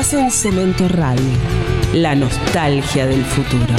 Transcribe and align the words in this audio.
Estás 0.00 0.18
en 0.18 0.30
Cemento 0.30 0.88
Radio, 0.88 1.22
la 1.92 2.14
nostalgia 2.14 3.06
del 3.06 3.22
futuro. 3.22 3.74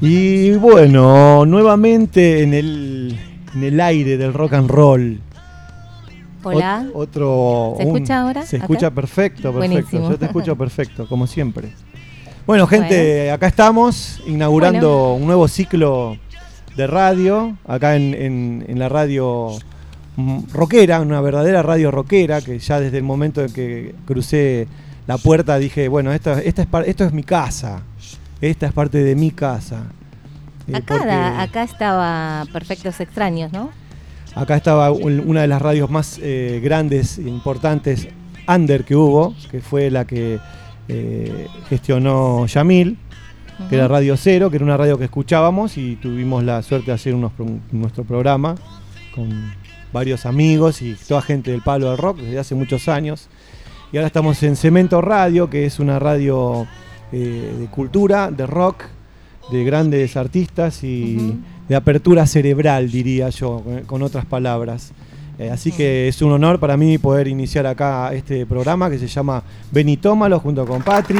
Y 0.00 0.52
bueno, 0.52 1.44
nuevamente 1.44 2.42
en 2.42 2.54
el, 2.54 2.96
en 3.56 3.64
el 3.64 3.80
aire 3.80 4.16
del 4.18 4.32
rock 4.34 4.52
and 4.52 4.70
roll. 4.70 5.20
Hola. 6.42 6.84
Ot- 6.88 6.90
otro, 6.94 7.74
¿Se 7.76 7.82
escucha 7.82 8.20
ahora? 8.20 8.42
Se 8.46 8.56
¿Acá? 8.56 8.64
escucha 8.66 8.90
perfecto, 8.90 9.52
perfecto. 9.52 9.58
Buenísimo. 9.58 10.10
Yo 10.10 10.18
te 10.18 10.26
escucho 10.26 10.56
perfecto, 10.56 11.08
como 11.08 11.26
siempre. 11.26 11.70
Bueno, 12.46 12.66
gente, 12.68 13.30
acá 13.32 13.48
estamos 13.48 14.20
inaugurando 14.26 15.14
un 15.14 15.26
nuevo 15.26 15.48
ciclo 15.48 16.16
de 16.76 16.86
radio, 16.86 17.56
acá 17.66 17.96
en, 17.96 18.14
en- 18.14 18.64
en 18.68 18.78
la 18.78 18.88
radio 18.88 19.50
rockera, 20.52 21.00
una 21.00 21.20
verdadera 21.20 21.62
radio 21.62 21.90
rockera, 21.90 22.40
que 22.40 22.58
ya 22.58 22.78
desde 22.78 22.98
el 22.98 23.02
momento 23.02 23.42
en 23.42 23.52
que 23.52 23.94
crucé 24.06 24.68
la 25.06 25.18
puerta 25.18 25.58
dije, 25.58 25.88
bueno, 25.88 26.12
esta, 26.12 26.40
esta 26.40 26.62
es, 26.62 26.68
esto 26.86 27.04
es 27.04 27.12
mi 27.12 27.22
casa, 27.22 27.82
esta 28.40 28.66
es 28.66 28.72
parte 28.72 28.98
de 29.02 29.16
mi 29.16 29.30
casa. 29.32 29.82
Eh, 30.68 30.76
Acá, 30.76 30.96
porque- 30.98 31.10
acá 31.12 31.62
estaba 31.62 32.44
Perfectos 32.52 32.98
Extraños, 33.00 33.52
¿no? 33.52 33.70
Acá 34.34 34.56
estaba 34.56 34.90
un- 34.90 35.20
una 35.20 35.42
de 35.42 35.46
las 35.48 35.62
radios 35.62 35.90
más 35.90 36.18
eh, 36.22 36.60
grandes 36.62 37.18
e 37.18 37.22
importantes, 37.22 38.08
under 38.48 38.84
que 38.84 38.94
hubo, 38.96 39.34
que 39.50 39.60
fue 39.60 39.90
la 39.90 40.04
que 40.06 40.38
eh, 40.88 41.48
gestionó 41.68 42.46
Yamil, 42.46 42.98
que 43.68 43.76
era. 43.76 43.88
Radio 43.88 44.16
Cero, 44.16 44.50
que 44.50 44.56
era 44.56 44.64
una 44.64 44.76
radio 44.76 44.98
que 44.98 45.04
escuchábamos 45.04 45.78
y 45.78 45.96
tuvimos 45.96 46.44
la 46.44 46.62
suerte 46.62 46.86
de 46.88 46.92
hacer 46.92 47.14
unos 47.14 47.32
pro- 47.32 47.46
nuestro 47.72 48.04
programa 48.04 48.54
con 49.14 49.52
varios 49.92 50.26
amigos 50.26 50.82
y 50.82 50.94
toda 51.08 51.22
gente 51.22 51.50
del 51.50 51.62
palo 51.62 51.88
del 51.88 51.96
rock 51.98 52.18
desde 52.18 52.38
hace 52.38 52.54
muchos 52.54 52.88
años. 52.88 53.28
Y 53.92 53.96
ahora 53.96 54.08
estamos 54.08 54.42
en 54.42 54.56
Cemento 54.56 55.00
Radio, 55.00 55.48
que 55.48 55.64
es 55.64 55.80
una 55.80 55.98
radio 55.98 56.66
eh, 57.12 57.54
de 57.60 57.66
cultura, 57.68 58.30
de 58.30 58.46
rock, 58.46 58.84
de 59.50 59.64
grandes 59.64 60.16
artistas 60.16 60.82
y 60.84 61.38
de 61.68 61.76
apertura 61.76 62.26
cerebral, 62.26 62.90
diría 62.90 63.28
yo, 63.30 63.62
con- 63.64 63.80
con 63.82 64.02
otras 64.02 64.24
palabras. 64.24 64.92
Eh, 65.38 65.50
así 65.50 65.70
que 65.70 66.08
es 66.08 66.22
un 66.22 66.32
honor 66.32 66.58
para 66.58 66.76
mí 66.76 66.96
poder 66.98 67.28
iniciar 67.28 67.66
acá 67.66 68.12
este 68.14 68.46
programa 68.46 68.88
que 68.88 68.98
se 68.98 69.06
llama 69.06 69.42
Benitómalo 69.70 70.40
junto 70.40 70.64
con 70.64 70.82
Patri. 70.82 71.18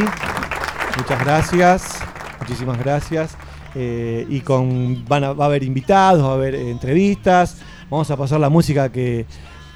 Muchas 0.97 1.25
gracias, 1.25 1.99
muchísimas 2.41 2.79
gracias. 2.79 3.37
Eh, 3.75 4.27
y 4.31 4.41
con 4.41 5.05
van 5.07 5.25
a, 5.25 5.33
va 5.35 5.45
a 5.45 5.49
haber 5.49 5.63
invitados, 5.63 6.25
va 6.25 6.31
a 6.31 6.35
haber 6.35 6.55
eh, 6.55 6.71
entrevistas. 6.71 7.59
Vamos 7.91 8.11
a 8.11 8.17
pasar 8.17 8.41
la 8.41 8.49
música 8.49 8.91
que, 8.91 9.27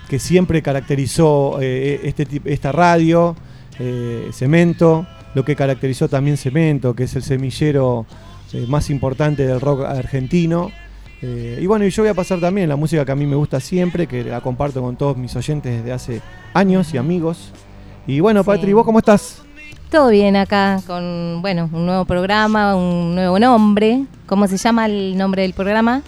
que 0.08 0.18
siempre 0.18 0.62
caracterizó 0.62 1.58
eh, 1.60 2.00
este, 2.04 2.26
esta 2.46 2.72
radio, 2.72 3.36
eh, 3.78 4.30
Cemento, 4.32 5.06
lo 5.34 5.44
que 5.44 5.54
caracterizó 5.54 6.08
también 6.08 6.38
Cemento, 6.38 6.94
que 6.94 7.04
es 7.04 7.14
el 7.14 7.22
semillero 7.22 8.06
eh, 8.52 8.64
más 8.68 8.90
importante 8.90 9.46
del 9.46 9.60
rock 9.60 9.82
argentino. 9.84 10.70
Eh, 11.22 11.58
y 11.60 11.66
bueno, 11.66 11.84
y 11.84 11.90
yo 11.90 12.02
voy 12.02 12.10
a 12.10 12.14
pasar 12.14 12.40
también 12.40 12.68
la 12.68 12.76
música 12.76 13.04
que 13.04 13.12
a 13.12 13.16
mí 13.16 13.26
me 13.26 13.36
gusta 13.36 13.60
siempre, 13.60 14.06
que 14.06 14.24
la 14.24 14.40
comparto 14.40 14.80
con 14.80 14.96
todos 14.96 15.16
mis 15.16 15.34
oyentes 15.36 15.78
desde 15.78 15.92
hace 15.92 16.20
años 16.54 16.92
y 16.94 16.96
amigos. 16.98 17.52
Y 18.06 18.20
bueno, 18.20 18.42
Sí. 18.42 18.47
Patri, 18.47 18.72
¿vos 18.72 18.84
cómo 18.84 18.98
estás? 19.00 19.42
Todo 19.91 20.08
bien 20.10 20.36
acá 20.36 20.80
con, 20.86 21.38
bueno, 21.42 21.69
un 21.72 21.84
nuevo 21.84 22.04
programa, 22.04 22.75
un 22.76 23.14
nuevo 23.14 23.38
nombre. 23.38 24.04
¿Cómo 24.26 24.47
se 24.47 24.56
llama 24.56 24.86
el 24.86 25.16
nombre 25.19 25.42
del 25.42 25.52
programa? 25.52 26.02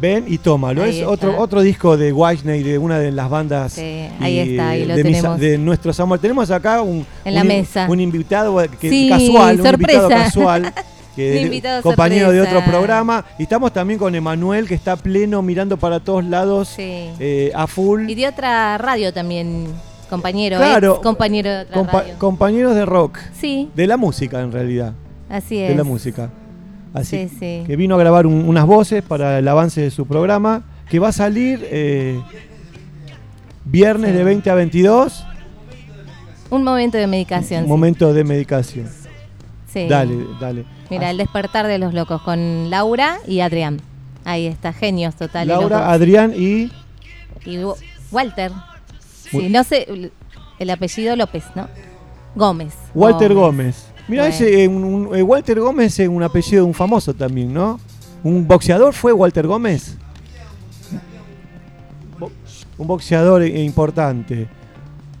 Ven 0.00 0.24
y 0.26 0.36
tómalo. 0.38 0.82
Ahí 0.82 0.90
es 0.90 0.96
está. 0.96 1.08
otro, 1.08 1.38
otro 1.38 1.62
disco 1.62 1.96
de 1.96 2.12
Whitney, 2.12 2.62
de 2.64 2.76
una 2.76 2.98
de 2.98 3.10
las 3.12 3.30
bandas. 3.30 3.72
Sí, 3.74 4.06
ahí 4.20 4.38
está, 4.40 4.70
ahí 4.70 4.84
lo 4.84 4.96
de, 4.96 5.04
mis- 5.04 5.16
tenemos. 5.18 5.38
de 5.40 5.56
nuestros 5.58 5.98
amores. 6.00 6.20
Tenemos 6.20 6.50
acá 6.50 6.82
un, 6.82 7.06
En 7.24 7.34
la 7.36 7.42
un 7.42 7.48
mesa. 7.48 7.86
un 7.88 8.00
invitado 8.00 8.56
que, 8.80 8.90
Sí, 8.90 9.08
casual, 9.08 9.60
un 9.60 9.66
invitado 9.66 10.08
casual. 10.08 10.74
que- 11.16 11.62
Un 11.76 11.82
compañero 11.82 12.30
de 12.32 12.40
otro 12.40 12.64
programa. 12.64 13.24
Y 13.38 13.44
estamos 13.44 13.72
también 13.72 13.98
con 13.98 14.14
Emanuel, 14.14 14.66
que 14.66 14.74
está 14.74 14.96
pleno 14.96 15.42
mirando 15.42 15.76
para 15.76 16.00
todos 16.00 16.24
lados 16.24 16.68
Sí. 16.68 17.08
eh, 17.18 17.52
a 17.54 17.66
full. 17.66 18.08
Y 18.08 18.14
de 18.14 18.28
otra 18.28 18.78
radio 18.78 19.12
también, 19.12 19.66
compañero, 20.10 20.56
Claro. 20.58 20.92
ex 20.94 21.00
compañero 21.02 21.50
de 21.50 21.60
otra 21.62 21.74
Compa- 21.76 21.92
radio. 22.02 22.14
compañeros 22.18 22.74
de 22.74 22.84
rock. 22.86 23.18
Sí, 23.34 23.68
De 23.74 23.86
la 23.86 23.96
música, 23.96 24.40
en 24.40 24.52
realidad. 24.52 24.92
así 25.28 25.58
es. 25.58 25.68
De 25.70 25.74
la 25.76 25.84
música. 25.84 26.30
Así 26.94 27.28
Sí, 27.28 27.36
sí. 27.40 27.64
que 27.66 27.76
vino 27.76 27.94
a 27.94 27.98
grabar 27.98 28.26
un- 28.26 28.46
unas 28.46 28.66
voces 28.66 29.02
para 29.02 29.38
el 29.38 29.48
avance 29.48 29.80
de 29.80 29.90
su 29.90 30.06
programa, 30.06 30.62
que 30.90 30.98
va 30.98 31.08
a 31.08 31.12
salir 31.12 31.66
eh, 31.70 32.20
viernes 33.64 34.12
de 34.14 34.24
20 34.24 34.50
a 34.50 34.54
22, 34.54 35.24
Un 36.50 36.64
momento 36.64 36.98
de 36.98 37.06
medicación. 37.06 37.62
sí. 37.64 37.68
momento 37.68 38.12
de 38.12 38.24
medicación. 38.24 38.88
Sí. 39.72 39.86
Dale, 39.88 40.14
dale. 40.40 40.64
Mira, 40.92 41.10
el 41.10 41.16
despertar 41.16 41.66
de 41.66 41.78
los 41.78 41.94
locos 41.94 42.20
con 42.22 42.68
Laura 42.68 43.18
y 43.26 43.40
Adrián. 43.40 43.80
Ahí 44.24 44.46
está, 44.46 44.72
genios 44.72 45.14
totales. 45.16 45.48
los 45.48 45.70
Laura. 45.70 45.90
Adrián 45.90 46.32
y 46.36 46.70
y 47.46 47.58
Wa- 47.64 47.74
Walter. 48.10 48.52
Muy- 49.32 49.44
Sí, 49.44 49.48
no 49.48 49.64
sé, 49.64 49.86
el- 49.88 50.12
el 50.58 50.70
apellido 50.70 51.16
López, 51.16 51.44
¿no? 51.54 51.66
Gómez. 52.34 52.74
Walter 52.94 53.32
Gómez. 53.34 53.86
Mira, 54.06 54.24
Bueno. 54.24 54.34
ese, 54.34 54.64
eh, 54.64 54.68
un- 54.68 54.84
un- 54.84 55.22
Walter 55.22 55.58
Gómez 55.60 55.98
es 55.98 56.08
un 56.08 56.22
apellido 56.22 56.62
de 56.64 56.68
un 56.68 56.74
famoso 56.74 57.14
también, 57.14 57.52
¿no? 57.54 57.80
¿Un 58.22 58.46
boxeador 58.46 58.92
fue 58.92 59.12
Walter 59.12 59.46
Gómez? 59.46 59.96
Bo- 62.18 62.30
Un 62.78 62.86
boxeador 62.86 63.42
eh, 63.42 63.62
importante. 63.62 64.46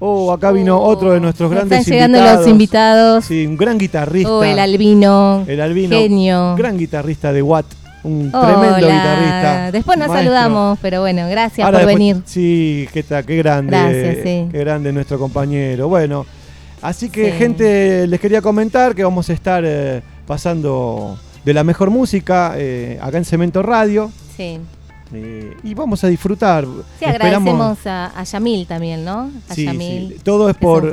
Oh, 0.04 0.32
acá 0.32 0.50
vino 0.50 0.78
Oh, 0.78 0.88
otro 0.88 1.12
de 1.12 1.20
nuestros 1.20 1.48
ya 1.48 1.54
grandes 1.56 1.78
Están 1.80 1.92
llegando 1.94 2.18
invitados. 2.18 2.40
los 2.40 2.48
invitados. 2.50 3.24
Sí, 3.24 3.46
un 3.46 3.56
gran 3.56 3.78
guitarrista. 3.78 4.32
Oh, 4.32 4.42
el 4.42 4.58
albino. 4.58 5.44
El 5.46 5.60
albino. 5.60 5.96
Genio. 5.96 6.56
Gran 6.56 6.76
guitarrista 6.76 7.32
de 7.32 7.40
Watt. 7.40 7.66
Un 8.02 8.30
Hola. 8.34 8.48
tremendo 8.48 8.76
guitarrista. 8.78 9.70
Después 9.70 9.96
nos 9.98 10.08
Maestro. 10.08 10.32
saludamos, 10.32 10.78
pero 10.82 11.02
bueno, 11.02 11.28
gracias 11.28 11.64
Ahora 11.64 11.78
por 11.78 11.86
después- 11.86 11.98
venir. 11.98 12.22
Sí, 12.26 12.88
qué, 12.92 13.04
qué 13.04 13.36
grande. 13.36 13.70
Gracias, 13.70 14.16
sí. 14.24 14.48
Qué 14.50 14.58
grande 14.58 14.92
nuestro 14.92 15.20
compañero. 15.20 15.86
Bueno, 15.86 16.26
así 16.80 17.08
que 17.08 17.26
Sí. 17.30 17.38
gente, 17.38 18.08
les 18.08 18.18
quería 18.18 18.42
comentar 18.42 18.96
que 18.96 19.04
vamos 19.04 19.30
a 19.30 19.32
estar 19.32 19.62
eh, 19.64 20.02
pasando 20.26 21.16
de 21.44 21.54
la 21.54 21.62
mejor 21.62 21.90
música 21.90 22.54
eh, 22.56 22.98
acá 23.00 23.18
en 23.18 23.24
Cemento 23.24 23.62
Radio. 23.62 24.10
Sí. 24.36 24.58
Eh, 25.14 25.54
y 25.62 25.74
vamos 25.74 26.02
a 26.04 26.08
disfrutar. 26.08 26.64
Sí, 26.64 27.04
Esperamos- 27.04 27.48
agradecemos 27.48 27.86
a, 27.86 28.18
a 28.18 28.24
Yamil 28.24 28.66
también, 28.66 29.04
¿no? 29.04 29.30
A 29.48 29.54
Sí, 29.54 29.64
Yamil. 29.64 30.14
sí, 30.16 30.20
todo 30.22 30.48
es 30.50 30.56
por, 30.56 30.92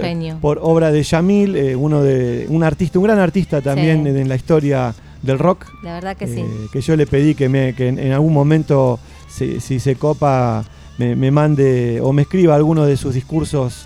obra 0.62 0.91
de 0.91 1.03
Yamil, 1.03 1.56
eh, 1.56 1.75
uno 1.75 2.02
de 2.03 2.46
un 2.50 2.63
artista, 2.63 3.00
un 3.00 3.06
gran 3.06 3.19
artista 3.19 3.62
también 3.62 4.03
Sí. 4.03 4.09
en 4.09 4.28
la 4.30 4.35
historia 4.35 4.94
del 5.22 5.40
rock. 5.40 5.66
La 5.84 5.94
verdad 5.94 6.16
que 6.18 6.28
sí. 6.28 6.40
Eh, 6.41 6.68
que 6.72 6.81
yo 6.81 6.96
le 6.96 7.06
pedí 7.07 7.35
que, 7.35 7.50
me, 7.50 7.74
que 7.74 7.88
en, 7.90 8.00
en 8.00 8.12
algún 8.13 8.34
momento, 8.34 9.00
si, 9.30 9.59
si 9.59 9.80
se 9.80 9.96
copa, 9.96 10.63
me, 10.97 11.16
me 11.16 11.31
mande 11.31 12.00
o 12.01 12.12
me 12.13 12.24
escriba 12.24 12.56
alguno 12.56 12.86
de 12.86 12.97
sus 12.97 13.13
discursos 13.13 13.86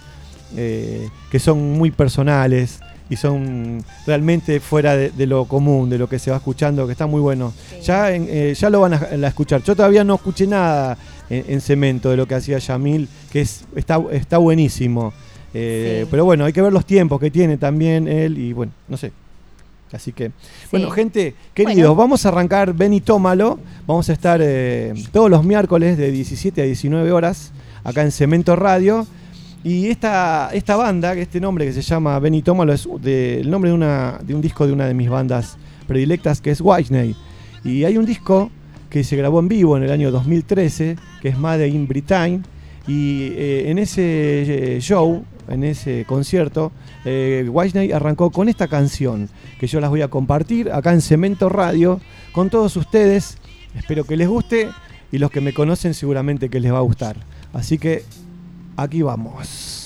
que 0.55 1.39
son 1.39 1.73
muy 1.79 1.89
personales 1.89 2.79
y 3.13 3.15
son 3.15 3.83
realmente 4.05 4.59
fuera 4.59 4.95
de, 4.97 5.11
de 5.11 5.25
lo 5.25 5.45
común, 5.45 5.89
de 5.89 5.97
lo 5.97 6.07
que 6.09 6.19
se 6.19 6.31
va 6.31 6.37
escuchando, 6.37 6.85
que 6.85 6.91
está 6.91 7.07
muy 7.07 7.21
bueno. 7.21 7.53
Sí. 7.69 7.77
Ya, 7.85 8.11
en- 8.11 8.27
eh, 8.29 8.53
ya 8.57 8.69
lo 8.69 8.81
van 8.81 8.93
a, 8.93 8.97
a 8.97 9.27
escuchar. 9.27 9.63
Yo 9.63 9.75
todavía 9.75 10.03
no 10.03 10.15
escuché 10.15 10.45
nada 10.47 10.97
en, 11.29 11.45
en 11.47 11.61
Cemento 11.61 12.09
de 12.09 12.17
lo 12.17 12.25
que 12.27 12.35
hacía 12.35 12.57
Yamil, 12.57 13.07
que 13.31 13.41
es, 13.41 13.63
está, 13.75 14.01
está 14.11 14.37
buenísimo. 14.37 15.13
Eh, 15.53 16.01
Sí. 16.03 16.07
Pero 16.11 16.25
bueno, 16.25 16.45
hay 16.45 16.51
que 16.53 16.61
ver 16.61 16.73
los 16.73 16.85
tiempos 16.85 17.19
que 17.19 17.29
tiene 17.31 17.57
también 17.57 18.07
él 18.07 18.37
y 18.37 18.53
bueno, 18.53 18.71
no 18.87 18.97
sé. 18.97 19.11
Así 19.91 20.11
que, 20.11 20.31
bueno, 20.71 20.89
gente, 20.89 21.35
queridos, 21.53 21.75
Bueno. 21.89 21.95
vamos 21.95 22.25
a 22.25 22.29
arrancar 22.29 22.73
Ven 22.73 22.93
y 22.93 23.01
Tómalo. 23.01 23.59
Vamos 23.85 24.09
a 24.09 24.13
estar 24.13 24.39
eh, 24.43 24.91
todos 25.11 25.29
los 25.29 25.43
miércoles 25.45 25.95
de 25.99 26.09
17 26.11 26.59
a 26.63 26.65
19 26.65 27.11
horas 27.11 27.51
acá 27.83 28.01
en 28.01 28.11
Cemento 28.11 28.55
Radio. 28.55 29.05
Y 29.63 29.87
esta, 29.87 30.49
esta 30.53 30.75
banda, 30.75 31.13
este 31.13 31.39
nombre 31.39 31.65
que 31.65 31.73
se 31.73 31.81
llama 31.81 32.19
Ven 32.19 32.33
y 32.35 32.41
Tómalo, 32.41 32.73
es 32.73 32.87
de- 33.01 33.39
el 33.39 33.49
nombre 33.49 33.69
de, 33.69 33.75
una, 33.75 34.19
de 34.21 34.35
un 34.35 34.41
disco 34.41 34.67
de 34.67 34.73
una 34.73 34.85
de 34.85 34.93
mis 34.93 35.09
bandas 35.09 35.57
predilectas, 35.87 36.41
que 36.41 36.51
es 36.51 36.59
Whitney. 36.61 37.15
Y 37.63 37.85
hay 37.85 37.97
un 37.97 38.05
disco 38.05 38.51
que 38.89 39.03
se 39.05 39.15
grabó 39.15 39.39
en 39.39 39.47
vivo 39.47 39.77
en 39.77 39.83
el 39.83 39.91
año 39.91 40.11
2013, 40.11 40.97
que 41.21 41.29
es 41.29 41.37
Made 41.37 41.67
in 41.69 41.87
Britain. 41.87 42.43
Y 42.87 43.27
eh, 43.35 43.69
en 43.71 43.79
ese 43.79 44.75
eh, 44.75 44.81
show, 44.81 45.23
en 45.47 45.63
ese 45.63 46.03
concierto, 46.05 46.73
eh, 47.05 47.47
Whitney 47.49 47.93
arrancó 47.93 48.31
con 48.31 48.49
esta 48.49 48.67
canción 48.67 49.29
que 49.59 49.67
yo 49.67 49.79
las 49.79 49.89
voy 49.89 50.01
a 50.01 50.09
compartir 50.09 50.69
acá 50.71 50.91
en 50.91 50.99
Cemento 51.01 51.47
Radio 51.47 52.01
con 52.33 52.49
todos 52.49 52.75
ustedes. 52.75 53.37
Espero 53.77 54.03
que 54.03 54.17
les 54.17 54.27
guste. 54.27 54.69
y 55.11 55.19
los 55.19 55.29
que 55.31 55.41
me 55.41 55.53
conocen 55.53 55.93
seguramente 55.93 56.49
que 56.49 56.59
les 56.59 56.73
va 56.73 56.79
a 56.79 56.81
gustar. 56.81 57.15
Así 57.53 57.77
que 57.77 58.03
aquí 58.77 59.01
vamos. 59.01 59.82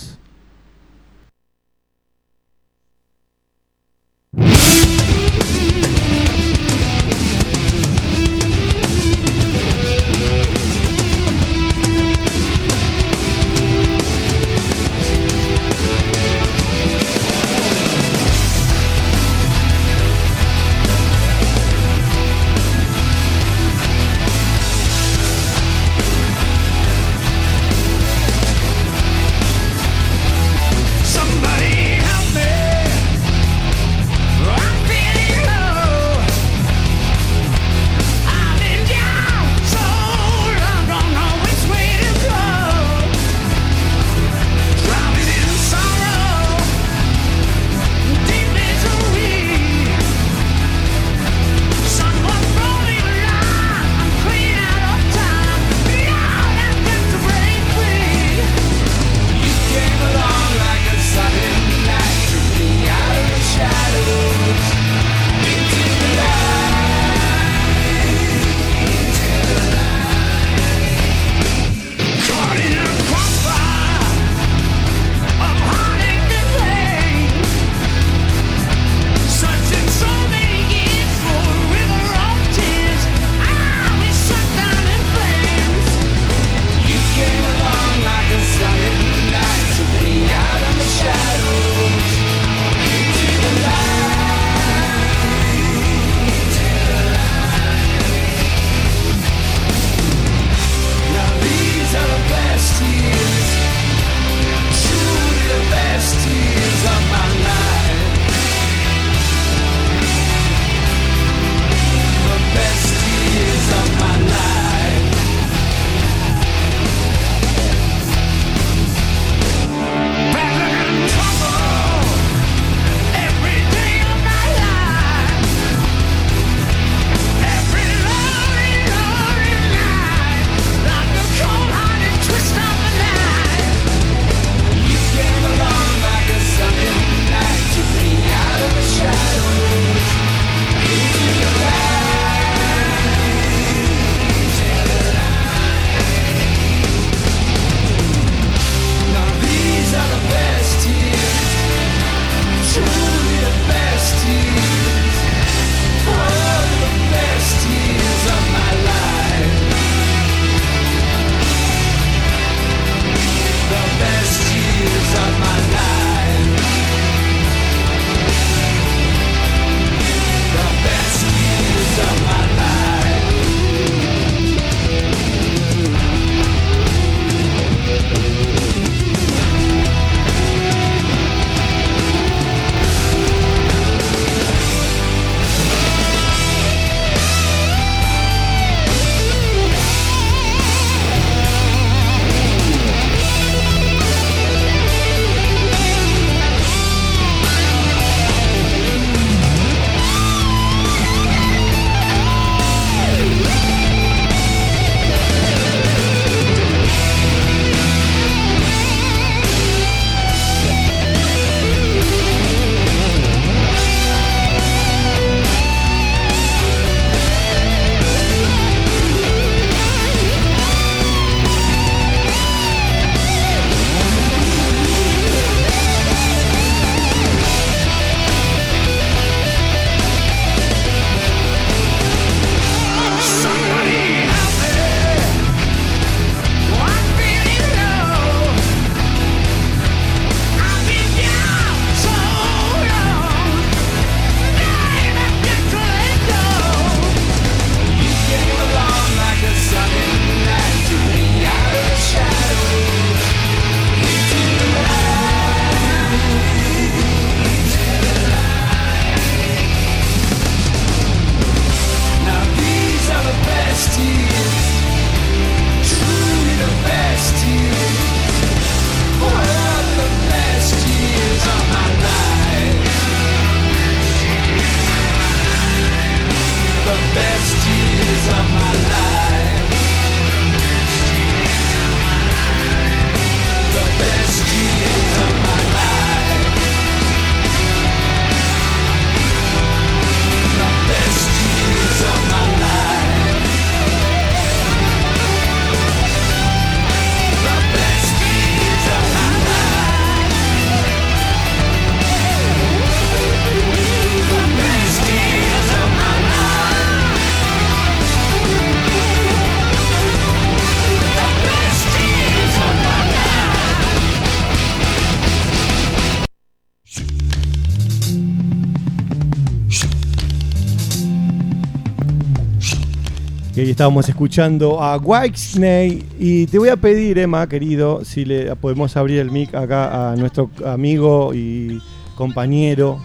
Estábamos 323.77 324.09
escuchando 324.09 324.81
a 324.81 324.97
Whitesnake. 324.97 326.03
Y 326.17 326.47
te 326.47 326.57
voy 326.57 326.69
a 326.69 326.77
pedir, 326.77 327.19
Emma, 327.19 327.47
querido, 327.47 328.03
si 328.03 328.25
le 328.25 328.55
podemos 328.55 328.97
abrir 328.97 329.19
el 329.19 329.29
mic 329.29 329.53
acá 329.53 330.13
a 330.13 330.15
nuestro 330.15 330.49
amigo 330.65 331.31
y 331.35 331.79
compañero 332.15 332.99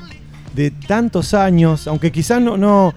de 0.54 0.70
tantos 0.70 1.34
años, 1.34 1.86
aunque 1.86 2.10
quizás 2.10 2.40
no, 2.40 2.56
no, 2.56 2.94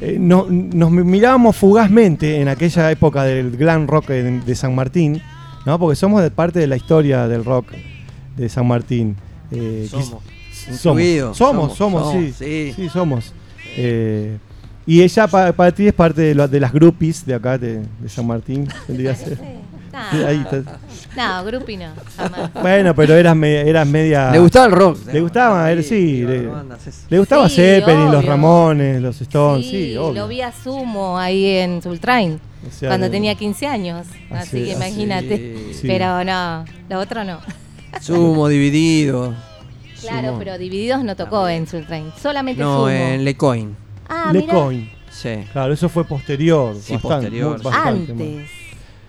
eh, 0.00 0.16
no- 0.18 0.46
nos 0.48 0.90
mirábamos 0.90 1.54
fugazmente 1.54 2.40
en 2.40 2.48
aquella 2.48 2.90
época 2.90 3.24
del 3.24 3.54
glam 3.58 3.86
rock 3.86 4.08
de, 4.08 4.40
de 4.40 4.54
San 4.54 4.74
Martín, 4.74 5.20
¿no? 5.66 5.78
porque 5.78 5.96
somos 5.96 6.22
de 6.22 6.30
parte 6.30 6.58
de 6.60 6.66
la 6.66 6.76
historia 6.76 7.28
del 7.28 7.44
rock 7.44 7.72
de 8.38 8.48
San 8.48 8.66
Martín. 8.66 9.16
Eh, 9.50 9.86
Somos. 9.90 10.22
somos, 10.80 11.36
somos, 11.36 11.76
somos, 11.76 12.12
sí, 12.14 12.18
somos, 12.32 12.36
sí. 12.38 12.72
sí, 12.74 12.88
somos. 12.88 13.34
Eh, 13.76 14.38
y 14.88 15.02
ella 15.02 15.26
pa- 15.28 15.52
para 15.52 15.70
ti 15.72 15.86
es 15.86 15.92
parte 15.94 16.20
de, 16.22 16.34
lo- 16.34 16.48
de 16.48 16.58
las 16.60 16.72
groupies 16.72 17.24
de 17.26 17.34
acá 17.34 17.58
de, 17.58 17.82
de 18.00 18.08
San 18.08 18.26
Martín, 18.26 18.66
tendría 18.86 19.12
que 19.12 19.24
ser. 19.24 19.38
No, 19.92 19.98
Sí, 20.12 20.16
ahí 20.26 20.36
está. 20.50 20.78
no, 21.16 21.44
grupi 21.44 21.76
no, 21.76 21.86
jamás. 22.16 22.52
Bueno, 22.54 22.94
pero 22.94 23.14
eras, 23.14 23.34
me- 23.36 23.60
eras 23.68 23.86
media. 23.86 24.30
Le 24.30 24.38
gustaba 24.38 24.66
el 24.66 24.72
rock. 24.72 24.98
Le 25.12 25.20
gustaba, 25.20 25.66
Sí, 25.66 25.72
él 25.72 25.84
sí, 25.84 26.22
le- 26.22 26.48
Le 27.10 27.18
gustaba 27.18 27.48
Sí, 27.48 27.56
Zeppelin, 27.56 28.10
los. 28.12 28.24
Ramones, 28.24 29.00
los 29.02 29.20
Stones, 29.20 29.66
sí, 29.66 29.96
obvio. 29.96 30.22
lo 30.22 30.28
vi 30.28 30.40
a 30.42 30.52
Sumo 30.52 31.18
ahí 31.18 31.44
en 31.46 31.82
Sultrain 31.82 32.38
O 32.66 32.70
sea, 32.70 32.88
cuando 32.90 33.06
de- 33.06 33.10
tenía 33.10 33.34
15 33.34 33.66
años. 33.66 34.06
Así- 34.30 34.34
Así, 34.34 34.56
que 34.64 34.72
así- 34.72 34.72
imagínate. 34.76 35.56
sí. 35.72 35.86
Pero 35.86 36.22
no, 36.24 36.64
lo 36.88 36.98
otro 37.00 37.24
no. 37.24 37.38
Sumo, 38.00 38.48
dividido. 38.48 39.34
Claro, 40.00 40.28
Sumo. 40.28 40.38
pero 40.38 40.58
Divididos 40.58 41.02
no 41.02 41.16
tocó 41.16 41.48
en 41.48 41.66
Sultrain. 41.66 42.12
Solamente 42.22 42.62
No, 42.62 42.76
Sumo. 42.76 42.88
en 42.90 43.24
Lecoin. 43.24 43.76
Ah, 44.08 44.30
Le. 44.32 44.46
Coin. 44.46 44.90
Sí. 45.10 45.30
Claro, 45.52 45.72
eso 45.72 45.88
fue 45.88 46.04
posterior. 46.04 46.74
Sí, 46.76 46.94
bastante, 46.94 47.08
posterior, 47.26 47.50
muy- 47.50 47.58
sí. 47.58 47.64
bastante, 47.64 48.12
Antes. 48.12 48.50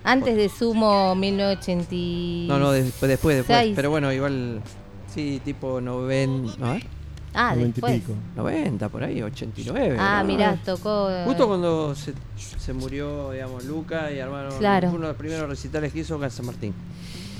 Antes 0.02 0.36
de 0.36 0.48
Sumo 0.48 1.14
1980. 1.14 2.52
No, 2.52 2.58
no, 2.58 2.72
después, 2.72 3.08
después, 3.08 3.36
después. 3.36 3.72
Pero 3.76 3.90
bueno, 3.90 4.12
igual. 4.12 4.60
Sí, 5.14 5.40
tipo 5.44 5.80
90. 5.80 6.66
A 6.66 6.72
ver, 6.74 6.82
Ah, 7.34 7.50
noventa 7.54 7.64
y 7.78 7.82
después. 7.82 7.94
pico. 8.00 8.12
90 8.36 8.88
por 8.88 9.04
ahí, 9.04 9.22
89. 9.22 9.96
Ah, 10.00 10.20
¿no? 10.22 10.26
mirá, 10.28 10.56
tocó. 10.64 11.08
eh, 11.10 11.22
Justo 11.26 11.46
cuando 11.46 11.94
se, 11.94 12.12
se 12.36 12.72
murió, 12.72 13.30
digamos, 13.32 13.64
Luca 13.64 14.10
y 14.10 14.18
armaron 14.20 14.56
Claro. 14.58 14.88
uno 14.90 15.02
de 15.02 15.08
los 15.08 15.16
primeros 15.16 15.48
recitales 15.48 15.92
que 15.92 16.00
hizo 16.00 16.16
acá 16.16 16.24
en 16.26 16.30
San 16.30 16.46
Martín. 16.46 16.74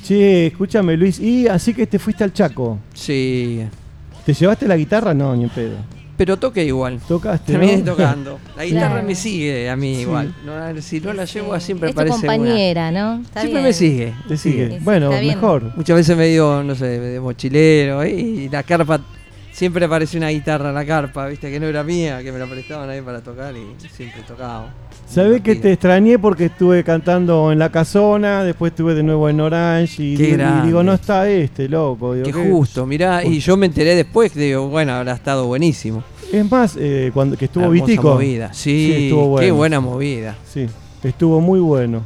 Che, 0.05 0.47
escúchame, 0.49 0.97
Luis. 0.97 1.19
Y 1.19 1.49
así 1.49 1.75
que 1.75 1.87
te 1.87 1.99
fuiste 1.99 2.25
al 2.25 2.33
Chaco. 2.33 2.79
Sí, 2.95 3.67
¿Te 4.25 4.35
llevaste 4.35 4.69
la 4.69 4.77
guitarra? 4.77 5.13
No, 5.15 5.35
ni 5.35 5.45
en 5.45 5.51
pedo. 5.51 5.77
Pero 6.21 6.37
toqué 6.37 6.65
igual. 6.67 7.01
Tocaste. 7.09 7.53
Terminé 7.53 7.79
¿no? 7.79 7.93
tocando. 7.93 8.39
La 8.55 8.67
guitarra 8.67 8.89
Claro. 8.91 9.07
me 9.07 9.15
sigue 9.15 9.71
a 9.71 9.75
mí 9.77 9.95
Sí. 9.95 10.01
igual. 10.03 10.35
No, 10.45 10.53
a 10.53 10.71
ver, 10.71 10.83
si 10.83 11.01
no 11.01 11.15
la 11.15 11.25
llevo 11.25 11.59
siempre 11.59 11.89
es 11.89 11.95
parece 11.95 12.19
una- 12.19 12.37
compañera, 12.37 12.91
¿no? 12.91 13.23
Está 13.23 13.41
Siempre 13.41 13.61
bien. 13.63 13.65
me 13.65 13.73
sigue. 13.73 14.15
Te 14.29 14.37
sigue. 14.37 14.69
Sí, 14.73 14.79
bueno, 14.83 15.09
bien. 15.09 15.27
mejor. 15.29 15.73
Muchas 15.77 15.97
veces 15.97 16.15
me 16.19 16.27
dio, 16.27 16.63
no 16.63 16.75
sé, 16.75 16.85
de 17.01 17.19
mochilero 17.21 18.03
¿eh? 18.03 18.11
y 18.11 18.49
la 18.51 18.63
carpa, 18.65 19.01
siempre 19.51 19.87
apareció 19.87 20.19
una 20.19 20.29
guitarra 20.29 20.69
en 20.69 20.75
la 20.75 20.85
carpa, 20.85 21.27
viste, 21.27 21.51
que 21.51 21.59
no 21.59 21.65
era 21.67 21.83
mía, 21.85 22.23
que 22.23 22.33
me 22.33 22.39
la 22.39 22.45
prestaban 22.47 22.91
ahí 22.91 23.01
para 23.01 23.23
tocar 23.23 23.55
y 23.57 23.65
siempre 23.91 24.21
tocaba. 24.29 24.75
Sabés 25.11 25.41
que 25.41 25.57
te 25.57 25.73
extrañé 25.73 26.19
porque 26.21 26.45
estuve 26.47 26.85
cantando 26.85 27.51
en 27.51 27.59
La 27.59 27.71
Casona, 27.71 28.45
después 28.45 28.71
estuve 28.71 28.95
de 28.95 29.03
nuevo 29.03 29.29
en 29.29 29.41
Orange 29.41 30.03
y, 30.03 30.17
Qué 30.17 30.37
digo- 30.37 30.45
y 30.63 30.67
digo, 30.67 30.83
no 30.85 30.93
está 30.93 31.29
este, 31.29 31.69
loco. 31.69 32.15
Digo, 32.15 32.27
Qué 32.27 32.33
¿qué? 32.33 32.51
justo, 32.51 32.87
mirá, 32.87 33.25
y 33.25 33.41
yo 33.41 33.57
me 33.57 33.67
enteré 33.67 33.97
después, 33.97 34.33
digo, 34.35 34.69
bueno, 34.69 34.93
habrá 34.93 35.13
estado 35.15 35.47
buenísimo. 35.47 36.05
Es 36.33 36.49
más, 36.49 36.77
eh, 36.79 37.11
cuando 37.13 37.37
que 37.37 37.47
estuvo 37.47 37.69
Vitico. 37.71 38.15
movida. 38.15 38.53
Sí, 38.55 38.93
estuvo 39.07 39.27
bueno. 39.31 39.45
qué 39.47 39.51
buena 39.51 39.81
movida. 39.81 40.37
Sí, 40.47 40.67
estuvo 41.03 41.41
muy 41.41 41.59
bueno. 41.59 42.03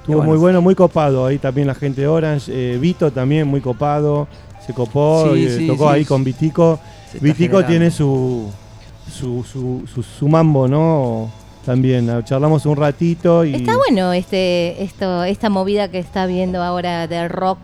Estuvo 0.00 0.16
bueno. 0.16 0.30
muy 0.32 0.38
bueno, 0.38 0.60
muy 0.62 0.74
copado. 0.74 1.24
Ahí 1.26 1.38
también 1.38 1.68
la 1.68 1.76
gente 1.76 2.00
de 2.00 2.08
Orange. 2.08 2.50
eh, 2.52 2.76
Vito 2.80 3.12
también 3.12 3.46
muy 3.46 3.60
copado. 3.60 4.26
Se 4.66 4.72
copó, 4.74 5.28
Sí, 5.32 5.38
y, 5.42 5.46
eh, 5.46 5.56
sí, 5.58 5.66
tocó 5.68 5.88
sí. 5.90 5.94
ahí 5.94 6.04
con 6.04 6.24
Vitico. 6.24 6.80
Vitico 7.20 7.58
generando. 7.58 7.66
tiene 7.68 7.90
su 7.92 8.50
su, 9.12 9.44
su, 9.44 9.82
su, 9.94 10.02
su 10.02 10.28
mambo, 10.28 10.66
¿no? 10.66 11.30
También 11.64 12.24
charlamos 12.24 12.66
un 12.66 12.76
ratito 12.76 13.44
y 13.44 13.54
Está 13.54 13.76
bueno 13.76 14.12
este, 14.12 14.82
esto, 14.82 15.22
esta 15.24 15.48
movida 15.48 15.88
que 15.88 15.98
está 16.00 16.26
viendo 16.26 16.62
ahora 16.62 17.06
de 17.06 17.28
rock 17.28 17.58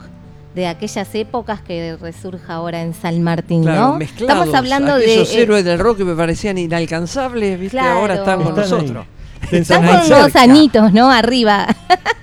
de 0.55 0.67
aquellas 0.67 1.14
épocas 1.14 1.61
que 1.61 1.97
resurja 2.00 2.55
ahora 2.55 2.81
en 2.83 2.95
San 2.95 3.23
Martín, 3.23 3.62
Claro, 3.62 3.81
¿no? 3.88 3.95
mezclados, 3.99 4.45
Estamos 4.47 4.55
hablando 4.55 4.97
de 4.97 5.23
eh, 5.23 5.26
héroes 5.43 5.64
del 5.64 5.78
rock 5.78 5.99
que 5.99 6.05
me 6.05 6.14
parecían 6.14 6.59
inalcanzables, 6.59 7.59
viste, 7.61 7.76
Claro. 7.76 8.00
ahora 8.00 8.14
están 8.14 8.43
con 8.43 8.59
Están 8.59 8.78
nosotros. 8.78 9.07
Están 9.52 9.87
con 9.87 10.02
cerca. 10.02 10.43
anitos, 10.43 10.93
¿no? 10.93 11.11
Arriba. 11.11 11.67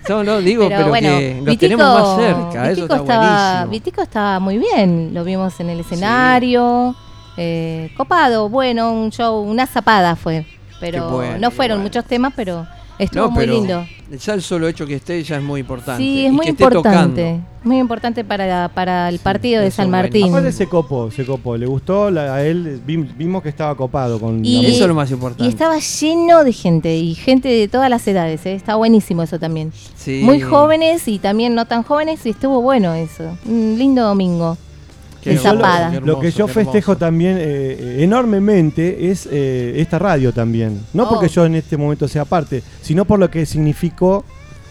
No, 0.08 0.24
no, 0.24 0.38
digo, 0.40 0.68
pero, 0.70 0.90
bueno, 0.90 1.18
que 1.18 1.42
los 1.44 1.58
tenemos 1.58 1.84
más 1.84 2.18
cerca, 2.20 2.70
eso 2.70 2.82
Vitico 2.82 2.94
está 2.94 2.98
estaba, 2.98 3.26
buenísimo. 3.66 3.72
Vitico 3.72 4.02
estaba 4.04 4.40
muy 4.40 4.58
bien, 4.60 5.16
lo 5.16 5.24
vimos 5.24 5.60
en 5.60 5.70
el 5.72 5.80
escenario, 5.80 6.96
eh, 7.38 7.90
copado, 7.98 8.48
bueno, 8.48 8.92
un 8.94 9.10
show, 9.10 9.40
una 9.42 9.66
zapada 9.66 10.16
fue, 10.16 10.46
pero 10.92 11.10
bueno, 11.10 11.38
no 11.40 11.52
fueron 11.52 11.78
bueno. 11.78 11.90
muchos 11.90 12.06
temas, 12.06 12.34
pero 12.36 12.66
estuvo 13.00 13.24
No, 13.26 13.32
muy 13.32 13.40
pero 13.46 13.54
lindo. 13.54 13.86
Ya 14.24 14.34
el 14.36 14.42
solo 14.42 14.68
hecho 14.68 14.86
que 14.86 14.96
esté 14.96 15.22
ya 15.24 15.38
es 15.38 15.44
muy 15.44 15.62
importante. 15.62 16.02
Sí, 16.04 16.22
y 16.22 16.26
es 16.28 16.32
muy 16.32 16.46
que 16.46 16.52
importante, 16.52 17.40
muy 17.64 17.80
importante 17.80 18.24
para, 18.24 18.70
para 18.70 19.10
el 19.10 19.18
Sí, 19.18 19.24
partido 19.24 19.62
de 19.64 19.72
San. 19.72 19.90
Martín. 19.90 20.30
Aparte 20.30 20.52
se 20.52 20.68
copó, 20.68 21.10
se 21.10 21.26
copó. 21.26 21.58
Le 21.58 21.66
gustó 21.66 22.12
la- 22.12 22.36
a 22.36 22.44
él, 22.46 22.80
vi- 22.86 22.98
vimos 22.98 23.42
que 23.42 23.50
estaba 23.50 23.76
copado 23.76 24.20
con 24.20 24.46
Y- 24.46 24.62
la 24.62 24.68
Eso 24.70 24.84
es 24.84 24.88
lo 24.88 24.94
más 24.94 25.10
importante. 25.10 25.44
Y 25.44 25.48
estaba 25.48 25.78
lleno 25.80 26.44
de 26.44 26.54
gente, 26.54 26.96
y 26.96 27.16
gente 27.16 27.50
de 27.50 27.68
todas 27.68 27.90
las 27.90 28.08
edades, 28.08 28.46
¿eh? 28.46 28.54
está 28.54 28.76
buenísimo 28.76 29.24
eso 29.24 29.40
también. 29.40 29.74
Sí. 29.96 30.22
Muy 30.24 30.40
jóvenes 30.42 31.08
y 31.08 31.18
también 31.18 31.56
no 31.56 31.66
tan 31.66 31.82
jóvenes, 31.84 32.24
y 32.26 32.30
estuvo 32.30 32.62
bueno 32.62 32.94
eso. 32.94 33.36
Un 33.46 33.76
lindo 33.80 34.04
domingo. 34.04 34.58
Qué 35.26 35.34
hermoso, 35.36 36.06
Lo 36.06 36.20
que 36.20 36.32
yo 36.32 36.48
festejo 36.48 36.96
también 36.98 37.38
eh, 37.40 37.98
enormemente 38.00 39.10
es 39.12 39.28
eh, 39.32 39.74
esta 39.78 40.00
radio 40.00 40.32
también. 40.34 40.80
No 40.94 41.10
porque 41.10 41.26
Oh. 41.26 41.30
yo 41.30 41.46
en 41.46 41.56
este 41.56 41.78
momento 41.78 42.08
sea 42.08 42.26
parte, 42.26 42.64
sino 42.82 43.06
por 43.06 43.20
lo 43.20 43.30
que 43.30 43.46
significó 43.46 44.24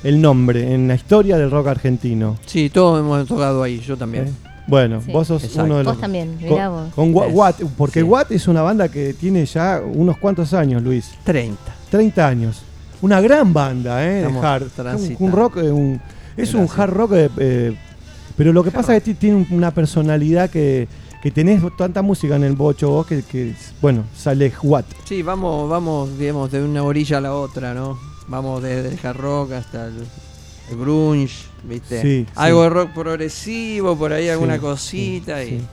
el 0.03 0.21
nombre 0.21 0.73
en 0.75 0.87
la 0.89 0.95
historia 0.95 1.37
del 1.37 1.51
rock 1.51 1.69
argentino. 1.69 2.37
Sí, 2.47 2.71
todos 2.71 3.01
hemos 3.01 3.27
tocado 3.27 3.63
ahí, 3.63 3.81
yo 3.81 3.97
también. 3.97 4.29
¿eh? 4.29 4.33
Bueno, 4.67 5.03
Sí. 5.05 5.13
vos 5.13 5.27
sos 5.29 5.45
Exacto. 5.45 5.65
uno 5.65 5.79
de 5.79 5.85
los... 5.85 5.93
Vos 5.95 6.01
también, 6.01 6.35
con- 6.41 6.49
mirá 6.51 6.69
vos. 6.71 6.95
Con 6.95 7.11
Watt, 7.15 7.61
porque 7.77 8.01
sí. 8.01 8.05
Watt 8.05 8.31
es 8.33 8.49
una 8.49 8.63
banda 8.63 8.89
que 8.89 9.13
tiene 9.15 9.45
ya 9.47 9.83
unos 9.85 10.17
cuantos 10.19 10.55
años, 10.55 10.83
Luis. 10.83 11.11
30. 11.25 11.59
30 11.91 12.27
años. 12.27 12.63
Una 13.03 13.21
gran 13.21 13.53
banda, 13.53 14.03
¿eh? 14.05 14.23
De 14.27 14.39
hard. 14.39 14.65
Un, 15.19 15.33
rock, 15.33 15.57
un- 15.57 16.01
es 16.37 16.55
un 16.55 16.67
hard 16.75 16.91
rock, 16.93 17.13
eh, 17.39 17.77
pero 18.37 18.53
lo 18.53 18.63
que 18.65 18.71
pasa 18.71 18.97
es 18.97 19.03
que 19.03 19.15
ti- 19.15 19.19
tiene 19.19 19.47
una 19.51 19.71
personalidad 19.73 20.51
que, 20.51 20.89
que 21.23 21.31
tenés 21.31 21.63
tanta 21.77 22.03
música 22.03 22.37
en 22.37 22.45
el 22.45 22.55
bocho 22.55 22.91
vos 22.91 23.07
que, 23.07 23.23
que, 23.23 23.55
bueno, 23.81 24.05
sale 24.17 24.53
Watt. 24.63 24.87
Sí, 25.05 25.23
vamos, 25.23 25.69
vamos, 25.71 26.19
digamos, 26.19 26.51
de 26.53 26.63
una 26.63 26.83
orilla 26.83 27.19
a 27.19 27.21
la 27.21 27.35
otra, 27.35 27.75
¿no? 27.75 27.99
Vamos 28.29 28.63
desde 28.63 28.89
el 28.89 28.99
hard 29.07 29.17
rock 29.19 29.53
hasta 29.53 29.87
el, 29.87 29.95
el 30.71 30.77
grunge, 30.79 31.35
¿viste? 31.63 32.01
Sí, 32.03 32.27
Algo 32.35 32.61
sí. 32.61 32.65
de 32.65 32.71
rock 32.71 32.91
progresivo, 32.93 33.97
por 33.97 34.13
ahí 34.13 34.29
alguna 34.29 34.55
Sí, 34.55 34.61
cosita 34.61 35.43
sí, 35.43 35.51
y 35.55 35.67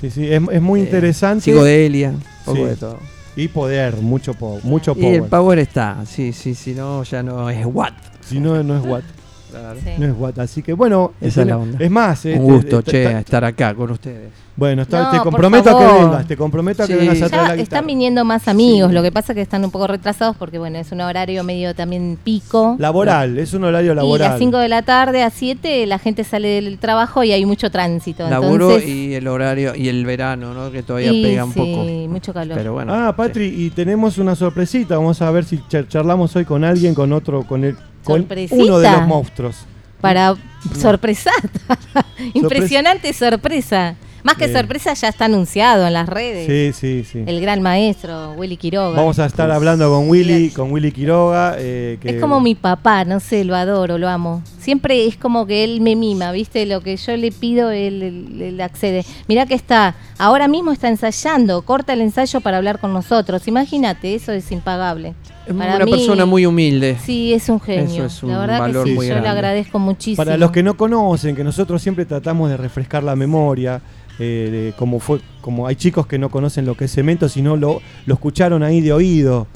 Sí, 0.00 0.10
sí, 0.10 0.26
es, 0.30 0.42
es 0.52 0.60
muy 0.62 0.80
eh, 0.80 0.84
interesante. 0.84 1.44
psicodelia, 1.44 2.10
un 2.10 2.22
poco 2.44 2.66
de 2.66 2.76
todo. 2.76 2.98
Y 3.34 3.48
poder, 3.48 3.96
mucho, 3.96 4.34
po- 4.34 4.60
mucho 4.62 4.94
Y 4.96 5.04
el 5.06 5.18
power. 5.18 5.30
power 5.30 5.58
está, 5.58 6.04
sí, 6.06 6.32
sí, 6.32 6.54
si 6.54 6.72
no, 6.74 7.02
ya 7.02 7.22
no 7.22 7.48
es 7.50 7.64
what. 7.66 7.92
Si 8.26 8.40
no, 8.40 8.62
no 8.62 8.76
es 8.78 8.84
Watt. 8.84 9.04
Claro. 9.50 9.78
Sí. 9.82 9.90
No 9.98 10.06
es 10.06 10.12
Watt. 10.18 10.38
Así 10.38 10.62
que 10.62 10.72
bueno, 10.72 11.12
Esa 11.20 11.42
es 11.42 11.46
la 11.48 11.58
onda. 11.58 11.78
es 11.82 11.90
más, 11.90 12.24
eh, 12.26 12.36
Un 12.38 12.44
gusto, 12.44 12.82
te- 12.82 12.90
che, 12.90 13.04
ta- 13.04 13.18
estar 13.20 13.44
acá 13.44 13.74
con 13.74 13.90
ustedes. 13.90 14.30
Bueno, 14.56 14.82
está- 14.82 15.02
No, 15.02 15.10
te 15.10 15.18
comprometo 15.18 15.68
a 15.68 15.78
que 15.78 15.84
vengas, 16.02 16.26
te 16.26 16.36
comprometo 16.36 16.82
a 16.82 16.86
que 16.86 16.96
vengas 16.96 17.20
a 17.20 17.28
traer 17.28 17.56
la 17.58 17.62
están 17.62 17.86
viniendo 17.86 18.24
más 18.24 18.48
amigos, 18.48 18.88
Sí. 18.88 18.94
lo 18.94 19.02
que 19.02 19.12
pasa 19.12 19.32
es 19.32 19.36
que 19.36 19.42
están 19.42 19.62
un 19.64 19.70
poco 19.70 19.86
retrasados 19.86 20.34
porque 20.36 20.58
bueno, 20.58 20.78
es 20.78 20.90
un 20.92 21.02
horario 21.02 21.44
medio 21.44 21.74
también 21.74 22.18
pico. 22.24 22.74
Laboral, 22.78 23.38
es 23.38 23.52
un 23.52 23.64
horario 23.64 23.92
y 23.92 23.96
laboral. 23.96 24.30
las 24.30 24.38
5 24.38 24.56
de 24.56 24.68
la 24.68 24.80
tarde 24.80 25.22
a 25.22 25.28
7 25.28 25.84
la 25.86 25.98
gente 25.98 26.24
sale 26.24 26.48
del 26.48 26.78
trabajo 26.78 27.22
y 27.22 27.32
hay 27.32 27.44
mucho 27.44 27.70
tránsito. 27.70 28.28
Laburo 28.30 28.68
entonces, 28.70 28.88
y 28.88 29.14
el 29.14 29.28
horario 29.28 29.74
y 29.76 29.88
el 29.88 30.06
verano, 30.06 30.54
¿no? 30.54 30.70
Que 30.70 30.82
todavía 30.82 31.12
y 31.12 31.22
pega 31.22 31.44
un 31.44 31.52
sí, 31.52 31.58
poco. 31.60 31.84
mucho 32.08 32.32
calor. 32.32 32.56
Pero 32.56 32.72
bueno. 32.72 32.94
Ah, 32.94 33.14
Patri, 33.14 33.46
y 33.64 33.68
tenemos 33.70 34.16
una 34.16 34.34
sorpresita. 34.34 34.96
Vamos 34.96 35.20
a 35.20 35.30
ver 35.30 35.44
si 35.44 35.58
char- 35.68 35.86
charlamos 35.86 36.34
hoy 36.34 36.46
con 36.46 36.64
alguien, 36.64 36.94
con 36.94 37.12
otro, 37.12 37.42
con 37.42 37.62
el, 37.62 37.76
uno 38.08 38.78
de 38.78 38.90
los 38.90 39.06
monstruos. 39.06 39.56
Para 40.00 40.34
sorpresata. 40.78 41.78
Impresionante 42.34 43.12
sorpresa. 43.12 43.96
Más 44.22 44.36
que 44.36 44.46
Eh. 44.46 44.52
sorpresa 44.52 44.92
ya 44.94 45.06
está 45.08 45.26
anunciado 45.26 45.86
en 45.86 45.92
las 45.92 46.08
redes. 46.08 46.46
Sí, 46.48 47.04
sí, 47.04 47.04
sí. 47.08 47.22
El 47.28 47.40
gran 47.40 47.62
maestro, 47.62 48.32
Willy 48.32 48.56
Quiroga. 48.56 48.96
Vamos 48.96 49.20
a 49.20 49.26
estar 49.26 49.48
hablando 49.52 49.88
con 49.88 50.08
Willy, 50.10 50.50
con 50.50 50.72
Willy 50.72 50.90
Quiroga. 50.90 51.54
eh, 51.58 51.96
que- 52.00 52.10
Es 52.16 52.20
como 52.20 52.40
mi 52.40 52.56
papá, 52.56 53.04
no 53.04 53.20
sé, 53.20 53.44
lo 53.44 53.54
adoro, 53.54 53.98
lo 53.98 54.08
amo. 54.08 54.42
Siempre 54.58 55.06
es 55.06 55.16
como 55.16 55.46
que 55.46 55.62
él 55.62 55.80
me 55.80 55.94
mima, 55.94 56.32
¿viste? 56.32 56.66
Lo 56.66 56.80
que 56.80 56.96
yo 56.96 57.16
le 57.16 57.30
pido, 57.30 57.70
él, 57.70 58.02
él- 58.02 58.42
él 58.42 58.60
accede. 58.60 59.04
Mirá 59.28 59.46
que 59.46 59.54
está, 59.54 59.94
ahora 60.18 60.48
mismo 60.48 60.72
está 60.72 60.88
ensayando, 60.88 61.62
corta 61.62 61.92
el 61.92 62.00
ensayo 62.00 62.40
para 62.40 62.56
hablar 62.56 62.80
con 62.80 62.92
nosotros. 62.92 63.46
Imagínate, 63.46 64.16
eso 64.16 64.32
es 64.32 64.50
impagable. 64.50 65.14
Es 65.46 65.54
Para 65.54 65.76
una 65.76 65.84
mí- 65.84 65.90
persona 65.92 66.26
muy 66.26 66.44
humilde. 66.44 66.96
Sí, 67.04 67.32
es 67.32 67.48
un 67.48 67.60
genio. 67.60 67.84
Eso 67.84 68.04
es 68.06 68.22
un 68.22 68.30
la 68.32 68.38
verdad 68.38 68.58
valor 68.60 68.84
que 68.84 68.90
sí, 68.90 68.96
muy 68.96 69.06
yo 69.06 69.14
le 69.14 69.20
grande. 69.20 69.28
agradezco 69.38 69.78
muchísimo. 69.78 70.24
Para 70.24 70.36
los 70.36 70.50
que 70.50 70.62
no 70.62 70.76
conocen, 70.76 71.36
que 71.36 71.44
nosotros 71.44 71.80
siempre 71.80 72.04
tratamos 72.04 72.50
de 72.50 72.56
refrescar 72.56 73.04
la 73.04 73.14
memoria, 73.14 73.80
eh, 74.18 74.48
de 74.72 74.72
como 74.76 74.98
fue, 74.98 75.20
como 75.40 75.66
hay 75.66 75.76
chicos 75.76 76.06
que 76.06 76.18
no 76.18 76.30
conocen 76.30 76.66
lo 76.66 76.74
que 76.76 76.86
es 76.86 76.92
cemento, 76.92 77.28
sino 77.28 77.56
lo, 77.56 77.80
lo 78.06 78.14
escucharon 78.14 78.62
ahí 78.62 78.80
de 78.80 78.92
oído. 78.92 79.46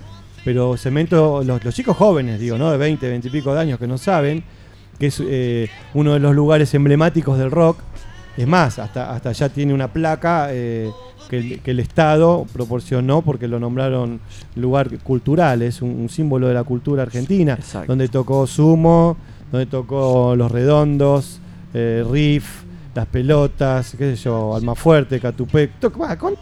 Pero 0.44 0.76
cemento, 0.76 1.42
los, 1.44 1.62
los 1.64 1.74
chicos 1.74 1.96
jóvenes, 1.96 2.38
digo, 2.40 2.56
¿no? 2.56 2.70
De 2.70 2.78
20, 2.78 3.08
20 3.08 3.28
y 3.28 3.30
pico 3.30 3.52
de 3.52 3.60
años 3.60 3.78
que 3.78 3.86
no 3.86 3.98
saben, 3.98 4.44
que 4.98 5.06
es 5.08 5.20
eh, 5.26 5.68
uno 5.94 6.12
de 6.14 6.20
los 6.20 6.34
lugares 6.34 6.72
emblemáticos 6.74 7.36
del 7.36 7.50
rock. 7.50 7.78
Es 8.36 8.46
más, 8.46 8.78
hasta, 8.78 9.10
hasta 9.12 9.32
ya 9.32 9.48
tiene 9.48 9.74
una 9.74 9.92
placa 9.92 10.48
eh, 10.50 10.88
que, 11.30 11.38
el, 11.38 11.60
que 11.60 11.70
el 11.70 11.80
Estado 11.80 12.44
proporcionó 12.52 13.22
porque 13.22 13.48
lo 13.48 13.58
nombraron 13.58 14.20
lugar 14.56 14.90
cultural, 14.98 15.62
es 15.62 15.80
un, 15.80 15.90
un 15.90 16.08
símbolo 16.10 16.48
de 16.48 16.54
la 16.54 16.64
cultura 16.64 17.04
argentina, 17.04 17.54
Exacto. 17.54 17.86
donde 17.92 18.08
tocó 18.08 18.46
Sumo, 18.46 19.16
donde 19.50 19.64
tocó 19.66 20.34
Los 20.36 20.50
Redondos, 20.50 21.40
eh, 21.72 22.04
Riff, 22.10 22.64
Las 22.94 23.06
Pelotas, 23.06 23.94
qué 23.96 24.16
sé 24.16 24.22
yo, 24.24 24.54
Almafuerte, 24.56 25.18
Catupec, 25.20 25.78
to- 25.80 25.90
bah, 25.90 26.16
con- 26.18 26.34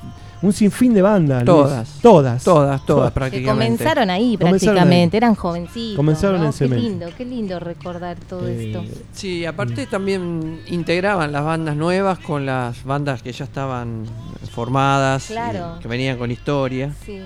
un 0.43 0.53
sinfín 0.53 0.95
de 0.95 1.03
bandas. 1.03 1.39
Luis. 1.45 1.47
Todas. 1.47 1.89
Todas. 2.01 2.45
Todas, 2.45 2.87
todas 2.87 3.11
que 3.11 3.15
prácticamente. 3.15 3.77
comenzaron 3.77 4.11
ahí 4.11 4.37
Comenzaron 4.37 4.75
prácticamente, 4.75 5.17
eran 5.17 5.35
jovencitos. 5.35 5.97
Comenzaron 5.97 6.41
¿no? 6.43 6.47
en 6.47 6.53
Qué 6.53 6.69
lindo, 6.69 7.07
qué 7.17 7.25
lindo 7.25 7.59
recordar 7.61 8.17
todo 8.29 8.47
Eh, 8.47 8.67
esto. 8.67 8.85
Sí, 9.13 9.45
aparte 9.45 9.87
también 9.87 10.61
integraban 10.69 11.33
las 11.33 11.45
bandas 11.45 11.75
nuevas 11.77 12.19
con 12.21 12.47
las 12.47 12.85
bandas 12.85 13.23
que 13.23 13.33
ya 13.33 13.45
estaban 13.45 14.05
formadas, 14.53 15.27
Claro. 15.27 15.75
y 15.79 15.83
que 15.83 15.89
venían 15.89 16.19
con 16.19 16.31
historia. 16.31 16.93
Sí. 17.05 17.21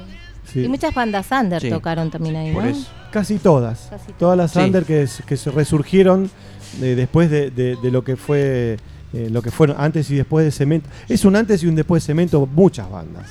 sí. 0.50 0.60
Y 0.64 0.68
muchas 0.68 0.94
bandas 0.94 1.26
under 1.30 1.60
Sí. 1.60 1.70
tocaron 1.70 2.10
también 2.10 2.36
ahí, 2.36 2.52
Por 2.52 2.64
¿no? 2.64 2.70
eso. 2.70 2.88
Casi 3.10 3.38
todas. 3.38 3.88
Casi 3.90 4.06
todas. 4.06 4.18
Todas 4.18 4.38
las 4.38 4.50
Sí. 4.52 4.58
under 4.60 4.84
que, 4.84 5.06
que 5.26 5.36
se 5.36 5.50
resurgieron 5.50 6.30
eh, 6.80 6.94
después 6.96 7.30
de, 7.30 7.50
de- 7.50 7.76
de 7.76 7.90
lo 7.90 8.02
que 8.02 8.16
fue 8.16 8.78
eh, 9.12 9.28
lo 9.30 9.42
que 9.42 9.50
fueron 9.50 9.76
antes 9.78 10.10
y 10.10 10.16
después 10.16 10.44
de 10.44 10.50
Cemento. 10.50 10.88
Es 11.08 11.24
un 11.24 11.36
antes 11.36 11.62
y 11.62 11.66
un 11.66 11.74
después 11.74 12.02
de 12.02 12.06
Cemento, 12.06 12.46
muchas 12.54 12.90
bandas. 12.90 13.26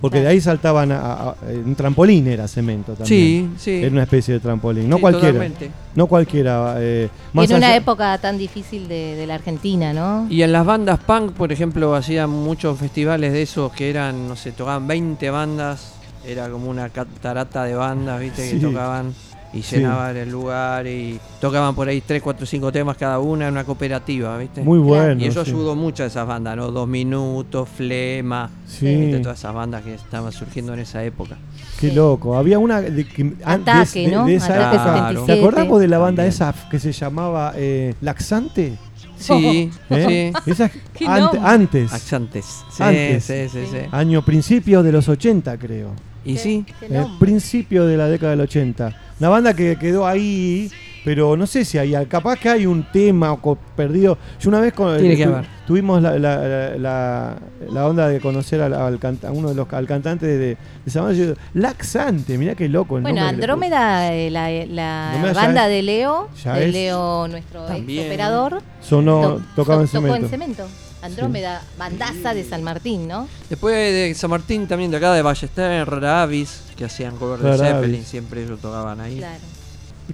Porque 0.00 0.14
Claro. 0.16 0.28
de 0.28 0.30
ahí 0.32 0.40
saltaban 0.40 0.92
a, 0.92 0.98
a- 0.98 1.28
a- 1.30 1.36
un 1.62 1.74
trampolín 1.74 2.26
era 2.26 2.48
Cemento 2.48 2.94
también. 2.94 3.06
Sí, 3.06 3.50
sí. 3.58 3.70
Era 3.82 3.90
una 3.92 4.04
especie 4.04 4.32
de 4.32 4.40
trampolín. 4.40 4.88
No 4.88 4.96
Sí, 4.96 5.00
cualquiera. 5.02 5.28
totalmente. 5.34 5.70
No 5.94 6.06
cualquiera. 6.06 6.76
eh, 6.78 7.10
Y 7.34 7.36
más 7.36 7.50
en 7.50 7.56
una 7.58 7.66
allá- 7.66 7.76
época 7.76 8.16
tan 8.16 8.38
difícil 8.38 8.88
de, 8.88 9.14
de 9.14 9.26
la 9.26 9.34
Argentina, 9.34 9.92
¿no? 9.92 10.26
Y 10.30 10.40
en 10.40 10.52
las 10.52 10.64
bandas 10.64 11.00
punk, 11.00 11.32
por 11.32 11.52
ejemplo, 11.52 11.94
hacían 11.94 12.30
muchos 12.30 12.78
festivales 12.78 13.34
de 13.34 13.42
esos 13.42 13.72
que 13.72 13.90
eran, 13.90 14.26
no 14.26 14.36
sé, 14.36 14.52
tocaban 14.52 14.86
20 14.88 15.28
bandas, 15.28 15.92
era 16.26 16.48
como 16.48 16.70
una 16.70 16.88
catarata 16.88 17.64
de 17.64 17.74
bandas, 17.74 18.20
viste, 18.20 18.48
Sí. 18.48 18.56
que 18.58 18.66
tocaban 18.66 19.12
y 19.52 19.62
Sí. 19.62 19.76
llenaban 19.76 20.16
el 20.16 20.30
lugar 20.30 20.86
y 20.86 21.18
tocaban 21.40 21.74
por 21.74 21.88
ahí 21.88 22.00
3, 22.00 22.22
4, 22.22 22.46
5 22.46 22.70
temas 22.70 22.96
cada 22.96 23.18
una 23.18 23.46
en 23.48 23.52
una 23.52 23.64
cooperativa, 23.64 24.36
viste. 24.38 24.62
Muy 24.62 24.78
bueno. 24.78 25.20
y 25.22 25.26
eso 25.26 25.44
sí. 25.44 25.50
ayudó 25.50 25.74
mucho 25.74 26.04
a 26.04 26.06
esas 26.06 26.26
bandas, 26.26 26.56
¿no? 26.56 26.70
Dos 26.70 26.86
Minutos, 26.88 27.68
Flema, 27.68 28.48
Sí, 28.66 28.86
viste, 28.94 29.18
todas 29.20 29.38
esas 29.38 29.52
bandas 29.54 29.82
que 29.82 29.94
estaban 29.94 30.30
surgiendo 30.32 30.72
en 30.74 30.80
esa 30.80 31.02
época. 31.04 31.36
qué 31.80 31.88
Sí. 31.88 31.94
loco. 31.94 32.36
Había 32.36 32.58
una 32.58 32.80
de, 32.80 33.04
que, 33.06 33.24
de- 33.24 33.36
Ataque, 33.44 34.06
de, 34.08 34.14
¿no? 34.14 34.26
de 34.26 34.34
esa 34.36 34.46
Ataque 34.54 34.76
época. 34.76 34.84
77. 35.08 35.26
¿Te 35.32 35.38
acordás 35.40 35.68
vos 35.68 35.80
de 35.80 35.88
la 35.88 35.98
banda 35.98 36.22
También. 36.22 36.28
esa 36.28 36.54
que 36.70 36.78
se 36.78 36.92
llamaba 36.92 37.52
eh, 37.56 37.94
Laxante? 38.02 38.76
Sí, 39.16 39.70
¿Eh? 39.90 40.32
sí. 40.44 40.50
Esa- 40.50 40.68
Qué 40.94 41.06
ante- 41.06 41.20
nombre. 41.20 41.40
antes. 41.44 41.92
Axantes. 41.92 42.44
Sí, 42.70 42.82
Antes. 42.82 43.24
sí, 43.24 43.48
sí, 43.50 43.58
sí. 43.70 43.78
Año 43.90 44.22
principio 44.24 44.82
de 44.82 44.92
los 44.92 45.08
80, 45.08 45.58
creo. 45.58 45.90
Y 46.24 46.36
sí, 46.36 46.64
Qué 46.80 46.86
Eh, 46.86 46.90
nombre. 46.98 47.16
principio 47.18 47.86
de 47.86 47.96
la 47.96 48.06
década 48.08 48.32
del 48.32 48.40
80. 48.42 48.94
Una 49.18 49.28
banda 49.28 49.54
que 49.54 49.76
quedó 49.76 50.06
ahí, 50.06 50.70
pero 51.04 51.36
no 51.36 51.46
sé 51.46 51.64
si 51.64 51.78
hay, 51.78 51.94
capaz 52.06 52.36
que 52.38 52.48
hay 52.50 52.66
un 52.66 52.82
tema 52.92 53.36
perdido. 53.76 54.18
Yo 54.38 54.48
una 54.50 54.60
vez 54.60 54.72
con, 54.74 54.98
Tiene 54.98 55.16
que 55.16 55.24
tu- 55.24 55.32
haber. 55.32 55.46
tuvimos 55.66 56.02
la, 56.02 56.18
la, 56.18 56.36
la- 56.36 56.76
la- 56.78 57.36
la 57.70 57.86
onda 57.86 58.08
de 58.08 58.20
conocer 58.20 58.60
al, 58.60 58.74
al 58.74 58.98
canta- 58.98 59.28
a 59.28 59.32
uno 59.32 59.48
de 59.50 59.54
los 59.54 59.70
al 59.72 59.86
cantante 59.86 60.26
de, 60.26 60.36
de 60.38 60.56
esa 60.86 61.00
banda. 61.02 61.16
Yo 61.16 61.34
Laxante, 61.54 62.36
mirá 62.38 62.54
qué 62.54 62.68
loco. 62.68 62.96
el 62.96 63.02
Bueno, 63.02 63.22
le 63.22 63.28
Andrómeda, 63.28 64.12
eh, 64.14 64.30
la, 64.30 64.50
la 64.66 65.10
Andrómeda 65.12 65.32
ya 65.32 65.40
banda 65.46 65.66
es- 65.68 65.72
de 65.74 65.82
Leo, 65.82 66.28
de 66.54 66.68
Leo, 66.68 67.28
nuestro 67.28 67.68
ex 67.70 68.06
operador. 68.06 68.62
Sonó, 68.80 69.20
to- 69.22 69.42
tocaba 69.56 69.82
en 69.82 69.88
tocó 69.88 70.14
en 70.16 70.28
cemento. 70.28 70.66
Andrómeda, 71.02 71.62
bandaza 71.78 72.34
de 72.34 72.44
San 72.44 72.62
Martín, 72.62 73.08
¿no? 73.08 73.26
Después 73.48 73.74
de 73.74 74.14
San 74.14 74.30
Martín, 74.30 74.66
también 74.66 74.90
de 74.90 74.98
acá 74.98 75.12
de 75.14 75.22
Ballester, 75.22 75.88
Rara 75.88 76.22
Avis, 76.22 76.62
que 76.76 76.84
hacían 76.84 77.16
cover 77.16 77.38
de 77.40 77.50
Rara 77.56 77.72
Zeppelin, 77.74 77.96
Avis. 77.96 78.08
siempre 78.08 78.42
ellos 78.44 78.60
tocaban 78.60 79.00
ahí. 79.00 79.16
Claro. 79.18 79.38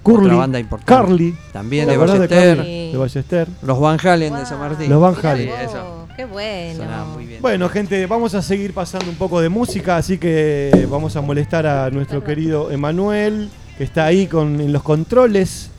Curly, 0.02 0.26
Otra 0.26 0.36
banda 0.36 0.58
importante. 0.60 0.92
Carly, 0.92 1.36
También 1.52 1.86
¿te 1.86 1.92
de 1.92 1.96
Ballester? 1.96 2.62
De 2.62 2.96
Ballester. 2.98 3.48
los 3.62 3.80
Van 3.80 3.98
Halen 4.06 4.34
de. 4.34 4.44
San 4.46 4.58
Martín. 4.60 4.90
Los 4.90 5.00
Van 5.00 5.14
Halen. 5.26 5.48
Sí, 5.48 5.54
eso. 5.64 6.06
Qué 6.14 6.24
bueno. 6.26 6.76
Sonaba 6.84 7.04
muy 7.06 7.24
bien. 7.26 7.40
Bueno, 7.42 7.68
gente, 7.70 8.06
vamos 8.06 8.34
a 8.34 8.42
seguir 8.42 8.72
pasando 8.74 9.08
un 9.08 9.16
poco 9.16 9.40
de 9.40 9.48
música, 9.48 9.96
así 9.96 10.18
que 10.18 10.86
vamos 10.90 11.16
a 11.16 11.20
molestar 11.22 11.66
a 11.66 11.90
nuestro 11.90 12.22
querido 12.22 12.70
Emanuel, 12.70 13.48
que 13.78 13.84
está 13.84 14.04
ahí 14.06 14.26
con 14.26 14.60
en 14.60 14.72
los 14.72 14.82
controles. 14.82 15.70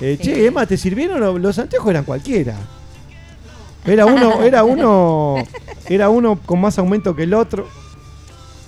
Eh, 0.00 0.18
Sí. 0.20 0.24
Che, 0.28 0.46
Emma, 0.46 0.66
¿te 0.66 0.76
sirvieron? 0.76 1.20
Los- 1.20 1.40
Los 1.40 1.58
anteojos 1.58 1.90
eran 1.90 2.04
cualquiera. 2.04 2.56
Era 3.84 4.06
uno, 4.06 4.42
era 4.44 4.64
uno, 4.64 5.36
era 5.88 6.08
uno 6.08 6.38
con 6.44 6.60
más 6.60 6.78
aumento 6.78 7.14
que 7.16 7.24
el 7.24 7.34
otro. 7.34 7.66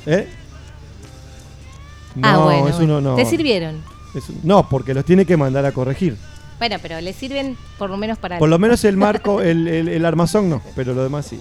¿Eh? 0.07 0.29
ah, 2.23 2.39
bueno. 2.39 2.69
es 2.69 2.77
bueno. 2.77 2.99
uno 2.99 3.11
no. 3.11 3.17
¿Te 3.17 3.25
sirvieron? 3.25 3.83
Es 4.15 4.29
un- 4.29 4.41
no, 4.43 4.69
porque 4.69 4.95
los 4.95 5.05
tiene 5.05 5.25
que 5.25 5.37
mandar 5.37 5.65
a 5.65 5.73
corregir. 5.73 6.17
Bueno, 6.59 6.77
pero 6.81 7.01
le 7.01 7.13
sirven 7.13 7.57
por 7.79 7.91
lo 7.91 7.97
menos 7.97 8.17
para... 8.19 8.39
Por 8.39 8.49
lo 8.49 8.59
menos 8.59 8.85
el 8.85 8.97
marco, 8.97 9.41
el, 9.43 9.67
el- 9.69 9.89
el 9.89 10.05
armazón 10.05 10.49
no, 10.49 10.63
pero 10.77 10.95
lo 10.95 11.03
demás 11.03 11.27
sí. 11.27 11.41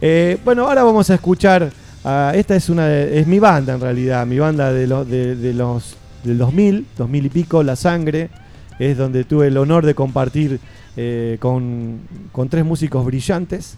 Eh, 0.00 0.38
bueno, 0.44 0.66
ahora 0.68 0.82
vamos 0.84 1.10
a 1.10 1.14
escuchar. 1.14 1.72
esta 2.34 2.56
es 2.56 2.68
una 2.68 2.86
de- 2.86 3.20
es 3.20 3.26
mi 3.26 3.38
banda 3.38 3.74
en 3.74 3.80
realidad, 3.80 4.26
mi 4.26 4.38
banda 4.38 4.72
de 4.72 4.86
los 4.86 5.08
de, 5.08 5.34
de 5.36 5.54
los 5.54 5.96
del 6.22 6.38
2000, 6.38 6.86
2000 6.96 7.26
y 7.26 7.28
pico, 7.30 7.62
La 7.62 7.76
Sangre, 7.76 8.30
es 8.78 8.96
donde 8.96 9.24
tuve 9.24 9.48
el 9.48 9.56
honor 9.56 9.84
de 9.86 9.94
compartir 9.94 10.58
eh, 10.96 11.36
con, 11.40 12.00
con 12.32 12.48
tres 12.48 12.64
músicos 12.64 13.04
brillantes. 13.04 13.76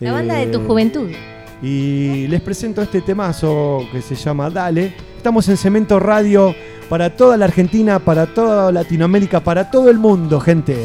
La 0.00 0.12
banda 0.12 0.34
de 0.34 0.46
tu 0.46 0.60
Eh, 0.60 0.64
juventud. 0.66 1.08
y 1.62 2.26
les 2.28 2.40
presento 2.42 2.82
este 2.82 3.00
temazo 3.00 3.80
que 3.92 4.02
se 4.02 4.14
llama 4.14 4.50
Dale. 4.50 4.92
Estamos 5.16 5.48
en 5.48 5.56
Cemento 5.56 5.98
Radio 5.98 6.54
para 6.88 7.16
toda 7.16 7.36
la 7.36 7.46
Argentina, 7.46 7.98
para 7.98 8.26
toda 8.26 8.70
Latinoamérica, 8.72 9.40
para 9.40 9.70
todo 9.70 9.90
el 9.90 9.98
mundo, 9.98 10.38
gente. 10.40 10.76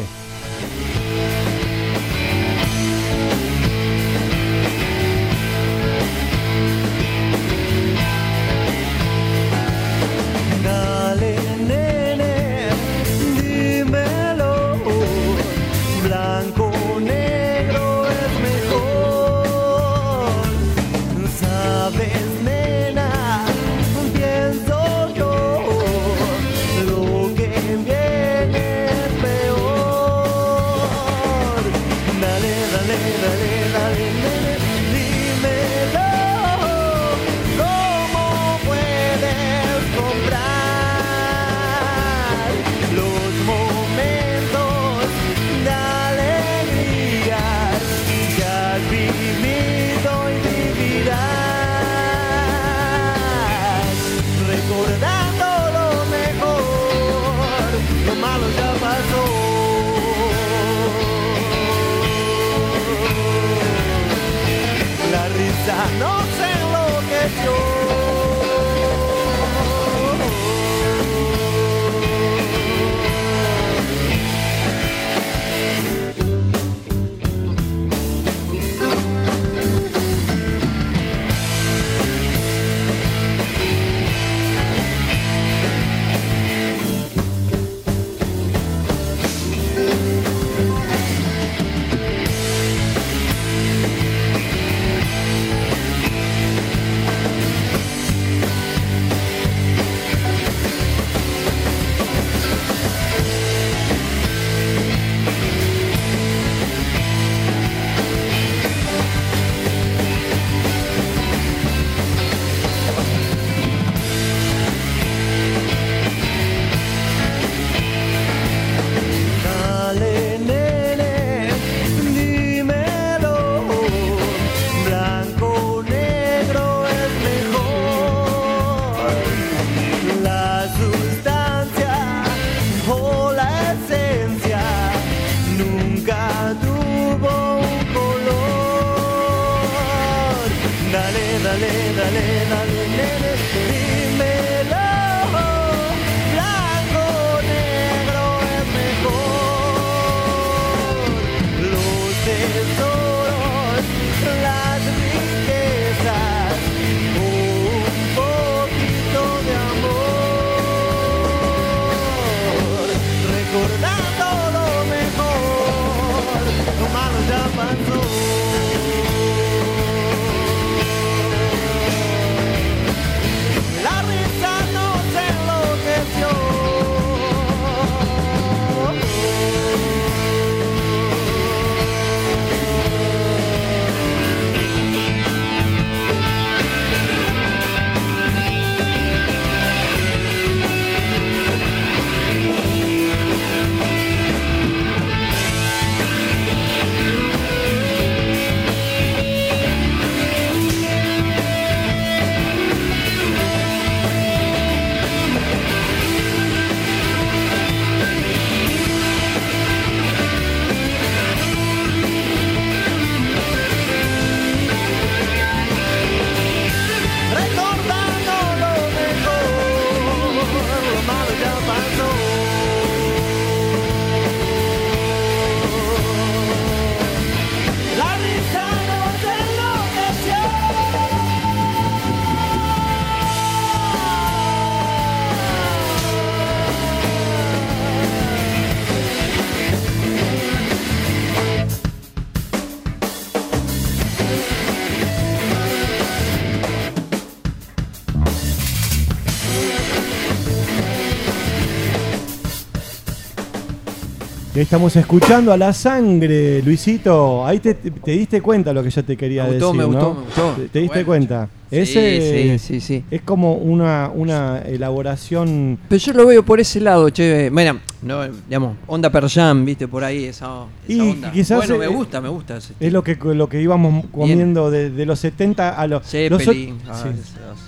Estamos 254.62 254.94
escuchando 254.96 255.52
a 255.52 255.56
la 255.56 255.72
sangre, 255.72 256.62
Luisito. 256.62 257.44
Ahí 257.46 257.58
te, 257.58 257.74
te 257.74 258.10
diste 258.12 258.40
cuenta 258.40 258.72
lo 258.72 258.82
que 258.82 258.90
yo 258.90 259.04
te 259.04 259.16
quería 259.16 259.44
Me 259.44 259.50
gustó, 259.52 259.66
decir. 259.72 259.78
me 259.78 259.84
gustó, 259.84 260.00
¿no? 260.08 260.14
me 260.14 260.20
gustó. 260.26 260.52
¿Te, 260.62 260.68
te 260.68 260.78
diste 260.80 260.94
Bueno, 261.04 261.06
cuenta? 261.06 261.48
Sí, 261.70 261.78
Ese 261.78 262.58
sí, 262.58 262.58
sí, 262.58 262.80
sí. 262.80 263.04
es 263.10 263.22
como 263.22 263.54
una, 263.54 264.10
una 264.14 264.58
elaboración. 264.58 265.78
Pero 265.88 265.98
yo 265.98 266.12
lo 266.12 266.26
veo 266.26 266.42
por 266.44 266.60
ese 266.60 266.80
lado, 266.80 267.08
che. 267.10 267.48
Bueno, 267.50 267.80
no, 268.02 268.22
digamos, 268.28 268.76
onda 268.86 269.10
Per 269.10 269.26
Jam, 269.28 269.64
viste, 269.64 269.88
por 269.88 270.04
ahí, 270.04 270.24
esa, 270.24 270.66
esa 270.86 270.92
Y 270.92 271.00
onda. 271.00 271.32
quizás, 271.32 271.56
bueno, 271.58 271.78
me 271.78 271.86
gusta, 271.86 272.20
me 272.20 272.28
gusta 272.28 272.58
ese 272.58 272.74
Es 272.78 272.92
lo 272.92 273.02
que, 273.02 273.16
lo 273.22 273.48
que 273.48 273.62
íbamos 273.62 274.04
comiendo 274.12 274.70
de, 274.70 274.90
de 274.90 275.06
los 275.06 275.18
70 275.20 275.70
a 275.70 275.86
los. 275.86 276.02
los 276.02 276.10
Zeppelin. 276.10 276.78
ah, 276.88 277.02
sí, 277.02 277.08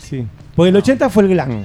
sí. 0.03 0.27
Porque 0.55 0.69
el 0.69 0.77
80 0.77 1.09
fue 1.09 1.23
el 1.25 1.31
glam. 1.31 1.65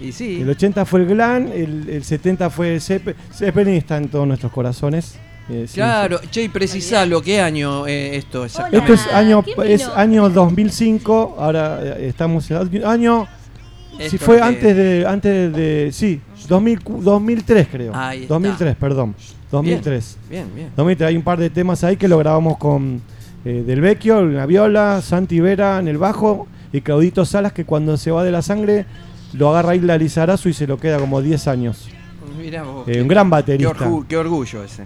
Y 0.00 0.12
sí. 0.12 0.40
El 0.40 0.50
80 0.50 0.84
fue 0.84 1.00
el 1.00 1.06
glam, 1.06 1.48
el, 1.52 1.88
el 1.88 2.04
70 2.04 2.50
fue 2.50 2.78
Zeppelin. 2.80 3.16
Zeppelin 3.32 3.74
está 3.74 3.96
en 3.96 4.08
todos 4.08 4.26
nuestros 4.26 4.52
corazones. 4.52 5.16
eh, 5.50 5.64
sí. 5.66 5.74
Claro, 5.74 6.20
che, 6.30 6.42
y 6.44 6.48
precisalo, 6.48 7.22
¿qué 7.22 7.40
año 7.40 7.86
eh, 7.86 8.16
esto 8.16 8.44
exactamente? 8.44 8.92
Esto 8.94 9.08
es 9.08 9.14
año, 9.14 9.42
¿quién 9.42 9.62
es 9.72 9.86
año 9.88 10.28
2005, 10.28 11.36
ahora 11.38 11.80
eh, 11.82 12.06
estamos 12.08 12.50
en 12.50 12.84
año, 12.84 13.26
si 14.08 14.18
fue 14.18 14.36
que- 14.36 14.42
antes 14.42 14.76
de, 14.76 15.06
antes 15.06 15.52
de, 15.52 15.88
sí, 15.92 16.20
2000 16.48 16.82
cu- 16.82 17.00
2003 17.02 17.66
creo, 17.68 17.92
Ahí 17.94 18.22
está. 18.22 18.34
2003, 18.34 18.76
perdón, 18.76 19.14
2003. 19.50 20.18
Bien, 20.30 20.46
bien. 20.54 20.68
2003, 20.76 21.08
hay 21.08 21.16
un 21.16 21.22
par 21.22 21.38
de 21.38 21.50
temas 21.50 21.82
ahí 21.84 21.96
que 21.96 22.06
lo 22.08 22.18
grabamos 22.18 22.58
con 22.58 23.00
eh, 23.44 23.64
Del 23.66 23.80
Vecchio 23.80 24.20
en 24.20 24.36
la 24.36 24.46
viola, 24.46 25.00
Santi 25.02 25.40
Vera 25.40 25.78
en 25.78 25.88
el 25.88 25.96
bajo 25.98 26.46
y 26.72 26.82
Claudito 26.82 27.24
Salas 27.24 27.52
que 27.54 27.64
cuando 27.64 27.96
se 27.96 28.10
va 28.10 28.22
de 28.22 28.30
la 28.30 28.42
sangre 28.42 28.84
lo 29.34 29.50
agarra 29.50 29.74
Isla 29.74 29.96
Lizarazu 29.98 30.48
y 30.48 30.52
se 30.52 30.66
lo 30.66 30.76
queda 30.78 30.98
como 30.98 31.20
10 31.22 31.46
años. 31.48 31.88
Mirá 32.38 32.62
vos, 32.62 32.86
Eh, 32.88 33.00
un 33.02 33.08
gran 33.08 33.26
qué, 33.26 33.30
baterista. 33.30 33.72
orgu- 33.88 34.06
qué 34.06 34.16
orgullo 34.16 34.62
ese. 34.64 34.84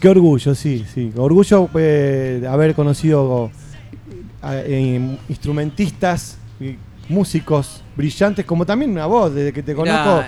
Qué 0.00 0.08
orgullo, 0.08 0.54
sí, 0.54 0.84
sí. 0.94 1.12
Orgullo 1.16 1.68
eh, 1.74 2.38
de 2.40 2.48
haber 2.48 2.74
conocido 2.74 3.50
a- 4.42 4.56
eh, 4.56 5.18
instrumentistas, 5.28 6.38
músicos 7.08 7.82
brillantes, 7.96 8.44
como 8.44 8.64
también 8.66 8.96
a 8.98 9.06
vos, 9.06 9.34
desde 9.34 9.52
que 9.52 9.62
te 9.62 9.74
Mirá, 9.74 10.04
conozco. 10.04 10.24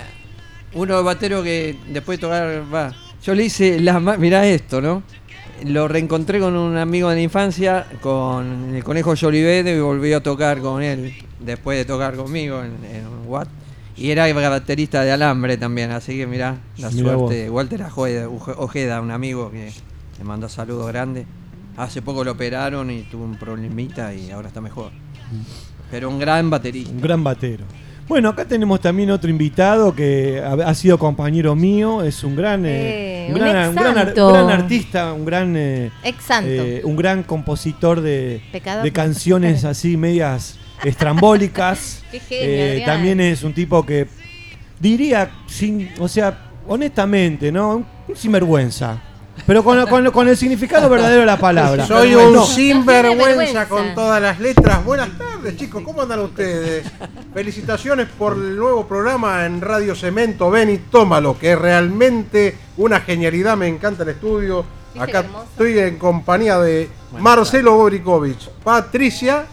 uno 0.74 1.02
batero 1.02 1.42
que 1.42 1.76
después 1.92 2.18
de 2.18 2.26
tocar, 2.26 2.62
va. 2.72 2.92
Yo 3.22 3.34
le 3.34 3.44
hice 3.44 3.80
las 3.80 4.00
mirá 4.18 4.46
esto, 4.46 4.80
¿no? 4.80 5.02
Lo 5.64 5.88
reencontré 5.88 6.38
con 6.38 6.54
un 6.54 6.76
amigo 6.76 7.08
de 7.08 7.16
la 7.16 7.22
infancia, 7.22 7.86
con 8.00 8.74
el 8.76 8.84
conejo 8.84 9.14
Jolivedo 9.18 9.70
y 9.70 9.80
volví 9.80 10.12
a 10.12 10.22
tocar 10.22 10.60
con 10.60 10.82
él, 10.82 11.14
después 11.40 11.78
de 11.78 11.84
tocar 11.84 12.14
conmigo 12.16 12.62
en, 12.62 12.72
en 12.84 13.04
Watt. 13.26 13.48
Y 13.96 14.10
era 14.12 14.32
baterista 14.48 15.02
de 15.02 15.10
alambre 15.10 15.56
también, 15.56 15.90
así 15.90 16.16
que 16.16 16.26
mirá, 16.26 16.56
la 16.78 16.90
Mirá 16.90 17.14
suerte. 17.14 17.50
Walter 17.50 17.84
Ojeda, 18.56 19.00
un 19.00 19.10
amigo 19.10 19.50
que 19.50 19.72
le 20.18 20.24
mandó 20.24 20.48
saludos 20.48 20.86
grandes. 20.88 21.26
Hace 21.76 22.00
poco 22.02 22.22
lo 22.22 22.32
operaron 22.32 22.90
y 22.90 23.02
tuvo 23.02 23.24
un 23.24 23.36
problemita 23.36 24.14
y 24.14 24.30
ahora 24.30 24.48
está 24.48 24.60
mejor. 24.60 24.92
Pero 25.90 26.08
un 26.10 26.18
gran 26.18 26.48
baterista. 26.48 26.92
Un 26.92 27.00
gran 27.00 27.24
batero. 27.24 27.64
Bueno, 28.08 28.30
acá 28.30 28.46
tenemos 28.46 28.80
también 28.80 29.10
otro 29.10 29.28
invitado 29.28 29.94
que 29.94 30.40
ha, 30.42 30.74
sido 30.74 30.96
compañero 30.98 31.54
mío, 31.54 32.02
es 32.02 32.24
un 32.24 32.36
gran, 32.36 32.64
eh, 32.64 33.26
Eh, 33.26 33.32
un, 33.32 33.38
gran, 33.38 33.68
un 33.68 33.74
gran 33.74 33.98
ar- 33.98 34.50
artista, 34.50 35.12
un 35.12 35.24
gran, 35.26 35.54
eh, 35.56 35.90
eh, 36.42 36.80
un 36.84 36.96
gran 36.96 37.22
compositor 37.22 38.00
de, 38.00 38.40
de 38.82 38.92
canciones 38.92 39.64
así 39.64 39.98
medias 39.98 40.58
estrambólicas. 40.84 42.02
Qué 42.10 42.20
genio, 42.20 42.46
Eh, 42.46 42.82
también 42.86 43.20
es 43.20 43.42
un 43.42 43.52
tipo 43.54 43.84
que 43.84 44.06
diría, 44.80 45.30
sin, 45.46 45.90
o 45.98 46.08
sea, 46.08 46.50
honestamente, 46.66 47.50
¿no? 47.52 47.84
Un, 48.06 48.16
sinvergüenza. 48.16 49.02
Pero 49.46 49.62
con, 49.62 49.86
con- 49.86 50.10
con 50.10 50.28
el 50.28 50.36
significado 50.36 50.88
verdadero 50.90 51.20
de 51.20 51.26
la 51.26 51.36
palabra. 51.38 51.86
Soy 51.86 52.14
un 52.14 52.32
no, 52.32 52.44
sinvergüenza 52.44 53.24
vergüenza. 53.26 53.68
con 53.68 53.94
todas 53.94 54.20
las 54.20 54.40
letras. 54.40 54.84
Buenas 54.84 55.10
tardes, 55.16 55.56
chicos. 55.56 55.82
¿Cómo 55.84 56.02
andan 56.02 56.20
ustedes? 56.20 56.84
Felicitaciones 57.32 58.08
por 58.18 58.32
el 58.34 58.56
nuevo 58.56 58.86
programa 58.86 59.46
en 59.46 59.60
Radio 59.60 59.94
Cemento. 59.94 60.50
Ven 60.50 60.70
y 60.70 60.78
tómalo, 60.78 61.38
que 61.38 61.52
es 61.52 61.58
realmente 61.58 62.56
una 62.78 63.00
genialidad. 63.00 63.56
Me 63.56 63.68
encanta 63.68 64.02
el 64.02 64.08
estudio. 64.10 64.64
¿Viste 64.94 65.16
Acá 65.16 65.24
estoy 65.50 65.78
en 65.78 65.98
compañía 65.98 66.58
de 66.58 66.88
Marcelo 67.20 67.76
Borikovich, 67.76 68.48
Patricia, 68.64 69.44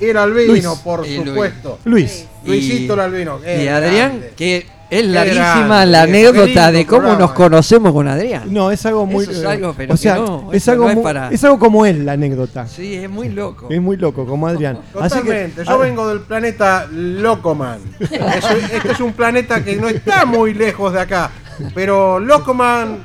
el 0.00 0.16
albino, 0.16 0.52
Luis. 0.52 0.66
por 0.84 1.06
Y 1.06 1.16
supuesto. 1.16 1.78
Luis. 1.84 2.26
Luisito 2.44 2.94
el 2.94 3.00
albino. 3.00 3.38
Y 3.44 3.66
Adrián, 3.68 3.92
grande. 4.18 4.32
que 4.36 4.66
es 4.90 5.04
larguísima 5.04 5.66
grande, 5.84 5.86
la 5.92 6.02
anécdota 6.02 6.72
de 6.72 6.86
cómo 6.86 7.00
programa, 7.00 7.20
nos 7.20 7.30
eh. 7.32 7.34
conocemos 7.34 7.92
con 7.92 8.08
Adrián. 8.08 8.44
No, 8.46 8.70
es 8.70 8.86
algo 8.86 9.04
muy. 9.04 9.24
Eso 9.24 9.32
es 9.32 9.42
eh, 9.42 9.46
algo, 9.46 9.74
pero 9.76 9.92
o 9.94 9.96
sea, 9.98 10.14
que 10.14 10.20
no, 10.20 10.48
es 10.52 10.62
eso 10.62 10.70
algo 10.72 10.84
no 10.84 10.90
es 10.90 10.96
mu- 10.96 11.02
para- 11.02 11.30
es 11.30 11.44
algo 11.44 11.58
como 11.58 11.84
él 11.84 12.06
la 12.06 12.12
anécdota. 12.12 12.66
Sí, 12.66 12.94
es 12.94 13.10
muy 13.10 13.28
loco. 13.28 13.66
Es 13.68 13.82
muy 13.82 13.96
loco, 13.98 14.24
como 14.24 14.46
Adrián. 14.46 14.78
Así 15.00 15.16
que- 15.16 15.20
Totalmente. 15.24 15.64
Yo 15.66 15.78
vengo 15.78 16.08
del 16.08 16.20
planeta 16.20 16.86
Locoman. 16.90 17.80
Es- 18.00 18.72
este 18.72 18.92
es 18.92 19.00
un 19.00 19.12
planeta 19.12 19.62
que 19.62 19.76
no 19.76 19.88
está 19.88 20.24
muy 20.24 20.54
lejos 20.54 20.92
de 20.92 21.00
acá. 21.00 21.30
Pero 21.74 22.20
Locoman 22.20 22.98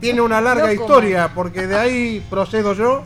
tiene 0.00 0.22
una 0.22 0.40
larga 0.40 0.66
Locoman. 0.72 0.82
historia 0.82 1.30
porque 1.34 1.66
de 1.68 1.76
ahí 1.76 2.24
procedo 2.30 2.72
yo 2.72 3.04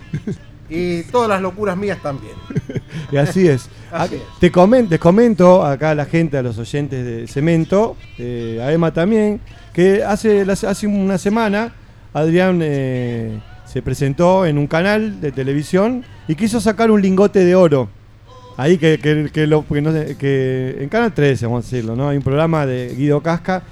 y 0.70 1.02
todas 1.02 1.28
las 1.28 1.42
locuras 1.42 1.76
mías 1.76 1.98
también. 2.02 2.32
Y 3.10 3.16
así 3.16 3.46
es. 3.48 3.68
Así 3.90 4.14
Ah, 4.14 4.16
es. 4.16 4.38
Te, 4.40 4.50
comen- 4.52 4.88
te 4.88 4.98
comento 4.98 5.64
acá 5.64 5.90
a 5.90 5.94
la 5.94 6.04
gente, 6.06 6.36
a 6.38 6.42
los 6.42 6.58
oyentes 6.58 7.04
de 7.04 7.26
Cemento, 7.26 7.96
eh, 8.18 8.60
a 8.62 8.72
Emma 8.72 8.92
también, 8.92 9.40
que 9.72 10.02
hace, 10.04 10.42
hace 10.42 10.86
una 10.86 11.18
semana 11.18 11.72
Adrián 12.14 12.60
eh, 12.62 13.38
se 13.66 13.80
presentó 13.82 14.44
en 14.46 14.58
un 14.58 14.66
canal 14.66 15.20
de 15.20 15.32
televisión 15.32 16.04
y 16.28 16.34
quiso 16.34 16.60
sacar 16.60 16.90
un 16.90 17.00
lingote 17.02 17.44
de 17.44 17.54
oro. 17.54 17.88
Ahí 18.58 18.76
que, 18.76 18.98
que, 18.98 19.30
que 19.32 19.46
lo, 19.46 19.66
que 19.66 19.80
no 19.80 19.92
sé, 19.92 20.16
que 20.18 20.76
en 20.80 20.88
Canal 20.90 21.12
13, 21.14 21.46
vamos 21.46 21.64
a 21.64 21.70
decirlo, 21.70 21.96
¿no? 21.96 22.10
Hay 22.10 22.18
un 22.18 22.22
programa 22.22 22.66
de 22.66 22.94
Guido 22.94 23.22
Casca 23.22 23.62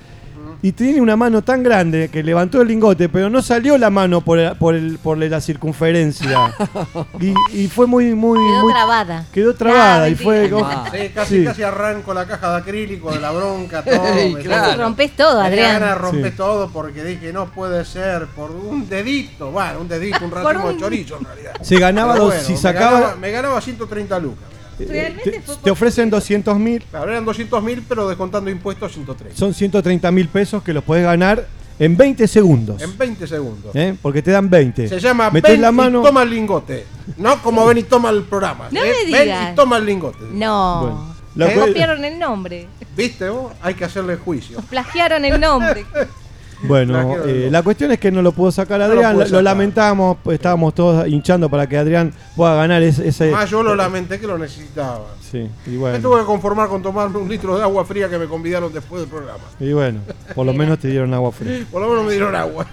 y 0.63 0.73
tiene 0.73 1.01
una 1.01 1.17
mano 1.17 1.43
tan 1.43 1.63
grande 1.63 2.09
que 2.11 2.23
levantó 2.23 2.61
el 2.61 2.69
lingote, 2.69 3.09
pero 3.09 3.31
no 3.31 3.41
salió 3.41 3.79
la 3.79 3.89
mano 3.91 4.21
por, 4.21 4.39
el- 4.39 4.55
por, 4.57 4.75
el, 4.75 4.99
por 4.99 5.17
la 5.17 5.41
circunferencia. 5.41 6.55
y, 7.21 7.35
y 7.53 7.69
fue 7.69 7.87
muy, 7.87 8.15
muy, 8.15 8.39
Quedó 8.39 8.63
muy- 8.63 8.73
trabada. 8.73 9.25
Quedó 9.33 9.55
trabada 9.55 10.09
y 10.09 10.15
fue 10.17 10.41
mentira. 10.49 10.59
como-. 10.59 10.85
Sí, 10.91 11.09
casi, 11.15 11.39
Sí. 11.39 11.45
casi 11.45 11.63
arranco 11.63 12.13
la 12.13 12.27
caja 12.27 12.51
de 12.53 12.57
acrílico 12.59 13.11
de 13.13 13.21
la 13.21 13.31
bronca, 13.31 13.83
todo. 13.85 14.07
Ey, 14.07 14.35
me 14.35 14.41
claro. 14.41 14.83
Rompés 14.83 15.17
todo, 15.17 15.37
ganas 15.39 15.51
de 15.53 15.65
Adrián. 15.65 15.99
romper 15.99 16.31
Sí. 16.33 16.37
todo 16.37 16.69
porque 16.71 17.05
dije, 17.05 17.33
no 17.33 17.47
puede 17.47 17.85
ser, 17.85 18.27
por 18.27 18.51
un 18.51 18.89
dedito, 18.89 19.51
bueno, 19.51 19.81
un 19.81 19.89
dedito, 19.89 20.25
un 20.25 20.31
Por 20.31 20.43
racimo 20.45 20.67
un- 20.69 20.75
de 20.77 20.81
chorizo 20.81 21.17
en 21.19 21.25
realidad. 21.25 21.53
Se 21.63 21.79
ganaba 21.79 22.19
bueno, 22.19 22.41
si 22.43 22.53
me 22.53 22.59
sacaba. 22.59 23.01
ganaba- 23.01 23.17
Me 23.17 23.31
ganaba, 23.31 23.61
130 23.61 24.19
lucas. 24.19 24.45
Realmente 24.87 25.31
te, 25.31 25.41
fue 25.43 25.57
te 25.63 25.71
ofrecen 25.71 26.11
200 26.11 26.59
mil, 26.59 26.83
Claro, 26.91 27.11
eran 27.11 27.25
200 27.25 27.63
mil, 27.63 27.83
pero 27.89 28.09
descontando 28.09 28.51
impuestos 28.51 28.93
130. 28.93 29.37
son 29.39 29.55
130 29.55 30.11
mil 30.11 30.29
pesos 30.29 30.63
que 30.63 30.73
los 30.73 30.85
podés 30.85 31.05
ganar 31.05 31.47
en 31.79 31.97
20 31.97 32.29
segundos. 32.29 32.83
En 32.83 32.97
20 32.99 33.27
segundos. 33.27 33.75
¿eh? 33.75 33.95
Porque 34.03 34.21
te 34.23 34.31
dan 34.31 34.51
20. 34.51 34.89
Se 34.89 35.01
llama 35.01 35.31
Metés 35.31 35.53
Ven 35.53 35.63
la 35.63 35.73
mano. 35.73 36.01
y 36.01 36.05
toma 36.05 36.23
el 36.25 36.31
lingote. 36.31 36.85
No 37.17 37.43
como 37.43 37.65
ven 37.67 37.79
y 37.79 37.83
toma 37.85 38.11
el 38.11 38.23
programa. 38.25 38.69
No 38.71 38.81
¿eh? 38.83 38.93
me 39.07 39.13
Ven 39.13 39.25
digas. 39.25 39.53
y 39.53 39.55
toma 39.57 39.77
el 39.79 39.87
lingote. 39.87 40.25
No. 40.33 41.11
Bueno, 41.35 41.51
¿Eh? 41.53 41.67
Copiaron 41.69 42.05
el 42.05 42.19
nombre. 42.19 42.67
¿Viste 42.97 43.29
vos? 43.31 43.53
Hay 43.63 43.75
que 43.75 43.85
hacerle 43.85 44.17
juicio. 44.17 44.61
Plagiaron 44.69 45.25
el 45.25 45.41
nombre. 45.41 45.87
Bueno, 46.63 47.17
eh, 47.25 47.49
la 47.51 47.63
cuestión 47.63 47.91
es 47.93 47.99
que 47.99 48.11
no 48.11 48.21
lo 48.23 48.33
pudo 48.33 48.53
sacar 48.53 48.79
No 48.81 48.87
lo 48.89 48.93
Adrián, 48.93 49.19
lo, 49.19 49.25
sacar. 49.27 49.43
lamentamos, 49.43 50.19
pues, 50.23 50.35
estábamos 50.35 50.75
todos 50.75 51.09
hinchando 51.09 51.49
para 51.49 51.67
que 51.69 51.79
Adrián 51.79 52.13
pueda 52.37 52.55
ganar 52.55 52.83
ese... 52.83 53.09
ese- 53.09 53.31
Más 53.31 53.49
yo 53.49 53.63
lo 53.63 53.75
lamenté 53.75 54.21
que 54.21 54.27
lo 54.27 54.37
necesitaba. 54.37 55.07
Sí, 55.21 55.49
y 55.67 55.71
Me 55.71 55.79
bueno, 55.79 55.99
tuve 56.01 56.21
que 56.21 56.27
conformar 56.27 56.69
con 56.69 56.83
tomarme 56.83 57.19
un 57.19 57.29
litro 57.29 57.57
de 57.57 57.63
agua 57.63 57.85
fría 57.85 58.09
que 58.09 58.19
me 58.19 58.27
convidaron 58.27 58.73
después 58.73 59.01
del 59.03 59.09
programa. 59.11 59.45
y 59.59 59.73
bueno, 59.73 60.01
por 60.35 60.45
lo 60.45 60.53
menos 60.53 60.79
te 60.79 60.89
dieron 60.89 61.15
agua 61.15 61.33
fría. 61.33 61.65
Por 61.71 61.81
lo 61.81 61.89
menos 61.89 62.05
me 62.05 62.13
dieron 62.13 62.35
agua. 62.35 62.67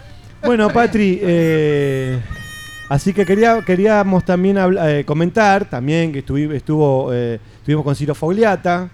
Bueno, 0.44 0.70
Patri, 0.70 1.20
eh, 1.22 2.20
así 2.90 3.14
que 3.14 3.26
quería, 3.26 3.62
queríamos 3.66 4.24
también 4.26 4.58
eh, 4.60 5.04
comentar 5.06 5.66
también 5.70 6.12
que 6.12 6.26
estuvi- 6.26 6.54
estuvo, 6.54 7.12
eh, 7.14 7.40
estuvimos 7.60 7.84
con 7.86 7.96
Ciro 7.96 8.14
Fogliata, 8.16 8.90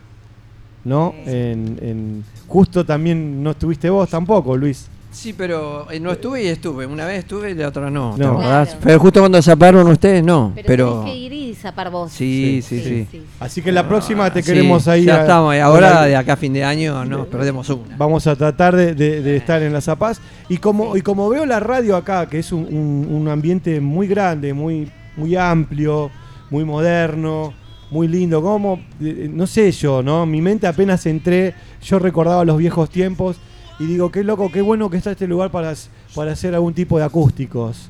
¿no? 0.86 1.14
En, 1.26 1.78
en- 1.82 2.24
justo 2.48 2.86
también 2.86 3.42
no 3.44 3.52
estuviste 3.52 3.90
vos 3.90 4.10
tampoco, 4.10 4.56
Luis. 4.58 4.88
Sí, 5.12 5.32
pero 5.34 5.92
eh, 5.92 6.00
no 6.00 6.12
estuve 6.12 6.44
y 6.44 6.48
estuve. 6.48 6.88
Una 6.88 7.06
vez 7.06 7.20
estuve 7.20 7.52
y 7.52 7.54
la 7.54 7.68
otra 7.68 7.92
no. 7.92 8.16
¿te 8.16 8.24
No. 8.24 8.38
Claro. 8.40 8.72
Pero 8.84 9.00
justo 9.00 9.20
cuando 9.20 9.40
zaparon 9.44 9.88
ustedes, 9.88 10.24
no. 10.24 10.52
Pero, 10.56 10.68
Pero. 10.68 11.00
tenés 11.02 11.14
que 11.14 11.20
ir 11.20 11.34
y 11.34 11.54
zapar 11.54 11.92
vos. 11.92 12.12
Sí, 12.12 12.64
sí, 12.68 12.82
sí. 13.12 13.22
Así 13.40 13.62
que 13.62 13.72
la 13.72 13.88
próxima 13.88 14.34
te 14.34 14.40
Ah, 14.40 14.42
Sí, 14.42 14.52
queremos 14.52 14.88
ahí. 14.88 15.04
Ya 15.06 15.18
a- 15.18 15.22
estamos. 15.22 15.54
con 15.54 15.62
Ahora, 15.62 15.94
la- 15.94 16.06
de 16.08 16.16
acá 16.16 16.34
a 16.34 16.36
fin 16.38 16.52
de 16.52 16.64
año, 16.64 17.06
no, 17.06 17.26
perdemos 17.26 17.70
una. 17.70 17.96
Vamos 17.96 18.26
a 18.26 18.36
tratar 18.36 18.76
de, 18.76 18.96
de- 18.96 19.22
de 19.22 19.38
estar 19.38 19.62
en 19.62 19.72
la 19.72 19.82
Zapaz. 19.82 20.20
Y 20.50 20.58
como, 20.58 20.98
y 20.98 21.02
como 21.04 21.30
veo 21.30 21.46
la 21.46 21.60
radio 21.60 21.96
acá, 21.96 22.26
que 22.28 22.40
es 22.40 22.52
un, 22.52 22.64
un- 22.66 23.08
un 23.12 23.28
ambiente 23.28 23.80
muy 23.82 24.08
grande, 24.08 24.52
muy, 24.56 24.92
muy 25.16 25.36
amplio, 25.36 26.10
muy 26.50 26.66
moderno, 26.66 27.54
muy 27.94 28.08
lindo, 28.08 28.42
como, 28.42 28.82
eh, 29.00 29.30
no 29.32 29.46
sé 29.46 29.72
yo, 29.72 30.02
¿no? 30.02 30.26
Mi 30.26 30.42
mente 30.42 30.66
apenas 30.66 31.06
entré, 31.06 31.54
yo 31.84 32.00
recordaba 32.00 32.44
los 32.44 32.58
viejos 32.58 32.90
tiempos 32.90 33.38
y 33.80 33.86
digo, 33.86 34.12
qué 34.12 34.24
loco, 34.24 34.52
qué 34.52 34.62
bueno 34.62 34.90
que 34.90 34.98
está 34.98 35.12
este 35.12 35.28
lugar 35.28 35.52
para, 35.52 35.74
para 36.16 36.32
hacer 36.32 36.56
algún 36.56 36.74
tipo 36.74 36.98
de 36.98 37.06
acústicos. 37.06 37.90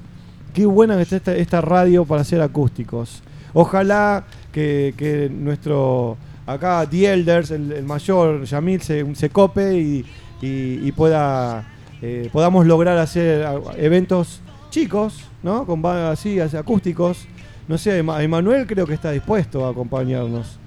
Qué 0.53 0.65
buena 0.65 0.97
que 0.97 1.03
está 1.03 1.15
esta, 1.15 1.35
esta 1.35 1.61
radio 1.61 2.03
para 2.03 2.21
hacer 2.21 2.41
acústicos. 2.41 3.23
Ojalá 3.53 4.25
que, 4.51 4.93
que 4.97 5.29
nuestro, 5.31 6.17
acá, 6.45 6.85
The 6.89 7.13
Elders, 7.13 7.51
el, 7.51 7.83
mayor, 7.83 8.43
Yamil, 8.43 8.81
se, 8.81 9.29
cope 9.29 9.79
y, 9.79 10.05
y- 10.41 10.91
pueda, 10.91 11.65
eh, 12.01 12.29
podamos 12.33 12.65
lograr 12.65 12.97
hacer 12.97 13.45
eventos 13.77 14.41
chicos, 14.69 15.23
¿no? 15.41 15.65
Con 15.65 15.85
así, 15.85 16.41
acústicos. 16.41 17.25
No 17.67 17.77
sé, 17.77 17.99
Ema- 17.99 18.21
Emanuel 18.23 18.67
creo 18.67 18.85
que 18.85 18.93
está 18.93 19.11
dispuesto 19.11 19.65
a 19.65 19.71
acompañarnos. 19.71 20.59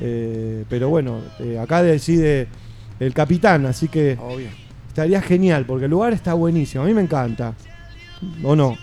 Eh, 0.00 0.64
pero 0.68 0.88
bueno, 0.88 1.20
eh, 1.38 1.58
acá 1.58 1.82
decide 1.82 2.48
el 3.00 3.14
capitán, 3.14 3.66
así 3.66 3.88
que 3.88 4.18
Obvio. 4.20 4.48
estaría 4.88 5.22
genial, 5.22 5.64
porque 5.66 5.84
el 5.86 5.90
lugar 5.90 6.12
está 6.12 6.34
buenísimo. 6.34 6.84
A 6.84 6.86
mí 6.86 6.94
me 6.94 7.02
encanta. 7.02 7.54
¿O 8.42 8.54
no? 8.54 8.76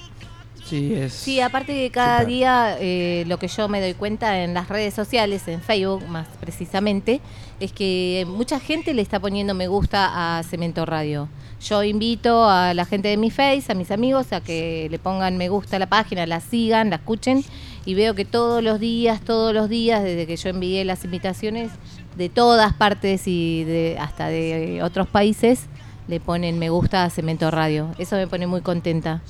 Sí, 0.66 0.94
es. 0.94 1.14
Sí, 1.14 1.42
aparte 1.42 1.74
que 1.74 1.90
cada 1.90 2.20
Super. 2.20 2.28
día 2.28 2.78
eh, 2.80 3.24
lo 3.28 3.40
que 3.40 3.48
yo 3.48 3.68
me 3.70 3.82
doy 3.82 3.94
cuenta 3.96 4.44
en 4.44 4.54
las 4.54 4.70
redes 4.70 4.94
sociales, 4.94 5.48
en 5.48 5.62
Facebook 5.62 6.08
más 6.08 6.28
precisamente, 6.40 7.22
es 7.60 7.72
que 7.72 8.26
mucha 8.28 8.60
gente 8.60 8.94
le 8.94 9.02
está 9.02 9.20
poniendo 9.20 9.54
me 9.56 9.68
gusta 9.68 10.38
a 10.38 10.44
Cemento 10.44 10.86
Radio. 10.86 11.28
Yo 11.62 11.84
invito 11.84 12.50
a 12.50 12.74
la 12.74 12.86
gente 12.86 13.10
de 13.10 13.18
mi 13.18 13.32
Face, 13.32 13.66
a 13.70 13.76
mis 13.76 13.92
amigos, 13.92 14.32
a 14.32 14.42
que 14.42 14.88
le 14.90 14.98
pongan 14.98 15.38
me 15.38 15.50
gusta 15.50 15.76
a 15.76 15.80
la 15.80 15.90
página, 15.90 16.26
la 16.26 16.40
sigan, 16.40 16.90
la 16.90 16.98
escuchen 16.98 17.44
y 17.86 17.96
veo 17.96 18.16
que 18.16 18.24
todos 18.24 18.64
los 18.64 18.80
días, 18.80 19.22
todos 19.22 19.54
los 19.54 19.68
días, 19.68 20.04
desde 20.04 20.26
que 20.26 20.38
yo 20.38 20.50
envié 20.50 20.86
las 20.86 21.04
invitaciones 21.04 21.72
de 22.18 22.30
todas 22.30 22.74
partes 22.74 23.28
y 23.28 23.66
de, 23.66 23.98
hasta 24.00 24.28
de 24.28 24.82
otros 24.84 25.08
países, 25.08 25.66
le 26.08 26.20
ponen 26.20 26.60
me 26.60 26.70
gusta 26.70 27.04
a 27.04 27.10
Cemento 27.10 27.52
Radio. 27.52 27.90
Eso 27.98 28.16
me 28.16 28.28
pone 28.28 28.48
muy 28.48 28.62
contenta. 28.62 29.22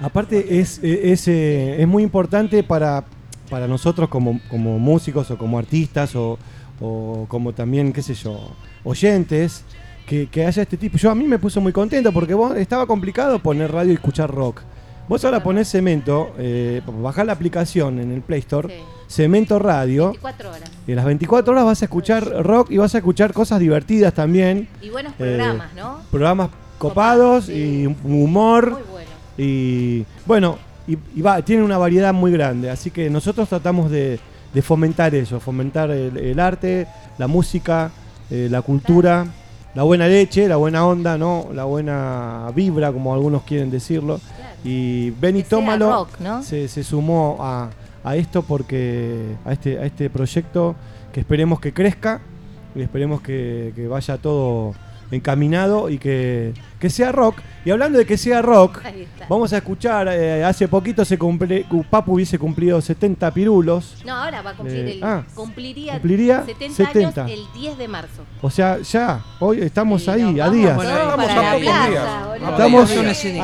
Aparte 0.00 0.58
es, 0.60 0.80
es, 0.82 1.28
eh, 1.28 1.80
es 1.80 1.86
muy 1.86 2.02
importante 2.02 2.64
para, 2.64 3.04
para 3.48 3.68
nosotros 3.68 4.08
como, 4.08 4.40
como 4.50 4.78
músicos 4.80 5.30
o 5.30 5.38
como 5.38 5.58
artistas 5.58 6.16
o, 6.16 6.38
o 6.80 7.26
como 7.28 7.52
también, 7.52 7.92
qué 7.92 8.02
sé 8.02 8.14
yo, 8.14 8.50
oyentes, 8.82 9.64
que, 10.06 10.26
que 10.28 10.44
haya 10.46 10.62
este 10.62 10.76
tipo. 10.76 10.96
Yo 10.98 11.10
a 11.10 11.14
mí 11.14 11.24
me 11.24 11.38
puso 11.38 11.60
muy 11.60 11.72
contento 11.72 12.12
porque 12.12 12.34
vos 12.34 12.56
estaba 12.56 12.86
complicado 12.86 13.38
poner 13.38 13.70
radio 13.72 13.92
y 13.92 13.94
escuchar 13.94 14.30
rock. 14.30 14.60
Vos 15.08 15.24
ahora 15.24 15.42
ponés 15.42 15.68
Cemento, 15.70 16.32
eh, 16.38 16.80
bajás 17.00 17.26
la 17.26 17.32
aplicación 17.32 17.98
en 17.98 18.12
el 18.12 18.20
Play 18.22 18.38
Store, 18.40 18.68
Sí. 18.68 18.82
Cemento 19.08 19.58
Radio, 19.58 20.06
24 20.12 20.48
horas. 20.50 20.70
y 20.86 20.92
a 20.92 20.94
las 20.94 21.04
24 21.04 21.52
horas 21.52 21.64
vas 21.66 21.82
a 21.82 21.84
escuchar 21.84 22.24
rock 22.44 22.70
y 22.70 22.78
vas 22.78 22.94
a 22.94 22.98
escuchar 22.98 23.32
cosas 23.34 23.58
divertidas 23.60 24.14
también, 24.14 24.68
Y 24.80 24.88
buenos 24.90 25.12
Eh, 25.14 25.16
programas, 25.36 25.74
¿no? 25.74 25.98
programas 26.10 26.48
copados 26.78 26.78
Copados, 26.78 27.44
sí. 27.46 27.52
y 27.52 27.86
humor. 28.08 28.70
Muy 28.70 28.80
bueno. 28.90 29.10
Y 29.36 30.04
bueno, 30.24 30.58
y, 30.86 30.96
y 31.16 31.20
va, 31.20 31.42
tiene 31.42 31.62
una 31.62 31.78
variedad 31.78 32.14
muy 32.14 32.30
grande, 32.32 32.70
así 32.70 32.90
que 32.90 33.10
nosotros 33.10 33.48
tratamos 33.48 33.90
de, 33.90 34.18
de 34.54 34.62
fomentar 34.62 35.14
eso, 35.14 35.40
fomentar 35.40 35.90
el, 35.90 36.16
el 36.16 36.38
arte, 36.40 36.86
la 37.18 37.26
música, 37.26 37.90
eh, 38.30 38.48
la 38.50 38.62
cultura, 38.62 39.26
la 39.74 39.82
buena 39.82 40.06
leche, 40.06 40.48
la 40.48 40.56
buena 40.56 40.86
onda, 40.86 41.16
¿no? 41.16 41.48
La 41.52 41.64
buena 41.64 42.50
vibra, 42.54 42.92
como 42.92 43.14
algunos 43.14 43.42
quieren 43.42 43.70
decirlo. 43.70 44.20
Claro. 44.36 44.52
Y 44.64 45.10
Benny 45.10 45.42
Tómalo 45.42 45.90
rock, 45.90 46.20
¿no? 46.20 46.42
se, 46.42 46.68
se 46.68 46.84
sumó 46.84 47.38
a, 47.40 47.70
a 48.04 48.16
esto 48.16 48.42
porque 48.42 49.36
a 49.44 49.52
este, 49.52 49.78
a 49.78 49.84
este 49.84 50.10
proyecto 50.10 50.76
que 51.12 51.20
esperemos 51.20 51.60
que 51.60 51.72
crezca 51.72 52.20
y 52.74 52.82
esperemos 52.82 53.20
que, 53.22 53.72
que 53.74 53.86
vaya 53.88 54.18
todo 54.18 54.74
encaminado 55.12 55.88
y 55.90 55.98
que, 55.98 56.52
que 56.80 56.90
sea 56.90 57.12
rock. 57.12 57.38
Y 57.64 57.70
hablando 57.70 57.96
de 57.98 58.04
que 58.06 58.16
sea 58.18 58.42
rock, 58.42 58.80
vamos 59.28 59.52
a 59.52 59.58
escuchar, 59.58 60.08
eh, 60.10 60.42
hace 60.44 60.66
poquito 60.66 61.04
se 61.04 61.16
cumple, 61.16 61.64
Papu 61.88 62.14
hubiese 62.14 62.36
cumplido 62.38 62.80
70 62.80 63.30
pirulos. 63.32 64.02
No, 64.04 64.14
ahora 64.16 64.42
va 64.42 64.50
a 64.50 64.54
cumplir 64.54 64.78
Eh, 64.86 64.92
el, 64.94 65.04
ah, 65.04 65.22
cumpliría, 65.34 65.92
cumpliría 65.92 66.44
70, 66.44 66.74
70. 66.74 67.24
años 67.24 67.38
el 67.38 67.60
10 67.60 67.78
de 67.78 67.86
marzo. 67.88 68.24
O 68.40 68.50
sea, 68.50 68.78
ya, 68.80 69.22
hoy 69.38 69.60
estamos 69.60 70.08
ahí, 70.08 70.40
a 70.40 70.50
días. 70.50 70.74
Bueno, 70.74 70.90
estamos 70.90 71.30
a 71.30 71.52
pocos 71.52 71.60
días. 71.60 71.94
Estamos 72.50 72.90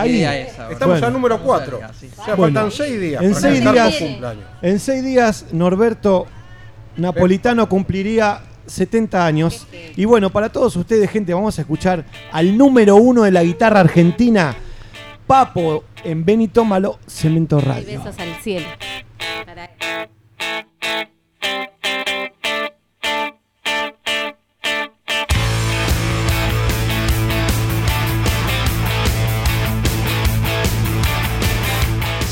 ahí. 0.01 0.23
Estamos 0.23 0.79
Bueno. 0.95 1.07
al 1.07 1.13
número 1.13 1.41
4. 1.43 1.79
Cerca, 1.79 1.93
sí. 1.95 2.11
O 2.19 2.25
sea, 2.25 2.35
Bueno. 2.35 2.61
faltan 2.61 2.73
6 2.73 3.01
días. 3.01 3.23
En 3.23 3.29
para 3.31 3.41
seis 3.41 3.59
estar 3.59 3.73
días- 3.75 3.95
por 3.95 4.09
cumpleaños. 4.09 4.45
En 4.63 4.79
seis 4.81 5.05
días, 5.05 5.47
Norberto 5.53 6.27
Napolitano 6.97 7.69
cumpliría 7.69 8.41
70 8.69 9.25
años. 9.27 9.67
Y 9.97 10.05
bueno, 10.05 10.31
para 10.31 10.51
todos 10.51 10.77
ustedes, 10.77 11.11
gente, 11.11 11.35
vamos 11.35 11.59
a 11.59 11.63
escuchar 11.63 12.05
al 12.33 12.57
número 12.57 12.97
uno 12.97 13.23
de 13.23 13.33
la 13.33 13.43
guitarra 13.43 13.81
argentina, 13.81 14.55
Papo, 15.27 15.85
en 16.05 16.25
Benito 16.25 16.65
Malo, 16.65 16.99
Cemento 17.07 17.59
Y 17.59 17.63
Radio. 17.63 18.03
besos 18.05 18.19
al 18.19 18.35
cielo. 18.43 18.67
Para 19.45 19.71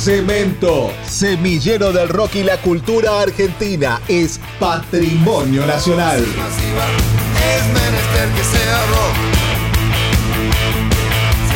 Cemento, 0.07 0.93
semillero 1.05 1.91
del 1.91 2.09
rock 2.09 2.37
y 2.37 2.45
la 2.45 2.59
cultura 2.59 3.23
argentina, 3.23 4.01
es 4.07 4.39
patrimonio 4.61 5.67
nacional. 5.67 6.25
Si 6.25 6.31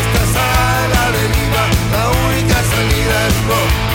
estás 0.00 0.34
a 0.34 0.88
la 0.88 1.12
deriva, 1.12 1.62
la 1.92 2.10
única 2.26 2.60
salida 2.64 3.28
es 3.28 3.34
rock. 3.46 3.89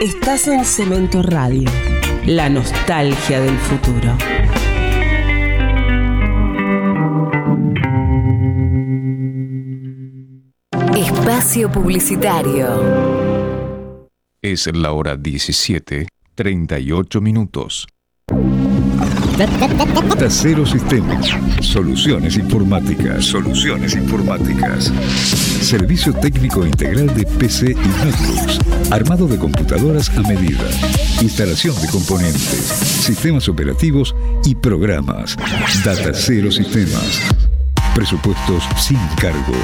Estás 0.00 0.46
en 0.46 0.64
Cemento 0.64 1.24
Radio, 1.24 1.68
la 2.24 2.48
nostalgia 2.48 3.40
del 3.40 3.58
futuro. 3.58 4.16
Espacio 10.96 11.72
Publicitario. 11.72 14.06
Es 14.40 14.72
la 14.72 14.92
hora 14.92 15.16
17, 15.16 16.06
38 16.36 17.20
minutos. 17.20 17.88
Cero 20.28 20.66
Sistemas. 20.66 21.28
Soluciones 21.60 22.36
informáticas. 22.36 23.24
Soluciones 23.24 23.94
informáticas. 23.94 24.92
Servicio 25.62 26.12
técnico 26.12 26.66
integral 26.66 27.14
de 27.14 27.24
PC 27.24 27.70
y 27.70 27.74
notebooks. 27.74 28.58
Armado 28.90 29.28
de 29.28 29.38
computadoras 29.38 30.10
a 30.10 30.22
medida. 30.22 30.64
Instalación 31.22 31.80
de 31.80 31.86
componentes. 31.88 32.50
Sistemas 32.50 33.48
operativos 33.48 34.12
y 34.44 34.56
programas. 34.56 35.36
Data 35.84 36.10
Cero 36.14 36.50
Sistemas. 36.50 37.20
Presupuestos 37.94 38.64
sin 38.76 38.98
cargo. 39.20 39.54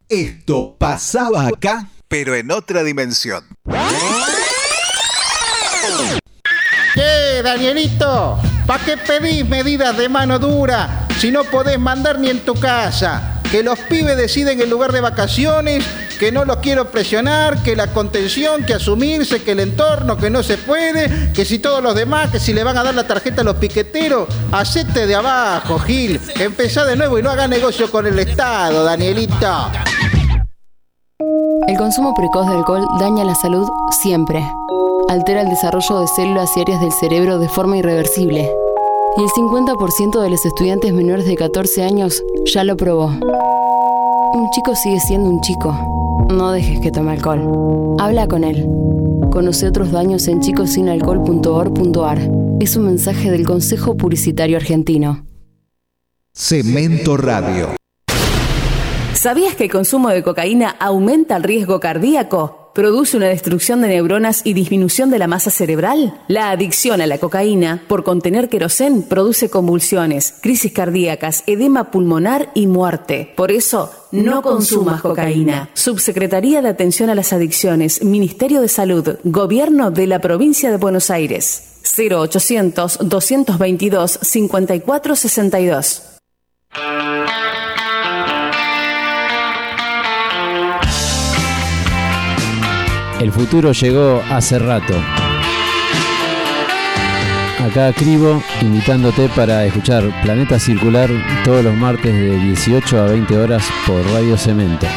Esto 0.10 0.76
pasaba 0.80 1.48
acá, 1.48 1.88
pero 2.08 2.34
en 2.34 2.50
otra 2.50 2.84
dimensión. 2.84 3.44
¿Qué, 6.96 7.42
Danielito? 7.44 8.40
¿Para 8.66 8.84
qué 8.84 8.98
pedís 8.98 9.48
medidas 9.48 9.96
de 9.96 10.10
mano 10.10 10.40
dura 10.40 11.08
si 11.20 11.32
no 11.32 11.44
podés 11.44 11.78
mandar 11.78 12.18
ni 12.18 12.32
en 12.32 12.40
tu 12.40 12.56
casa? 12.56 13.42
Que 13.52 13.62
los 13.62 13.78
pibes 13.78 14.18
deciden 14.18 14.60
el 14.60 14.72
lugar 14.72 14.92
de 14.92 15.02
vacaciones, 15.02 15.86
que 16.22 16.32
no 16.32 16.46
los 16.46 16.58
quiero 16.58 16.92
presionar, 16.92 17.64
que 17.64 17.76
la 17.76 17.88
contención, 17.88 18.64
que 18.64 18.76
asumirse, 18.76 19.42
que 19.42 19.54
el 19.54 19.60
entorno, 19.60 20.18
que 20.18 20.30
no 20.30 20.44
se 20.44 20.56
puede, 20.60 21.34
que 21.34 21.46
si 21.46 21.58
todos 21.58 21.82
los 21.82 21.96
demás, 21.96 22.30
que 22.30 22.40
si 22.40 22.54
le 22.54 22.64
van 22.64 22.78
a 22.78 22.84
dar 22.84 22.94
la 22.94 23.08
tarjeta 23.08 23.42
a 23.42 23.44
los 23.44 23.56
piqueteros, 23.56 24.30
hacete 24.52 25.08
de 25.08 25.16
abajo, 25.16 25.80
Gil. 25.80 26.22
Empezá 26.40 26.86
de 26.86 26.96
nuevo 26.96 27.18
y 27.18 27.24
no 27.24 27.32
haga 27.32 27.48
negocio 27.48 27.90
con 27.90 28.06
el 28.06 28.20
Estado, 28.20 28.84
Danielito. 28.84 29.72
El 31.68 31.76
consumo 31.76 32.14
precoz 32.14 32.46
de 32.46 32.54
alcohol 32.54 32.86
daña 33.00 33.24
la 33.24 33.34
salud 33.34 33.68
siempre. 34.04 34.48
Altera 35.10 35.42
el 35.42 35.50
desarrollo 35.50 36.02
de 36.02 36.08
células 36.08 36.56
y 36.56 36.62
áreas 36.62 36.82
del 36.82 36.92
cerebro 36.92 37.40
de 37.40 37.50
forma 37.50 37.78
irreversible. 37.78 38.48
Y 39.18 39.24
el 39.24 39.30
50% 39.30 40.22
de 40.22 40.30
los 40.30 40.46
estudiantes 40.46 40.94
menores 40.94 41.26
de 41.26 41.36
14 41.36 41.82
años 41.84 42.22
ya 42.46 42.64
lo 42.64 42.78
probó. 42.78 43.08
Un 43.08 44.52
chico 44.52 44.76
sigue 44.76 45.00
siendo 45.00 45.32
un 45.32 45.42
chico. 45.42 46.01
No 46.32 46.54
dejes 46.54 46.80
que 46.80 46.92
tome 46.92 47.12
alcohol. 47.12 47.98
Habla 48.00 48.28
con 48.28 48.44
él. 48.44 48.66
Conoce 49.32 49.68
otros 49.68 49.92
daños 49.92 50.28
en 50.28 50.40
chicosinalcohol.org.ar. 50.40 52.20
Es 52.60 52.76
un 52.78 52.86
mensaje 52.86 53.32
del 53.32 53.46
Consejo 53.46 53.98
Publicitario 53.98 54.56
Argentino. 54.58 55.26
Cemento 56.34 57.18
Radio. 57.18 57.76
¿Sabías 59.14 59.56
que 59.56 59.66
el 59.66 59.72
consumo 59.72 60.10
de 60.10 60.24
cocaína 60.24 60.70
aumenta 60.80 61.36
el 61.36 61.44
riesgo 61.44 61.80
cardíaco? 61.80 62.61
¿Produce 62.74 63.18
una 63.18 63.28
destrucción 63.28 63.82
de 63.82 63.90
neuronas 63.90 64.42
y 64.46 64.54
disminución 64.54 65.10
de 65.10 65.20
la 65.20 65.28
masa 65.28 65.52
cerebral? 65.52 66.18
La 66.30 66.52
adicción 66.52 67.02
a 67.02 67.08
la 67.08 67.18
cocaína 67.18 67.84
por 67.90 68.06
contener 68.06 68.48
querosén 68.48 69.04
produce 69.04 69.50
convulsiones, 69.50 70.36
crisis 70.42 70.72
cardíacas, 70.72 71.44
edema 71.48 71.92
pulmonar 71.92 72.50
y 72.54 72.68
muerte. 72.68 73.34
Por 73.36 73.52
eso, 73.52 73.92
no 74.14 74.42
consumas 74.42 75.02
cocaína. 75.02 75.70
Subsecretaría 75.74 76.62
de 76.62 76.70
Atención 76.70 77.10
a 77.10 77.16
las 77.16 77.34
Adicciones, 77.34 78.04
Ministerio 78.04 78.62
de 78.62 78.70
Salud, 78.70 79.18
Gobierno 79.26 79.92
de 79.92 80.08
la 80.08 80.20
Provincia 80.20 80.72
de 80.72 80.78
Buenos 80.78 81.12
Aires. 81.12 81.82
0800 81.98 83.00
222 83.02 84.20
5462. 84.22 86.04
El 93.22 93.32
futuro 93.32 93.72
llegó 93.72 94.20
hace 94.32 94.58
rato. 94.58 94.96
Acá 97.64 97.94
Cribo, 97.94 98.42
invitándote 98.62 99.30
para 99.36 99.64
escuchar 99.64 100.04
Planeta 100.24 100.58
Circular 100.58 101.08
todos 101.46 101.64
los 101.64 101.76
martes 101.76 102.12
de 102.12 102.36
18 102.36 103.00
a 103.00 103.06
20 103.06 103.38
horas 103.38 103.64
por 103.86 104.04
Radio 104.12 104.36
Cemento. 104.38 104.88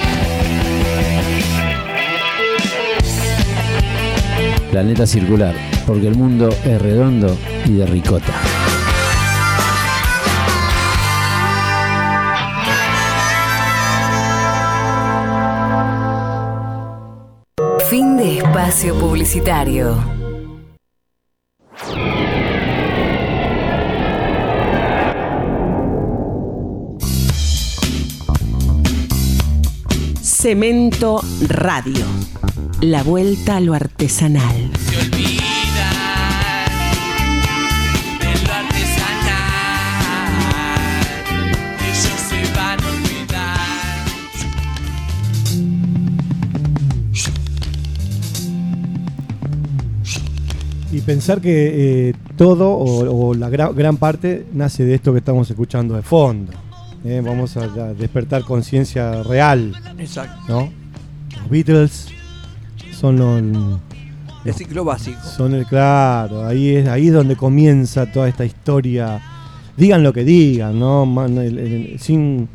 Planeta 4.71 5.07
Circular, 5.07 5.55
porque 5.87 6.09
el 6.09 6.15
mundo 6.15 6.49
es 6.65 6.81
redondo 6.81 7.37
y 7.67 7.73
de 7.73 7.85
ricota. 7.85 8.33
Espacio 18.55 18.95
publicitario. 18.95 19.97
Cemento 30.23 31.21
Radio. 31.49 32.07
La 32.81 33.03
vuelta 33.03 33.57
a 33.57 33.61
lo 33.61 33.75
artesanal. 33.75 34.71
Y 50.95 51.01
pensar 51.01 51.41
que 51.41 52.09
eh, 52.11 52.15
todo 52.37 52.71
o, 52.71 53.29
o 53.31 53.35
la 53.35 53.51
gra- 53.51 53.75
gran 53.75 53.97
parte 53.97 54.47
nace 54.53 54.85
de 54.85 54.95
esto 54.95 55.13
que 55.13 55.19
estamos 55.19 55.51
escuchando 55.51 55.95
de 55.97 56.03
fondo. 56.03 56.53
Eh, 57.05 57.21
vamos 57.25 57.57
a, 57.57 57.65
a 57.65 57.95
despertar 57.95 58.45
conciencia 58.45 59.23
real. 59.25 59.73
Exacto. 59.99 60.41
¿no? 60.49 60.71
Los 61.41 61.51
Beatles 61.51 62.07
son 62.93 63.17
los. 63.19 63.81
El 64.45 64.55
ciclo 64.55 64.85
básico. 64.85 65.19
Son 65.37 65.55
el, 65.55 65.67
claro, 65.67 66.47
ahí 66.47 66.77
es, 66.77 66.87
ahí 66.89 67.09
es 67.09 67.13
donde 67.15 67.35
comienza 67.35 68.11
toda 68.13 68.29
esta 68.29 68.45
historia. 68.45 69.21
Digan 69.77 70.03
lo 70.05 70.13
que 70.13 70.23
digan, 70.23 70.79
¿no? 70.79 71.05
Man, 71.07 71.37
el- 71.39 71.59
el- 71.59 71.99
sin, 71.99 72.49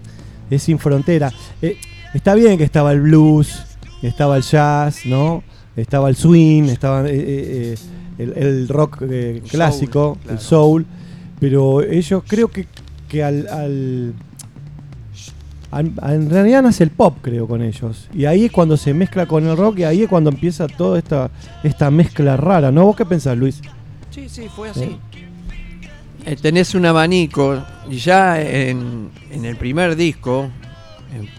es 0.50 0.64
sin 0.64 0.80
frontera. 0.80 1.32
Eh, 1.62 1.76
está 2.14 2.36
bien 2.36 2.58
que 2.58 2.64
estaba 2.64 2.94
el 2.94 3.02
blues, 3.02 3.64
estaba 4.02 4.38
el 4.38 4.44
jazz, 4.44 5.06
¿no? 5.06 5.44
Estaba 5.76 6.08
el 6.10 6.16
swing, 6.16 6.64
estaba 6.64 7.04
eh, 7.08 7.76
el, 8.20 8.34
el 8.38 8.68
rock 8.68 9.04
eh, 9.10 9.42
clásico, 9.50 10.16
soul, 10.16 10.18
claro. 10.22 10.34
el 10.38 10.40
soul. 10.40 10.86
Pero 11.40 11.82
ellos 11.82 12.22
creo 12.28 12.50
que, 12.50 12.68
que 13.08 13.24
al, 13.24 13.48
al- 13.48 14.14
al- 15.72 16.14
en 16.14 16.30
realidad 16.30 16.64
nace 16.64 16.84
el 16.84 16.90
pop, 16.90 17.18
creo, 17.22 17.48
con 17.48 17.62
ellos. 17.62 18.10
Y 18.14 18.26
ahí 18.26 18.46
es 18.46 18.52
cuando 18.52 18.76
se 18.76 18.94
mezcla 18.94 19.26
con 19.26 19.46
el 19.48 19.56
rock 19.56 19.80
y 19.80 19.84
ahí 19.84 20.04
es 20.04 20.10
cuando 20.10 20.30
empieza 20.32 20.68
toda 20.68 20.98
esta, 20.98 21.30
esta 21.64 21.90
mezcla 21.92 22.36
rara, 22.38 22.72
¿no? 22.72 22.86
¿Vos 22.86 22.96
qué 22.96 23.06
pensás, 23.06 23.38
Luis? 23.38 23.62
Sí, 24.12 24.28
sí, 24.28 24.48
fue 24.54 24.70
así. 24.70 24.98
Eh, 26.26 26.36
tenés 26.36 26.76
un 26.76 26.86
abanico 26.86 27.64
y 27.90 27.98
ya 27.98 28.42
en, 28.42 29.10
en 29.32 29.46
el 29.46 29.56
primer 29.56 29.96
disco, 29.96 30.50
en 31.16 31.30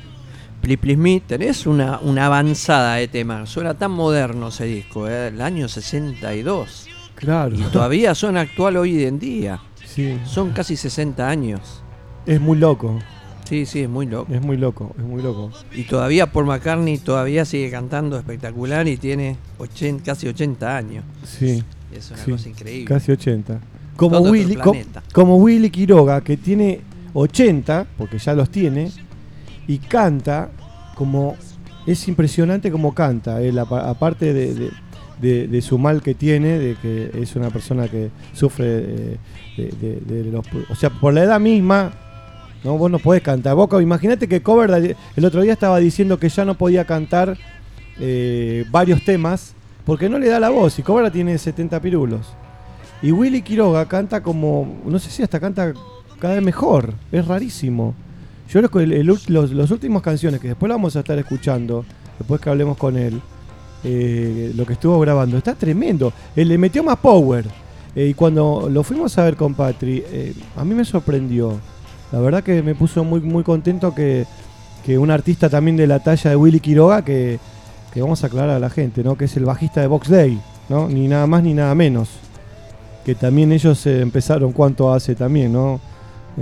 Please 0.76 0.96
Please 0.96 1.00
Me, 1.00 1.20
tenés 1.20 1.66
una, 1.66 1.98
una 2.00 2.26
avanzada 2.26 2.94
de 2.96 3.08
temas. 3.08 3.48
Suena 3.48 3.74
tan 3.74 3.90
moderno 3.92 4.48
ese 4.48 4.64
disco, 4.66 5.08
eh, 5.08 5.28
el 5.28 5.40
año 5.40 5.68
62. 5.68 6.86
Claro. 7.14 7.56
Y 7.56 7.62
todavía 7.64 8.14
son 8.14 8.36
actual 8.36 8.76
hoy 8.76 9.04
en 9.04 9.18
día. 9.18 9.60
Sí. 9.84 10.18
Son 10.24 10.50
casi 10.50 10.76
60 10.76 11.28
años. 11.28 11.82
Es 12.26 12.40
muy 12.40 12.58
loco. 12.58 12.98
Sí, 13.44 13.66
sí, 13.66 13.80
es 13.80 13.88
muy 13.88 14.06
loco. 14.06 14.32
Es 14.32 14.40
muy 14.40 14.56
loco, 14.56 14.94
es 14.96 15.04
muy 15.04 15.20
loco. 15.22 15.50
Y 15.72 15.82
todavía 15.82 16.30
Paul 16.30 16.46
McCartney 16.46 16.98
todavía 16.98 17.44
sigue 17.44 17.68
cantando 17.70 18.16
espectacular 18.16 18.86
y 18.86 18.96
tiene 18.96 19.36
80, 19.58 20.04
casi 20.04 20.28
80 20.28 20.76
años. 20.76 21.04
Sí. 21.24 21.64
Es 21.92 22.10
una 22.12 22.24
sí, 22.24 22.30
cosa 22.30 22.48
increíble. 22.48 22.84
Casi 22.84 23.10
80. 23.10 23.58
Como 23.96 24.10
Todo 24.12 24.20
otro 24.20 24.32
Willy, 24.32 24.54
co- 24.54 24.70
planeta. 24.70 25.02
como 25.12 25.36
Willy 25.38 25.68
Quiroga, 25.70 26.20
que 26.20 26.36
tiene 26.36 26.80
80, 27.12 27.86
porque 27.98 28.18
ya 28.18 28.34
los 28.34 28.48
tiene, 28.50 28.92
y 29.66 29.78
canta 29.78 30.50
como. 31.00 31.34
Es 31.86 32.06
impresionante 32.08 32.70
como 32.70 32.94
canta. 32.94 33.38
Aparte 33.88 34.34
de, 34.34 35.62
su 35.62 35.78
mal 35.78 36.02
que 36.02 36.14
tiene, 36.14 36.58
de 36.58 36.76
que 36.76 37.10
es 37.14 37.34
una 37.36 37.48
persona 37.48 37.88
que 37.88 38.10
sufre 38.34 39.16
eh, 39.56 39.98
de, 40.06 40.24
los... 40.30 40.44
O 40.68 40.74
sea, 40.74 40.90
por 40.90 41.14
la 41.14 41.22
edad 41.22 41.40
misma, 41.40 41.90
¿no? 42.62 42.76
vos 42.76 42.90
no 42.90 42.98
podés 42.98 43.22
cantar. 43.22 43.56
Imagínate 43.80 44.28
que 44.28 44.42
Cover 44.42 44.94
el 45.16 45.24
otro 45.24 45.40
día 45.40 45.54
estaba 45.54 45.78
diciendo 45.78 46.18
que 46.18 46.28
ya 46.28 46.44
no 46.44 46.54
podía 46.54 46.84
cantar 46.84 47.38
eh, 47.98 48.66
varios 48.70 49.02
temas 49.02 49.54
porque 49.86 50.10
no 50.10 50.18
le 50.18 50.28
da 50.28 50.38
la 50.38 50.50
voz 50.50 50.78
y 50.78 50.82
Cobra 50.82 51.10
tiene 51.10 51.38
70 51.38 51.80
pirulos. 51.80 52.34
Y 53.00 53.10
Willy 53.10 53.40
Quiroga 53.40 53.86
canta 53.86 54.22
como, 54.22 54.80
no 54.84 54.98
sé 54.98 55.10
si 55.10 55.22
hasta 55.22 55.40
canta 55.40 55.72
cada 56.18 56.34
vez 56.34 56.42
mejor, 56.42 56.92
es 57.10 57.26
rarísimo. 57.26 57.94
Yo 58.52 58.68
que 58.68 58.78
el- 58.82 59.06
los, 59.06 59.28
los 59.28 59.70
últimos 59.70 60.02
canciones 60.02 60.40
que 60.40 60.48
después 60.48 60.68
la 60.68 60.74
vamos 60.74 60.96
a 60.96 61.00
estar 61.00 61.18
escuchando, 61.18 61.84
después 62.18 62.40
que 62.40 62.50
hablemos 62.50 62.76
con 62.76 62.96
él, 62.96 63.20
eh, 63.84 64.52
lo 64.56 64.66
que 64.66 64.74
estuvo 64.74 64.98
grabando, 65.00 65.38
está 65.38 65.54
tremendo. 65.54 66.12
Él 66.36 66.48
le 66.48 66.58
metió 66.58 66.82
más 66.82 66.96
power. 66.98 67.46
Eh, 67.94 68.06
y 68.08 68.14
cuando 68.14 68.68
lo 68.70 68.82
fuimos 68.82 69.16
a 69.18 69.24
ver 69.24 69.36
con 69.36 69.54
Patri, 69.54 70.02
eh, 70.10 70.34
a 70.56 70.64
mí 70.64 70.74
me 70.74 70.84
sorprendió. 70.84 71.54
La 72.12 72.20
verdad 72.20 72.42
que 72.42 72.62
me 72.62 72.74
puso 72.74 73.04
muy, 73.04 73.20
muy 73.20 73.42
contento 73.44 73.94
que, 73.94 74.26
que 74.84 74.98
un 74.98 75.10
artista 75.10 75.48
también 75.48 75.76
de 75.76 75.86
la 75.86 76.00
talla 76.00 76.30
de 76.30 76.36
Willy 76.36 76.60
Quiroga, 76.60 77.04
que, 77.04 77.38
que 77.94 78.02
vamos 78.02 78.22
a 78.22 78.26
aclarar 78.26 78.50
a 78.50 78.58
la 78.58 78.70
gente, 78.70 79.02
¿no? 79.04 79.16
que 79.16 79.24
es 79.26 79.36
el 79.36 79.44
bajista 79.44 79.80
de 79.80 79.86
Box 79.86 80.08
Day, 80.08 80.40
¿no? 80.68 80.88
ni 80.88 81.08
nada 81.08 81.26
más 81.26 81.42
ni 81.42 81.54
nada 81.54 81.74
menos. 81.74 82.10
Que 83.04 83.14
también 83.14 83.52
ellos 83.52 83.86
eh, 83.86 84.00
empezaron 84.02 84.52
cuánto 84.52 84.92
hace 84.92 85.14
también, 85.14 85.52
¿no? 85.52 85.80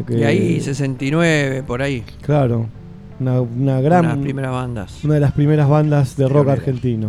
Que- 0.07 0.19
Y 0.19 0.23
ahí 0.25 0.61
69, 0.61 1.63
por 1.67 1.83
ahí. 1.83 2.05
Claro, 2.23 2.67
una, 3.21 3.41
una 3.41 3.81
gran. 3.81 4.01
Una 4.05 4.09
de 4.11 4.17
las 4.17 4.25
primeras 4.25 4.53
bandas. 4.53 5.05
Una 5.05 5.15
de 5.15 5.21
las 5.21 5.33
primeras 5.33 5.69
bandas 5.69 6.17
de 6.17 6.29
rock 6.29 6.49
argentino. 6.49 7.09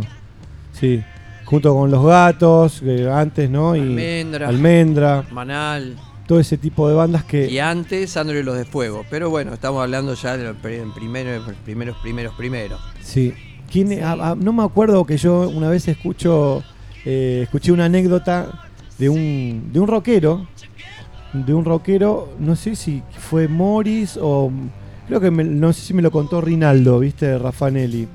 Sí. 0.72 1.02
Junto 1.44 1.74
con 1.74 1.90
Los 1.90 2.04
Gatos, 2.04 2.80
que 2.80 3.08
antes, 3.10 3.50
¿no? 3.50 3.74
Y 3.74 3.80
Almendra. 3.80 4.48
Almendra. 4.48 5.24
Manal. 5.32 5.96
Todo 6.26 6.38
ese 6.38 6.56
tipo 6.58 6.88
de 6.88 6.94
bandas 6.94 7.24
que. 7.24 7.50
Y 7.50 7.58
antes 7.58 8.10
Sandro 8.10 8.38
y 8.38 8.42
los 8.44 8.56
de 8.56 8.64
Fuego. 8.64 9.04
Pero 9.10 9.30
bueno, 9.30 9.52
estamos 9.52 9.82
hablando 9.82 10.14
ya 10.14 10.36
de 10.36 10.44
los 10.44 10.56
pri- 10.56 10.82
primeros, 10.94 11.42
primeros, 11.64 11.96
primeros, 11.98 12.34
primeros. 12.34 12.80
Sí. 13.02 13.32
¿Quién, 13.70 13.90
e- 13.92 14.02
ah, 14.02 14.16
ah, 14.20 14.36
no 14.40 14.52
me 14.52 14.62
acuerdo 14.62 15.04
que 15.04 15.16
yo 15.16 15.48
una 15.48 15.68
vez 15.68 15.86
escucho, 15.88 16.62
eh, 17.04 17.40
escuché 17.42 17.72
una 17.72 17.86
anécdota 17.86 18.68
de 18.98 19.08
un, 19.08 19.70
de 19.72 19.80
un 19.80 19.88
rockero. 19.88 20.46
De 21.32 21.54
un 21.54 21.64
rockero, 21.64 22.30
no 22.40 22.56
sé 22.56 22.74
si 22.76 23.02
fue 23.18 23.46
Morris 23.48 24.18
o. 24.20 24.50
Creo 25.06 25.20
que 25.20 25.30
me- 25.30 25.44
no 25.44 25.72
sé 25.72 25.80
si 25.82 25.94
me 25.94 26.02
lo 26.02 26.10
contó 26.10 26.40
Rinaldo, 26.40 26.98
¿viste? 27.00 27.38
Raffanelli. 27.38 28.08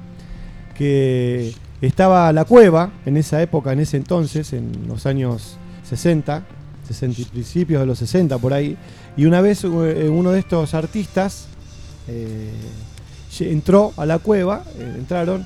Que 0.77 1.53
estaba 1.81 2.31
la 2.33 2.45
cueva 2.45 2.91
en 3.05 3.17
esa 3.17 3.41
época, 3.41 3.71
en 3.73 3.79
ese 3.79 3.97
entonces, 3.97 4.51
en 4.53 4.71
los 4.87 5.05
años 5.05 5.57
60, 5.87 6.43
60 6.87 7.21
y 7.21 7.25
principios 7.25 7.79
de 7.81 7.85
los 7.85 7.99
60 7.99 8.37
por 8.37 8.53
ahí. 8.53 8.75
Y 9.15 9.25
una 9.25 9.39
vez 9.41 9.63
eh, 9.63 9.67
uno 10.09 10.31
de 10.31 10.39
estos 10.39 10.73
artistas 10.73 11.47
eh, 12.07 12.51
entró 13.39 13.93
a 13.97 14.05
la 14.05 14.19
cueva, 14.19 14.63
eh, 14.77 14.95
entraron, 14.97 15.45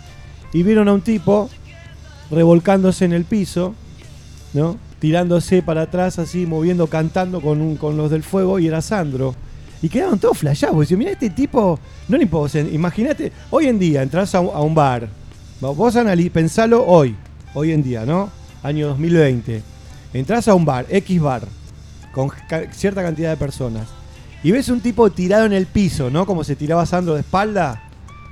y 0.53 0.63
vieron 0.63 0.87
a 0.87 0.93
un 0.93 1.01
tipo 1.01 1.49
revolcándose 2.31 3.05
en 3.05 3.13
el 3.13 3.25
piso, 3.25 3.75
¿no? 4.53 4.77
Tirándose 4.99 5.61
para 5.61 5.83
atrás 5.83 6.19
así, 6.19 6.45
moviendo, 6.45 6.87
cantando 6.87 7.39
con, 7.41 7.75
con 7.77 7.95
los 7.97 8.11
del 8.11 8.23
fuego, 8.23 8.59
y 8.59 8.67
era 8.67 8.81
Sandro. 8.81 9.33
Y 9.81 9.87
quedaron 9.87 10.19
todos 10.19 10.37
flashados. 10.39 10.79
Dice, 10.81 10.97
mira 10.97 11.11
este 11.11 11.29
tipo, 11.29 11.79
no 12.09 12.17
le 12.17 12.23
importa. 12.23 12.45
o 12.45 12.49
sea, 12.49 12.61
imagínate, 12.69 13.31
hoy 13.49 13.67
en 13.67 13.79
día 13.79 14.01
entras 14.03 14.35
a 14.35 14.41
un, 14.41 14.49
a 14.53 14.59
un 14.61 14.75
bar. 14.75 15.07
Vos 15.61 15.95
anali- 15.95 16.29
pensalo 16.31 16.85
hoy, 16.85 17.15
hoy 17.53 17.71
en 17.71 17.81
día, 17.83 18.05
¿no? 18.05 18.29
Año 18.61 18.87
2020. 18.89 19.61
Entras 20.13 20.47
a 20.49 20.53
un 20.53 20.65
bar, 20.65 20.85
X 20.89 21.21
bar, 21.21 21.43
con 22.13 22.29
cierta 22.71 23.01
cantidad 23.01 23.29
de 23.29 23.37
personas. 23.37 23.87
Y 24.43 24.51
ves 24.51 24.67
un 24.69 24.81
tipo 24.81 25.09
tirado 25.11 25.45
en 25.45 25.53
el 25.53 25.65
piso, 25.65 26.09
¿no? 26.09 26.25
Como 26.25 26.43
se 26.43 26.55
tiraba 26.57 26.85
Sandro 26.85 27.13
de 27.13 27.21
espalda. 27.21 27.83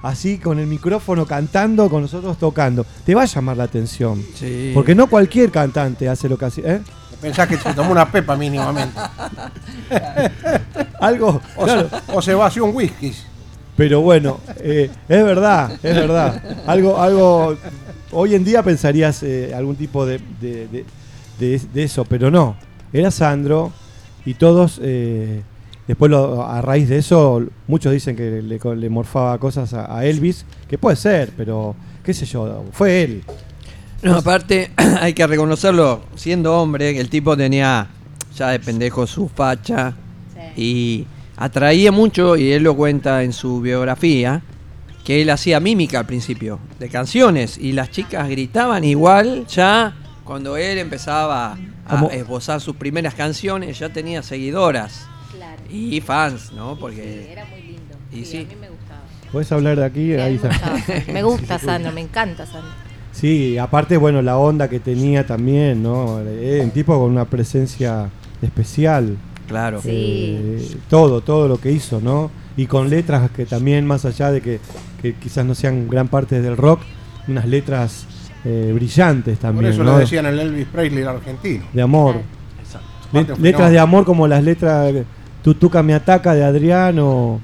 Así 0.04 0.38
con 0.38 0.60
el 0.60 0.68
micrófono 0.68 1.26
cantando, 1.26 1.90
con 1.90 2.04
nosotros 2.04 2.38
tocando. 2.38 2.86
Te 3.06 3.16
va 3.16 3.24
a 3.24 3.26
llamar 3.26 3.58
la 3.58 3.64
atención. 3.64 4.24
Sí. 4.36 4.72
Porque 4.74 4.94
no 4.96 5.08
cualquier 5.08 5.52
cantante 5.52 6.08
hace 6.08 6.30
lo 6.30 6.38
que 6.38 6.46
hace. 6.46 6.62
¿eh? 6.64 6.82
Pensás 7.22 7.48
que 7.48 7.58
se 7.58 7.74
tomó 7.74 7.92
una 7.92 8.10
pepa 8.12 8.36
mínimamente. 8.36 8.94
Algo. 11.00 11.42
O, 11.56 11.66
claro. 11.66 11.90
se, 11.90 12.12
o 12.14 12.22
se 12.22 12.34
vació 12.36 12.66
un 12.66 12.76
whisky. 12.76 13.14
Pero 13.76 14.02
bueno, 14.02 14.40
eh, 14.58 14.90
es 15.08 15.24
verdad, 15.24 15.72
es 15.84 15.96
verdad. 15.96 16.42
Algo, 16.66 17.00
algo. 17.00 17.56
Hoy 18.12 18.34
en 18.36 18.44
día 18.44 18.64
pensarías 18.64 19.22
eh, 19.24 19.54
algún 19.56 19.76
tipo 19.76 20.06
de, 20.06 20.20
de- 20.42 20.68
de- 20.68 20.86
de- 21.40 21.62
de 21.74 21.84
eso, 21.84 22.04
pero 22.06 22.32
no. 22.32 22.56
Era 22.94 23.12
Sandro 23.12 23.72
y 24.26 24.34
todos. 24.36 24.80
eh, 24.82 25.44
después, 25.88 26.12
lo- 26.12 26.46
a 26.46 26.62
raíz 26.62 26.90
de 26.90 26.98
eso, 26.98 27.44
muchos 27.68 27.92
dicen 27.94 28.16
que 28.16 28.42
le, 28.42 28.60
co- 28.60 28.76
le 28.76 28.90
morfaba 28.90 29.38
cosas 29.38 29.74
a, 29.74 29.96
a 29.98 30.06
Elvis, 30.06 30.46
que 30.70 30.78
puede 30.78 30.96
ser, 30.96 31.32
pero 31.38 31.76
qué 32.04 32.14
sé 32.14 32.26
yo, 32.26 32.66
fue 32.72 33.04
él. 33.04 33.24
No, 34.04 34.16
aparte, 34.16 34.72
hay 35.02 35.14
que 35.14 35.26
reconocerlo, 35.26 36.02
siendo 36.16 36.56
hombre, 36.60 36.94
que 36.94 37.00
el 37.00 37.10
tipo 37.10 37.36
tenía 37.38 37.88
ya 38.36 38.50
de 38.50 38.60
pendejo 38.60 39.08
su 39.08 39.28
facha 39.30 39.94
y 40.56 41.06
atraía 41.36 41.92
mucho, 41.92 42.36
y 42.38 42.52
él 42.52 42.64
lo 42.64 42.76
cuenta 42.76 43.24
en 43.24 43.34
su 43.34 43.62
biografía, 43.62 44.42
que 45.04 45.22
él 45.22 45.30
hacía 45.30 45.60
mímica 45.60 46.00
al 46.00 46.06
principio 46.06 46.60
de 46.80 46.90
canciones 46.90 47.58
y 47.58 47.72
las 47.72 47.92
chicas 47.92 48.28
gritaban 48.30 48.84
igual 48.84 49.46
ya 49.48 49.96
cuando 50.26 50.58
él 50.58 50.78
empezaba 50.80 51.54
a 51.54 51.58
Como- 51.90 52.10
esbozar 52.12 52.60
sus 52.60 52.76
primeras 52.76 53.14
canciones, 53.14 53.80
ya 53.80 53.88
tenía 53.90 54.22
seguidoras 54.22 55.06
y 55.70 56.02
fans, 56.02 56.52
¿no? 56.54 56.78
Porque 56.78 57.32
Era 57.32 57.46
muy 57.46 57.62
lindo. 57.62 57.96
Y 58.12 58.26
sí. 58.26 58.38
a 58.38 58.40
mí 58.42 58.56
me 58.60 58.70
gustaba. 58.70 59.02
Puedes 59.32 59.52
hablar 59.52 59.78
de 59.78 59.86
aquí, 59.86 60.14
Sí, 60.14 60.14
ahí 60.16 60.40
me 60.42 60.50
está. 60.50 60.72
gustaba. 60.72 61.02
Me 61.14 61.24
gusta 61.24 61.60
Sandro, 61.60 61.92
me 61.92 62.02
encanta 62.02 62.46
Sandro. 62.46 62.72
Sí, 63.12 63.58
aparte, 63.58 63.98
bueno, 63.98 64.22
la 64.22 64.38
onda 64.38 64.70
que 64.70 64.80
tenía 64.80 65.26
también, 65.26 65.82
¿no? 65.82 66.20
Eh, 66.22 66.62
un 66.64 66.72
tipo 66.72 66.98
con 67.00 67.12
una 67.12 67.26
presencia 67.26 68.10
especial. 68.42 69.18
Claro. 69.48 69.82
Eh, 69.86 70.76
todo, 70.90 71.22
todo 71.22 71.48
lo 71.48 71.60
que 71.60 71.72
hizo, 71.72 72.00
¿no? 72.02 72.30
Y 72.58 72.66
con 72.68 72.90
letras 72.90 73.30
que 73.32 73.46
también, 73.46 73.86
más 73.88 74.06
allá 74.06 74.32
de 74.32 74.42
que, 74.42 74.60
que 75.02 75.14
quizás 75.16 75.46
no 75.46 75.56
sean 75.56 75.88
gran 75.88 76.08
parte 76.10 76.42
del 76.42 76.58
rock, 76.58 76.82
unas 77.28 77.46
letras 77.48 78.06
eh, 78.46 78.72
brillantes 78.74 79.38
Por 79.38 79.42
también, 79.42 79.74
eso 79.74 79.84
¿no? 79.84 79.94
le 79.96 80.00
decían 80.02 80.26
el 80.28 80.40
Elvis 80.40 80.68
Presley 80.68 81.04
argentino. 81.04 81.64
De 81.74 81.82
amor. 81.82 82.18
Aparte, 83.12 83.42
letras 83.42 83.72
de 83.72 83.80
amor 83.80 84.06
como 84.06 84.28
las 84.28 84.44
letras 84.44 84.94
Tutuca 85.48 85.82
me 85.82 85.94
ataca 85.94 86.34
de 86.36 86.44
Adriano. 86.44 87.40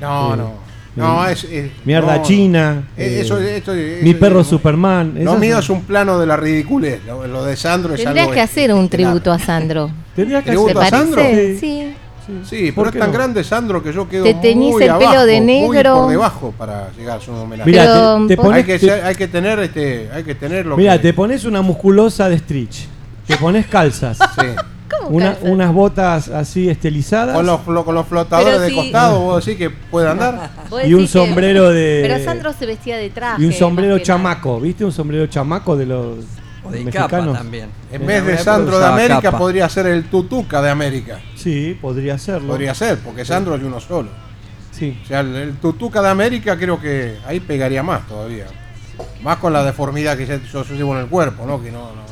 No, 0.00 0.34
eh, 0.34 0.36
no. 0.36 0.52
No, 0.94 1.26
es. 1.26 1.42
es- 1.42 1.72
Mierda 1.84 2.18
no. 2.18 2.22
china. 2.22 2.82
Eh, 2.96 3.22
eso- 3.24 3.36
eh, 3.40 3.98
mi 4.00 4.14
perro 4.14 4.44
Superman. 4.44 5.12
Lo 5.24 5.34
mío 5.34 5.54
son- 5.56 5.62
es 5.64 5.70
un 5.70 5.82
plano 5.82 6.20
de 6.20 6.26
la 6.26 6.36
ridiculez. 6.36 7.00
Lo, 7.04 7.26
lo 7.26 7.44
de 7.44 7.56
Sandro 7.56 7.94
es 7.94 8.00
Tendrías 8.04 8.26
algo. 8.26 8.34
que 8.34 8.40
hacer 8.42 8.72
un 8.72 8.88
tributo 8.88 9.32
a 9.32 9.40
Sandro. 9.40 9.90
¿Tendrías 10.14 10.44
¿Te 10.44 10.50
¿Tributo 10.52 10.80
a 10.80 10.86
Sandro? 10.88 11.20
Sí. 11.58 11.94
Sí, 12.48 12.70
¿Por 12.70 12.84
pero 12.84 12.96
es 12.96 13.00
tan 13.00 13.10
no? 13.10 13.18
grande 13.18 13.42
Sandro 13.42 13.82
que 13.82 13.92
yo 13.92 14.08
quedo 14.08 14.22
Te 14.22 14.34
teñís 14.34 14.74
muy 14.74 14.82
el 14.84 14.94
pelo 14.98 15.24
de 15.26 15.40
muy 15.40 15.46
negro. 15.46 15.94
por 16.02 16.10
debajo 16.10 16.54
para 16.56 16.90
llegar 16.96 17.18
a 17.18 17.20
su 17.20 17.32
homenaje. 17.32 17.68
Mira, 17.68 17.82
Pero, 17.84 18.26
te, 18.28 18.36
pones, 18.36 18.52
hay, 18.58 18.64
que, 18.64 18.78
te- 18.78 18.86
ser- 18.86 19.04
hay 19.04 19.14
que 19.16 19.26
tener 19.28 19.58
este, 19.58 20.08
hay 20.14 20.22
que 20.22 20.34
tener 20.36 20.64
lo 20.64 20.76
mira, 20.76 20.92
que 20.92 20.98
te 21.00 21.12
pones 21.12 21.44
una 21.44 21.60
musculosa 21.62 22.28
de 22.28 22.38
stretch. 22.38 22.84
Te 23.26 23.36
pones 23.36 23.66
calzas. 23.66 24.16
sí. 24.38 24.46
Una- 25.08 25.36
unas 25.42 25.72
botas 25.72 26.28
así 26.28 26.68
estilizadas. 26.68 27.34
con 27.36 27.46
los 27.46 27.60
con 27.60 27.94
los 27.94 28.06
flotadores 28.06 28.60
de 28.60 28.72
costado, 28.74 29.20
vos 29.20 29.44
decís 29.44 29.58
que 29.58 29.70
puede 29.70 30.08
andar. 30.08 30.50
Y 30.86 30.94
un 30.94 31.02
que- 31.02 31.06
sombrero 31.08 31.70
de- 31.70 32.00
Pero 32.06 32.24
Sandro 32.24 32.52
se 32.52 32.66
vestía 32.66 32.96
de 32.96 33.10
traje. 33.10 33.42
y 33.42 33.46
un 33.46 33.52
sombrero 33.52 33.94
nada. 33.94 34.02
chamaco. 34.04 34.60
¿Viste? 34.60 34.84
Un 34.84 34.92
sombrero 34.92 35.26
chamaco 35.26 35.76
de 35.76 35.86
los 35.86 36.18
O 36.64 36.70
de 36.70 36.80
mexicanos. 36.84 37.10
capa 37.28 37.38
también. 37.38 37.70
En 37.92 38.02
En 38.02 38.06
vez 38.06 38.24
de 38.26 38.38
Sandro 38.38 38.78
de 38.78 38.86
América 38.86 39.20
capa. 39.22 39.38
podría 39.38 39.68
ser 39.68 39.86
el 39.86 40.04
Tutuca 40.04 40.60
de 40.60 40.70
América. 40.70 41.18
Sí, 41.36 41.78
podría 41.80 42.18
serlo. 42.18 42.48
Podría 42.48 42.74
ser, 42.74 42.98
porque 42.98 43.24
Sandro 43.24 43.54
es 43.54 43.62
uno 43.62 43.80
solo. 43.80 44.10
Sí. 44.72 44.98
O 45.02 45.06
sea, 45.08 45.20
el, 45.20 45.34
el 45.34 45.52
Tutuca 45.56 46.00
de 46.02 46.08
América 46.08 46.56
creo 46.58 46.78
que 46.80 47.16
ahí 47.26 47.40
pegaría 47.40 47.82
más 47.82 48.06
todavía. 48.06 48.44
Más 49.22 49.36
con 49.38 49.52
la 49.52 49.64
deformidad 49.64 50.16
que 50.16 50.26
yo, 50.26 50.36
yo 50.64 50.74
llevo 50.74 50.94
en 50.94 51.02
el 51.02 51.06
cuerpo, 51.08 51.46
¿no? 51.46 51.62
Que 51.62 51.70
no, 51.70 51.92
no, 51.94 52.07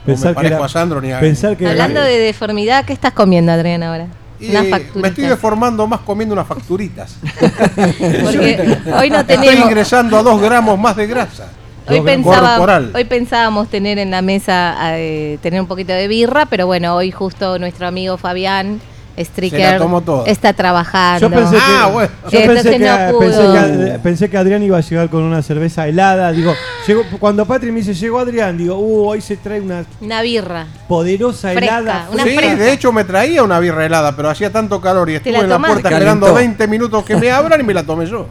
no 0.00 0.06
Pensar 0.06 0.34
me 0.34 0.40
que 0.40 0.46
era- 0.46 0.64
a 0.64 0.68
Sandro 0.68 1.00
ni 1.00 1.12
a 1.12 1.20
pensar 1.20 1.56
que- 1.56 1.66
Hablando 1.66 2.00
de 2.00 2.18
deformidad, 2.18 2.84
¿qué 2.84 2.92
estás 2.92 3.12
comiendo, 3.12 3.52
Adrián, 3.52 3.82
ahora? 3.82 4.06
Me 4.94 5.08
estoy 5.08 5.24
deformando 5.26 5.86
más 5.86 6.00
comiendo 6.00 6.32
unas 6.32 6.46
facturitas. 6.46 7.16
Porque 7.76 8.78
hoy 8.98 9.10
no 9.10 9.20
Estoy 9.20 9.36
tenemos. 9.36 9.66
ingresando 9.66 10.16
a 10.18 10.22
dos 10.22 10.40
gramos 10.40 10.78
más 10.78 10.96
de 10.96 11.06
grasa. 11.06 11.48
Hoy, 11.88 12.00
pensaba, 12.02 12.80
hoy 12.94 13.04
pensábamos 13.04 13.68
tener 13.68 13.98
en 13.98 14.10
la 14.12 14.22
mesa, 14.22 14.76
eh, 14.96 15.38
tener 15.42 15.60
un 15.60 15.66
poquito 15.66 15.92
de 15.92 16.06
birra, 16.08 16.46
pero 16.46 16.66
bueno, 16.66 16.94
hoy 16.94 17.10
justo 17.10 17.58
nuestro 17.58 17.86
amigo 17.88 18.16
Fabián 18.16 18.80
Stricker 19.24 19.80
está 20.26 20.52
trabajando. 20.52 21.28
Yo 21.28 21.34
pensé 21.34 21.56
que, 21.56 21.62
Ah, 21.62 21.90
bueno. 21.92 22.10
yo 22.30 22.38
Entonces 22.40 22.64
pensé 22.64 22.78
que, 22.78 22.84
no 23.12 23.18
pensé, 23.18 23.36
pudo. 23.36 23.52
que, 23.54 23.98
pensé 24.02 24.30
que 24.30 24.36
Adrián 24.38 24.62
iba 24.62 24.78
a 24.78 24.80
llegar 24.80 25.08
con 25.08 25.22
una 25.22 25.42
cerveza 25.42 25.86
helada. 25.86 26.32
Digo, 26.32 26.52
llegó, 26.86 27.02
cuando 27.18 27.46
Patri 27.46 27.70
me 27.72 27.78
dice, 27.80 27.94
llegó 27.94 28.18
Adrián, 28.18 28.56
digo, 28.58 28.76
uh, 28.76 29.08
hoy 29.08 29.20
se 29.20 29.36
trae 29.36 29.60
una 29.60 29.84
Una 30.00 30.22
birra. 30.22 30.66
poderosa 30.88 31.52
Fresca, 31.52 31.78
helada. 31.78 32.08
una 32.12 32.24
Sí, 32.24 32.30
fresca. 32.36 32.56
de 32.56 32.72
hecho 32.72 32.92
me 32.92 33.04
traía 33.04 33.42
una 33.42 33.58
birra 33.60 33.86
helada, 33.86 34.14
pero 34.16 34.30
hacía 34.30 34.50
tanto 34.50 34.80
calor 34.80 35.08
y 35.10 35.14
estuve 35.16 35.32
la 35.32 35.40
en 35.40 35.48
la 35.48 35.58
puerta 35.58 35.88
esperando 35.88 36.26
Calentó. 36.26 36.34
20 36.34 36.66
minutos 36.68 37.04
que 37.04 37.16
me 37.16 37.30
abran 37.30 37.60
y 37.60 37.64
me 37.64 37.74
la 37.74 37.82
tomé 37.84 38.06
yo. 38.06 38.26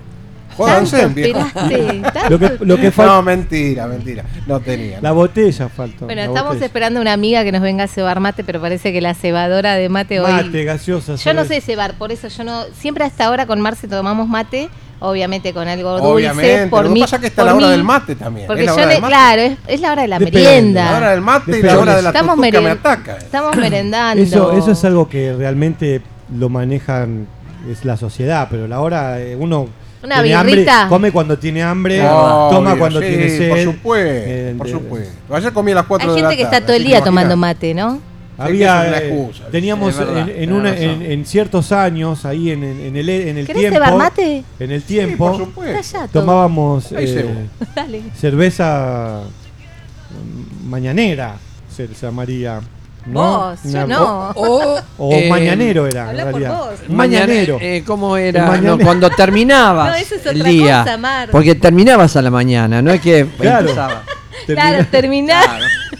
Lo 2.30 2.39
que, 2.39 2.57
lo 2.62 2.78
que 2.78 2.91
falta, 2.91 3.14
No, 3.14 3.22
mentira, 3.22 3.88
mentira. 3.88 4.24
No 4.47 4.60
tenía. 4.60 4.99
la 5.01 5.12
botella 5.12 5.70
faltó. 5.70 6.05
Bueno, 6.05 6.22
estamos 6.22 6.49
botella. 6.49 6.66
esperando 6.66 7.01
una 7.01 7.14
amiga 7.14 7.43
que 7.43 7.51
nos 7.51 7.62
venga 7.62 7.86
a 7.86 7.88
cebar 7.88 8.20
mate, 8.20 8.43
pero 8.43 8.60
parece 8.62 8.91
que 8.93 9.01
la 9.01 9.14
cebadora 9.14 9.76
de 9.76 9.89
mate 9.89 10.20
hoy. 10.20 10.32
Mate, 10.32 10.64
gaseosa. 10.64 11.16
Yo 11.16 11.34
no 11.34 11.45
sé 11.45 11.62
cebar, 11.62 11.93
por 11.95 12.12
eso 12.12 12.28
yo 12.28 12.43
no. 12.43 12.64
Siempre 12.78 13.03
hasta 13.05 13.26
ahora 13.26 13.45
con 13.45 13.62
Marce 13.62 13.88
tomamos 13.88 14.28
mate, 14.28 14.70
obviamente 14.99 15.53
con 15.53 15.68
algo 15.68 15.91
dulce. 15.93 16.07
Obviamente. 16.07 16.68
Por 16.68 16.84
lo 16.84 16.89
que 16.89 16.93
mí, 16.93 17.01
pasa 17.01 17.16
es 17.18 17.22
que 17.22 17.28
está 17.28 17.41
por 17.43 17.51
la 17.51 17.55
hora 17.57 17.66
mí, 17.68 17.72
del 17.72 17.84
mate 17.84 18.16
también. 18.16 18.47
Porque 18.47 18.66
es 18.66 18.76
la 18.76 18.82
yo 18.82 18.88
le- 18.88 18.99
claro, 19.01 19.41
es, 19.41 19.57
es 19.68 19.82
la 19.82 19.91
hora 19.91 20.01
de 20.03 20.07
la 20.07 20.20
Depende. 20.20 20.39
merienda. 20.43 20.91
La 20.91 20.97
hora 20.97 21.10
del 21.12 21.22
mate 21.22 21.60
y 21.60 21.62
la 21.64 21.80
hora 21.80 21.95
de 21.95 22.01
la 22.01 22.10
Estamos 22.10 22.38
me 22.38 22.47
ataca. 22.70 23.18
Estamos 23.18 23.55
merendando. 23.55 24.24
Eso, 24.24 24.51
eso 24.57 24.72
es 24.72 24.84
algo 24.86 25.07
que 25.10 25.34
realmente 25.34 26.01
lo 26.38 26.49
manejan 26.49 27.28
es 27.70 27.84
la 27.86 27.97
sociedad, 27.97 28.47
pero 28.49 28.68
la 28.68 28.80
hora 28.80 29.20
eh, 29.20 29.36
uno 29.38 29.68
Una 30.02 30.22
tiene 30.22 30.36
hambre, 30.36 30.54
birrita. 30.56 30.86
come 30.88 31.12
cuando 31.12 31.38
tiene 31.38 31.62
hambre, 31.64 32.00
toma 32.00 32.76
cuando 32.78 33.02
sí, 33.02 33.08
tiene 33.08 33.30
sed. 33.30 33.50
Por 33.50 33.60
supuesto, 33.76 34.24
Eh, 34.30 34.56
por 34.58 34.70
supuesto. 34.70 35.36
Ayer 35.36 35.54
comí 35.54 35.72
a 35.72 35.76
las 35.76 35.86
4 35.86 36.10
Hay 36.10 36.16
de 36.16 36.22
la 36.22 36.28
gente 36.30 36.38
que 36.38 36.43
tarde. 36.43 36.56
está 36.58 36.66
todo 36.68 36.76
el 36.78 36.84
día 36.86 37.04
tomando 37.04 37.36
mate, 37.38 37.74
¿no? 37.74 38.00
Había, 38.38 38.88
eh, 39.02 39.08
excusa. 39.10 39.43
teníamos 39.52 39.97
verdad, 39.97 40.20
en, 40.20 40.30
en 40.30 40.36
tenés 40.36 40.50
una- 40.56 40.72
razón. 40.72 40.84
en, 41.02 41.12
en 41.12 41.26
ciertos 41.26 41.72
años, 41.74 42.24
ahí 42.24 42.52
en, 42.52 42.64
en- 42.64 42.80
en 42.86 42.95
el, 42.95 43.10
en 43.10 43.38
el 43.39 43.45
¿Querés 43.45 43.70
tiempo, 43.70 43.97
mate? 43.97 44.43
en 44.62 44.72
el 44.72 44.80
Sí, 44.82 44.88
tiempo, 44.88 45.52
por 45.54 46.08
tomábamos 46.14 46.89
eh, 46.93 47.50
cerveza 48.16 49.24
mm, 50.64 50.70
mañanera, 50.70 51.36
se 51.76 51.88
llamaría. 51.88 52.62
¿No? 53.10 53.20
Vos, 53.51 53.60
yo 53.64 53.88
no. 53.88 54.30
O, 54.36 54.80
O 54.97 55.14
eh, 55.14 55.30
mañanero 55.30 55.88
era, 55.88 56.10
Habla 56.10 56.22
en 56.24 56.28
realidad. 56.30 56.62
Mañanero. 56.89 57.57
eh, 57.62 57.84
¿Cómo 57.86 58.16
era? 58.18 58.57
No, 58.57 58.78
cuando 58.80 59.10
terminabas 59.10 59.89
No, 59.89 59.95
eso 59.95 60.16
es 60.16 60.26
el 60.26 60.43
día. 60.43 60.84
cosa, 60.84 60.97
Mar. 60.97 61.30
Porque 61.32 61.55
terminabas 61.55 62.16
a 62.16 62.22
la 62.22 62.30
mañana, 62.32 62.82
no 62.82 62.91
es 62.91 63.01
que 63.01 63.26
Claro. 63.39 63.62
empezaba. 63.62 64.03
Claro. 64.45 64.86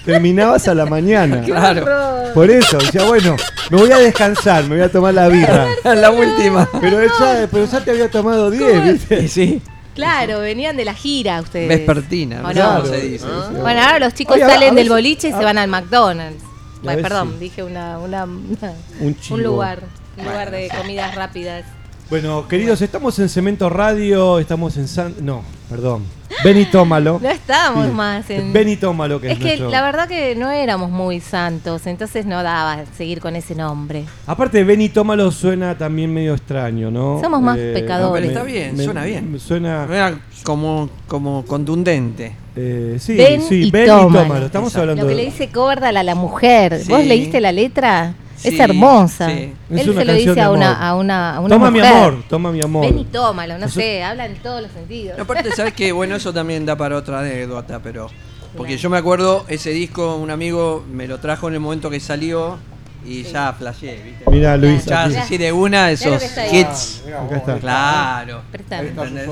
Terminabas 0.05 0.68
a 0.68 0.74
la 0.76 0.86
mañana. 0.86 1.41
Claro. 1.41 1.86
Por 2.34 2.49
eso, 2.49 2.78
decía, 2.78 3.03
bueno, 3.03 3.36
me 3.70 3.78
voy 3.78 3.91
a 3.91 3.97
descansar, 3.97 4.64
me 4.64 4.76
voy 4.76 4.86
a 4.86 4.91
tomar 4.91 5.14
la 5.14 5.28
birra. 5.28 5.68
la 5.84 6.12
última. 6.12 6.68
Pero, 6.80 7.01
ya, 7.03 7.47
pero 7.51 7.66
ya 7.66 7.80
te 7.84 7.91
había 7.91 8.10
tomado 8.10 8.49
10, 8.49 8.84
¿viste? 8.84 9.28
Sí, 9.28 9.62
Claro, 9.95 10.39
venían 10.39 10.78
de 10.78 10.86
la 10.86 10.93
gira 10.93 11.41
ustedes. 11.41 11.68
vespertina, 11.68 12.39
¿O 12.39 12.43
no 12.43 12.51
Claro. 12.51 12.86
se 12.86 13.01
dice. 13.01 13.26
Bueno, 13.62 13.82
ahora 13.82 13.99
los 13.99 14.14
chicos 14.14 14.36
Oye, 14.38 14.45
salen 14.45 14.74
del 14.76 14.88
boliche 14.88 15.30
y 15.30 15.32
a- 15.34 15.38
se 15.38 15.43
van 15.43 15.57
al 15.57 15.68
McDonald's. 15.68 16.41
Bueno, 16.84 17.01
perdón, 17.01 17.32
si- 17.34 17.39
dije 17.39 17.63
una, 17.63 17.97
una- 17.99 18.23
una- 18.25 18.73
Un 19.01 19.19
chivo. 19.19 19.36
un 19.38 19.43
lugar, 19.43 19.84
un 20.17 20.23
lugar 20.25 20.51
de 20.51 20.69
comidas 20.75 21.15
rápidas. 21.15 21.65
Bueno, 22.09 22.47
queridos, 22.47 22.82
estamos 22.82 23.19
en 23.19 23.30
Cemento 23.30 23.69
Radio, 23.69 24.39
estamos 24.39 24.77
en 24.77 24.88
San... 24.88 25.13
No, 25.21 25.43
perdón. 25.69 26.03
Benitómalo. 26.43 27.19
No 27.21 27.30
estábamos 27.30 27.88
Sí. 27.88 27.91
más 27.91 28.30
en... 28.30 28.53
Benitómalo, 28.53 29.19
que 29.19 29.27
es, 29.27 29.34
Es 29.34 29.39
que 29.39 29.45
nuestro- 29.45 29.69
la 29.71 29.82
verdad 29.82 30.07
que 30.07 30.36
no 30.36 30.49
éramos 30.51 30.89
muy 30.91 31.19
santos, 31.19 31.86
entonces 31.88 32.25
no 32.25 32.43
daba 32.43 32.86
seguir 32.97 33.19
con 33.19 33.36
ese 33.36 33.55
nombre. 33.55 34.05
Aparte, 34.27 34.63
Benitómalo 34.63 35.32
suena 35.32 35.77
también 35.77 36.13
medio 36.13 36.34
extraño, 36.34 36.91
¿no? 36.91 37.19
Somos 37.21 37.41
más 37.41 37.57
pecadores. 37.57 38.01
No, 38.01 38.13
pero 38.13 38.25
está 38.27 38.43
bien, 38.43 38.77
suena 38.77 39.03
bien. 39.03 39.39
Suena... 39.39 39.86
Era 39.89 40.19
como, 40.43 40.89
como 41.07 41.43
contundente. 41.45 42.34
eh, 42.55 42.97
sí, 42.99 43.15
Ven 43.15 43.41
sí, 43.41 43.67
y 43.67 43.71
ven 43.71 43.88
tómalo. 43.88 44.09
y 44.09 44.27
tómalo. 44.27 44.45
Estamos 44.45 44.67
Exacto. 44.69 44.82
hablando 44.82 45.03
Lo 45.03 45.07
que 45.09 45.15
de... 45.15 45.21
le 45.23 45.25
dice 45.30 45.49
Cordal 45.49 45.97
a 45.97 46.03
la 46.03 46.15
mujer. 46.15 46.80
¿Vos 46.88 47.05
leíste 47.05 47.41
la 47.41 47.51
letra? 47.51 48.13
Es 48.44 48.54
Sí, 48.56 48.60
hermosa. 48.62 49.28
sí. 49.30 49.54
Es 49.72 49.82
Él 49.82 49.90
una 49.92 50.00
se 50.02 50.06
lo 50.06 50.14
canción 50.14 50.16
dice 50.18 50.34
de 50.36 50.42
a 50.42 50.52
una, 50.52 50.72
amor. 50.72 50.84
a 50.84 50.96
una, 50.96 51.36
a 51.36 51.40
una 51.42 51.50
Toma 51.56 51.72
mi 51.72 51.80
amor, 51.80 52.24
toma 52.30 52.52
mi 52.52 52.62
amor. 52.62 52.86
Ven 52.86 53.00
y 53.00 53.06
tómalo, 53.06 53.58
no 53.58 53.66
Eso- 53.66 53.80
sé, 53.80 54.04
habla 54.04 54.26
en 54.26 54.36
todos 54.38 54.62
los 54.62 54.72
sentidos. 54.72 55.18
No, 55.18 55.24
aparte, 55.24 55.52
¿sabes 55.56 55.74
qué? 55.74 55.92
Bueno, 55.92 56.16
eso 56.16 56.34
también 56.34 56.66
da 56.66 56.76
para 56.76 56.96
otra 56.98 57.20
anécdota, 57.20 57.80
pero. 57.82 58.10
Porque 58.58 58.78
yo 58.78 58.90
me 58.90 58.98
acuerdo, 58.98 59.46
ese 59.48 59.70
disco, 59.70 60.16
un 60.16 60.32
amigo 60.32 60.84
me 60.92 61.08
lo 61.08 61.20
trajo 61.20 61.48
en 61.50 61.54
el 61.54 61.60
momento 61.60 61.90
que 61.92 62.00
salió 62.00 62.58
y 63.06 63.24
ya 63.24 63.54
flasheé, 63.54 64.02
¿viste? 64.04 64.24
Mira, 64.30 64.56
Luis, 64.58 64.86
Ya, 64.86 65.04
aquí. 65.06 65.16
así 65.16 65.38
de 65.38 65.52
una, 65.52 65.88
lo 65.88 65.93
esos 65.93 66.38
ahí. 66.38 66.60
hits. 66.60 67.04
Acá 67.08 67.38
está. 67.38 67.58
Claro. 67.60 68.41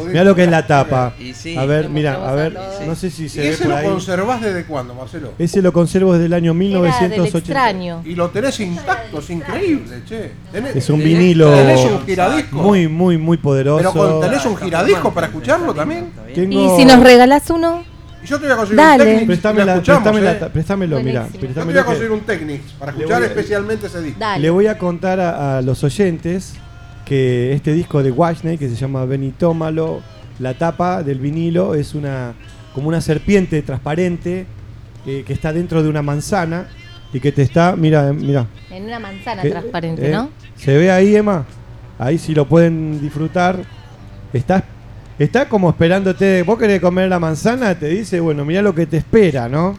Mira 0.08 0.24
lo 0.24 0.36
que 0.36 0.44
es 0.46 0.50
la 0.50 0.66
tapa. 0.66 1.14
Y 1.20 1.34
sí. 1.34 1.56
a 1.58 1.66
ver, 1.66 1.90
mira, 1.90 2.28
a 2.28 2.34
ver, 2.34 2.58
no 2.86 2.96
sé 2.96 3.10
si 3.12 3.26
¿Y 3.26 3.30
se 3.30 3.42
ve 3.42 3.50
ese 3.50 3.64
por 3.64 3.72
lo 3.72 3.78
ahí. 3.78 3.86
conservás 3.88 4.42
desde 4.42 4.66
cuándo, 4.66 4.94
Marcelo? 4.96 5.34
Ese 5.38 5.62
lo 5.62 5.72
conservo 5.74 6.14
desde 6.14 6.26
el 6.26 6.34
año 6.34 6.52
Era 6.52 6.60
del 6.60 6.70
1980. 6.70 7.38
extraño. 7.38 8.02
Y 8.06 8.16
lo 8.16 8.30
tenés 8.30 8.60
intacto, 8.60 9.20
es 9.20 9.30
increíble, 9.30 10.02
che. 10.08 10.32
Tenés- 10.52 10.76
Es 10.76 10.90
un 10.90 11.00
vinilo 11.04 11.52
Tenés 11.54 11.80
un 11.86 12.06
giradisco. 12.06 12.56
muy, 12.58 12.88
muy, 12.88 13.18
muy 13.18 13.38
poderoso. 13.38 13.92
Pero 13.94 13.94
con- 13.94 14.22
tenés 14.22 14.46
un 14.46 14.58
giradisco 14.58 15.14
para 15.14 15.28
escucharlo 15.28 15.74
también. 15.74 16.08
Tengo- 16.34 16.74
Y 16.76 16.78
si 16.78 16.86
nos 16.86 17.04
regalás 17.04 17.50
uno, 17.50 17.84
Y 17.84 17.97
yo 18.28 18.38
te 18.40 18.44
voy 18.46 18.54
a 18.54 18.58
conseguir 18.58 18.78
Dale. 18.78 18.94
un 18.94 19.00
Technics. 19.10 19.24
y 19.24 19.26
Préstame 19.28 19.60
lo 19.60 19.66
la- 19.66 19.74
escuchamos, 19.74 20.02
préstame 20.04 20.22
la 20.26 20.32
eh. 20.32 20.36
ta- 20.40 20.50
préstamelo, 20.50 21.00
mira. 21.02 21.22
Buenísimo. 21.22 21.26
Yo 21.26 21.32
te 21.32 21.38
voy 21.40 21.54
préstamelo 21.54 21.80
a 21.80 21.84
que- 21.84 21.88
conseguir 21.88 22.12
un 22.12 22.20
Technics 22.22 22.72
para 22.74 22.92
Le 22.92 22.98
escuchar 23.00 23.20
voy 23.20 23.28
a- 23.28 23.30
especialmente 23.32 23.88
ese 23.88 24.02
disco. 24.02 24.20
dale. 24.20 24.42
Le 24.42 24.50
voy 24.50 24.68
a 24.68 24.78
contar 24.78 25.20
a, 25.20 25.58
a 25.58 25.62
los 25.62 25.84
oyentes 25.84 26.54
que 27.06 27.54
este 27.54 27.74
disco 27.74 28.04
de 28.04 28.12
Wasney, 28.12 28.58
que 28.58 28.68
se 28.70 28.76
llama 28.76 29.06
Benitómalo, 29.06 30.02
la 30.40 30.54
tapa 30.56 31.04
del 31.04 31.20
vinilo 31.20 31.74
es 31.76 31.96
una 31.96 32.34
como 32.74 32.90
una 32.90 33.02
serpiente 33.02 33.62
transparente 33.64 34.46
eh, 35.08 35.24
que 35.26 35.34
está 35.34 35.52
dentro 35.54 35.82
de 35.82 35.90
una 35.90 36.02
manzana 36.04 36.68
y 37.14 37.20
que 37.22 37.32
te 37.32 37.42
está, 37.42 37.76
mira, 37.76 38.10
eh, 38.10 38.14
mira. 38.14 38.46
En 38.70 38.84
una 38.84 39.00
manzana 39.00 39.42
que- 39.42 39.50
transparente, 39.52 40.10
eh, 40.10 40.12
¿no? 40.12 40.30
¿Se 40.58 40.78
ve 40.78 40.92
ahí, 40.92 41.16
Emma? 41.16 41.46
Ahí 41.98 42.18
sí 42.18 42.36
lo 42.36 42.46
pueden 42.48 43.00
disfrutar. 43.02 43.58
Está, 44.34 44.64
está 45.20 45.48
como 45.50 45.70
esperándote. 45.70 46.44
Vos 46.44 46.58
querés 46.58 46.82
comer 46.82 47.10
la 47.10 47.20
manzana, 47.20 47.76
te 47.76 47.88
dice, 47.88 48.20
bueno, 48.20 48.46
mira 48.46 48.62
lo 48.62 48.74
que 48.76 48.86
te 48.86 48.98
espera, 48.98 49.48
¿no? 49.50 49.76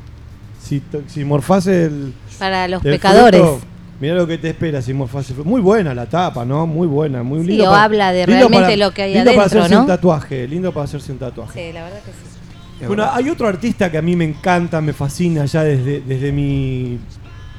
Si, 0.63 0.83
si 1.07 1.25
morfás 1.25 1.67
el, 1.67 2.13
Para 2.39 2.69
los 2.69 2.85
el 2.85 2.93
pecadores. 2.93 3.41
fruto, 3.41 3.61
Mira 4.01 4.15
lo 4.15 4.27
que 4.29 4.39
te 4.39 4.51
espera 4.51 4.81
si 4.81 4.95
morfás 4.95 5.29
el 5.31 5.35
fruto. 5.37 5.49
Muy 5.51 5.61
buena 5.61 5.93
la 5.95 6.07
tapa, 6.07 6.45
¿no? 6.45 6.67
Muy 6.67 6.87
buena, 6.87 7.23
muy 7.23 7.41
Sí, 7.41 7.47
lindo. 7.49 7.71
o 7.71 7.75
habla 7.75 8.13
de 8.13 8.27
realmente 8.27 8.77
lo 8.77 8.93
que 8.93 9.03
hay 9.03 9.15
lindo 9.15 9.33
para 9.35 9.47
hacerse 9.47 9.75
¿no? 9.75 9.81
un 9.81 9.87
tatuaje, 9.87 10.47
lindo 10.47 10.73
para 10.73 10.85
hacerse 10.85 11.11
un 11.13 11.19
tatuaje. 11.19 11.67
Sí, 11.69 11.73
la 11.73 11.85
verdad 11.85 11.99
que 12.05 12.11
sí. 12.13 12.87
Bueno, 12.87 13.09
hay 13.13 13.29
otro 13.29 13.49
artista 13.49 13.91
que 13.91 13.99
a 13.99 14.03
mí 14.03 14.15
me 14.15 14.25
encanta, 14.25 14.81
me 14.81 14.93
fascina 14.93 15.45
ya 15.47 15.65
desde, 15.65 16.01
desde 16.01 16.31
mi 16.31 16.97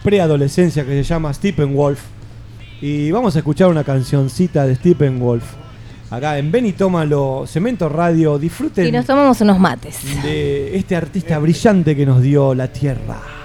preadolescencia 0.02 0.86
que 0.86 0.92
se 0.92 1.04
llama 1.04 1.34
Steppenwolf. 1.34 2.00
Y 2.82 3.12
vamos 3.12 3.36
a 3.36 3.40
escuchar 3.40 3.68
una 3.68 3.84
cancioncita 3.84 4.66
de 4.66 4.76
Steppenwolf. 4.76 5.44
Acá 6.12 6.40
en 6.40 6.52
Benitómalo, 6.52 7.46
Cemento 7.46 7.88
Radio, 7.88 8.40
disfruten 8.40 8.88
Y 8.88 8.92
nos 8.92 9.06
tomamos 9.06 9.40
unos 9.42 9.60
mates. 9.60 10.00
de 10.24 10.76
este 10.76 10.96
artista 10.96 11.38
brillante 11.38 11.96
que 11.96 12.06
nos 12.06 12.22
dio 12.22 12.56
la 12.56 12.68
tierra. 12.68 13.39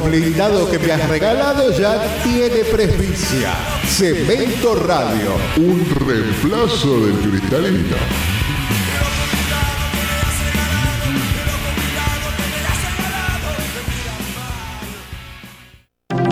Blindado 0.00 0.70
que 0.70 0.78
me 0.78 0.92
has 0.92 1.08
regalado 1.08 1.70
ya 1.76 2.22
tiene 2.22 2.64
presbicia. 2.64 3.52
Cemento 3.86 4.74
Radio. 4.74 5.34
Un 5.56 5.84
reemplazo 6.06 7.06
del 7.06 7.16
cristalino. 7.18 7.96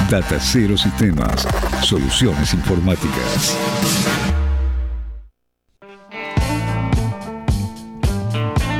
Data 0.09 0.39
Cero 0.39 0.75
Sistemas. 0.77 1.45
Soluciones 1.81 2.53
informáticas. 2.53 3.57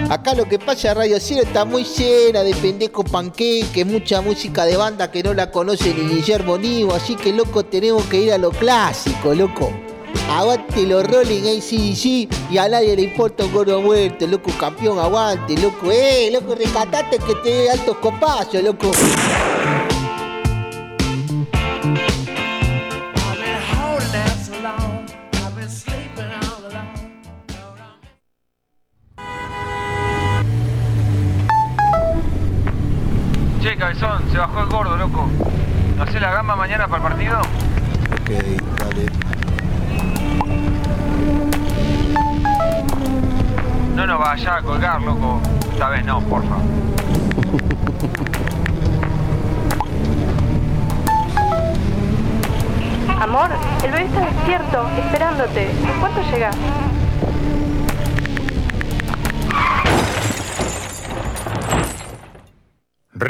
Acá 0.09 0.34
lo 0.36 0.45
que 0.45 0.59
pasa, 0.59 0.93
Radio 0.93 1.17
Cero 1.22 1.43
está 1.45 1.63
muy 1.63 1.86
llena 1.86 2.43
de 2.43 2.53
pendejo 2.53 3.05
panqueque, 3.05 3.86
mucha 3.86 4.19
música 4.19 4.65
de 4.65 4.76
banda 4.76 5.09
que 5.09 5.24
no 5.24 5.34
la 5.34 5.49
conoce 5.51 5.93
ni 5.93 6.15
Guillermo 6.15 6.57
Nivo, 6.57 6.93
así 6.93 7.15
que 7.15 7.32
loco 7.32 7.63
tenemos 7.63 8.03
que 8.07 8.24
ir 8.24 8.34
a 8.34 8.38
lo 8.38 8.51
clásico, 8.51 9.34
loco. 9.34 9.72
Aguante 10.30 10.86
los 10.86 11.05
Rolling 11.07 11.43
ACDC 11.43 12.51
y 12.51 12.57
a 12.57 12.68
nadie 12.70 12.95
le 12.95 13.03
importa 13.03 13.45
un 13.45 13.53
gordo 13.53 13.82
muerto, 13.82 14.26
loco 14.28 14.51
campeón, 14.59 14.99
aguante, 14.99 15.57
loco, 15.57 15.91
eh, 15.91 16.30
loco, 16.32 16.55
rescatate 16.55 17.18
que 17.20 17.36
te 17.36 17.49
dé 17.49 17.70
altos 17.70 17.97
copazos, 17.97 18.64
loco. 18.64 18.91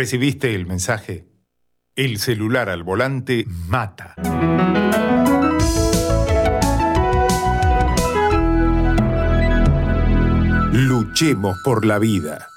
¿Recibiste 0.02 0.56
el 0.56 0.66
mensaje? 0.66 1.28
El 1.95 2.18
celular 2.18 2.70
al 2.70 2.82
volante 2.82 3.45
mata. 3.68 4.16
Luchemos 10.74 11.56
por 11.64 11.86
la 11.86 11.99
vida. 11.99 12.47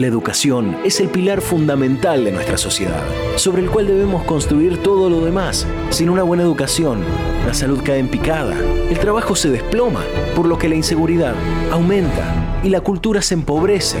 La 0.00 0.06
educación 0.06 0.78
es 0.82 0.98
el 0.98 1.10
pilar 1.10 1.42
fundamental 1.42 2.24
de 2.24 2.32
nuestra 2.32 2.56
sociedad, 2.56 3.02
sobre 3.36 3.60
el 3.60 3.68
cual 3.68 3.86
debemos 3.86 4.24
construir 4.24 4.78
todo 4.78 5.10
lo 5.10 5.20
demás. 5.20 5.66
Sin 5.90 6.08
una 6.08 6.22
buena 6.22 6.42
educación, 6.42 7.00
la 7.46 7.52
salud 7.52 7.82
cae 7.84 7.98
en 7.98 8.08
picada, 8.08 8.56
el 8.88 8.98
trabajo 8.98 9.36
se 9.36 9.50
desploma, 9.50 10.00
por 10.34 10.46
lo 10.46 10.56
que 10.56 10.70
la 10.70 10.76
inseguridad 10.76 11.34
aumenta 11.70 12.60
y 12.64 12.70
la 12.70 12.80
cultura 12.80 13.20
se 13.20 13.34
empobrece, 13.34 13.98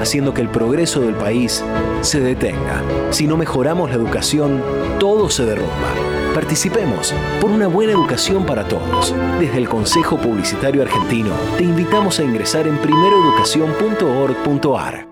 haciendo 0.00 0.32
que 0.32 0.40
el 0.40 0.48
progreso 0.48 1.02
del 1.02 1.16
país 1.16 1.62
se 2.00 2.20
detenga. 2.20 2.82
Si 3.10 3.26
no 3.26 3.36
mejoramos 3.36 3.90
la 3.90 3.96
educación, 3.96 4.62
todo 4.98 5.28
se 5.28 5.44
derrumba. 5.44 5.92
Participemos 6.34 7.12
por 7.42 7.50
una 7.50 7.66
buena 7.66 7.92
educación 7.92 8.46
para 8.46 8.66
todos. 8.66 9.14
Desde 9.38 9.58
el 9.58 9.68
Consejo 9.68 10.16
Publicitario 10.16 10.80
Argentino, 10.80 11.34
te 11.58 11.64
invitamos 11.64 12.20
a 12.20 12.24
ingresar 12.24 12.66
en 12.66 12.78
primeroeducación.org.ar. 12.78 15.11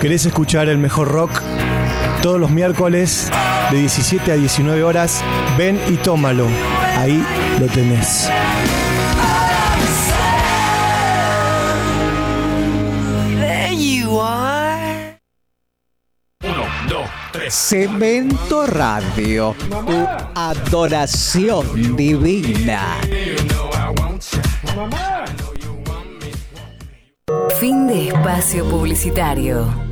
¿Querés 0.00 0.26
escuchar 0.26 0.68
el 0.68 0.78
mejor 0.78 1.08
rock? 1.08 1.42
Todos 2.22 2.38
los 2.38 2.50
miércoles 2.50 3.30
de 3.72 3.78
17 3.78 4.30
a 4.30 4.36
19 4.36 4.84
horas, 4.84 5.24
ven 5.56 5.80
y 5.88 5.96
tómalo. 5.96 6.46
Ahí 6.96 7.24
lo 7.58 7.66
tenés. 7.66 8.30
Cemento 17.48 18.66
Radio, 18.66 19.56
tu 19.68 20.06
adoración 20.34 21.96
divina. 21.96 22.98
Fin 27.58 27.88
de 27.88 28.08
espacio 28.08 28.64
publicitario. 28.68 29.87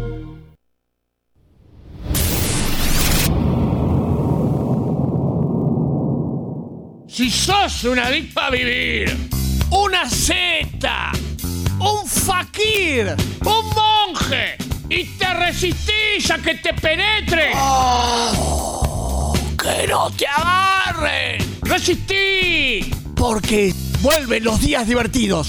Si 7.16 7.30
sos 7.30 7.84
una 7.84 8.08
adicto 8.08 8.40
a 8.40 8.50
vivir, 8.50 9.16
una 9.70 10.06
seta, 10.06 11.12
un 11.78 12.06
fakir, 12.06 13.16
un 13.40 13.70
monje 13.70 14.58
y 14.90 15.04
te 15.16 15.32
resistís 15.32 16.30
a 16.30 16.36
que 16.36 16.56
te 16.56 16.74
penetre, 16.74 17.52
que 19.56 19.88
no 19.88 20.10
te 20.10 20.26
agarren, 20.26 21.58
resistí, 21.62 22.94
porque 23.14 23.72
vuelven 24.02 24.44
los 24.44 24.60
días 24.60 24.86
divertidos. 24.86 25.48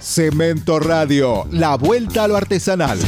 Cemento 0.00 0.80
Radio, 0.80 1.46
la 1.52 1.76
vuelta 1.76 2.24
a 2.24 2.26
lo 2.26 2.36
artesanal. 2.36 2.98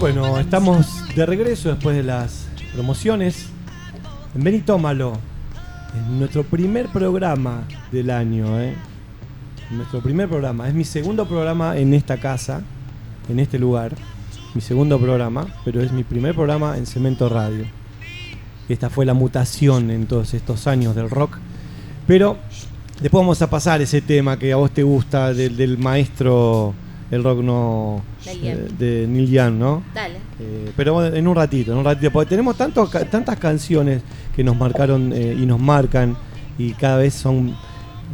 Bueno, 0.00 0.38
estamos 0.38 1.04
de 1.14 1.26
regreso 1.26 1.68
después 1.68 1.94
de 1.94 2.02
las 2.02 2.46
promociones. 2.72 3.48
En 4.34 4.42
Ven 4.42 4.54
y 4.54 4.60
Tómalo. 4.60 5.12
Es 5.94 6.06
nuestro 6.08 6.42
primer 6.42 6.88
programa 6.88 7.64
del 7.92 8.08
año, 8.08 8.58
¿eh? 8.58 8.74
Nuestro 9.70 10.00
primer 10.00 10.26
programa. 10.26 10.66
Es 10.68 10.74
mi 10.74 10.84
segundo 10.84 11.26
programa 11.28 11.76
en 11.76 11.92
esta 11.92 12.16
casa, 12.16 12.62
en 13.28 13.40
este 13.40 13.58
lugar. 13.58 13.92
Mi 14.54 14.62
segundo 14.62 14.98
programa, 14.98 15.46
pero 15.66 15.82
es 15.82 15.92
mi 15.92 16.02
primer 16.02 16.34
programa 16.34 16.78
en 16.78 16.86
Cemento 16.86 17.28
Radio. 17.28 17.66
Esta 18.70 18.88
fue 18.88 19.04
la 19.04 19.12
mutación 19.12 19.90
en 19.90 20.06
todos 20.06 20.32
estos 20.32 20.66
años 20.66 20.96
del 20.96 21.10
rock. 21.10 21.36
Pero 22.06 22.38
después 23.02 23.20
vamos 23.20 23.42
a 23.42 23.50
pasar 23.50 23.82
ese 23.82 24.00
tema 24.00 24.38
que 24.38 24.50
a 24.54 24.56
vos 24.56 24.70
te 24.70 24.82
gusta 24.82 25.34
del, 25.34 25.58
del 25.58 25.76
maestro 25.76 26.74
el 27.10 27.24
rock 27.24 27.40
no 27.42 28.02
eh, 28.26 28.68
de 28.78 29.06
Neil 29.08 29.30
Young, 29.30 29.54
¿no? 29.54 29.82
Dale. 29.94 30.16
Eh, 30.38 30.70
pero 30.76 30.94
bueno, 30.94 31.14
en 31.16 31.26
un 31.26 31.34
ratito, 31.34 31.72
en 31.72 31.78
un 31.78 31.84
ratito, 31.84 32.10
porque 32.12 32.30
tenemos 32.30 32.56
tanto, 32.56 32.88
ca- 32.88 33.04
tantas 33.04 33.38
canciones 33.38 34.02
que 34.34 34.44
nos 34.44 34.56
marcaron 34.56 35.12
eh, 35.12 35.36
y 35.38 35.44
nos 35.46 35.58
marcan 35.60 36.16
y 36.58 36.72
cada 36.72 36.98
vez 36.98 37.14
son 37.14 37.56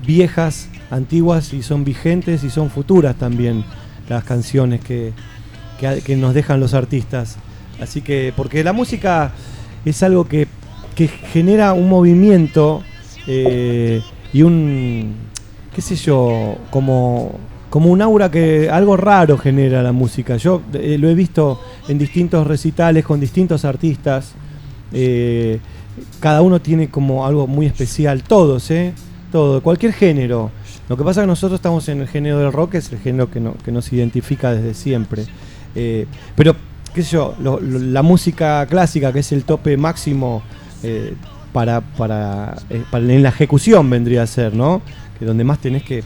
viejas, 0.07 0.69
antiguas 0.91 1.53
y 1.53 1.63
son 1.63 1.85
vigentes 1.85 2.45
y 2.45 2.51
son 2.51 2.71
futuras 2.71 3.17
también 3.17 3.65
las 4.09 4.25
canciones 4.25 4.81
que, 4.81 5.13
que, 5.81 6.01
que 6.01 6.17
nos 6.17 6.33
dejan 6.33 6.61
los 6.61 6.75
artistas. 6.75 7.37
Así 7.81 8.01
que, 8.01 8.33
porque 8.37 8.65
la 8.65 8.73
música 8.73 9.33
es 9.85 10.03
algo 10.03 10.27
que, 10.27 10.47
que 10.95 11.09
genera 11.09 11.73
un 11.75 11.89
movimiento 11.89 12.83
eh, 13.27 14.01
y 14.33 14.43
un, 14.43 15.15
qué 15.75 15.83
sé 15.83 15.97
yo, 15.97 16.57
como, 16.71 17.33
como 17.77 17.91
un 17.91 18.01
aura 18.01 18.31
que 18.31 18.71
algo 18.71 18.97
raro 18.97 19.37
genera 19.37 19.83
la 19.83 19.93
música. 19.93 20.39
Yo 20.39 20.63
eh, 20.73 20.97
lo 20.99 21.11
he 21.11 21.15
visto 21.15 21.61
en 21.89 21.99
distintos 21.99 22.47
recitales 22.47 23.05
con 23.05 23.21
distintos 23.21 23.67
artistas. 23.67 24.33
eh, 24.95 25.59
cada 26.19 26.41
uno 26.41 26.59
tiene 26.63 26.89
como 26.89 27.27
algo 27.27 27.47
muy 27.47 27.67
especial, 27.67 28.23
todos, 28.23 28.71
¿eh? 28.71 28.95
Todo, 29.31 29.63
cualquier 29.63 29.93
género. 29.93 30.51
Lo 30.89 30.97
que 30.97 31.05
pasa 31.05 31.21
es 31.21 31.25
que 31.25 31.29
nosotros 31.29 31.59
estamos 31.59 31.87
en 31.91 32.01
el 32.01 32.09
género 32.09 32.39
del 32.39 32.51
rock, 32.51 32.77
es 32.77 32.91
el 32.93 32.99
género 32.99 33.31
que, 33.31 33.41
no- 33.41 33.55
que 33.63 33.71
nos 33.73 33.93
identifica 33.93 34.53
desde 34.55 34.73
siempre. 34.73 35.27
Eh, 35.75 36.07
pero, 36.35 36.57
qué 36.95 37.03
sé 37.03 37.11
yo, 37.13 37.35
la 37.43 38.01
música 38.01 38.65
clásica, 38.71 39.13
que 39.13 39.19
es 39.19 39.33
el 39.33 39.45
tope 39.45 39.77
máximo 39.77 40.43
para, 41.53 41.83
para- 41.83 42.57
en 42.95 43.23
la 43.23 43.29
ejecución 43.29 43.91
vendría 43.91 44.23
a 44.23 44.27
ser, 44.27 44.55
¿no? 44.55 44.81
Que 45.19 45.27
donde 45.27 45.45
más 45.45 45.59
tenés 45.59 45.83
que, 45.83 46.03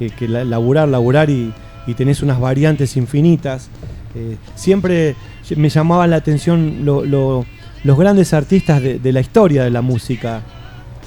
que, 0.00 0.10
que 0.10 0.26
la- 0.26 0.44
laburar, 0.44 0.88
laburar 0.88 1.30
y, 1.30 1.52
y 1.86 1.94
tenés 1.94 2.22
unas 2.22 2.40
variantes 2.40 2.96
infinitas. 2.96 3.68
Eh, 4.16 4.36
siempre 4.56 5.14
me 5.56 5.68
llamaban 5.68 6.10
la 6.10 6.16
atención 6.16 6.84
lo- 6.84 7.04
lo- 7.04 7.46
los 7.84 7.96
grandes 7.96 8.34
artistas 8.34 8.82
de, 8.82 9.12
la 9.12 9.20
historia 9.20 9.62
de 9.62 9.70
la 9.70 9.80
música. 9.82 10.42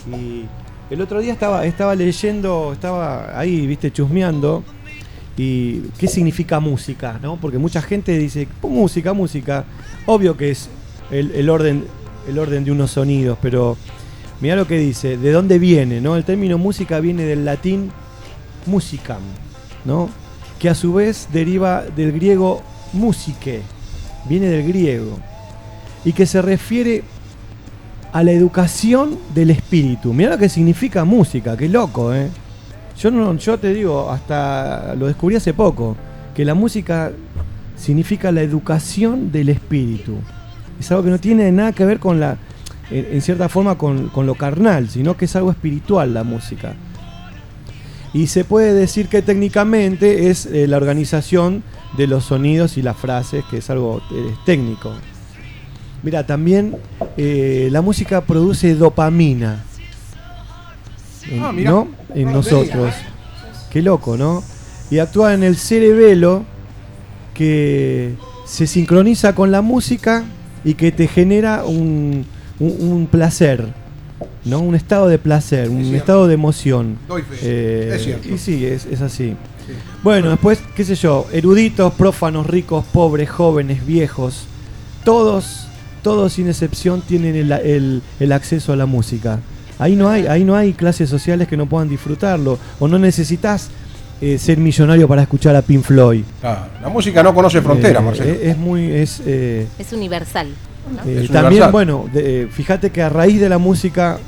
Y 0.09 0.45
el 0.89 1.01
otro 1.01 1.19
día 1.19 1.33
estaba, 1.33 1.95
leyendo, 1.95 2.71
estaba 2.73 3.37
ahí, 3.37 3.67
viste, 3.67 3.91
chusmeando. 3.91 4.63
Y 5.35 5.79
qué 5.97 6.07
significa 6.07 6.59
música, 6.59 7.19
¿no? 7.21 7.37
Porque 7.37 7.57
mucha 7.57 7.81
gente 7.81 8.17
dice, 8.17 8.47
"Pues 8.61 8.71
música, 8.71 9.13
música. 9.13 9.65
Obvio 10.05 10.37
que 10.37 10.51
es 10.51 10.69
el, 11.11 11.49
orden, 11.49 11.85
el 12.29 12.37
orden 12.39 12.63
de 12.63 12.71
unos 12.71 12.91
sonidos, 12.91 13.37
pero 13.41 13.75
mira 14.41 14.55
lo 14.55 14.67
que 14.67 14.77
dice, 14.77 15.17
¿de 15.17 15.31
dónde 15.31 15.57
viene? 15.57 16.01
¿no? 16.01 16.15
El 16.15 16.23
término 16.23 16.57
música 16.59 16.99
viene 16.99 17.23
del 17.23 17.45
latín 17.45 17.91
musicam, 18.65 19.21
¿no? 19.85 20.09
que 20.63 20.69
a 20.69 20.75
su 20.75 20.93
vez 20.93 21.27
deriva 21.33 21.83
del 21.83 22.13
griego 22.13 22.61
musique, 22.93 23.59
viene 24.29 24.47
del 24.47 24.65
griego, 24.65 25.19
y 26.05 26.13
que 26.13 26.25
se 26.25 26.41
refiere 26.41 27.03
a 28.13 28.23
la 28.23 28.31
educación 28.31 29.19
del 29.35 29.49
espíritu. 29.49 30.13
Mira 30.13 30.29
lo 30.29 30.37
que 30.37 30.47
significa 30.47 31.03
música, 31.03 31.57
qué 31.57 31.67
loco, 31.67 32.13
¿eh? 32.13 32.29
Yo, 32.97 33.11
no, 33.11 33.35
yo 33.35 33.57
te 33.57 33.73
digo, 33.73 34.09
hasta 34.09 34.95
lo 34.95 35.07
descubrí 35.07 35.35
hace 35.35 35.53
poco, 35.53 35.97
que 36.33 36.45
la 36.45 36.53
música 36.53 37.11
significa 37.75 38.31
la 38.31 38.41
educación 38.41 39.33
del 39.33 39.49
espíritu. 39.49 40.15
Es 40.79 40.89
algo 40.91 41.03
que 41.03 41.09
no 41.09 41.19
tiene 41.19 41.51
nada 41.51 41.73
que 41.73 41.83
ver 41.83 41.99
con 41.99 42.21
la, 42.21 42.37
en, 42.89 43.05
en 43.11 43.21
cierta 43.21 43.49
forma, 43.49 43.77
con, 43.77 44.07
con 44.07 44.25
lo 44.25 44.35
carnal, 44.35 44.87
sino 44.87 45.17
que 45.17 45.25
es 45.25 45.35
algo 45.35 45.51
espiritual 45.51 46.13
la 46.13 46.23
música. 46.23 46.73
Y 48.13 48.27
se 48.27 48.43
puede 48.43 48.73
decir 48.73 49.07
que 49.07 49.21
técnicamente 49.23 50.29
es 50.29 50.45
eh, 50.45 50.67
la 50.67 50.77
organización 50.77 51.63
de 51.97 52.05
los 52.07 52.25
sonidos 52.25 52.77
y 52.77 52.81
las 52.83 52.95
frases, 52.97 53.43
que 53.49 53.57
es 53.57 53.69
algo 53.69 54.01
eh, 54.11 54.33
técnico. 54.45 54.91
Mira, 56.03 56.25
también 56.25 56.75
eh, 57.17 57.69
la 57.71 57.81
música 57.81 58.21
produce 58.21 58.75
dopamina. 58.75 59.63
En- 61.29 61.43
Ah. 61.43 61.51
¿No? 61.53 61.87
En 62.13 62.31
nosotros. 62.31 62.93
Qué 63.71 63.81
loco, 63.81 64.17
¿no? 64.17 64.43
Y 64.91 64.99
actúa 64.99 65.33
en 65.33 65.43
el 65.43 65.55
cerebelo 65.55 66.43
que 67.33 68.13
se 68.45 68.67
sincroniza 68.67 69.33
con 69.33 69.51
la 69.51 69.61
música 69.61 70.23
y 70.63 70.75
que 70.75 70.91
te 70.91 71.07
genera 71.07 71.63
un, 71.65 72.25
un- 72.59 72.77
un 72.91 73.07
placer, 73.07 73.73
¿no? 74.45 74.59
Un 74.59 74.75
estado 74.75 75.07
de 75.07 75.17
placer, 75.19 75.69
un 75.69 75.79
cierto. 75.81 75.97
estado 75.97 76.27
de 76.27 76.33
emoción. 76.33 76.97
Doy 77.07 77.21
fe. 77.21 77.35
Eh, 77.41 77.91
Es 77.95 78.03
cierto. 78.03 78.27
Y 78.29 78.37
sí, 78.37 78.65
es, 78.65 78.85
es 78.85 79.01
así. 79.01 79.35
Bueno, 80.03 80.29
después, 80.29 80.59
qué 80.75 80.83
sé 80.83 80.95
yo, 80.95 81.25
eruditos, 81.31 81.93
prófanos, 81.93 82.45
ricos, 82.47 82.83
pobres, 82.91 83.29
jóvenes, 83.29 83.85
viejos, 83.85 84.45
todos, 85.03 85.67
todos 86.01 86.33
sin 86.33 86.47
excepción 86.47 87.01
tienen 87.01 87.35
el, 87.35 87.51
el- 87.51 88.01
el 88.19 88.31
acceso 88.33 88.73
a 88.73 88.75
la 88.75 88.85
música. 88.85 89.39
Ahí 89.79 89.95
no 89.95 90.09
hay, 90.09 90.27
ahí 90.27 90.43
no 90.43 90.55
hay 90.55 90.73
clases 90.73 91.09
sociales 91.09 91.47
que 91.47 91.57
no 91.57 91.65
puedan 91.67 91.89
disfrutarlo. 91.89 92.59
O 92.79 92.87
no 92.87 92.99
necesitas 92.99 93.69
eh, 94.21 94.37
ser 94.37 94.57
millonario 94.57 95.07
para 95.07 95.21
escuchar 95.23 95.55
a 95.55 95.61
Pink 95.61 95.83
Floyd. 95.83 96.23
Claro, 96.41 96.67
La 96.81 96.89
música 96.89 97.23
no 97.23 97.33
conoce 97.33 97.61
fronteras, 97.61 98.01
Eh, 98.01 98.05
Marcelo. 98.05 98.31
Es, 98.31 98.41
es 98.41 98.57
muy. 98.57 98.91
Es, 98.91 99.21
eh, 99.25 99.65
Es 99.79 99.91
universal. 99.93 100.47
¿no? 100.93 101.09
eh, 101.09 101.23
Es 101.23 101.27
también, 101.31 101.45
universal. 101.63 101.71
bueno, 101.71 102.09
de- 102.13 102.43
eh, 102.43 102.47
fíjate 102.51 102.91
que 102.91 103.01
a 103.01 103.09
raíz 103.09 103.39
de 103.41 103.49
la 103.49 103.57
música, 103.57 104.19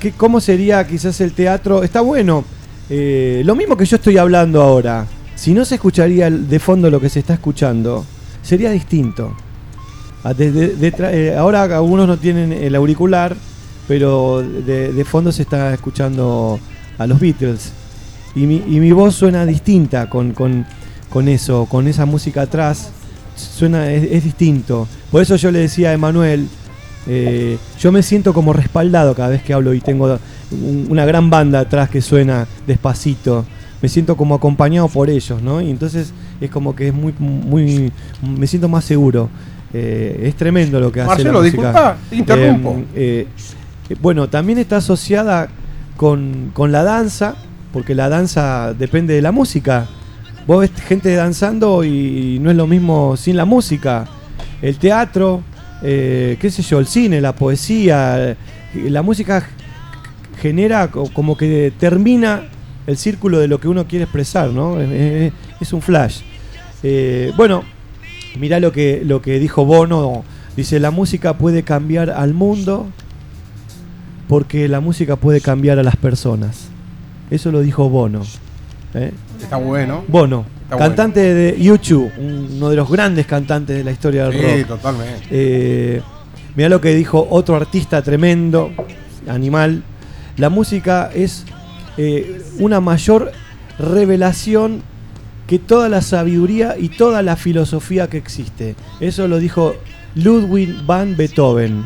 ¿qué, 0.00 0.12
¿cómo 0.12 0.40
sería 0.40 0.84
quizás 0.86 1.20
el 1.20 1.32
teatro? 1.32 1.84
Está 1.84 2.00
bueno. 2.00 2.44
eh, 2.88 3.42
lo 3.44 3.54
mismo 3.54 3.76
que 3.76 3.84
yo 3.84 3.96
estoy 3.96 4.18
hablando 4.18 4.60
ahora. 4.60 5.06
Si 5.36 5.54
no 5.54 5.64
se 5.64 5.76
escucharía 5.76 6.28
de 6.28 6.58
fondo 6.58 6.90
lo 6.90 7.00
que 7.00 7.08
se 7.08 7.20
está 7.20 7.34
escuchando, 7.34 8.04
sería 8.42 8.70
distinto. 8.70 9.36
Ah, 10.24 10.34
eh, 10.38 11.34
ahora 11.38 11.62
algunos 11.62 12.08
no 12.08 12.18
tienen 12.18 12.52
el 12.52 12.74
auricular, 12.74 13.36
pero 13.86 14.42
de, 14.42 15.04
fondo 15.04 15.32
se 15.32 15.42
está 15.42 15.72
escuchando 15.72 16.58
a 16.98 17.06
los 17.06 17.20
Beatles. 17.20 17.72
Y 18.34 18.46
mi, 18.46 18.92
voz 18.92 19.14
suena 19.14 19.46
distinta 19.46 20.10
con 20.10 21.28
eso, 21.28 21.66
con 21.66 21.88
esa 21.88 22.06
música 22.06 22.42
atrás. 22.42 22.90
Suena, 23.36 23.90
es, 23.90 24.10
es 24.10 24.24
distinto. 24.24 24.86
Por 25.10 25.22
eso 25.22 25.36
yo 25.36 25.50
le 25.50 25.60
decía 25.60 25.90
a 25.90 25.92
Emanuel, 25.94 26.48
eh, 27.06 27.58
yo 27.78 27.92
me 27.92 28.02
siento 28.02 28.32
como 28.34 28.52
respaldado 28.52 29.14
cada 29.14 29.30
vez 29.30 29.42
que 29.42 29.52
hablo 29.52 29.72
y 29.74 29.80
tengo 29.80 30.18
un- 30.50 30.86
una 30.90 31.04
gran 31.04 31.30
banda 31.30 31.60
atrás 31.60 31.88
que 31.90 32.00
suena 32.00 32.46
despacito. 32.66 33.44
Me 33.82 33.88
siento 33.88 34.16
como 34.16 34.34
acompañado 34.34 34.88
por 34.88 35.08
ellos, 35.08 35.40
¿no? 35.42 35.60
Y 35.60 35.70
entonces 35.70 36.12
es 36.40 36.50
como 36.50 36.76
que 36.76 36.88
es 36.88 36.94
muy, 36.94 37.14
muy, 37.18 37.90
me 38.22 38.46
siento 38.46 38.68
más 38.68 38.84
seguro. 38.84 39.30
Eh, 39.72 40.24
es 40.24 40.34
tremendo 40.34 40.78
lo 40.80 40.90
que 40.92 41.00
hace 41.00 41.08
Marcelo, 41.08 41.32
la 41.32 41.38
música. 41.38 41.62
disculpa, 41.62 41.96
te 42.10 42.16
interrumpo. 42.16 42.82
Eh, 42.94 43.26
bueno, 44.02 44.28
también 44.28 44.58
está 44.58 44.76
asociada 44.78 45.48
con, 45.96 46.50
con 46.52 46.72
la 46.72 46.82
danza, 46.82 47.36
porque 47.72 47.94
la 47.94 48.08
danza 48.08 48.74
depende 48.74 49.14
de 49.14 49.22
la 49.22 49.32
música. 49.32 49.86
Vos 50.46 50.60
ves 50.60 50.70
gente 50.86 51.14
danzando 51.14 51.84
y 51.84 52.38
no 52.40 52.50
es 52.50 52.56
lo 52.56 52.66
mismo 52.66 53.16
sin 53.16 53.36
la 53.36 53.44
música. 53.44 54.06
El 54.60 54.76
teatro, 54.76 55.42
eh, 55.82 56.36
qué 56.40 56.50
sé 56.50 56.62
yo, 56.62 56.78
el 56.78 56.86
cine, 56.86 57.20
la 57.20 57.34
poesía, 57.34 58.30
eh, 58.30 58.36
la 58.74 59.02
música 59.02 59.46
genera 60.40 60.90
co- 60.90 61.10
como 61.12 61.36
que 61.36 61.72
termina 61.78 62.44
el 62.86 62.96
círculo 62.96 63.38
de 63.38 63.48
lo 63.48 63.60
que 63.60 63.68
uno 63.68 63.86
quiere 63.86 64.04
expresar, 64.04 64.50
¿no? 64.50 64.80
Es 64.80 65.72
un 65.72 65.82
flash. 65.82 66.20
Eh, 66.82 67.32
bueno, 67.36 67.62
mirá 68.38 68.58
lo 68.58 68.72
que, 68.72 69.02
lo 69.04 69.20
que 69.22 69.38
dijo 69.38 69.64
Bono. 69.64 70.24
Dice, 70.56 70.80
la 70.80 70.90
música 70.90 71.34
puede 71.38 71.62
cambiar 71.62 72.10
al 72.10 72.34
mundo 72.34 72.86
porque 74.28 74.68
la 74.68 74.80
música 74.80 75.16
puede 75.16 75.40
cambiar 75.40 75.78
a 75.78 75.82
las 75.82 75.96
personas. 75.96 76.68
Eso 77.30 77.52
lo 77.52 77.60
dijo 77.60 77.88
Bono. 77.88 78.22
¿eh? 78.94 79.12
Está 79.42 79.56
bueno. 79.56 80.04
Bono, 80.08 80.44
Está 80.64 80.76
cantante 80.76 81.20
de 81.34 81.60
YouTube, 81.60 82.10
uno 82.18 82.70
de 82.70 82.76
los 82.76 82.90
grandes 82.90 83.26
cantantes 83.26 83.76
de 83.76 83.84
la 83.84 83.90
historia 83.90 84.28
del 84.28 84.32
Sí, 84.40 84.58
rock. 84.62 84.66
totalmente. 84.68 85.22
Eh, 85.30 86.02
mirá 86.56 86.68
lo 86.68 86.80
que 86.80 86.94
dijo 86.94 87.26
otro 87.30 87.56
artista 87.56 88.02
tremendo, 88.02 88.70
animal. 89.28 89.82
La 90.36 90.48
música 90.48 91.10
es 91.14 91.44
eh, 91.96 92.40
una 92.58 92.80
mayor 92.80 93.32
revelación 93.78 94.82
que 95.46 95.58
toda 95.58 95.88
la 95.88 96.00
sabiduría 96.02 96.76
y 96.78 96.90
toda 96.90 97.22
la 97.22 97.34
filosofía 97.36 98.08
que 98.08 98.18
existe. 98.18 98.76
Eso 99.00 99.26
lo 99.26 99.38
dijo 99.38 99.74
Ludwig 100.14 100.84
van 100.86 101.16
Beethoven. 101.16 101.84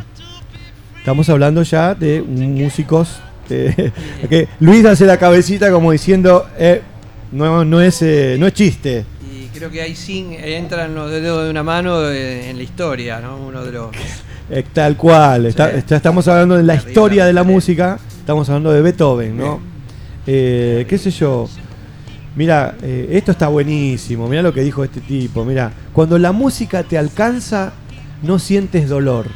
Estamos 0.98 1.28
hablando 1.30 1.62
ya 1.62 1.94
de 1.94 2.22
músicos. 2.22 3.20
eh, 3.48 3.90
que 4.28 4.48
Luis 4.60 4.84
hace 4.84 5.06
la 5.06 5.16
cabecita 5.18 5.70
como 5.70 5.92
diciendo, 5.92 6.46
eh, 6.58 6.82
no, 7.34 7.64
no, 7.64 7.80
es, 7.80 8.00
eh, 8.02 8.36
no 8.38 8.46
es 8.46 8.52
chiste. 8.54 9.04
Y 9.30 9.46
creo 9.56 9.70
que 9.70 9.82
ahí 9.82 9.94
sí 9.94 10.26
entran 10.38 10.94
los 10.94 11.10
dedos 11.10 11.44
de 11.44 11.50
una 11.50 11.62
mano 11.62 12.08
eh, 12.10 12.48
en 12.50 12.56
la 12.56 12.62
historia, 12.62 13.20
¿no? 13.20 13.36
Uno 13.36 13.64
de 13.64 13.72
los. 13.72 13.88
Eh, 14.50 14.64
tal 14.72 14.96
cual. 14.96 15.46
está- 15.46 15.70
está- 15.72 15.96
estamos 15.96 16.26
hablando 16.28 16.56
de 16.56 16.62
la 16.62 16.74
historia 16.74 17.26
de 17.26 17.32
la 17.32 17.42
música. 17.44 17.98
Estamos 18.18 18.48
hablando 18.48 18.72
de 18.72 18.82
Beethoven, 18.82 19.36
¿no? 19.36 19.60
Eh, 20.26 20.86
¿Qué 20.88 20.96
sé 20.98 21.10
yo? 21.10 21.48
Mira, 22.36 22.74
eh, 22.82 23.08
esto 23.12 23.30
está 23.32 23.48
buenísimo. 23.48 24.26
Mira 24.28 24.42
lo 24.42 24.52
que 24.52 24.62
dijo 24.62 24.82
este 24.84 25.00
tipo. 25.00 25.44
Mira, 25.44 25.70
cuando 25.92 26.18
la 26.18 26.32
música 26.32 26.82
te 26.82 26.98
alcanza, 26.98 27.72
no 28.22 28.38
sientes 28.38 28.88
dolor. 28.88 29.26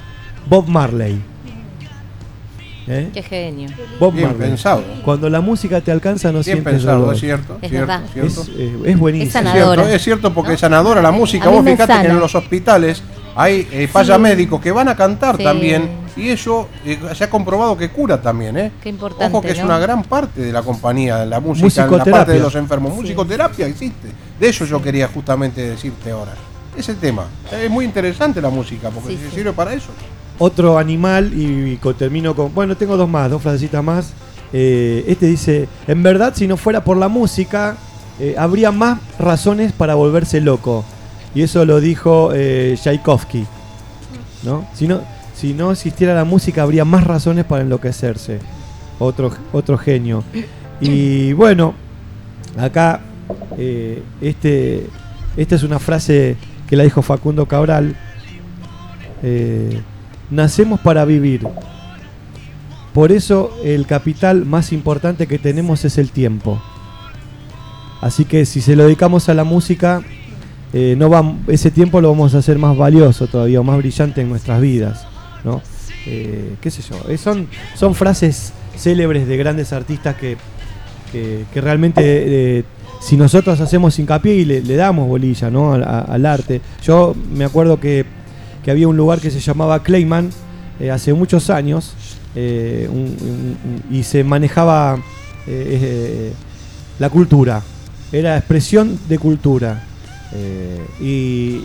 Bob 0.48 0.66
Marley. 0.68 1.20
¿Eh? 2.90 3.10
Qué 3.12 3.22
genio. 3.22 3.68
Bob 4.00 4.14
Bien 4.14 4.28
Marley. 4.28 4.48
pensado. 4.48 4.82
Cuando 5.04 5.28
la 5.28 5.40
música 5.40 5.80
te 5.80 5.90
alcanza, 5.92 6.28
no 6.28 6.34
Bien 6.34 6.44
sientes 6.44 6.72
pensado, 6.74 7.00
dolor. 7.00 7.14
es 7.14 7.20
cierto. 7.20 7.58
Es 7.60 7.70
cierto, 7.70 7.86
verdad. 7.86 8.06
cierto. 8.12 8.42
Es, 8.42 8.48
eh, 8.56 8.78
es 8.86 8.98
buenísimo. 8.98 9.40
Es 9.48 9.52
cierto, 9.52 9.88
es 9.88 10.02
cierto 10.02 10.34
porque 10.34 10.54
es 10.54 10.60
sanadora 10.60 11.02
la 11.02 11.10
música. 11.10 11.46
A 11.46 11.50
Vos 11.50 11.64
fijate 11.64 11.92
que 12.02 12.08
en 12.08 12.18
los 12.20 12.34
hospitales 12.34 13.02
hay 13.36 13.68
eh, 13.70 13.86
falla 13.88 14.16
Sí. 14.16 14.20
médicos 14.20 14.60
que 14.60 14.72
van 14.72 14.88
a 14.88 14.96
cantar 14.96 15.36
Sí. 15.36 15.44
también 15.44 15.88
y 16.16 16.28
eso 16.30 16.68
eh, 16.84 16.98
se 17.14 17.24
ha 17.24 17.30
comprobado 17.30 17.76
que 17.76 17.90
cura 17.90 18.20
también, 18.20 18.56
¿eh? 18.56 18.72
Qué 18.82 18.88
importante. 18.88 19.26
Ojo 19.26 19.40
que 19.42 19.52
es 19.52 19.62
una 19.62 19.78
gran 19.78 20.02
parte 20.02 20.40
de 20.40 20.52
la 20.52 20.62
compañía, 20.62 21.24
la 21.24 21.38
música, 21.40 21.84
en 21.84 21.98
la 21.98 22.04
parte 22.04 22.32
de 22.32 22.40
los 22.40 22.54
enfermos. 22.56 22.92
Sí. 22.94 23.00
Musicoterapia 23.02 23.66
existe. 23.66 24.08
De 24.40 24.48
eso 24.48 24.64
yo 24.64 24.80
quería 24.82 25.06
justamente 25.08 25.60
decirte 25.60 26.10
ahora. 26.10 26.32
Ese 26.76 26.94
tema. 26.94 27.26
Es 27.52 27.68
muy 27.70 27.84
interesante 27.84 28.40
la 28.40 28.50
música 28.50 28.90
porque 28.90 29.10
Sí, 29.10 29.16
se 29.16 29.30
sí. 29.30 29.34
sirve 29.36 29.52
para 29.52 29.72
eso. 29.74 29.88
Otro 30.38 30.78
animal, 30.78 31.32
y, 31.34 31.76
termino 31.98 32.34
con. 32.34 32.54
Bueno, 32.54 32.76
tengo 32.76 32.96
dos 32.96 33.08
más, 33.08 33.30
dos 33.30 33.42
frasecitas 33.42 33.82
más. 33.82 34.12
Eh, 34.52 35.04
este 35.08 35.26
dice: 35.26 35.68
En 35.86 36.02
verdad, 36.02 36.32
si 36.34 36.46
no 36.46 36.56
fuera 36.56 36.84
por 36.84 36.96
la 36.96 37.08
música, 37.08 37.76
eh, 38.20 38.34
habría 38.36 38.72
más 38.72 38.98
razones 39.18 39.72
para 39.72 39.94
volverse 39.94 40.40
loco. 40.40 40.84
Y 41.34 41.42
eso 41.42 41.64
lo 41.64 41.80
dijo 41.80 42.30
eh, 42.34 42.76
Tchaikovsky. 42.80 43.46
¿no? 44.42 44.66
Si, 44.74 44.88
no, 44.88 45.00
si 45.34 45.54
no 45.54 45.72
existiera 45.72 46.14
la 46.14 46.24
música, 46.24 46.62
habría 46.62 46.84
más 46.84 47.04
razones 47.04 47.44
para 47.44 47.62
enloquecerse. 47.62 48.40
Otro, 48.98 49.30
otro 49.52 49.78
genio. 49.78 50.24
Y 50.80 51.32
bueno, 51.32 51.74
acá, 52.56 53.00
eh, 53.56 54.02
este, 54.20 54.86
esta 55.36 55.54
es 55.54 55.62
una 55.62 55.78
frase 55.78 56.36
que 56.68 56.76
la 56.76 56.84
dijo 56.84 57.02
Facundo 57.02 57.46
Cabral. 57.46 57.94
Nacemos 60.30 60.80
para 60.80 61.04
vivir. 61.04 61.46
Por 62.92 63.12
eso 63.12 63.56
el 63.64 63.86
capital 63.86 64.44
más 64.44 64.72
importante 64.72 65.26
que 65.26 65.38
tenemos 65.38 65.84
es 65.84 65.98
el 65.98 66.10
tiempo. 66.10 66.60
Así 68.00 68.24
que 68.24 68.46
si 68.46 68.60
se 68.60 68.76
lo 68.76 68.84
dedicamos 68.84 69.28
a 69.28 69.34
la 69.34 69.44
música, 69.44 70.02
eh, 70.72 70.94
no 70.98 71.10
va, 71.10 71.34
ese 71.48 71.70
tiempo 71.70 72.00
lo 72.00 72.10
vamos 72.10 72.34
a 72.34 72.38
hacer 72.38 72.58
más 72.58 72.76
valioso 72.76 73.26
todavía, 73.26 73.62
más 73.62 73.78
brillante 73.78 74.20
en 74.20 74.28
nuestras 74.28 74.60
vidas. 74.60 75.06
¿no? 75.44 75.62
Eh, 76.06 76.54
¿Qué 76.60 76.70
sé 76.70 76.82
yo? 76.82 76.96
Eh, 77.08 77.18
son, 77.18 77.48
son 77.74 77.94
frases 77.94 78.52
célebres 78.76 79.26
de 79.26 79.36
grandes 79.36 79.72
artistas 79.72 80.16
que, 80.16 80.36
que, 81.12 81.60
realmente 81.60 82.64
si 83.00 83.16
nosotros 83.16 83.60
hacemos 83.60 83.98
hincapié 83.98 84.34
y 84.34 84.44
le, 84.44 84.76
damos 84.76 85.08
bolilla 85.08 85.50
¿no? 85.50 85.72
al 85.72 86.26
arte. 86.26 86.60
Yo 86.82 87.14
me 87.34 87.44
acuerdo 87.44 87.80
que, 87.80 88.04
que 88.64 88.70
había 88.70 88.88
un 88.88 88.96
lugar 88.96 89.20
que 89.20 89.30
se 89.30 89.40
llamaba 89.40 89.82
Clayman 89.82 90.30
eh, 90.80 90.90
hace 90.90 91.12
muchos 91.12 91.50
años 91.50 91.94
eh, 92.34 92.88
y 93.90 94.02
se 94.02 94.24
manejaba 94.24 94.98
eh, 95.46 96.32
la 96.98 97.10
cultura, 97.10 97.62
era 98.12 98.36
expresión 98.36 98.98
de 99.08 99.18
cultura. 99.18 99.84
Y, 101.00 101.62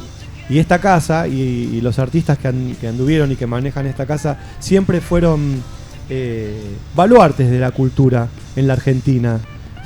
y 0.49 0.57
esta 0.59 0.79
casa 0.79 1.27
y, 1.27 1.81
los 1.81 1.99
artistas 1.99 2.37
que, 2.37 2.47
an- 2.47 2.75
que 2.79 2.87
anduvieron 2.87 3.31
y 3.31 3.35
que 3.35 3.45
manejan 3.45 3.87
esta 3.87 4.05
casa 4.05 4.37
siempre 4.59 5.01
fueron 5.01 5.61
eh, 6.09 6.61
baluartes 6.95 7.49
de 7.51 7.59
la 7.59 7.71
cultura 7.71 8.29
en 8.55 8.67
la 8.67 8.73
Argentina. 8.73 9.39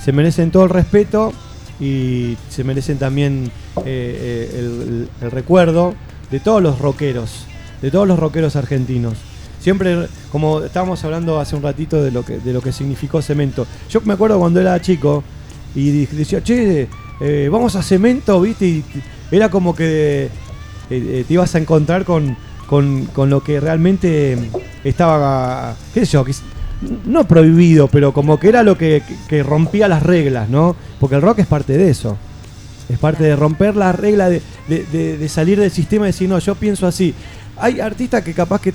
Se 0.03 0.11
merecen 0.11 0.51
todo 0.51 0.63
el 0.65 0.69
respeto 0.69 1.33
y 1.79 2.37
se 2.49 2.63
merecen 2.63 2.97
también 2.97 3.51
el 3.85 5.09
recuerdo 5.31 5.95
de 6.31 6.39
todos 6.39 6.61
los 6.61 6.79
rockeros, 6.79 7.45
de 7.81 7.91
todos 7.91 8.07
los 8.07 8.19
rockeros 8.19 8.55
argentinos. 8.55 9.13
Siempre, 9.59 10.07
como 10.31 10.61
estábamos 10.61 11.03
hablando 11.03 11.39
hace 11.39 11.55
un 11.55 11.63
ratito 11.63 12.01
de 12.03 12.11
lo 12.11 12.23
que, 12.23 12.37
de 12.39 12.53
lo 12.53 12.61
que 12.61 12.71
significó 12.71 13.21
Cemento. 13.21 13.65
Yo 13.89 14.01
me 14.05 14.13
acuerdo 14.13 14.39
cuando 14.39 14.61
era 14.61 14.79
chico 14.81 15.23
y 15.75 16.05
decía, 16.05 16.41
che, 16.43 16.87
eh, 17.19 17.49
vamos 17.51 17.75
a 17.75 17.81
Cemento, 17.83 18.39
¿viste? 18.41 18.65
Y 18.67 18.83
era 19.31 19.49
como 19.49 19.75
que 19.75 20.25
eh, 20.25 20.29
eh, 20.89 21.25
te 21.27 21.33
ibas 21.33 21.53
a 21.55 21.57
encontrar 21.57 22.05
con, 22.05 22.37
con- 22.67 23.05
con 23.07 23.29
lo 23.29 23.43
que 23.43 23.59
realmente 23.59 24.37
estaba, 24.83 25.75
qué 25.93 26.05
sé 26.05 26.13
yo, 26.13 26.25
no 27.05 27.27
prohibido, 27.27 27.87
pero 27.87 28.13
como 28.13 28.39
que 28.39 28.49
era 28.49 28.63
lo 28.63 28.77
que, 28.77 29.01
que 29.27 29.41
rompía 29.43 29.87
las 29.87 30.03
reglas, 30.03 30.47
¿no? 30.47 30.75
Porque 30.99 31.15
el 31.15 31.21
rock 31.23 31.39
es 31.39 31.47
parte 31.47 31.77
de 31.77 31.89
eso. 31.89 32.17
Es 32.89 32.97
parte 32.99 33.23
de 33.23 33.35
romper 33.35 33.75
las 33.75 33.95
reglas, 33.95 34.29
de, 34.29 34.41
de- 34.67 34.83
de- 34.85 35.17
de 35.17 35.29
salir 35.29 35.59
del 35.59 35.71
sistema 35.71 36.05
y 36.05 36.09
decir, 36.09 36.29
no, 36.29 36.39
yo 36.39 36.55
pienso 36.55 36.87
así. 36.87 37.13
Hay 37.57 37.79
artistas 37.79 38.23
que 38.23 38.33
capaz 38.33 38.61
que, 38.61 38.73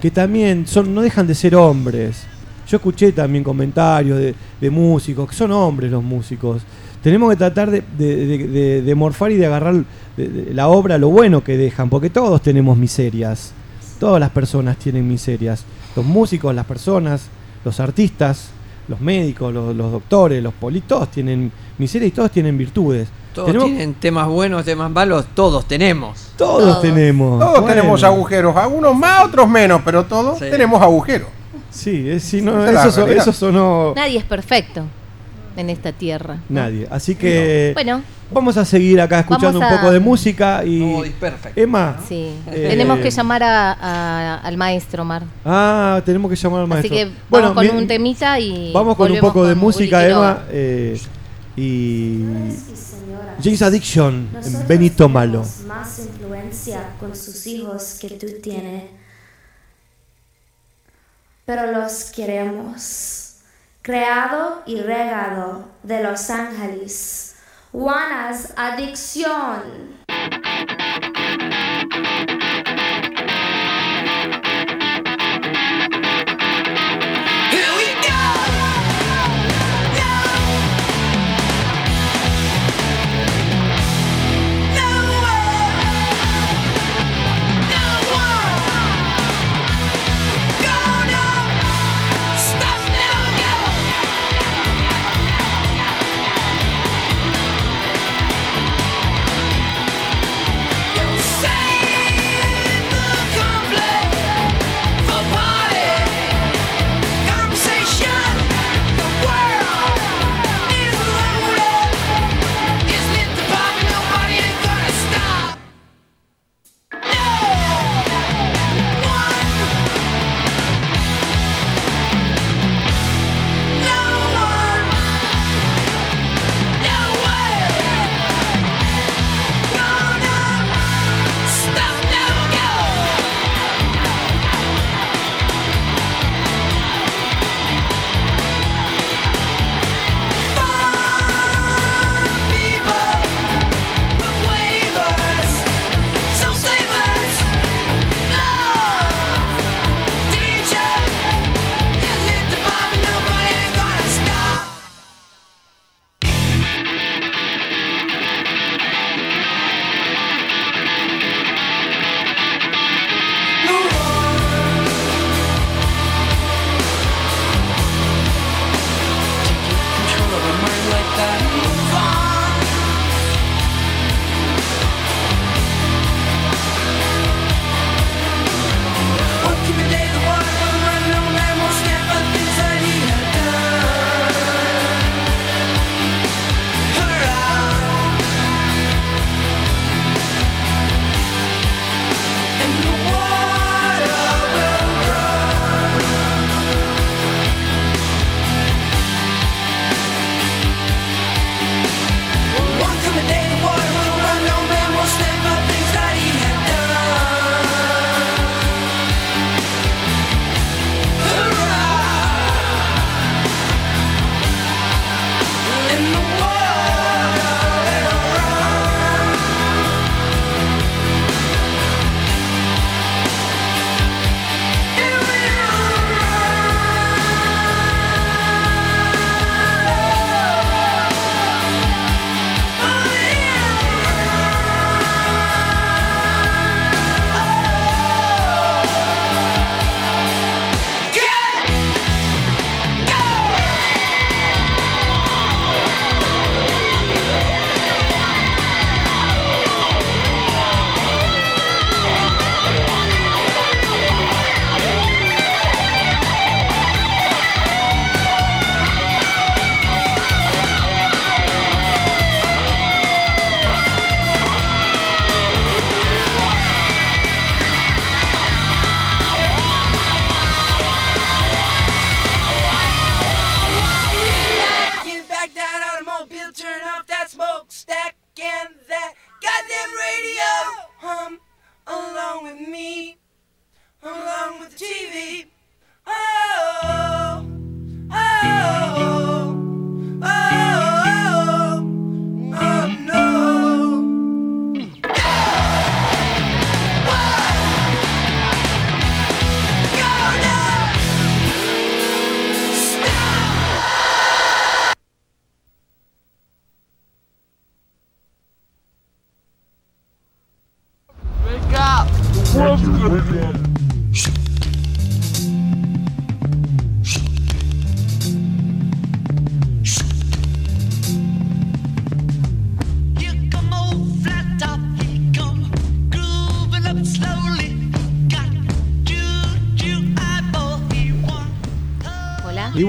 que 0.00 0.10
también 0.10 0.66
son, 0.66 0.94
no 0.94 1.02
dejan 1.02 1.26
de 1.26 1.34
ser 1.34 1.54
hombres. 1.56 2.22
Yo 2.66 2.76
escuché 2.76 3.12
también 3.12 3.42
comentarios 3.44 4.18
de, 4.18 4.34
de 4.60 4.70
músicos, 4.70 5.28
que 5.28 5.34
son 5.34 5.50
hombres 5.52 5.90
los 5.90 6.02
músicos. 6.02 6.62
Tenemos 7.02 7.30
que 7.30 7.36
tratar 7.36 7.70
de, 7.70 8.94
morfar 8.96 9.32
y 9.32 9.36
de 9.36 9.46
agarrar 9.46 9.82
la 10.16 10.68
obra, 10.68 10.96
lo 10.98 11.08
bueno 11.08 11.42
que 11.42 11.56
dejan, 11.56 11.88
porque 11.90 12.10
todos 12.10 12.40
tenemos 12.42 12.76
miserias. 12.78 13.52
Todas 13.98 14.20
las 14.20 14.30
personas 14.30 14.76
tienen 14.78 15.06
miserias. 15.08 15.64
Los 15.96 16.04
músicos, 16.04 16.54
las 16.54 16.66
personas, 16.66 17.22
los 17.64 17.80
artistas, 17.80 18.50
los 18.88 19.00
médicos, 19.00 19.52
los, 19.52 19.74
los 19.74 19.90
doctores, 19.92 20.42
los 20.42 20.54
políticos, 20.54 20.88
todos 20.98 21.10
tienen 21.10 21.50
miserias 21.78 22.08
y 22.08 22.14
todos 22.14 22.30
tienen 22.30 22.56
virtudes. 22.56 23.08
Todos 23.34 23.46
Tenemos- 23.46 23.68
tienen 23.68 23.94
temas 23.94 24.26
buenos, 24.26 24.64
temas 24.64 24.90
malos, 24.90 25.24
todos 25.34 25.66
tenemos. 25.68 26.32
Todos 26.36 26.80
tenemos. 26.82 27.38
Todos 27.38 27.60
Bueno. 27.60 27.66
tenemos 27.68 28.02
agujeros, 28.02 28.56
algunos 28.56 28.96
más, 28.96 29.24
otros 29.26 29.48
menos, 29.48 29.82
pero 29.84 30.04
todos 30.04 30.38
tenemos 30.40 30.82
agujeros. 30.82 31.28
Sí, 31.70 32.08
es- 32.10 32.24
sí, 32.24 32.42
no, 32.42 32.66
eso, 32.66 33.06
eso 33.06 33.32
sonó 33.32 33.92
Nadie 33.94 34.18
es 34.18 34.24
perfecto 34.24 34.82
en 35.56 35.70
esta 35.70 35.92
tierra. 35.92 36.38
nadie. 36.48 36.88
Así 36.90 37.14
que 37.14 37.70
Bueno. 37.74 38.02
vamos 38.32 38.56
a 38.56 38.64
seguir 38.64 39.00
acá 39.00 39.20
escuchando 39.20 39.60
un 39.60 39.68
poco 39.68 39.92
de 39.92 40.00
música 40.00 40.64
y 40.64 40.82
Emma. 41.54 41.98
Sí. 42.08 42.30
eh, 42.50 42.66
Tenemos 42.70 42.98
que 42.98 43.10
llamar 43.12 43.44
a- 43.44 43.72
a- 43.72 44.36
al 44.38 44.56
maestro, 44.56 45.04
Mar. 45.04 45.22
Ah, 45.44 46.02
tenemos 46.04 46.28
que 46.28 46.36
llamar 46.36 46.62
al 46.62 46.66
maestro. 46.66 46.92
Así 46.96 47.04
que 47.04 47.12
Bueno, 47.28 47.48
vamos 47.54 47.64
con 47.68 47.76
mi- 47.76 47.82
un 47.82 47.86
temita 47.86 48.40
y. 48.40 48.72
Vamos 48.72 48.96
con 48.96 49.12
un 49.12 49.18
poco 49.20 49.46
de 49.46 49.54
música. 49.54 50.04
Emma. 50.04 50.40
eh, 50.50 50.98
y 51.56 52.24
James 53.42 53.62
Addiction, 53.62 54.28
Benito 54.68 55.08
Malo. 55.08 55.40
tenemos 55.40 55.60
más 55.62 55.98
influencia 55.98 56.94
con 57.00 57.16
sus 57.16 57.46
hijos 57.46 57.96
que 58.00 58.10
tú 58.10 58.26
tienes, 58.42 58.90
pero 61.46 61.72
los 61.72 62.10
queremos. 62.10 63.36
Creado 63.82 64.62
y 64.66 64.80
regado 64.80 65.68
de 65.82 66.02
Los 66.02 66.28
Ángeles. 66.28 67.36
Juana's 67.72 68.52
Adicción. 68.56 69.99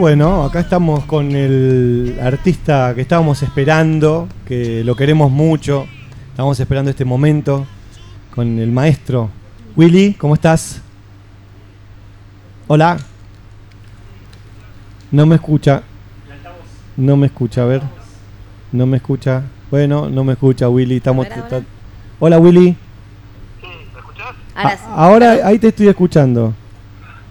Bueno, 0.02 0.46
acá 0.46 0.62
estamos 0.62 1.04
con 1.06 1.36
el 1.36 2.18
artista 2.24 2.92
que 2.96 3.02
estábamos 3.02 3.44
esperando, 3.44 4.28
que 4.48 4.84
lo 4.84 4.96
queremos 4.96 5.30
mucho. 5.30 5.86
Estamos 6.32 6.60
esperando 6.60 6.90
este 6.90 7.06
momento 7.06 7.68
con 8.34 8.58
el 8.58 8.72
maestro. 8.72 9.30
Willy, 9.76 10.16
¿cómo 10.16 10.34
estás? 10.34 10.82
Hola. 12.68 12.98
No 15.12 15.28
me 15.28 15.36
escucha. 15.36 15.84
No 16.98 17.16
me 17.16 17.28
escucha, 17.28 17.62
a 17.62 17.66
ver. 17.66 17.84
No 18.72 18.88
me 18.88 18.98
escucha. 18.98 19.44
Bueno, 19.70 20.10
no 20.10 20.24
me 20.24 20.34
escucha 20.34 20.68
Willy. 20.68 20.96
Estamos. 20.98 21.28
Hola 22.20 22.40
Willy. 22.40 22.76
Ahora 24.56 24.74
A- 24.74 24.78
sí. 24.78 24.84
ahora 24.96 25.32
ahí 25.48 25.60
te 25.60 25.68
estoy 25.68 25.90
escuchando. 25.90 26.56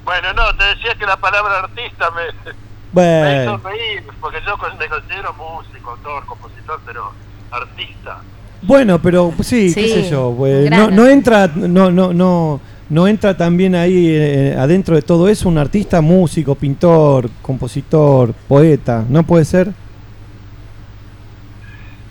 Bueno, 0.05 0.33
no, 0.33 0.55
te 0.57 0.65
decía 0.65 0.95
que 0.99 1.07
la 1.07 1.17
palabra 1.17 1.61
artista 1.61 2.11
me, 2.11 2.23
me 2.23 3.43
hizo 3.43 3.59
Bueno, 3.59 3.61
reír, 3.65 4.05
porque 4.21 4.39
yo 4.45 4.57
me 4.57 4.89
considero 4.89 5.33
músico, 5.35 5.91
autor, 5.91 6.27
compositor, 6.27 6.81
pero 6.87 7.13
artista. 7.51 8.19
bueno, 8.63 9.01
pero 9.01 9.33
sí, 9.43 9.73
qué 9.75 9.89
sé 9.89 10.11
yo. 10.11 10.35
pues, 10.37 10.71
no, 10.71 10.91
no 10.91 11.07
entra, 11.07 11.49
no, 11.55 11.91
no, 11.91 12.13
no, 12.13 12.61
no 12.89 13.07
entra 13.07 13.37
también 13.37 13.75
ahí 13.75 14.09
eh, 14.11 14.57
adentro 14.59 14.95
de 14.97 15.03
todo 15.03 15.29
eso 15.29 15.49
un 15.49 15.59
artista, 15.59 16.01
músico, 16.01 16.55
pintor, 16.55 17.31
compositor, 17.43 18.33
poeta. 18.49 19.05
¿No 19.09 19.23
puede 19.23 19.45
ser? 19.45 19.69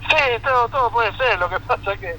Sí, 0.10 0.16
todo, 0.44 0.68
todo 0.70 0.90
puede 0.92 1.12
ser. 1.18 1.38
Lo 1.40 1.50
que 1.50 1.60
pasa 1.60 1.94
es 1.94 2.00
que, 2.00 2.16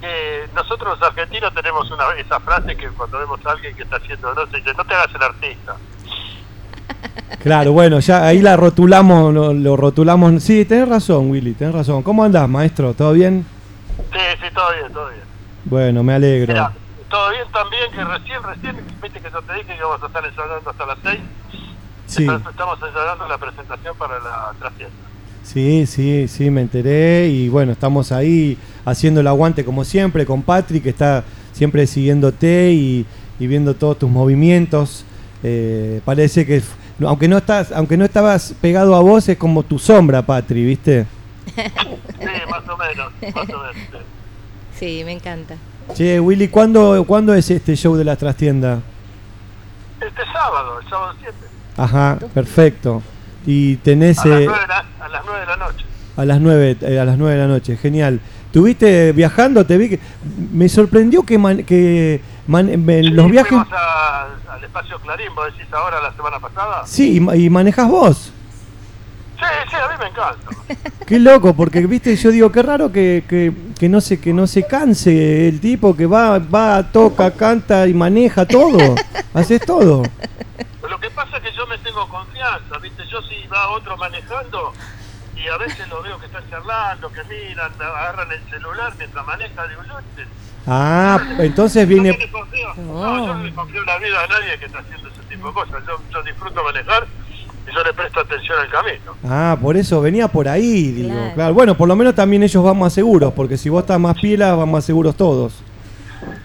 que 0.00 0.48
nosotros 0.54 0.98
los 0.98 1.08
argentinos 1.08 1.52
tenemos 1.54 1.90
una 1.90 2.04
esa 2.18 2.40
frase 2.40 2.76
que 2.76 2.88
cuando 2.88 3.18
vemos 3.18 3.44
a 3.44 3.50
alguien 3.52 3.74
que 3.76 3.82
está 3.82 3.96
haciendo 3.96 4.34
no, 4.34 4.46
se 4.46 4.56
dice, 4.56 4.74
no 4.74 4.84
te 4.84 4.94
hagas 4.94 5.14
el 5.14 5.22
artista. 5.22 5.76
Claro, 7.42 7.72
bueno, 7.72 8.00
ya 8.00 8.26
ahí 8.26 8.42
la 8.42 8.56
rotulamos, 8.56 9.32
lo, 9.32 9.54
lo 9.54 9.76
rotulamos. 9.76 10.42
Sí, 10.42 10.66
tenés 10.66 10.88
razón, 10.88 11.30
Willy, 11.30 11.54
tenés 11.54 11.74
razón. 11.74 12.02
¿Cómo 12.02 12.22
andás, 12.22 12.46
maestro? 12.48 12.92
¿Todo 12.92 13.12
bien? 13.12 13.46
Sí, 14.12 14.18
sí, 14.42 14.54
todo 14.54 14.72
bien, 14.74 14.92
todo 14.92 15.08
bien. 15.08 15.22
Bueno, 15.64 16.02
me 16.02 16.14
alegro. 16.14 16.52
Mira, 16.52 16.72
todo 17.08 17.30
bien 17.30 17.46
también 17.52 17.90
que 17.92 18.04
recién, 18.04 18.42
recién, 18.42 18.76
viste 19.00 19.20
que 19.20 19.30
yo 19.30 19.40
te 19.42 19.54
dije 19.54 19.66
que 19.66 19.76
íbamos 19.76 20.02
a 20.02 20.06
estar 20.06 20.24
ensayando 20.24 20.70
hasta 20.70 20.86
las 20.86 20.98
6. 21.02 21.20
Sí. 22.06 22.26
Estamos 22.26 22.78
ensayando 22.82 23.28
la 23.28 23.38
presentación 23.38 23.96
para 23.96 24.18
la 24.18 24.52
trastienda. 24.58 25.09
Sí, 25.42 25.86
sí, 25.86 26.28
sí, 26.28 26.50
me 26.50 26.60
enteré 26.60 27.28
y 27.28 27.48
bueno, 27.48 27.72
estamos 27.72 28.12
ahí 28.12 28.56
haciendo 28.84 29.20
el 29.20 29.26
aguante 29.26 29.64
como 29.64 29.84
siempre 29.84 30.24
con 30.26 30.42
Patrick, 30.42 30.82
que 30.82 30.90
está 30.90 31.24
siempre 31.52 31.86
siguiéndote 31.86 32.70
y, 32.72 33.04
y 33.38 33.46
viendo 33.46 33.74
todos 33.74 33.98
tus 33.98 34.10
movimientos. 34.10 35.04
Eh, 35.42 36.00
parece 36.04 36.46
que, 36.46 36.62
aunque 37.04 37.26
no 37.26 37.38
estás, 37.38 37.72
aunque 37.72 37.96
no 37.96 38.04
estabas 38.04 38.54
pegado 38.60 38.94
a 38.94 39.00
vos, 39.00 39.28
es 39.28 39.38
como 39.38 39.62
tu 39.62 39.78
sombra, 39.78 40.22
Patri, 40.22 40.64
¿viste? 40.64 41.06
Sí, 42.20 42.26
más 42.50 42.68
o 42.68 42.76
menos, 42.76 43.12
más 43.34 43.48
o 43.48 43.58
menos. 43.58 43.74
sí. 43.90 43.98
Sí, 44.78 45.02
me 45.04 45.12
encanta. 45.12 45.56
Che, 45.94 46.20
Willy, 46.20 46.48
¿cuándo, 46.48 47.04
¿cuándo 47.06 47.34
es 47.34 47.50
este 47.50 47.74
show 47.76 47.96
de 47.96 48.04
la 48.04 48.16
trastienda? 48.16 48.80
Este 50.00 50.22
sábado, 50.32 50.80
el 50.80 50.88
sábado 50.88 51.14
7, 51.18 51.34
Ajá, 51.76 52.18
perfecto. 52.34 53.02
Y 53.46 53.76
tenés 53.76 54.18
a, 54.20 54.28
las 54.28 54.40
eh, 54.40 54.44
9 54.46 54.60
de 54.60 54.66
la, 54.68 54.84
a 55.04 55.08
las 55.08 55.22
9 55.24 55.40
de 55.40 55.46
la 55.46 55.56
noche. 55.56 55.84
a 56.16 56.24
las 56.24 56.40
9, 56.40 56.76
a 57.00 57.04
las 57.04 57.18
9 57.18 57.34
de 57.34 57.40
la 57.40 57.46
noche, 57.48 57.76
genial. 57.76 58.20
¿Tuviste 58.52 59.12
viajando? 59.12 59.64
Te 59.64 59.78
vi 59.78 59.88
que 59.90 60.00
me 60.52 60.68
sorprendió 60.68 61.22
que, 61.22 61.38
man- 61.38 61.62
que 61.64 62.20
man- 62.48 62.84
me- 62.84 63.02
los 63.02 63.30
viajes 63.30 63.58
a- 63.72 64.26
al 64.52 64.64
espacio 64.64 64.98
Clarín, 65.00 65.34
vos 65.34 65.46
decís 65.46 65.72
ahora 65.72 66.00
la 66.02 66.12
semana 66.14 66.38
pasada. 66.40 66.82
Sí, 66.86 67.20
y, 67.32 67.44
y 67.44 67.50
manejás 67.50 67.88
vos. 67.88 68.32
Sí, 69.38 69.46
sí, 69.70 69.76
a 69.76 69.88
mí 69.88 69.94
me 69.98 70.08
encanta. 70.08 70.90
Qué 71.06 71.18
loco, 71.18 71.54
porque 71.54 71.86
viste, 71.86 72.14
yo 72.14 72.30
digo, 72.30 72.52
qué 72.52 72.62
raro 72.62 72.92
que, 72.92 73.24
que, 73.28 73.52
que 73.78 73.88
no 73.88 74.00
se 74.00 74.20
que 74.20 74.32
no 74.34 74.46
se 74.46 74.64
canse 74.66 75.48
el 75.48 75.58
tipo 75.60 75.96
que 75.96 76.06
va, 76.06 76.38
va, 76.38 76.82
toca, 76.92 77.30
canta 77.32 77.88
y 77.88 77.94
maneja 77.94 78.46
todo. 78.46 78.94
Haces 79.34 79.60
todo. 79.64 80.02
Lo 80.88 81.00
que 81.00 81.10
pasa 81.10 81.38
es 81.38 81.42
que 81.44 81.56
yo 81.56 81.66
me 81.66 81.78
tengo 82.00 82.08
confianza, 82.08 82.78
¿viste? 82.80 83.02
Yo 83.10 83.20
si 83.22 83.46
va 83.48 83.68
otro 83.70 83.96
manejando 83.96 84.72
y 85.36 85.48
a 85.48 85.56
veces 85.58 85.88
lo 85.88 86.02
veo 86.02 86.18
que 86.18 86.26
están 86.26 86.48
charlando, 86.50 87.10
que 87.12 87.22
miran, 87.24 87.72
agarran 87.80 88.30
el 88.32 88.42
celular 88.50 88.92
mientras 88.98 89.26
maneja, 89.26 89.66
digo, 89.68 89.82
yo 89.86 89.94
Ah, 90.66 91.18
entonces 91.38 91.88
viene. 91.88 92.10
no 92.16 92.38
confío, 92.38 92.74
no, 92.76 93.26
yo 93.26 93.34
no 93.34 93.42
le 93.44 93.54
confío 93.54 93.82
la 93.84 93.98
vida 93.98 94.22
a 94.24 94.26
nadie 94.26 94.58
que 94.58 94.66
está 94.66 94.78
haciendo 94.80 95.08
ese 95.08 95.22
tipo 95.22 95.48
de 95.48 95.54
cosas. 95.54 95.82
Yo, 95.86 95.98
yo 96.12 96.22
disfruto 96.22 96.62
manejar 96.62 97.06
y 97.70 97.74
yo 97.74 97.82
le 97.82 97.92
presto 97.94 98.20
atención 98.20 98.58
al 98.60 98.68
camino. 98.70 99.16
Ah, 99.24 99.56
por 99.60 99.76
eso 99.78 100.00
venía 100.02 100.28
por 100.28 100.48
ahí, 100.48 100.90
digo. 100.92 101.08
Claro. 101.14 101.34
Claro. 101.34 101.54
Bueno, 101.54 101.74
por 101.76 101.88
lo 101.88 101.96
menos 101.96 102.14
también 102.14 102.42
ellos 102.42 102.62
van 102.62 102.78
más 102.78 102.92
seguros, 102.92 103.32
porque 103.32 103.56
si 103.56 103.70
vos 103.70 103.80
estás 103.82 103.98
más 103.98 104.18
pila, 104.20 104.54
van 104.54 104.70
más 104.70 104.84
seguros 104.84 105.16
todos. 105.16 105.62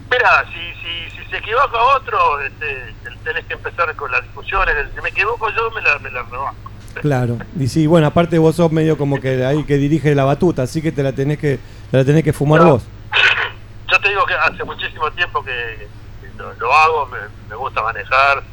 Mira, 0.09 0.45
si, 0.53 0.61
si, 0.81 1.17
si 1.23 1.29
se 1.29 1.37
equivoca 1.37 1.77
otro, 1.97 2.39
este, 2.41 2.93
tenés 3.25 3.43
que 3.45 3.53
empezar 3.55 3.93
con 3.95 4.09
las 4.11 4.21
discusiones. 4.23 4.73
Si 4.95 5.01
me 5.01 5.09
equivoco 5.09 5.49
yo, 5.49 5.69
me 5.71 5.81
la, 5.81 5.99
me 5.99 6.09
la 6.11 6.23
rebajo. 6.23 6.55
Claro. 7.01 7.37
Y 7.59 7.67
sí, 7.67 7.87
bueno, 7.87 8.07
aparte 8.07 8.37
vos 8.37 8.55
sos 8.55 8.71
medio 8.71 8.97
como 8.97 9.19
que 9.19 9.43
ahí 9.45 9.65
que 9.65 9.75
dirige 9.75 10.15
la 10.15 10.23
batuta, 10.23 10.61
así 10.63 10.81
que 10.81 10.93
te 10.93 11.03
la 11.03 11.11
tenés 11.11 11.37
que, 11.39 11.59
te 11.91 11.97
la 11.97 12.05
tenés 12.05 12.23
que 12.23 12.31
fumar 12.31 12.63
vos. 12.63 12.83
Yo 13.91 13.99
te 13.99 14.07
digo 14.09 14.25
que 14.25 14.33
hace 14.33 14.63
muchísimo 14.63 15.11
tiempo 15.11 15.43
que 15.43 15.87
que 16.21 16.29
lo, 16.37 16.53
lo 16.53 16.73
hago, 16.73 17.05
me, 17.07 17.17
me 17.49 17.55
gusta 17.57 17.81
manejar, 17.83 18.43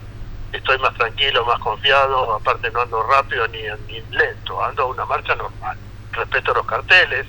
estoy 0.52 0.76
más 0.78 0.92
tranquilo, 0.94 1.46
más 1.46 1.60
confiado, 1.60 2.34
aparte 2.34 2.68
no 2.72 2.80
ando 2.80 3.02
rápido 3.04 3.46
ni, 3.48 3.58
ni 3.86 4.00
lento, 4.10 4.62
ando 4.64 4.82
a 4.82 4.86
una 4.86 5.04
marcha 5.06 5.36
normal. 5.36 5.76
Respeto 6.12 6.52
los 6.54 6.66
carteles, 6.66 7.26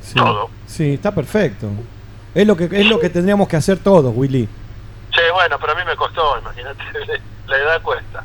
Sí. 0.00 0.14
todo. 0.16 0.50
Sí, 0.66 0.94
está 0.94 1.14
perfecto. 1.14 1.68
Es 2.34 2.46
lo 2.46 2.56
que 2.56 2.64
es 2.72 2.86
lo 2.86 2.98
que 2.98 3.08
tendríamos 3.10 3.46
que 3.46 3.56
hacer 3.56 3.78
todos, 3.78 4.12
Willy. 4.16 4.48
Sí, 5.24 5.32
bueno, 5.32 5.56
pero 5.60 5.72
a 5.72 5.74
mí 5.76 5.82
me 5.86 5.96
costó, 5.96 6.38
imagínate, 6.38 6.82
la 7.46 7.56
edad 7.56 7.82
cuesta. 7.82 8.24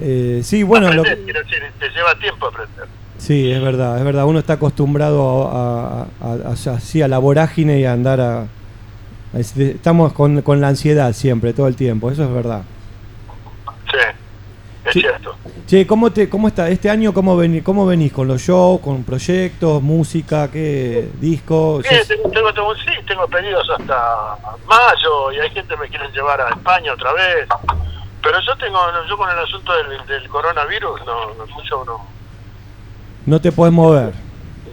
Eh, 0.00 0.40
sí, 0.42 0.62
bueno, 0.62 0.90
lo, 0.92 1.02
Aprender, 1.02 1.24
quiero 1.24 1.40
decir, 1.42 1.62
te 1.78 1.88
lleva 1.90 2.14
tiempo 2.16 2.46
aprender. 2.46 2.86
sí, 3.18 3.52
es 3.52 3.60
verdad, 3.62 3.98
es 3.98 4.04
verdad. 4.04 4.24
Uno 4.24 4.38
está 4.38 4.54
acostumbrado 4.54 5.48
a, 5.48 6.02
a, 6.02 6.06
a- 6.50 7.08
la 7.08 7.18
vorágine 7.18 7.78
y 7.80 7.84
a 7.84 7.92
andar 7.92 8.20
a, 8.20 8.46
estamos 9.34 10.12
con, 10.12 10.42
con 10.42 10.60
la 10.60 10.68
ansiedad 10.68 11.12
siempre, 11.12 11.52
todo 11.52 11.68
el 11.68 11.76
tiempo. 11.76 12.10
Eso 12.10 12.24
es 12.24 12.32
verdad. 12.32 12.62
Sí, 13.90 13.98
es 14.86 14.92
Sí. 14.92 15.00
cierto. 15.00 15.34
Che, 15.72 15.86
¿cómo 15.86 16.12
te, 16.12 16.28
cómo 16.28 16.48
está 16.48 16.68
este 16.68 16.90
año? 16.90 17.14
¿Cómo 17.14 17.34
venís, 17.34 17.62
cómo 17.62 17.86
venís 17.86 18.12
con 18.12 18.28
los 18.28 18.42
shows, 18.42 18.78
con 18.82 19.04
proyectos, 19.04 19.80
música, 19.80 20.50
qué 20.50 21.08
discos? 21.18 21.82
Bien, 21.82 22.02
tengo, 22.06 22.28
tengo, 22.28 22.52
tengo- 22.52 22.74
sí, 22.74 22.90
tengo 23.08 23.26
pedidos 23.26 23.66
hasta 23.70 24.36
mayo 24.66 25.32
y 25.32 25.40
hay 25.40 25.48
gente 25.48 25.74
que 25.74 25.80
me 25.80 25.88
quieren 25.88 26.12
llevar 26.12 26.42
a 26.42 26.50
España 26.50 26.92
otra 26.92 27.14
vez. 27.14 27.48
Pero 28.22 28.38
yo 28.46 28.54
tengo, 28.58 28.80
yo 29.08 29.16
con 29.16 29.30
el 29.30 29.38
asunto 29.38 29.72
del, 29.72 30.06
del 30.06 30.28
coronavirus, 30.28 31.00
no, 31.06 31.34
no, 31.36 31.46
mucho 31.46 31.82
no, 31.86 32.06
No 33.24 33.40
te 33.40 33.50
podés 33.50 33.72
mover. 33.72 34.12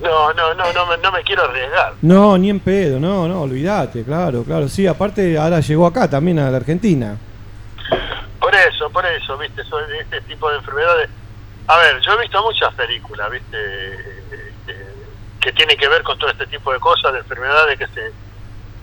no, 0.03 0.33
no, 0.33 0.53
no, 0.53 0.73
no, 0.73 0.85
me, 0.85 0.97
no 0.97 1.13
me 1.13 1.23
quiero 1.23 1.45
arriesgar. 1.45 1.93
No, 2.01 2.37
ni 2.37 2.49
en 2.49 2.59
pedo, 2.59 2.99
no, 2.99 3.25
no, 3.25 3.43
olvídate, 3.43 4.03
claro, 4.03 4.43
claro. 4.43 4.67
Sí, 4.67 4.85
aparte 4.85 5.37
ahora 5.37 5.61
llegó 5.61 5.87
acá 5.87 6.09
también 6.09 6.39
a 6.39 6.51
la 6.51 6.57
Argentina. 6.57 7.17
Por 8.39 8.55
eso, 8.55 8.89
por 8.89 9.05
eso, 9.05 9.37
viste, 9.37 9.61
de 9.63 9.99
este 9.99 10.21
tipo 10.21 10.49
de 10.49 10.57
enfermedades. 10.57 11.09
A 11.67 11.77
ver, 11.77 11.99
yo 12.01 12.13
he 12.13 12.21
visto 12.21 12.41
muchas 12.41 12.73
películas, 12.73 13.29
viste, 13.29 13.93
este, 14.31 14.85
que 15.39 15.51
tienen 15.53 15.77
que 15.77 15.87
ver 15.87 16.01
con 16.03 16.17
todo 16.17 16.29
este 16.29 16.47
tipo 16.47 16.71
de 16.73 16.79
cosas, 16.79 17.13
de 17.13 17.19
enfermedades 17.19 17.77
que 17.77 17.87
se, 17.87 18.11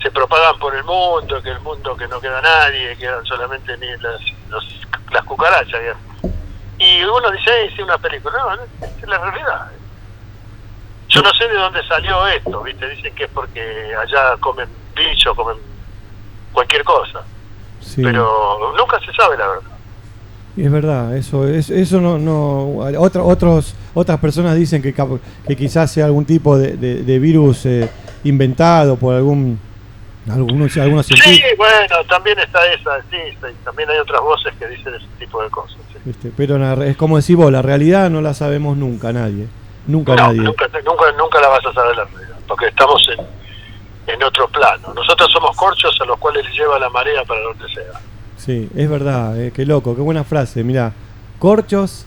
se 0.03 0.11
propagan 0.11 0.59
por 0.59 0.75
el 0.75 0.85
mundo, 0.85 1.43
que 1.43 1.51
el 1.51 1.61
mundo 1.61 1.97
que 1.97 2.07
no 2.07 2.21
queda 2.21 2.41
nadie, 2.41 2.97
quedan 2.97 3.25
solamente 3.25 3.77
ni 3.79 3.89
las, 3.97 4.21
las 5.11 5.25
cucarachas. 5.25 5.81
digamos. 5.81 6.03
Y 6.79 7.03
uno 7.05 7.31
dice, 7.31 7.65
"Eh, 7.65 7.73
sí, 7.75 7.83
una 7.83 7.99
película. 7.99 8.37
No, 8.39 8.87
es 8.87 9.09
la 9.09 9.19
realidad. 9.19 9.71
Yo 11.09 11.23
no 11.23 11.33
sé 11.35 11.49
de 11.49 11.55
dónde 11.55 11.83
salió 11.87 12.27
esto, 12.27 12.63
¿viste? 12.63 12.89
Dicen 12.89 13.15
que 13.15 13.25
es 13.25 13.31
porque 13.31 13.95
allá 13.97 14.37
comen 14.39 14.69
bicho, 14.95 15.35
comen 15.35 15.57
cualquier 16.53 16.85
cosa. 16.85 17.23
Sí. 17.87 18.03
Pero 18.03 18.75
nunca 18.77 18.99
se 19.01 19.13
sabe 19.13 19.37
la 19.39 19.47
verdad. 19.49 19.63
Y 20.57 20.65
es 20.65 20.73
verdad, 20.73 21.15
eso 21.17 21.47
es 21.47 21.69
eso 21.71 22.01
no 22.01 22.19
no 22.19 22.79
otra- 22.99 23.23
otros 23.23 23.75
otras 23.95 24.19
personas 24.19 24.57
dicen 24.57 24.81
que 24.83 24.95
que 25.47 25.57
quizás 25.57 25.91
sea 25.91 26.07
algún 26.07 26.25
tipo 26.25 26.57
de, 26.59 26.77
de- 26.79 27.03
de 27.03 27.19
virus 27.19 27.67
eh, 27.67 27.89
inventado 28.25 28.97
por 28.97 29.15
algún 29.15 29.59
algunos 30.31 30.77
algunos 30.79 31.07
Sí, 31.07 31.15
bueno, 31.57 31.77
también 32.09 32.39
está 32.39 32.59
esa, 32.73 33.01
sí, 33.11 33.17
sí, 33.41 33.47
también 33.65 33.89
hay 33.91 33.99
otras 33.99 34.21
voces 34.23 34.53
que 34.59 34.67
dicen 34.67 34.95
ese 34.95 35.07
tipo 35.19 35.43
de 35.43 35.51
cosas. 35.51 35.77
sí. 35.93 35.99
¿viste? 36.05 36.33
pero 36.37 36.57
la 36.59 36.73
es 36.87 36.97
como 36.97 37.17
decís 37.19 37.37
vos, 37.37 37.53
la 37.53 37.63
realidad 37.63 38.09
no 38.11 38.21
la 38.23 38.33
sabemos 38.35 38.77
nunca 38.79 39.13
nadie, 39.13 39.47
nunca 39.87 40.17
No, 40.17 40.23
nadie. 40.29 40.41
nunca, 40.41 40.67
nunca, 40.85 41.05
nunca 41.19 41.41
la 41.41 41.49
vas 41.49 41.67
a 41.67 41.73
saber 41.75 41.97
la 41.97 42.05
realidad, 42.05 42.37
porque 42.49 42.67
estamos 42.67 43.07
en, 43.17 43.25
en 44.07 44.23
otro 44.23 44.49
plano. 44.49 44.93
Nosotros 44.95 45.31
somos 45.33 45.57
corchos 45.57 45.99
a 46.01 46.05
los 46.05 46.19
cuales 46.19 46.45
les 46.47 46.55
lleva 46.55 46.79
la 46.79 46.89
marea 46.91 47.25
para 47.25 47.41
donde 47.41 47.69
sea. 47.69 48.01
Sí, 48.37 48.69
es 48.77 48.89
verdad, 48.89 49.41
eh, 49.41 49.51
qué 49.55 49.65
loco, 49.67 49.95
qué 49.97 50.03
buena 50.03 50.23
frase, 50.25 50.63
mira, 50.63 50.93
corchos 51.39 52.05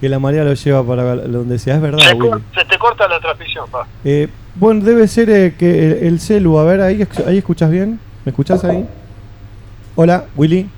que 0.00 0.08
la 0.08 0.18
marea 0.18 0.44
lo 0.44 0.54
lleva 0.54 0.82
para 0.82 1.14
donde 1.16 1.58
sea, 1.58 1.76
es 1.76 1.80
verdad, 1.82 1.98
Se, 1.98 2.14
Willy. 2.14 2.28
cor- 2.30 2.42
se 2.54 2.64
te 2.64 2.78
corta 2.78 3.06
la 3.08 3.20
transmisión, 3.20 3.68
pa. 3.70 3.86
Eh, 4.04 4.28
bueno, 4.54 4.84
debe 4.84 5.06
ser 5.06 5.30
eh, 5.30 5.54
que 5.58 5.92
el, 5.92 6.06
el 6.06 6.20
celu, 6.20 6.58
a 6.58 6.64
ver, 6.64 6.80
ahí, 6.80 7.06
ahí 7.26 7.38
escuchas 7.38 7.70
bien, 7.70 8.00
¿me 8.24 8.30
escuchás 8.30 8.64
ahí? 8.64 8.86
Hola, 9.96 10.24
Willy. 10.36 10.68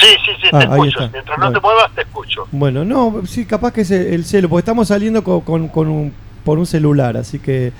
Sí, 0.00 0.06
sí, 0.24 0.30
sí, 0.40 0.48
Ah, 0.52 0.58
te 0.60 0.64
ahí 0.66 0.72
escucho. 0.88 1.00
está. 1.04 1.12
Mientras 1.12 1.38
no 1.38 1.44
Bueno. 1.46 1.60
te 1.60 1.66
muevas, 1.66 1.90
te 1.94 2.00
escucho. 2.02 2.46
Bueno, 2.52 2.84
no, 2.84 3.22
sí, 3.26 3.44
capaz 3.44 3.72
que 3.72 3.82
es 3.82 3.90
el, 3.90 4.06
el 4.14 4.24
celu, 4.24 4.48
porque 4.48 4.60
estamos 4.60 4.88
saliendo 4.88 5.22
con, 5.22 5.40
con- 5.42 5.68
con 5.68 5.88
un, 5.88 6.12
por 6.44 6.58
un 6.58 6.66
celular, 6.66 7.16
así 7.16 7.38
que... 7.38 7.72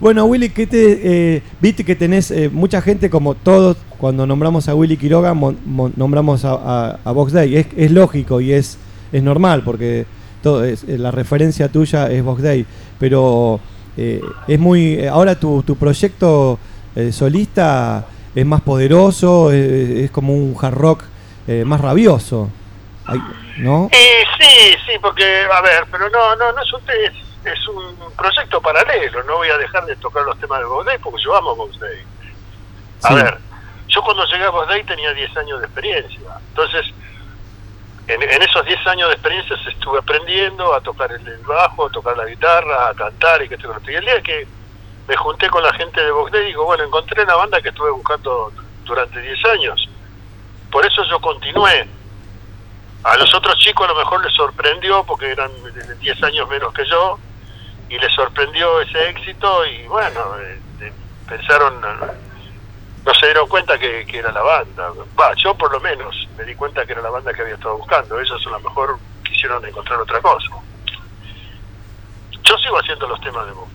Bueno, 0.00 0.26
Willy, 0.26 0.50
¿qué 0.50 0.66
te, 0.66 1.00
eh, 1.36 1.42
viste 1.60 1.84
que 1.84 1.96
tenés 1.96 2.30
eh, 2.30 2.48
mucha 2.52 2.80
gente, 2.80 3.10
como 3.10 3.34
todos, 3.34 3.76
cuando 3.98 4.26
nombramos 4.26 4.68
a 4.68 4.74
Willy 4.76 4.96
Quiroga, 4.96 5.34
mon- 5.34 5.58
mon- 5.64 5.92
nombramos 5.96 6.44
a, 6.44 6.52
a, 6.52 6.98
a 7.04 7.10
Box 7.12 7.32
Day. 7.32 7.66
Es, 7.76 7.90
lógico 7.90 8.40
y 8.40 8.52
es, 8.52 8.78
es 9.10 9.22
normal, 9.24 9.62
porque 9.64 10.06
todo 10.40 10.62
es, 10.64 10.84
eh, 10.84 10.98
la 10.98 11.10
referencia 11.10 11.68
tuya 11.68 12.08
es 12.12 12.22
Box 12.22 12.42
Day. 12.42 12.64
Pero 13.00 13.58
eh, 13.96 14.20
es 14.46 14.58
muy... 14.60 14.94
eh, 14.94 15.08
ahora 15.08 15.34
tu, 15.40 15.64
tu 15.64 15.74
proyecto 15.74 16.60
eh, 16.94 17.10
solista 17.10 18.06
es 18.36 18.46
más 18.46 18.60
poderoso, 18.60 19.50
es 19.50 20.10
como 20.12 20.32
un 20.32 20.54
hard 20.60 20.74
rock 20.74 21.02
más 21.64 21.80
rabioso. 21.80 22.50
¿No? 23.58 23.88
Sí, 23.90 24.76
sí, 24.86 24.92
porque, 25.02 25.24
a 25.24 25.60
ver, 25.62 25.84
pero 25.90 26.04
no, 26.10 26.36
no, 26.36 26.52
no 26.52 26.62
es 26.62 26.72
un, 26.72 26.80
es, 26.80 27.27
es 27.44 27.68
un 27.68 27.96
proyecto 28.16 28.60
paralelo. 28.60 29.22
No 29.24 29.36
voy 29.36 29.48
a 29.50 29.58
dejar 29.58 29.84
de 29.86 29.96
tocar 29.96 30.24
los 30.24 30.38
temas 30.38 30.60
de 30.60 30.66
Day 30.84 30.98
porque 30.98 31.22
yo 31.22 31.36
amo 31.36 31.68
Day. 31.78 32.02
A 33.04 33.08
Sí. 33.08 33.14
ver, 33.14 33.38
yo 33.88 34.02
cuando 34.02 34.24
llegué 34.26 34.44
a 34.44 34.50
Day 34.66 34.84
tenía 34.84 35.12
10 35.14 35.36
años 35.36 35.60
de 35.60 35.66
experiencia. 35.66 36.20
Entonces, 36.48 36.86
en, 38.08 38.22
en 38.22 38.42
esos 38.42 38.64
10 38.64 38.86
años 38.86 39.08
de 39.08 39.14
experiencia 39.14 39.56
estuve 39.68 39.98
aprendiendo 39.98 40.74
a 40.74 40.80
tocar 40.80 41.12
el, 41.12 41.38
bajo, 41.46 41.86
a 41.86 41.90
tocar 41.90 42.16
la 42.16 42.24
guitarra, 42.26 42.88
a 42.88 42.94
cantar 42.94 43.42
y 43.42 43.48
que 43.48 43.54
esto 43.56 43.72
y 43.90 43.94
el 43.94 44.04
día 44.04 44.22
que 44.22 44.46
me 45.06 45.16
junté 45.16 45.48
con 45.48 45.62
la 45.62 45.72
gente 45.74 46.00
de 46.02 46.10
Day, 46.32 46.46
digo, 46.46 46.64
bueno, 46.64 46.84
encontré 46.84 47.22
una 47.22 47.34
banda 47.36 47.60
que 47.62 47.68
estuve 47.70 47.90
buscando 47.90 48.52
durante 48.84 49.20
10 49.20 49.44
años. 49.46 49.88
Por 50.70 50.84
eso 50.84 51.02
yo 51.04 51.18
continué. 51.20 51.88
A 53.04 53.16
los 53.16 53.32
otros 53.34 53.56
chicos 53.58 53.88
a 53.88 53.92
lo 53.92 53.98
mejor 53.98 54.22
les 54.24 54.34
sorprendió 54.34 55.04
porque 55.04 55.30
eran 55.30 55.50
de 55.62 55.94
10 55.94 56.22
años 56.24 56.48
menos 56.48 56.74
que 56.74 56.84
yo 56.86 57.18
y 57.88 57.98
les 57.98 58.12
sorprendió 58.14 58.80
ese 58.80 59.08
éxito 59.10 59.64
y 59.66 59.86
bueno, 59.88 60.20
eh, 60.80 60.92
pensaron, 61.28 61.74
no 61.80 63.14
se 63.14 63.26
dieron 63.26 63.48
cuenta 63.48 63.78
que, 63.78 64.04
que 64.06 64.18
era 64.18 64.30
la 64.32 64.42
banda. 64.42 64.90
Va, 65.18 65.34
yo 65.36 65.54
por 65.54 65.72
lo 65.72 65.80
menos 65.80 66.28
me 66.36 66.44
di 66.44 66.54
cuenta 66.54 66.84
que 66.84 66.92
era 66.92 67.02
la 67.02 67.10
banda 67.10 67.32
que 67.32 67.42
había 67.42 67.54
estado 67.54 67.78
buscando. 67.78 68.20
Ellos 68.20 68.42
a 68.46 68.50
lo 68.50 68.60
mejor 68.60 68.98
quisieron 69.24 69.64
encontrar 69.64 70.00
otra 70.00 70.20
cosa. 70.20 70.46
Yo 72.44 72.56
sigo 72.58 72.78
haciendo 72.78 73.08
los 73.08 73.20
temas 73.20 73.46
de 73.46 73.52
Bob. 73.52 73.68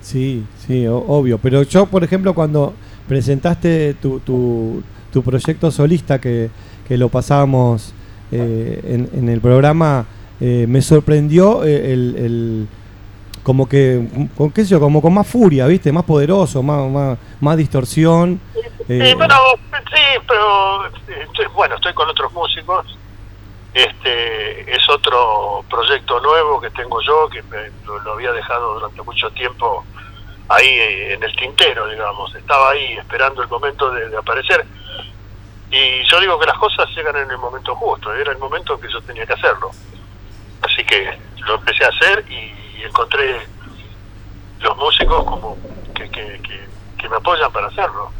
Sí, 0.00 0.44
sí, 0.66 0.86
obvio. 0.86 1.38
Pero 1.38 1.62
yo, 1.62 1.86
por 1.86 2.04
ejemplo, 2.04 2.34
cuando 2.34 2.74
presentaste 3.08 3.94
tu, 3.94 4.20
tu, 4.20 4.82
tu 5.12 5.22
proyecto 5.22 5.70
solista, 5.70 6.20
que, 6.20 6.50
que 6.86 6.96
lo 6.96 7.08
pasábamos 7.08 7.92
eh, 8.32 8.80
en, 8.84 9.10
en 9.18 9.28
el 9.28 9.40
programa, 9.40 10.06
eh, 10.40 10.66
me 10.68 10.80
sorprendió 10.82 11.64
eh, 11.64 11.92
el- 11.92 12.68
como 13.46 13.68
que, 13.68 14.02
con 14.36 14.50
qué 14.50 14.64
sé 14.64 14.70
yo, 14.70 14.80
como 14.80 15.00
con 15.00 15.14
más 15.14 15.24
furia, 15.24 15.68
¿viste? 15.68 15.92
Más 15.92 16.02
poderoso, 16.02 16.64
más, 16.64 16.90
más, 16.90 17.16
más 17.40 17.56
distorsión. 17.56 18.40
eh, 18.88 19.06
Sí, 19.10 19.14
bueno, 19.14 19.36
sí, 19.94 20.02
pero 20.26 20.86
eh, 20.86 20.90
estoy- 21.28 21.46
bueno, 21.54 21.76
estoy 21.76 21.92
con 21.94 22.08
otros 22.10 22.32
músicos. 22.32 22.98
Este 23.72 24.74
es 24.74 24.88
otro 24.88 25.64
proyecto 25.70 26.18
nuevo 26.20 26.60
que 26.60 26.70
tengo 26.70 27.00
yo, 27.02 27.28
que 27.28 27.40
me- 27.44 27.70
lo, 27.86 28.00
lo 28.00 28.14
había 28.14 28.32
dejado 28.32 28.74
durante 28.74 29.00
mucho 29.02 29.30
tiempo 29.30 29.84
ahí 30.48 30.66
eh, 30.66 31.14
en 31.14 31.22
el 31.22 31.36
tintero, 31.36 31.86
digamos. 31.86 32.34
Estaba 32.34 32.70
ahí 32.70 32.94
esperando 32.94 33.42
el 33.42 33.48
momento 33.48 33.92
de, 33.92 34.08
de 34.08 34.16
aparecer. 34.16 34.66
Y 35.70 36.02
yo 36.10 36.18
digo 36.20 36.36
que 36.40 36.46
las 36.46 36.58
cosas 36.58 36.88
llegan 36.96 37.14
en 37.14 37.30
el 37.30 37.38
momento 37.38 37.76
justo. 37.76 38.12
Era 38.12 38.32
el 38.32 38.38
momento 38.38 38.74
en 38.74 38.80
que 38.80 38.88
yo 38.92 39.00
tenía 39.02 39.24
que 39.24 39.34
hacerlo. 39.34 39.70
Así 40.62 40.82
que 40.84 41.16
lo 41.46 41.54
empecé 41.54 41.84
a 41.84 41.88
hacer 41.90 42.24
y 42.28 42.65
encontré 42.82 43.22
los 44.62 44.76
músicos 44.76 45.24
como 45.24 45.56
que, 45.94 46.04
que, 46.04 46.40
que, 46.42 47.08
me 47.08 47.16
apoyan 47.16 47.52
para 47.52 47.68
hacerlo. 47.68 48.10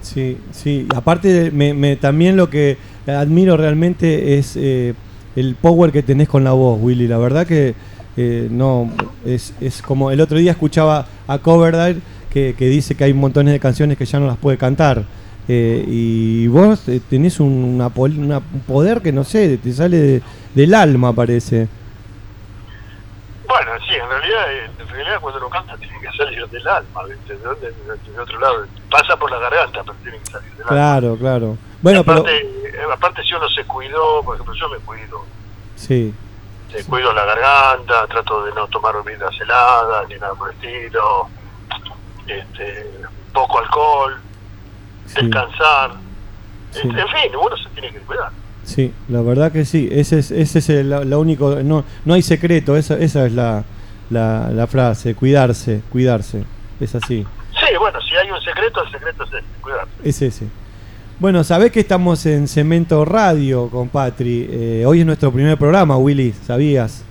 Sí, 0.00 0.38
sí. 0.52 0.86
Aparte, 0.94 1.50
me, 1.50 1.74
me- 1.74 1.96
también 1.96 2.36
lo 2.36 2.48
que 2.48 2.76
admiro 3.06 3.56
realmente 3.56 4.38
es 4.38 4.56
eh, 4.56 4.94
el 5.36 5.54
power 5.56 5.92
que 5.92 6.02
tenés 6.02 6.28
con 6.28 6.44
la 6.44 6.52
voz, 6.52 6.78
Willy. 6.80 7.06
La 7.08 7.18
verdad 7.18 7.46
que 7.46 7.74
eh, 8.16 8.48
no 8.50 8.90
es, 9.24 9.54
es 9.60 9.82
como 9.82 10.10
el 10.10 10.20
otro 10.20 10.38
día 10.38 10.52
escuchaba 10.52 11.06
a 11.26 11.38
Coverdale 11.38 12.00
que, 12.30 12.54
que 12.56 12.68
dice 12.68 12.94
que 12.94 13.04
hay 13.04 13.14
montones 13.14 13.52
de 13.52 13.60
canciones 13.60 13.98
que 13.98 14.04
ya 14.06 14.20
no 14.20 14.26
las 14.26 14.36
puede 14.38 14.56
cantar. 14.58 15.04
Eh, 15.48 15.84
y 15.88 16.46
vos 16.46 16.88
eh, 16.88 17.00
tenés 17.10 17.40
un, 17.40 17.52
una 17.52 17.88
una- 17.96 18.38
un 18.38 18.60
poder 18.66 19.00
que 19.02 19.10
no 19.12 19.24
sé, 19.24 19.58
te 19.58 19.72
sale 19.72 19.96
de- 19.98 20.22
del 20.54 20.74
alma, 20.74 21.12
parece. 21.12 21.66
Bueno, 23.50 23.72
sí, 23.84 23.94
en 23.96 24.08
realidad, 24.08 24.52
eh, 24.52 24.70
en 24.78 24.88
realidad 24.88 25.18
cuando 25.20 25.40
uno 25.40 25.50
canta 25.50 25.76
tiene 25.76 25.98
que 26.00 26.08
salir 26.16 26.46
del 26.48 26.68
alma, 26.68 27.02
¿viste? 27.02 27.36
¿De? 27.36 27.54
De- 27.56 28.12
de 28.12 28.20
otro 28.20 28.38
lado. 28.38 28.64
Pasa 28.88 29.16
por 29.16 29.28
la 29.28 29.38
garganta, 29.40 29.82
pero 29.82 29.96
tiene 30.04 30.18
que 30.18 30.26
salir 30.26 30.50
del 30.52 30.60
alma. 30.62 30.68
Claro, 30.68 31.16
claro. 31.18 31.58
Bueno, 31.82 32.04
pero 32.04 32.20
aparte, 32.20 32.38
eh, 32.38 32.80
aparte, 32.92 33.22
si 33.24 33.34
uno 33.34 33.48
se 33.48 33.64
cuidó, 33.64 34.22
por 34.22 34.36
ejemplo, 34.36 34.54
yo 34.54 34.68
me 34.68 34.78
cuido. 34.78 35.24
sí, 35.74 36.14
Me 36.72 36.84
cuido 36.84 37.12
la 37.12 37.24
garganta, 37.24 38.06
trato 38.06 38.44
de 38.44 38.52
no 38.52 38.68
tomar 38.68 39.02
bebidas 39.02 39.34
heladas, 39.40 40.08
ni 40.08 40.14
nada 40.14 40.34
por 40.34 40.50
el 40.50 40.54
estilo. 40.54 41.28
Este, 42.28 42.88
poco 43.32 43.58
alcohol, 43.58 44.20
sí, 45.06 45.22
descansar. 45.22 45.90
Sí. 46.70 46.82
En 46.84 47.08
fin, 47.08 47.34
uno 47.34 47.56
se 47.56 47.68
tiene 47.70 47.90
que 47.90 47.98
cuidar. 48.00 48.30
Sí, 48.70 48.92
la 49.08 49.20
verdad 49.20 49.52
que 49.52 49.64
sí. 49.64 49.88
Ese 49.90 50.18
es, 50.20 50.30
ese 50.30 50.58
es 50.60 50.68
el, 50.70 50.88
lo 50.88 51.20
único, 51.20 51.56
no, 51.62 51.84
no 52.04 52.14
hay 52.14 52.22
secreto, 52.22 52.76
esa, 52.76 52.98
esa 52.98 53.26
es 53.26 53.32
la, 53.32 53.64
la, 54.08 54.50
la 54.50 54.66
frase, 54.66 55.14
cuidarse, 55.14 55.82
cuidarse. 55.90 56.44
Es 56.80 56.94
así. 56.94 57.26
Sí, 57.52 57.76
bueno, 57.78 57.98
si 58.00 58.14
hay 58.16 58.30
un 58.30 58.40
secreto, 58.40 58.82
el 58.82 58.90
secreto 58.90 59.24
es 59.24 59.30
ese, 59.30 59.44
cuidar. 59.60 59.86
Es 60.02 60.22
ese. 60.22 60.46
Bueno, 61.18 61.44
sabés 61.44 61.70
que 61.70 61.80
estamos 61.80 62.24
en 62.24 62.48
Cemento 62.48 63.04
Radio 63.04 63.68
con 63.68 63.88
Patri. 63.90 64.48
Eh, 64.50 64.84
hoy 64.86 65.00
es 65.00 65.06
nuestro 65.06 65.30
primer 65.30 65.58
programa, 65.58 65.98
Willy, 65.98 66.32
¿sabías? 66.32 67.04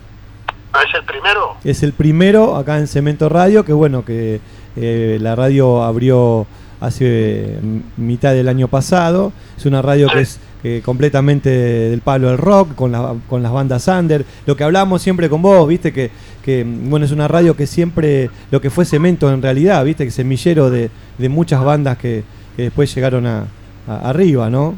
Ah, 0.74 0.80
¿Es 0.88 0.96
el 0.96 1.04
primero? 1.04 1.58
Es 1.64 1.84
el 1.84 1.94
primero 1.94 2.56
acá 2.56 2.80
en 2.80 2.88
Cemento 2.88 3.30
Radio, 3.30 3.64
que 3.64 3.74
bueno, 3.74 4.04
que 4.04 4.40
eh, 4.76 5.18
la 5.22 5.36
radio 5.36 5.84
abrió 5.84 6.48
hace 6.80 7.58
mm, 7.62 7.80
mitad 8.02 8.34
del 8.34 8.48
año 8.48 8.68
pasado. 8.68 9.32
Es 9.58 9.66
una 9.66 9.82
radio 9.82 10.08
que 10.08 10.22
es 10.22 10.40
eh, 10.64 10.82
completamente 10.84 11.50
del 11.50 12.02
palo 12.02 12.28
del 12.30 12.38
rock, 12.38 12.76
con, 12.76 12.92
la- 12.92 13.16
con 13.30 13.42
las 13.44 13.52
bandas 13.52 13.88
under. 13.88 14.26
Lo 14.46 14.56
que 14.56 14.64
hablábamos 14.64 15.02
siempre 15.02 15.30
con 15.30 15.42
vos, 15.42 15.68
viste, 15.68 15.92
que, 15.94 16.12
que, 16.44 16.64
mm, 16.66 16.90
bueno, 16.90 17.06
es 17.06 17.12
una 17.12 17.28
radio 17.28 17.56
que 17.56 17.68
siempre, 17.68 18.30
lo 18.52 18.62
que 18.62 18.70
fue 18.70 18.86
Cemento 18.86 19.32
en 19.32 19.42
realidad, 19.42 19.84
viste, 19.86 20.06
que 20.06 20.12
semillero 20.12 20.70
de, 20.70 20.90
de 21.18 21.30
muchas 21.30 21.64
bandas 21.64 21.98
que, 21.98 22.24
que 22.56 22.64
después 22.64 22.94
llegaron 22.94 23.26
a, 23.26 23.46
a- 23.88 24.10
arriba, 24.10 24.50
¿no? 24.50 24.76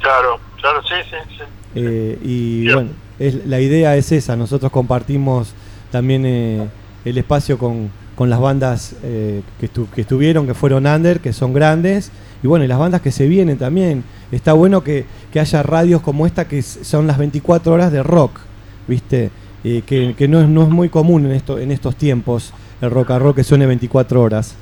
Claro, 0.00 0.38
claro, 0.60 0.80
sí, 0.82 0.94
sí, 1.10 1.16
sí. 1.38 1.44
Eh, 1.74 2.18
y 2.24 2.72
bueno, 2.72 2.90
es, 3.18 3.46
la 3.46 3.60
idea 3.60 3.96
es 3.96 4.10
esa, 4.12 4.34
nosotros 4.36 4.72
compartimos 4.72 5.52
también 5.92 6.24
eh, 6.26 6.66
el 7.04 7.18
espacio 7.18 7.58
con, 7.58 7.90
con 8.20 8.28
las 8.28 8.38
bandas 8.38 8.96
eh, 9.02 9.40
que, 9.58 9.70
que 9.94 10.02
estuvieron, 10.02 10.46
que 10.46 10.52
fueron 10.52 10.86
under, 10.86 11.20
que 11.20 11.32
son 11.32 11.54
grandes, 11.54 12.12
y 12.42 12.46
bueno, 12.48 12.66
y 12.66 12.68
las 12.68 12.78
bandas 12.78 13.00
que 13.00 13.12
se 13.12 13.26
vienen 13.26 13.56
también. 13.56 14.04
Está 14.30 14.52
bueno 14.52 14.84
que, 14.84 15.06
que 15.32 15.40
haya 15.40 15.62
radios 15.62 16.02
como 16.02 16.26
esta 16.26 16.46
que 16.46 16.60
son 16.60 17.06
las 17.06 17.16
24 17.16 17.72
horas 17.72 17.90
de 17.90 18.02
rock, 18.02 18.40
¿viste? 18.86 19.30
Eh, 19.64 19.80
que, 19.86 20.14
que 20.18 20.28
no, 20.28 20.38
es, 20.42 20.48
no 20.48 20.64
es 20.64 20.68
muy 20.68 20.90
común 20.90 21.24
en, 21.24 21.32
esto, 21.32 21.58
en 21.58 21.70
estos 21.72 21.96
tiempos 21.96 22.52
el 22.82 22.90
rock 22.90 23.12
and 23.12 23.22
roll 23.22 23.34
que 23.34 23.42
suene 23.42 23.64
24 23.64 24.20
horas. 24.20 24.54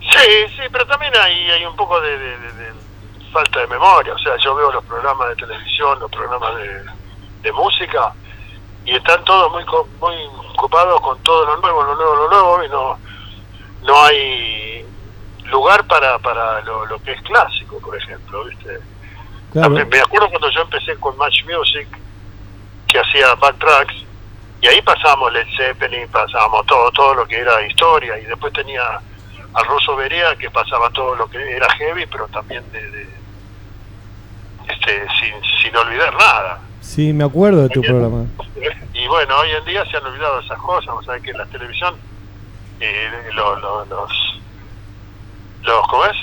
Sí, 0.00 0.30
sí, 0.56 0.62
pero 0.72 0.84
también 0.88 1.12
hay, 1.16 1.34
hay 1.52 1.64
un 1.64 1.76
poco 1.76 2.00
de, 2.00 2.18
de- 2.18 2.18
de- 2.18 3.30
falta 3.32 3.60
de 3.60 3.68
memoria. 3.68 4.12
O 4.12 4.18
sea, 4.18 4.32
yo 4.42 4.56
veo 4.56 4.72
los 4.72 4.84
programas 4.86 5.28
de 5.28 5.36
televisión, 5.36 6.00
los 6.00 6.10
programas 6.10 6.50
de 7.44 7.52
música, 7.52 8.12
y 8.84 8.94
están 8.96 9.24
todos 9.24 9.50
muy 9.52 9.64
muy 10.00 10.16
ocupados 10.54 11.00
con 11.00 11.18
todo 11.22 11.44
lo 11.46 11.56
nuevo, 11.58 11.82
lo 11.82 11.94
nuevo, 11.94 12.14
lo 12.16 12.28
nuevo, 12.30 12.64
y 12.64 12.68
no, 12.68 12.98
no 13.82 14.02
hay 14.04 14.86
lugar 15.44 15.86
para, 15.86 16.18
para 16.18 16.60
lo, 16.62 16.86
lo 16.86 16.98
que 17.02 17.12
es 17.12 17.22
clásico, 17.22 17.78
por 17.80 17.96
ejemplo, 17.96 18.44
¿viste? 18.44 18.78
Claro. 19.52 19.70
Me 19.70 19.84
me 19.84 20.00
acuerdo 20.00 20.28
cuando 20.30 20.50
yo 20.50 20.62
empecé 20.62 20.96
con 20.96 21.16
Match 21.16 21.44
Music, 21.44 21.86
que 22.88 22.98
hacía 22.98 23.34
backtracks, 23.36 23.94
y 24.60 24.66
ahí 24.66 24.80
pasábamos 24.82 25.32
Led 25.32 25.46
Zeppelin, 25.56 26.08
pasábamos 26.08 26.64
todo, 26.66 26.90
todo 26.92 27.14
lo 27.14 27.26
que 27.26 27.38
era 27.38 27.64
historia, 27.66 28.18
y 28.18 28.24
después 28.24 28.52
tenía 28.52 29.00
al 29.54 29.64
ruso 29.66 29.94
Berea 29.94 30.34
que 30.36 30.50
pasaba 30.50 30.90
todo 30.90 31.14
lo 31.14 31.28
que 31.28 31.38
era 31.56 31.70
heavy, 31.76 32.06
pero 32.06 32.26
también 32.28 32.64
de, 32.72 32.90
de- 32.90 33.14
este, 34.68 35.06
sin, 35.20 35.34
sin 35.62 35.76
olvidar 35.76 36.14
nada. 36.16 36.58
Sí, 36.84 37.12
me 37.12 37.24
acuerdo 37.24 37.62
de 37.62 37.68
tu 37.70 37.80
programa. 37.82 38.26
Y 38.92 39.08
bueno, 39.08 39.34
hoy 39.40 39.48
en 39.58 39.64
día 39.64 39.84
se 39.90 39.96
han 39.96 40.04
olvidado 40.04 40.40
esas 40.40 40.58
cosas, 40.58 40.94
o 40.94 41.02
sea 41.02 41.18
que 41.18 41.32
la 41.32 41.46
televisión 41.46 41.94
eh, 42.80 43.08
lo- 43.34 43.58
lo- 43.58 43.84
los, 43.86 44.10
los, 45.64 45.86
¿cómo 45.88 46.04
es? 46.04 46.16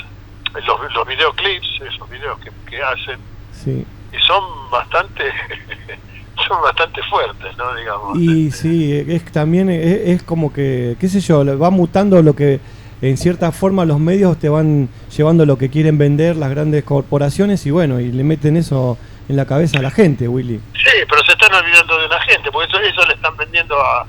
Los, 0.66 0.94
los 0.94 1.08
videoclips, 1.08 1.82
esos 1.94 2.10
videos 2.10 2.38
que, 2.40 2.52
que 2.70 2.82
hacen, 2.82 3.20
Sí. 3.54 3.86
y 4.14 4.18
son 4.26 4.44
bastante 4.70 5.24
son 6.48 6.62
bastante 6.62 7.02
fuertes, 7.10 7.58
¿no? 7.58 7.76
Digamos. 7.76 8.18
Y 8.20 8.52
sí, 8.52 8.94
es 9.08 9.24
también 9.32 9.70
es, 9.70 10.10
es 10.10 10.24
como 10.24 10.52
que, 10.54 10.96
qué 11.00 11.08
sé 11.10 11.20
yo, 11.22 11.44
va 11.58 11.70
mutando 11.70 12.22
lo 12.22 12.36
que 12.36 12.60
en 13.02 13.18
cierta 13.18 13.52
forma 13.52 13.84
los 13.86 14.00
medios 14.00 14.38
te 14.38 14.48
van 14.50 14.90
llevando 15.16 15.46
lo 15.46 15.58
que 15.58 15.70
quieren 15.70 15.98
vender 15.98 16.36
las 16.36 16.50
grandes 16.52 16.84
corporaciones 16.84 17.66
y 17.66 17.72
bueno, 17.72 18.00
y 18.00 18.12
le 18.12 18.24
meten 18.24 18.58
eso 18.58 18.98
en 19.32 19.38
la 19.38 19.46
cabeza 19.46 19.80
a 19.80 19.82
la 19.82 19.90
gente, 19.92 20.28
Willy. 20.28 20.60
Sí, 20.76 20.92
pero 21.10 21.24
se 21.26 21.32
están 21.32 21.54
olvidando 21.54 21.98
de 22.00 22.06
una 22.06 22.22
gente, 22.22 22.52
porque 22.52 22.70
eso, 22.70 22.80
eso 22.82 23.06
le 23.08 23.14
están 23.16 23.36
vendiendo 23.38 23.76
a, 23.82 24.06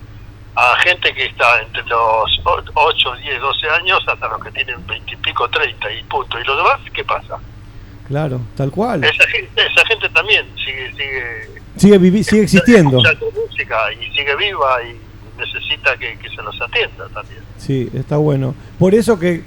a 0.56 0.76
gente 0.80 1.12
que 1.14 1.26
está 1.26 1.62
entre 1.62 1.82
los 1.84 2.40
8, 2.74 3.12
10, 3.22 3.40
12 3.40 3.68
años 3.80 4.00
hasta 4.06 4.28
los 4.28 4.42
que 4.44 4.50
tienen 4.50 4.86
20 4.86 5.12
y 5.12 5.16
pico, 5.16 5.48
30 5.48 5.92
y 5.92 6.02
punto. 6.04 6.38
¿Y 6.38 6.44
los 6.44 6.56
demás 6.56 6.78
qué 6.92 7.04
pasa? 7.04 7.38
Claro, 8.08 8.40
tal 8.56 8.70
cual. 8.70 9.02
Esa 9.04 9.26
gente, 9.28 9.62
esa 9.66 9.86
gente 9.86 10.08
también 10.10 10.46
sigue 10.56 10.90
sigue 10.92 11.52
Sigue 11.76 11.98
vivi- 11.98 12.22
sigue 12.22 12.42
existiendo. 12.42 12.98
música 13.00 13.76
y 13.94 14.04
sigue 14.14 14.36
viva 14.36 14.82
y 14.84 14.94
necesita 15.38 15.96
que, 15.96 16.18
que 16.18 16.28
se 16.28 16.42
los 16.42 16.60
atienda 16.60 17.08
también. 17.14 17.40
Sí, 17.56 17.88
está 17.94 18.18
bueno. 18.18 18.54
Por 18.78 18.94
eso 18.94 19.18
que 19.18 19.42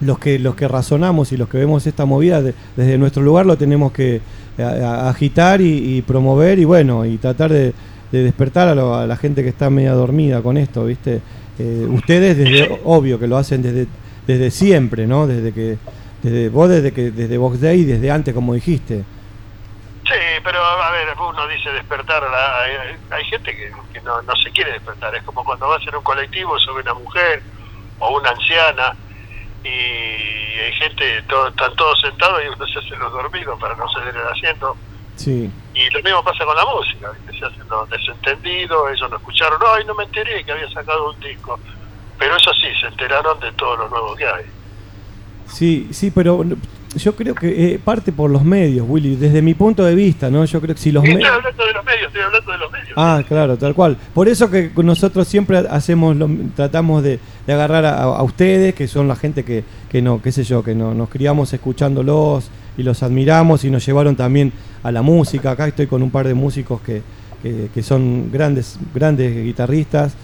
los 0.00 0.18
que 0.18 0.38
los 0.38 0.54
que 0.56 0.68
razonamos 0.68 1.32
y 1.32 1.38
los 1.38 1.48
que 1.48 1.56
vemos 1.56 1.86
esta 1.86 2.04
movida 2.04 2.42
de- 2.42 2.54
desde 2.76 2.98
nuestro 2.98 3.22
lugar 3.22 3.46
lo 3.46 3.56
tenemos 3.56 3.92
que 3.92 4.20
a- 4.62 5.08
agitar 5.08 5.60
y, 5.60 6.02
promover 6.02 6.58
y 6.58 6.64
bueno, 6.64 7.04
y 7.04 7.16
tratar 7.18 7.50
de, 7.52 7.72
de 8.12 8.22
despertar 8.22 8.68
a, 8.68 8.74
lo- 8.74 8.94
a 8.94 9.06
la 9.06 9.16
gente 9.16 9.42
que 9.42 9.48
está 9.48 9.70
media 9.70 9.92
dormida 9.92 10.42
con 10.42 10.56
esto, 10.56 10.84
¿viste? 10.84 11.20
Eh, 11.58 11.86
ustedes 11.88 12.36
desde 12.36 12.80
obvio 12.84 13.18
que 13.18 13.26
lo 13.28 13.36
hacen 13.36 13.62
desde 13.62 13.86
desde 14.26 14.50
siempre, 14.50 15.06
¿no? 15.06 15.26
Desde 15.26 15.52
que 15.52 15.76
desde 16.22 16.48
vos 16.48 16.68
desde 16.68 16.92
que 16.92 17.10
desde 17.10 17.36
Vox 17.38 17.60
Day 17.60 17.84
desde 17.84 18.10
antes 18.10 18.32
como 18.34 18.54
dijiste. 18.54 19.04
Sí, 20.04 20.20
pero 20.42 20.58
a 20.62 20.90
ver, 20.90 21.08
uno 21.18 21.46
dice 21.48 21.70
despertar, 21.70 22.22
la- 22.22 22.62
hay, 22.62 22.72
hay 23.10 23.24
gente 23.24 23.50
que, 23.56 23.70
que 23.92 24.00
no, 24.02 24.20
no 24.22 24.36
se 24.36 24.50
quiere 24.50 24.72
despertar, 24.72 25.14
es 25.14 25.22
como 25.22 25.44
cuando 25.44 25.68
vas 25.68 25.82
en 25.86 25.94
un 25.96 26.02
colectivo, 26.02 26.58
sube 26.58 26.82
una 26.82 26.94
mujer 26.94 27.42
o 28.00 28.18
una 28.18 28.30
anciana 28.30 28.94
y 29.64 29.68
hay 30.60 30.72
gente, 30.78 31.22
todo- 31.28 31.48
están 31.48 31.74
todos 31.76 32.00
sentados 32.00 32.40
y 32.44 32.48
uno 32.48 32.66
se 32.66 32.78
hace 32.78 32.96
los 32.96 33.12
dormidos 33.12 33.58
para 33.58 33.74
no 33.76 33.86
ceder 33.88 34.14
el 34.14 34.26
asiento. 34.28 34.76
Sí. 35.16 35.50
Y 35.74 35.90
lo 35.90 36.02
mismo 36.02 36.22
pasa 36.24 36.44
con 36.44 36.56
la 36.56 36.64
música, 36.66 37.10
¿viste? 37.12 37.38
se 37.38 37.44
hacen 37.46 37.68
los 37.68 37.88
desentendidos, 37.90 38.90
ellos 38.92 39.10
no 39.10 39.16
escucharon, 39.16 39.58
ay, 39.74 39.84
no 39.86 39.94
me 39.94 40.04
enteré 40.04 40.44
que 40.44 40.52
había 40.52 40.68
sacado 40.70 41.10
un 41.10 41.20
disco. 41.20 41.58
Pero 42.18 42.36
eso 42.36 42.52
sí, 42.54 42.68
se 42.80 42.86
enteraron 42.86 43.38
de 43.40 43.50
todo 43.52 43.76
lo 43.76 43.88
nuevo 43.88 44.14
que 44.14 44.26
hay. 44.26 44.44
Sí, 45.46 45.88
sí, 45.92 46.10
pero 46.10 46.44
yo 46.96 47.14
creo 47.16 47.34
que 47.34 47.74
eh, 47.74 47.78
parte 47.82 48.12
por 48.12 48.30
los 48.30 48.44
medios, 48.44 48.86
Willy, 48.88 49.16
desde 49.16 49.42
mi 49.42 49.54
punto 49.54 49.84
de 49.84 49.94
vista, 49.94 50.30
¿no? 50.30 50.44
Yo 50.44 50.60
creo 50.60 50.74
que 50.74 50.80
si 50.80 50.92
los 50.92 51.02
medios... 51.02 51.20
estoy 51.20 51.36
hablando 51.36 51.64
de 51.66 51.72
los 51.72 51.84
medios, 51.84 52.06
estoy 52.06 52.22
hablando 52.22 52.52
de 52.52 52.58
los 52.58 52.72
medios. 52.72 52.92
Ah, 52.96 53.22
claro, 53.26 53.56
tal 53.56 53.74
cual. 53.74 53.96
Por 54.12 54.28
eso 54.28 54.50
que 54.50 54.70
nosotros 54.82 55.26
siempre 55.28 55.58
hacemos, 55.58 56.16
lo- 56.16 56.30
tratamos 56.54 57.02
de, 57.02 57.18
de 57.46 57.52
agarrar 57.52 57.84
a, 57.84 58.02
a 58.02 58.22
ustedes, 58.22 58.74
que 58.74 58.86
son 58.88 59.08
la 59.08 59.16
gente 59.16 59.44
que, 59.44 59.64
que 59.90 60.02
no, 60.02 60.20
qué 60.22 60.32
sé 60.32 60.44
yo, 60.44 60.62
que 60.62 60.74
no, 60.74 60.94
nos 60.94 61.08
criamos 61.08 61.52
escuchándolos 61.52 62.50
y 62.76 62.82
los 62.82 63.02
admiramos 63.02 63.64
y 63.64 63.70
nos 63.70 63.84
llevaron 63.84 64.16
también 64.16 64.52
a 64.82 64.90
la 64.92 65.02
música. 65.02 65.50
Acá 65.52 65.66
estoy 65.66 65.86
con 65.86 66.02
un 66.02 66.10
par 66.10 66.26
de 66.26 66.34
músicos 66.34 66.80
que, 66.80 67.02
que, 67.42 67.68
que 67.72 67.82
son 67.82 68.30
grandes, 68.32 68.78
grandes 68.94 69.44
guitarristas 69.44 70.14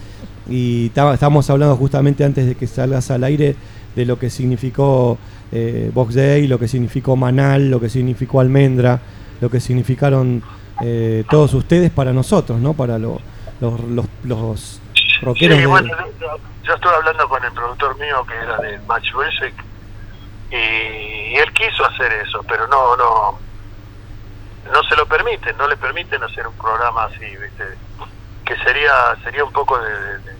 y 0.49 0.87
estábamos 0.87 1.49
hablando 1.49 1.75
justamente 1.77 2.23
antes 2.23 2.45
de 2.45 2.55
que 2.55 2.67
salgas 2.67 3.11
al 3.11 3.23
aire 3.23 3.55
de 3.95 4.05
lo 4.05 4.17
que 4.17 4.29
significó 4.29 5.17
eh, 5.51 5.91
Box 5.93 6.15
Day, 6.15 6.47
lo 6.47 6.57
que 6.59 6.67
significó 6.67 7.15
Manal, 7.15 7.69
lo 7.69 7.79
que 7.79 7.89
significó 7.89 8.39
Almendra, 8.39 8.99
lo 9.41 9.49
que 9.49 9.59
significaron 9.59 10.41
eh, 10.81 11.23
todos 11.29 11.53
ustedes 11.53 11.91
para 11.91 12.13
nosotros, 12.13 12.59
¿no? 12.59 12.73
Para 12.73 12.97
lo- 12.97 13.19
los, 13.59 13.79
los, 13.81 14.05
los 14.23 14.81
rockeros. 15.21 15.55
Sí, 15.57 15.61
de- 15.61 15.67
bueno, 15.67 15.89
yo, 16.19 16.27
yo 16.63 16.73
estuve 16.73 16.95
hablando 16.95 17.27
con 17.29 17.43
el 17.43 17.51
productor 17.51 17.99
mío 17.99 18.25
que 18.27 18.33
era 18.35 18.57
de 18.57 18.79
Match 18.87 19.13
Music 19.13 19.53
y, 20.51 21.35
él 21.35 21.51
quiso 21.53 21.85
hacer 21.85 22.11
eso, 22.27 22.43
pero 22.47 22.67
no, 22.67 22.95
no, 22.97 23.39
no 24.71 24.83
se 24.83 24.95
lo 24.95 25.05
permiten, 25.05 25.55
no 25.57 25.67
le 25.67 25.77
permiten 25.77 26.21
hacer 26.23 26.45
un 26.47 26.53
programa 26.55 27.05
así, 27.05 27.19
¿viste? 27.25 27.63
Que 28.45 28.55
sería, 28.63 28.91
sería 29.23 29.43
un 29.43 29.51
poco 29.51 29.79
de, 29.79 29.91
de- 29.91 30.17
de 30.19 30.31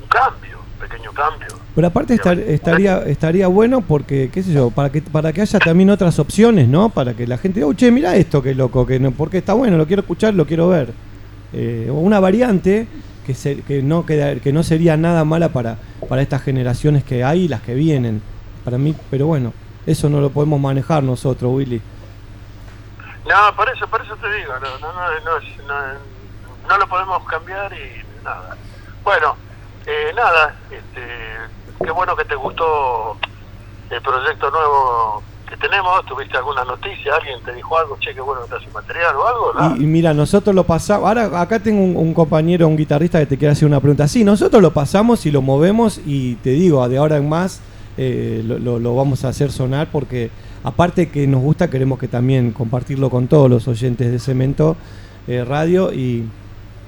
un 0.00 0.06
cambio, 0.08 0.58
pequeño 0.80 1.12
cambio. 1.12 1.48
Pero 1.74 1.86
aparte 1.86 2.14
estar- 2.14 2.38
estaría 2.38 2.98
estaría 3.04 3.46
bueno 3.48 3.80
porque, 3.82 4.30
qué 4.32 4.42
sé 4.42 4.52
yo, 4.52 4.70
para 4.70 4.90
que 4.90 5.02
para 5.02 5.32
que 5.32 5.42
haya 5.42 5.58
también 5.58 5.90
otras 5.90 6.18
opciones, 6.18 6.66
¿no? 6.68 6.88
Para 6.88 7.14
que 7.14 7.26
la 7.26 7.38
gente, 7.38 7.62
oh, 7.62 7.72
che, 7.74 7.90
mira 7.90 8.16
esto, 8.16 8.42
qué 8.42 8.54
loco, 8.54 8.86
que 8.86 8.98
no, 8.98 9.12
porque 9.12 9.38
está 9.38 9.52
bueno, 9.52 9.76
lo 9.76 9.86
quiero 9.86 10.00
escuchar, 10.02 10.34
lo 10.34 10.46
quiero 10.46 10.68
ver. 10.68 10.92
Eh, 11.52 11.88
una 11.92 12.18
variante 12.20 12.86
que, 13.26 13.34
se- 13.34 13.62
que, 13.62 13.82
no 13.82 14.06
queda, 14.06 14.34
que 14.36 14.52
no 14.52 14.62
sería 14.62 14.96
nada 14.96 15.24
mala 15.24 15.50
para, 15.50 15.76
para 16.08 16.22
estas 16.22 16.42
generaciones 16.42 17.04
que 17.04 17.22
hay 17.24 17.42
y 17.44 17.48
las 17.48 17.60
que 17.62 17.74
vienen. 17.74 18.22
Para 18.64 18.78
mí, 18.78 18.94
pero 19.10 19.26
bueno, 19.26 19.52
eso 19.86 20.08
no 20.08 20.20
lo 20.20 20.30
podemos 20.30 20.60
manejar 20.60 21.02
nosotros, 21.02 21.52
Willy. 21.52 21.80
No, 23.28 23.54
por 23.56 23.68
eso, 23.68 23.86
por 23.86 24.00
eso 24.02 24.16
te 24.16 24.32
digo, 24.34 24.52
no, 24.54 24.78
no, 24.78 24.92
no, 24.92 25.00
no- 25.66 25.98
no 26.68 26.78
lo 26.78 26.86
podemos 26.88 27.24
cambiar 27.24 27.72
y 27.72 28.24
nada. 28.24 28.56
Bueno, 29.04 29.34
eh, 29.86 30.12
nada, 30.14 30.54
este, 30.70 31.84
qué 31.84 31.90
bueno 31.90 32.16
que 32.16 32.24
te 32.24 32.34
gustó 32.34 33.16
el 33.90 34.00
proyecto 34.02 34.50
nuevo 34.50 35.22
que 35.48 35.56
tenemos. 35.56 36.04
¿Tuviste 36.06 36.36
alguna 36.36 36.64
noticia? 36.64 37.14
¿Alguien 37.16 37.40
te 37.44 37.52
dijo 37.54 37.76
algo? 37.78 37.96
Che, 37.98 38.14
qué 38.14 38.20
bueno 38.20 38.42
que 38.42 38.50
te 38.50 38.56
hace 38.56 38.70
material 38.70 39.16
o 39.16 39.26
algo? 39.26 39.54
Nada. 39.54 39.76
Y, 39.76 39.80
mira, 39.80 40.14
nosotros 40.14 40.54
lo 40.54 40.64
pasamos. 40.64 41.08
Ahora, 41.08 41.40
acá 41.40 41.58
tengo 41.58 41.82
un, 42.00 42.14
compañero, 42.14 42.68
un 42.68 42.76
guitarrista 42.76 43.18
que 43.18 43.26
te 43.26 43.38
quiere 43.38 43.52
hacer 43.52 43.66
una 43.66 43.80
pregunta. 43.80 44.06
Sí, 44.08 44.24
nosotros 44.24 44.62
lo 44.62 44.72
pasamos 44.72 45.26
y 45.26 45.30
lo 45.30 45.42
movemos. 45.42 46.00
Y 46.04 46.36
te 46.36 46.50
digo, 46.50 46.86
de 46.88 46.98
ahora 46.98 47.16
en 47.16 47.28
más 47.28 47.60
eh, 47.96 48.42
lo 48.44 48.94
vamos 48.94 49.24
a 49.24 49.28
hacer 49.28 49.50
sonar 49.50 49.88
porque, 49.90 50.30
aparte 50.62 51.10
que 51.10 51.26
nos 51.26 51.42
gusta, 51.42 51.68
queremos 51.68 51.98
que 51.98 52.08
también 52.08 52.52
compartirlo 52.52 53.10
con 53.10 53.26
todos 53.26 53.50
los 53.50 53.66
oyentes 53.66 54.12
de 54.12 54.18
Cemento 54.18 54.76
eh, 55.26 55.44
Radio 55.44 55.92
y 55.92 56.28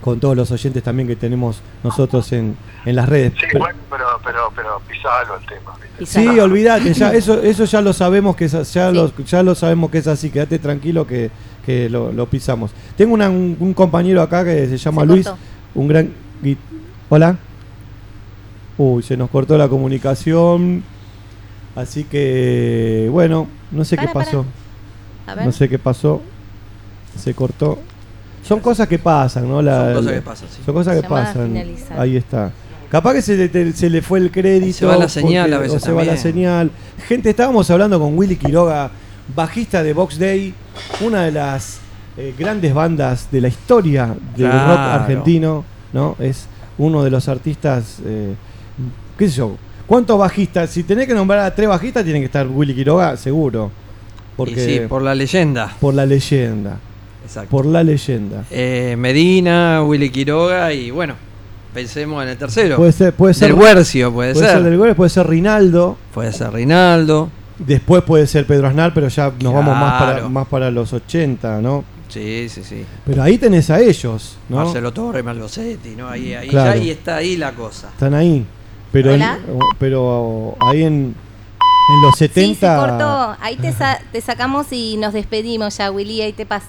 con 0.03 0.21
todos 0.21 0.37
los 0.37 0.51
oyentes 0.51 0.83
también 0.83 1.09
que 1.09 1.17
tenemos 1.17 1.63
nosotros 1.83 2.31
en, 2.33 2.57
en 2.85 2.97
las 2.97 3.09
redes. 3.09 3.33
Sí, 3.39 3.47
Pero- 3.53 3.59
bueno, 3.61 3.79
pero, 3.91 4.05
pero, 4.23 4.53
pero 4.55 4.81
pisalo 4.87 5.37
el 5.39 5.47
tema. 5.47 5.73
Sí, 6.05 6.27
olvídate, 6.41 6.93
ya, 6.93 7.13
eso, 7.15 7.41
eso 7.41 7.65
ya 7.65 7.81
lo 7.81 7.93
sabemos 7.93 8.35
que 8.37 8.47
es, 8.47 8.73
ya, 8.75 8.91
lo, 8.91 9.15
ya 9.25 9.43
lo 9.43 9.55
sabemos 9.55 9.91
que 9.91 9.99
es 9.99 10.07
así, 10.09 10.31
quédate 10.31 10.59
tranquilo 10.59 11.07
que, 11.07 11.31
que 11.65 11.89
lo, 11.89 12.13
lo 12.13 12.27
pisamos. 12.27 12.73
Tengo 12.97 13.15
una- 13.15 13.31
un, 13.31 13.57
un 13.59 13.73
compañero 13.73 14.21
acá 14.21 14.45
que 14.45 14.67
se 14.67 14.77
llama 14.77 15.03
Se 15.03 15.07
Luis, 15.07 15.27
cortó. 15.27 15.41
un 15.77 15.89
gran 15.89 16.13
Hola. 17.09 17.37
Uy, 18.79 19.03
se 19.03 19.17
nos 19.17 19.31
cortó 19.31 19.57
la 19.57 19.69
comunicación. 19.69 20.83
Así 21.77 22.05
que 22.05 23.09
bueno, 23.11 23.47
no 23.71 23.85
sé 23.85 23.97
Para, 23.97 24.09
qué 24.09 24.15
pasó. 24.15 24.45
A 25.27 25.35
ver. 25.35 25.47
No 25.47 25.53
sé 25.53 25.69
qué 25.69 25.79
pasó. 25.79 26.21
Se 27.17 27.35
cortó. 27.35 27.79
Son 28.43 28.61
cosas 28.61 28.89
que 28.89 28.99
pasan, 28.99 29.49
¿no? 29.49 29.63
La- 29.63 29.87
Son 29.87 29.95
cosas 29.95 30.13
que 30.13 30.23
pasan, 30.23 30.49
sí. 30.51 30.63
Son 30.65 30.75
cosas 30.75 30.97
que 30.97 31.03
Llamada 31.03 31.25
pasan. 31.27 31.47
finalizada. 31.49 32.01
Ahí 32.03 32.17
está. 32.17 32.53
Capaz 32.91 33.15
que 33.15 33.23
se 33.23 33.37
le, 33.37 33.49
te- 33.49 33.73
se 33.73 33.89
le 33.89 34.03
fue 34.03 34.19
el 34.19 34.31
crédito. 34.31 34.79
Se 34.79 34.87
va 34.87 34.97
la 34.97 35.09
señal 35.09 35.45
porque- 35.45 35.55
a 35.55 35.59
veces 35.59 35.77
o 35.83 35.87
se 35.87 35.93
va 35.93 36.01
la 36.05 36.15
también. 36.15 36.23
señal. 36.35 36.71
Gente, 37.09 37.31
estábamos 37.31 37.71
hablando 37.71 37.99
con 37.99 38.17
Willy 38.19 38.37
Quiroga, 38.37 38.91
bajista 39.35 39.83
de 39.83 39.93
Box 39.95 40.19
Day, 40.19 40.53
una 41.01 41.23
de 41.25 41.33
las 41.33 41.79
eh, 42.19 42.35
grandes 42.39 42.75
bandas 42.75 43.29
de 43.33 43.41
la 43.41 43.49
historia 43.49 44.07
del 44.37 44.51
rock 44.53 44.63
Claro. 44.65 45.03
argentino, 45.03 45.65
¿no? 45.95 46.17
Es 46.19 46.47
uno 46.77 47.03
de 47.03 47.11
los 47.11 47.27
artistas, 47.29 48.01
eh, 48.05 48.35
qué 49.17 49.29
sé 49.31 49.37
yo, 49.37 49.57
¿cuántos 49.87 50.19
bajistas? 50.19 50.69
Si 50.69 50.83
tenés 50.83 51.07
que 51.07 51.15
nombrar 51.15 51.39
a 51.41 51.55
tres 51.55 51.69
bajistas, 51.69 52.05
tiene 52.05 52.19
que 52.19 52.27
estar 52.27 52.47
Willy 52.47 52.75
Quiroga, 52.75 53.17
seguro. 53.17 53.71
Porque, 54.37 54.53
Y 54.65 54.79
sí, 54.79 54.81
por 54.89 55.01
la 55.01 55.15
leyenda. 55.15 55.75
por 55.81 55.95
la 55.95 56.05
leyenda. 56.05 56.79
Exacto. 57.25 57.51
Por 57.51 57.67
la 57.67 57.83
leyenda. 57.85 58.45
Eh, 58.51 58.95
Medina, 58.99 59.83
Willy 59.85 60.11
Quiroga 60.11 60.73
y 60.73 60.91
bueno, 60.91 61.15
pensemos 61.73 62.23
en 62.23 62.31
el 62.31 62.37
tercero. 62.37 62.77
Puede 62.77 62.93
ser, 62.93 63.13
puede 63.15 63.35
ser 63.35 63.49
Del 63.53 63.59
Huercio, 63.61 64.13
puede, 64.13 64.35
ser. 64.35 64.63
del 64.63 64.79
Huercio, 64.79 64.97
puede 64.97 65.11
ser 65.11 65.27
Rinaldo. 65.29 65.97
Puede 66.13 66.33
ser 66.33 66.53
Rinaldo. 66.53 67.31
Después 67.59 68.03
puede 68.03 68.27
ser 68.27 68.47
Pedro 68.47 68.67
Aznar, 68.69 68.93
pero 68.93 69.09
ya 69.09 69.33
nos 69.41 69.55
vamos 69.55 69.77
más 69.77 70.03
para, 70.03 70.29
más 70.29 70.47
para 70.49 70.71
los 70.71 70.93
80, 70.93 71.61
¿no? 71.61 71.85
Sí, 72.09 72.49
sí, 72.49 72.63
sí. 72.65 72.85
Pero 73.07 73.23
ahí 73.23 73.39
tenés 73.39 73.71
a 73.71 73.81
ellos, 73.81 74.37
¿no? 74.49 74.57
Marcelo 74.57 74.93
Torres, 74.93 75.25
Maldosetti, 75.25 75.91
¿no? 75.97 76.09
Ahí, 76.09 76.35
ahí, 76.35 76.49
Claro. 76.49 76.71
ya 76.71 76.73
ahí 76.83 76.91
está 76.91 77.17
ahí 77.17 77.37
la 77.37 77.53
cosa. 77.53 77.89
Están 77.89 78.15
ahí. 78.15 78.45
Pero, 78.91 79.17
pero 79.79 80.57
ahí 80.61 80.83
en, 80.83 81.15
en 81.95 82.03
los 82.03 82.17
70. 82.19 82.53
Sí, 82.53 82.55
se 82.61 82.67
cortó. 82.89 83.37
Ahí 83.41 83.57
te, 83.57 83.73
sa- 83.73 83.99
te 84.13 84.21
sacamos 84.21 84.67
y 84.73 84.97
nos 84.99 85.15
despedimos 85.15 85.79
ya, 85.79 85.91
Willy. 85.91 86.21
Ahí 86.21 86.33
te 86.35 86.45
pas. 86.45 86.65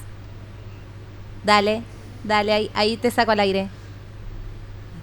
Dale, 1.45 1.81
dale, 2.23 2.53
ahí, 2.53 2.69
ahí 2.73 2.97
te 2.97 3.11
saco 3.11 3.31
al 3.31 3.39
aire. 3.39 3.67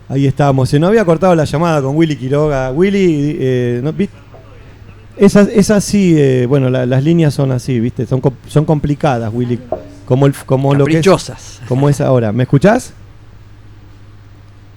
Ahí 0.09 0.27
estábamos. 0.27 0.69
Se 0.69 0.79
nos 0.79 0.89
había 0.89 1.05
cortado 1.05 1.35
la 1.35 1.45
llamada 1.45 1.81
con 1.83 1.97
Willy 1.97 2.17
Quiroga. 2.17 2.71
Willy, 2.73 3.37
eh, 3.39 3.81
¿no? 3.83 3.93
¿viste? 3.93 4.17
Es, 5.17 5.37
es 5.37 5.71
así, 5.71 6.15
eh, 6.19 6.47
bueno, 6.47 6.71
la- 6.71 6.87
las 6.87 7.05
líneas 7.05 7.35
son 7.35 7.53
así, 7.53 7.79
¿viste? 7.79 8.07
Son, 8.07 8.21
son 8.49 8.65
complicadas, 8.65 9.31
Willy. 9.33 9.61
Como, 10.07 10.27
el, 10.27 10.35
como 10.35 10.75
lo 10.75 10.87
que 10.87 10.99
es, 10.99 11.61
como 11.69 11.89
es 11.89 12.01
ahora. 12.01 12.33
¿Me 12.33 12.43
escuchás? 12.45 12.95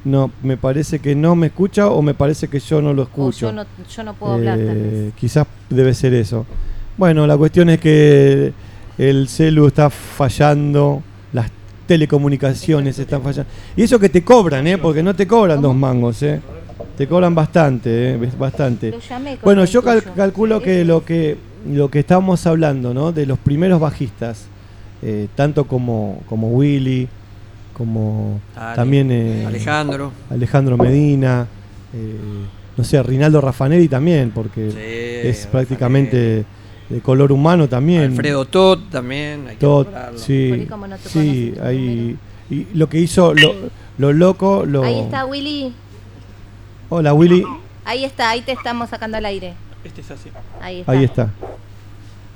No, 0.06 0.32
me 0.44 0.58
parece 0.58 1.00
que 1.00 1.16
no 1.16 1.36
me 1.36 1.48
escucha 1.48 1.88
o 1.88 2.02
me 2.02 2.14
parece 2.14 2.50
que 2.50 2.60
yo 2.60 2.82
no 2.82 2.94
lo 2.94 3.04
O 3.04 3.06
escucho. 3.06 3.48
yo 3.48 3.54
no, 3.54 3.66
yo 3.90 4.04
no 4.04 4.14
puedo 4.14 4.34
hablar. 4.34 4.58
tal 4.58 4.66
vez. 4.68 4.76
Eh, 4.94 5.12
quizás 5.18 5.48
debe 5.70 5.94
ser 5.94 6.14
eso. 6.14 6.46
Bueno, 6.98 7.26
la 7.26 7.38
cuestión 7.38 7.70
es 7.70 7.80
que 7.80 8.52
el 8.98 9.28
celu 9.30 9.66
está 9.68 9.90
fallando, 9.90 11.02
las 11.34 11.50
telecomunicaciones 11.88 12.98
están 13.00 13.22
fallando. 13.22 13.50
Y 13.76 13.84
eso 13.84 14.00
que 14.00 14.10
te 14.10 14.24
cobran, 14.24 14.66
¿eh? 14.68 14.78
Porque 14.78 15.04
no 15.04 15.16
te 15.16 15.28
cobran 15.28 15.62
dos 15.62 15.76
mangos, 15.76 16.22
¿eh? 16.24 16.40
Te 16.98 17.08
cobran 17.08 17.34
bastante, 17.36 18.12
¿eh? 18.14 18.30
Bastante. 18.38 18.94
Bueno, 19.44 19.66
yo 19.66 19.82
cal- 19.82 20.04
calculo 20.16 20.62
que 20.62 20.86
lo 20.86 21.04
que 21.04 21.38
lo 21.72 21.90
que 21.90 22.00
estamos 22.00 22.46
hablando, 22.46 22.94
¿no? 22.94 23.12
De 23.14 23.26
los 23.26 23.40
primeros 23.40 23.80
bajistas, 23.80 24.46
eh, 25.02 25.28
tanto 25.36 25.64
como, 25.66 26.22
como 26.28 26.50
Willy, 26.50 27.08
como 27.74 28.40
Ale- 28.56 28.76
también 28.76 29.10
eh, 29.12 29.46
Alejandro. 29.48 30.12
Alejandro 30.30 30.78
Medina, 30.78 31.48
eh, 31.94 32.16
no 32.76 32.84
sé, 32.84 33.02
Rinaldo 33.02 33.40
Raffanelli 33.40 33.88
también, 33.88 34.32
porque 34.36 34.72
Sí, 34.72 35.28
es 35.30 35.48
prácticamente 35.48 36.44
de 36.94 37.02
color 37.02 37.32
humano 37.32 37.68
también. 37.68 38.04
Alfredo 38.04 38.46
Todd 38.46 38.80
también. 38.92 39.48
Hay 39.48 39.56
que 39.56 39.62
Todd, 39.62 39.86
nombrarlo. 39.86 40.20
sí, 40.20 40.50
Por 40.50 40.60
ahí 40.60 40.66
como 40.68 40.88
no 40.88 40.98
te 40.98 41.10
sí, 41.10 41.54
ahí 41.64 42.18
y 42.50 42.68
lo 42.74 42.88
que 42.90 43.00
hizo 43.00 43.34
lo, 43.34 43.54
lo 43.98 44.14
loco, 44.14 44.64
lo 44.66 44.84
Ahí 44.84 45.00
está, 45.00 45.26
Willy. 45.26 45.74
Hola 46.90 47.14
Willy, 47.14 47.44
Ahí 47.86 48.06
está, 48.06 48.30
ahí 48.30 48.42
te 48.42 48.52
estamos 48.52 48.90
sacando 48.90 49.18
al 49.18 49.26
aire. 49.26 49.54
Este 49.84 50.02
es 50.02 50.12
así. 50.12 50.30
Ahí 50.62 50.80
está. 50.82 50.92
ahí 50.92 51.04
está. 51.04 51.30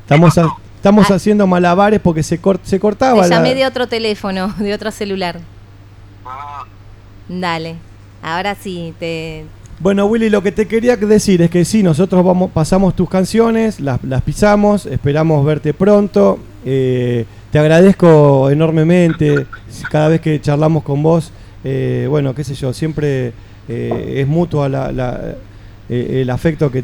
Estamos 0.02 0.38
ha- 0.38 0.56
estamos 0.76 1.10
haciendo 1.12 1.46
malabares 1.48 2.00
porque 2.02 2.24
se 2.24 2.42
cort- 2.42 2.62
se 2.64 2.80
cortaba 2.80 3.22
Te 3.24 3.30
la- 3.30 3.36
llamé 3.38 3.54
de 3.56 3.66
otro 3.66 3.88
teléfono, 3.88 4.54
de 4.58 4.74
otro 4.74 4.90
celular. 4.92 5.40
Dale. 7.30 7.76
Ahora 8.22 8.56
sí, 8.56 8.94
te. 9.00 9.46
Bueno, 9.80 10.06
Willy, 10.08 10.30
lo 10.32 10.42
que 10.42 10.52
te 10.52 10.68
quería 10.68 10.96
decir 10.98 11.42
es 11.44 11.52
que 11.52 11.64
sí, 11.64 11.84
nosotros 11.84 12.26
vamos, 12.26 12.50
pasamos 12.52 12.96
tus 12.96 13.08
canciones, 13.10 13.80
las, 13.80 14.00
pisamos, 14.24 14.86
esperamos 14.88 15.46
verte 15.46 15.74
pronto. 15.74 16.40
eh, 16.66 17.26
te 17.52 17.60
agradezco 17.60 18.50
enormemente 18.50 19.46
cada 19.90 20.10
vez 20.10 20.20
que 20.22 20.42
charlamos 20.42 20.84
con 20.84 21.02
vos. 21.04 21.32
eh, 21.64 22.08
bueno, 22.10 22.34
qué 22.36 22.44
sé 22.44 22.56
yo, 22.56 22.74
siempre 22.74 23.34
eh, 23.70 24.16
es 24.18 24.28
mutuo 24.28 24.68
la- 24.70 24.92
la- 24.92 25.36
el 25.90 26.30
afecto 26.30 26.70
que, 26.72 26.84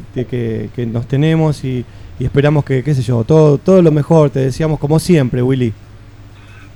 nos 0.87 1.07
tenemos 1.07 1.63
y, 1.65 1.85
y 2.19 2.25
esperamos 2.25 2.63
que, 2.63 2.83
qué 2.83 2.93
sé 2.95 3.01
yo, 3.01 3.23
todo, 3.25 3.57
todo 3.57 3.81
lo 3.81 3.91
mejor. 3.91 4.29
Te 4.29 4.39
deseamos 4.39 4.79
como 4.79 4.99
siempre, 4.99 5.41
Willy. 5.41 5.73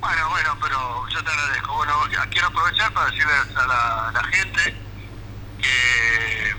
Bueno, 0.02 0.22
bueno, 0.30 0.50
pero 0.62 0.78
yo 1.10 1.24
te 1.24 1.30
agradezco. 1.30 1.74
Bueno, 1.78 1.94
ya 2.12 2.30
quiero 2.30 2.48
aprovechar 2.48 2.92
para 2.94 3.06
decirles 3.12 3.56
a 3.56 3.68
la, 3.68 4.10
a 4.10 4.12
la 4.12 4.24
gente 4.26 4.74
que, 5.62 6.54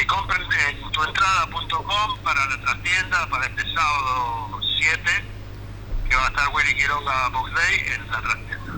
que 0.00 0.06
compren 0.06 0.40
en 0.42 0.92
para 2.22 2.46
la 2.46 2.60
trastienda 2.60 3.26
para 3.30 3.46
este 3.46 3.62
sábado 3.62 4.60
7, 4.78 5.00
que 6.08 6.16
va 6.16 6.24
a 6.24 6.28
estar 6.28 6.44
Willy 6.54 6.74
Quiroga 6.74 7.28
Box 7.28 7.50
Day 7.54 7.94
en 7.94 8.10
la 8.10 8.20
trastienda. 8.20 8.72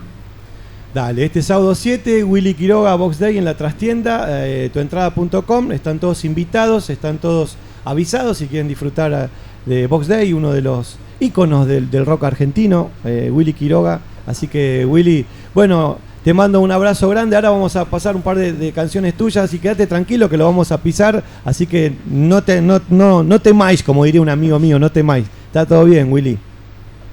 Dale, 0.94 1.24
este 1.24 1.42
sábado 1.42 1.74
7, 1.74 2.24
Willy 2.24 2.54
Quiroga, 2.54 2.94
Box 2.94 3.18
Day 3.18 3.38
en 3.38 3.44
la 3.44 3.56
trastienda, 3.56 4.26
eh, 4.28 4.70
tuentrada.com, 4.72 5.72
están 5.72 5.98
todos 5.98 6.24
invitados, 6.24 6.88
están 6.90 7.18
todos 7.18 7.56
avisados 7.84 8.38
si 8.38 8.46
quieren 8.46 8.68
disfrutar 8.68 9.12
eh, 9.12 9.28
de 9.66 9.86
Box 9.86 10.06
Day, 10.06 10.32
uno 10.32 10.52
de 10.52 10.62
los 10.62 10.96
íconos 11.20 11.66
del, 11.66 11.90
del 11.90 12.06
rock 12.06 12.24
argentino, 12.24 12.90
eh, 13.04 13.30
Willy 13.32 13.54
Quiroga. 13.54 14.00
Así 14.26 14.48
que, 14.48 14.86
Willy, 14.86 15.26
bueno, 15.52 15.98
te 16.24 16.32
mando 16.32 16.60
un 16.60 16.72
abrazo 16.72 17.06
grande. 17.10 17.36
Ahora 17.36 17.51
vamos 17.51 17.76
a 17.76 17.84
pasar 17.84 18.16
un 18.16 18.22
par 18.22 18.38
de, 18.38 18.55
de 18.55 18.72
canciones 18.72 19.14
tuyas 19.14 19.52
y 19.52 19.59
quédate 19.59 19.86
tranquilo 19.86 20.30
que 20.30 20.38
lo 20.38 20.46
vamos 20.46 20.72
a 20.72 20.78
pisar. 20.78 21.22
Así 21.44 21.66
que 21.66 21.92
no, 22.06 22.42
te, 22.42 22.62
no, 22.62 22.80
no, 22.88 23.22
no 23.22 23.40
temáis, 23.40 23.82
como 23.82 24.05
diría 24.05 24.22
un 24.22 24.30
amigo 24.30 24.59
mío, 24.59 24.78
no 24.78 24.90
temáis. 24.90 25.26
Está 25.46 25.66
todo 25.66 25.84
bien, 25.84 26.10
Willy. 26.10 26.38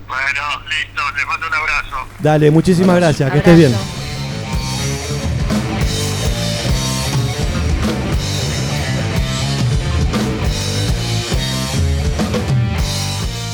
Bueno, 0.08 0.42
listo, 0.70 1.02
les 1.16 1.28
mando 1.28 1.46
un 1.46 1.54
abrazo. 1.54 1.96
Dale, 2.20 2.52
muchísimas 2.52 2.96
gracias, 2.96 3.30
que 3.32 3.38
estés 3.40 3.58
bien. 3.58 3.76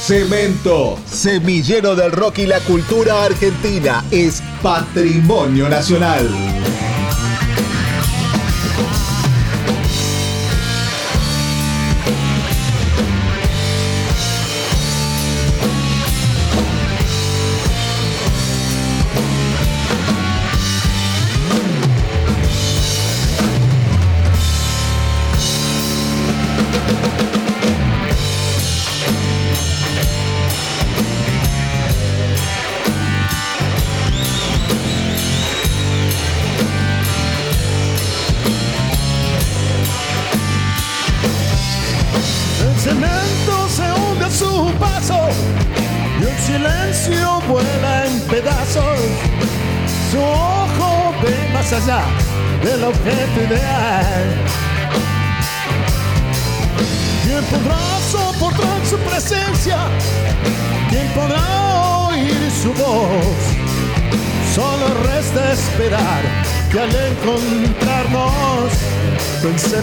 Cemento, 0.07 0.97
semillero 1.05 1.95
del 1.95 2.13
rock 2.13 2.37
y 2.37 2.45
la 2.45 2.61
cultura 2.61 3.25
argentina, 3.25 4.05
es 4.09 4.41
patrimonio 4.67 5.69
nacional. 5.69 6.66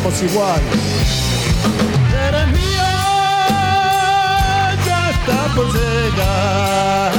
Pensemos 0.05 0.23
igual. 0.23 0.61
Jeremías 2.11 2.77
ya 4.87 5.11
está 5.11 5.55
por 5.55 5.67
llegar 5.73 7.13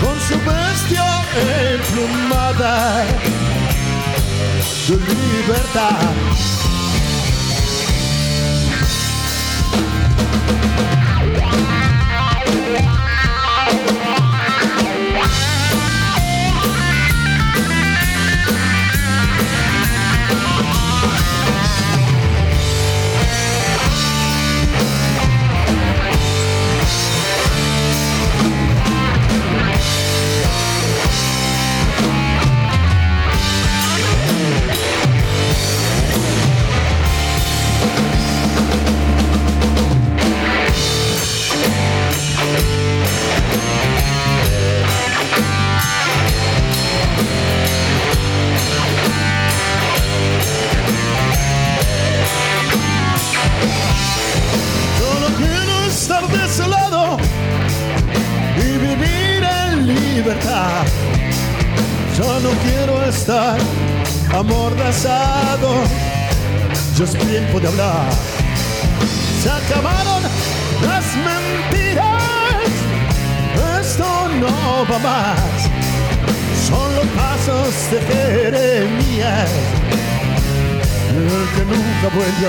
con 0.00 0.20
su 0.20 0.34
bestia 0.38 1.06
emplumada 1.74 3.04
libertad. 4.86 4.96
libertad. 4.96 6.63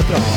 Nunca 0.08 0.35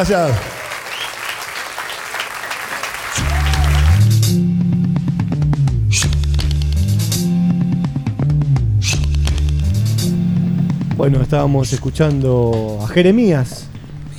Gracias. 0.00 0.34
Bueno, 10.96 11.20
estábamos 11.22 11.72
escuchando 11.72 12.78
a 12.82 12.88
Jeremías. 12.88 13.66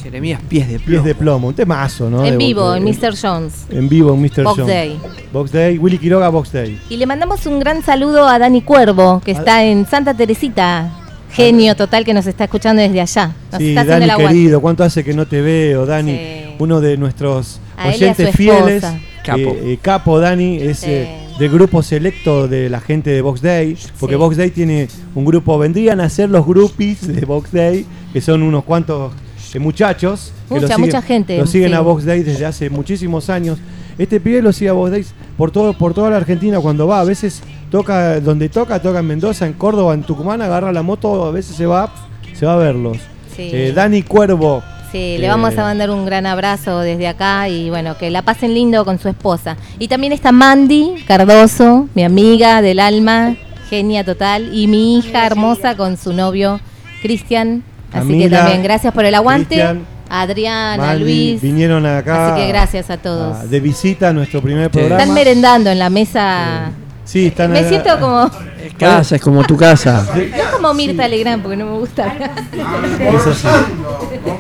Jeremías 0.02 0.42
Pies 0.50 0.68
de 0.68 0.80
Pies 0.80 1.04
de 1.04 1.14
plomo, 1.14 1.50
un 1.50 1.54
temazo, 1.54 2.10
¿no? 2.10 2.26
En 2.26 2.32
De- 2.32 2.38
vivo, 2.38 2.74
en 2.76 2.84
Mr. 2.84 3.16
Jones. 3.20 3.66
En 3.70 3.88
vivo 3.88 4.14
en 4.14 4.22
Mr. 4.22 4.44
Box 4.44 4.58
Jones. 4.62 4.68
Day. 4.68 5.00
Box 5.32 5.52
Day, 5.52 5.78
Willy 5.78 6.00
Quiroga 6.00 6.30
Box 6.30 6.52
Day. 6.52 6.80
Y 6.90 6.98
le 6.98 7.06
mandamos 7.06 7.46
un 7.46 7.60
gran 7.60 7.84
saludo 7.84 8.28
a 8.28 8.40
Dani 8.40 8.64
Cuervo, 8.64 9.22
que 9.24 9.32
está 9.32 9.64
en 9.64 9.86
Santa 9.86 10.16
Teresita. 10.16 10.90
Genio 11.34 11.76
total 11.76 12.04
que 12.06 12.14
nos 12.14 12.28
está 12.28 12.46
escuchando 12.46 12.82
desde 12.82 13.02
allá. 13.02 13.34
Nos 13.52 13.62
Sí, 13.62 13.70
está 13.70 13.82
haciendo 13.82 14.08
Dani 14.08 14.22
el 14.24 14.28
querido, 14.30 14.62
¿cuánto 14.62 14.84
hace 14.84 15.04
que 15.04 15.14
no 15.14 15.26
te 15.28 15.42
veo, 15.42 15.86
Dani? 15.86 16.20
Uno 16.60 16.82
de 16.82 16.98
nuestros 16.98 17.60
A 17.78 17.90
él 17.94 18.02
y 18.02 18.06
a 18.06 18.14
su 18.16 18.22
oyentes 18.22 18.36
fieles. 18.36 18.84
Capo. 19.24 19.40
Eh, 19.40 19.62
eh, 19.74 19.80
capo, 19.82 20.20
Dani, 20.20 20.58
es 20.58 20.80
Sí. 20.80 20.86
eh, 20.90 21.28
del 21.40 21.50
grupo 21.52 21.82
selecto 21.84 22.48
de 22.48 22.70
la 22.70 22.80
gente 22.82 23.12
de 23.12 23.22
Box 23.22 23.42
Day, 23.42 23.78
porque 24.00 24.16
Sí. 24.16 24.20
Box 24.20 24.38
Day 24.38 24.50
tiene 24.52 24.88
un 25.16 25.26
grupo, 25.26 25.58
vendrían 25.58 26.02
a 26.02 26.10
ser 26.10 26.30
los 26.30 26.46
groupies 26.46 27.08
de 27.08 27.22
Box 27.26 27.52
Day, 27.52 27.86
que 28.14 28.20
son 28.22 28.42
unos 28.44 28.64
cuantos 28.64 29.14
eh, 29.54 29.60
muchachos. 29.60 30.32
que 30.48 30.56
Mucha, 30.56 30.62
lo 30.62 30.68
siguen, 30.76 30.82
mucha 30.82 31.02
gente, 31.02 31.38
Lo 31.38 31.48
siguen 31.48 31.70
sí. 31.70 31.76
a 31.76 31.80
Box 31.82 32.06
Day 32.06 32.24
desde 32.24 32.46
hace 32.46 32.70
muchísimos 32.70 33.30
años. 33.30 33.58
Este 34.02 34.20
pibe 34.20 34.42
lo 34.42 34.52
sigue 34.52 34.72
a 34.72 34.74
Box 34.74 34.90
Day 34.90 35.06
por, 35.38 35.52
todo, 35.52 35.74
por 35.74 35.94
toda 35.94 36.10
la 36.10 36.18
Argentina 36.18 36.60
cuando 36.60 36.88
va. 36.88 37.02
A 37.02 37.04
veces 37.04 37.44
toca 37.70 38.20
donde 38.20 38.50
toca, 38.50 38.82
toca 38.82 38.98
en 38.98 39.06
Mendoza, 39.06 39.46
en 39.46 39.54
Córdoba, 39.54 39.94
en 39.94 40.02
Tucumán, 40.02 40.42
agarra 40.42 40.72
la 40.72 40.82
moto, 40.82 41.24
a 41.26 41.32
veces 41.32 41.56
se 41.56 41.68
va, 41.68 41.94
se 42.34 42.48
va 42.48 42.54
a 42.54 42.58
verlos. 42.58 42.98
Sí. 43.36 43.52
Eh, 43.54 43.74
Dani 43.76 44.02
Cuervo. 44.02 44.64
Sí, 44.92 45.20
le 45.20 45.28
Eh, 45.28 45.30
vamos 45.30 45.56
a 45.56 45.62
mandar 45.62 45.92
un 45.92 46.04
gran 46.04 46.26
abrazo 46.26 46.80
desde 46.80 47.08
acá 47.08 47.48
y 47.48 47.70
bueno, 47.70 47.96
que 47.96 48.10
la 48.10 48.24
pasen 48.24 48.56
lindo 48.56 48.84
con 48.86 48.98
su 48.98 49.08
esposa. 49.08 49.56
Y 49.78 49.88
también 49.88 50.14
está 50.14 50.32
Mandy 50.32 50.96
Cardoso, 51.06 51.88
mi 51.94 52.04
amiga 52.04 52.64
del 52.64 52.80
alma, 52.80 53.36
genia 53.70 54.04
total, 54.04 54.50
y 54.52 54.66
mi 54.66 54.98
hija 54.98 55.28
hermosa 55.28 55.78
con 55.78 55.98
su 55.98 56.12
novio 56.12 56.60
Cristian. 57.04 57.62
Así 57.94 58.18
que 58.18 58.30
también 58.30 58.64
gracias 58.64 58.94
por 58.96 59.06
el 59.06 59.14
aguante. 59.14 59.56
Cristian, 59.56 59.86
a 60.12 60.96
Luis. 60.96 61.42
vinieron 61.42 61.86
acá. 61.86 62.34
Así 62.34 62.42
que 62.42 62.48
gracias 62.50 62.90
a 62.90 62.98
todos. 62.98 63.38
a- 63.38 63.46
de 63.46 63.60
visita 63.60 64.10
a 64.10 64.14
nuestro 64.14 64.42
primer 64.42 64.70
programa. 64.70 65.00
Están 65.02 65.14
merendando 65.16 65.70
en 65.70 65.80
la 65.80 65.90
mesa. 65.90 66.72
Sí, 67.04 67.28
están 67.28 67.52
Me 67.52 67.68
siento 67.68 68.00
como. 68.00 68.30
Casa, 68.78 69.16
es 69.16 69.22
como 69.22 69.44
tu 69.44 69.58
casa. 69.58 70.08
No 70.16 70.52
como 70.58 70.74
Mirta 70.74 71.08
Legrand, 71.08 71.42
porque 71.42 71.58
no 71.58 71.66
me 71.66 71.78
gusta. 71.80 72.10
hablar. 72.12 72.32
Es 73.00 73.28
así. 73.28 73.48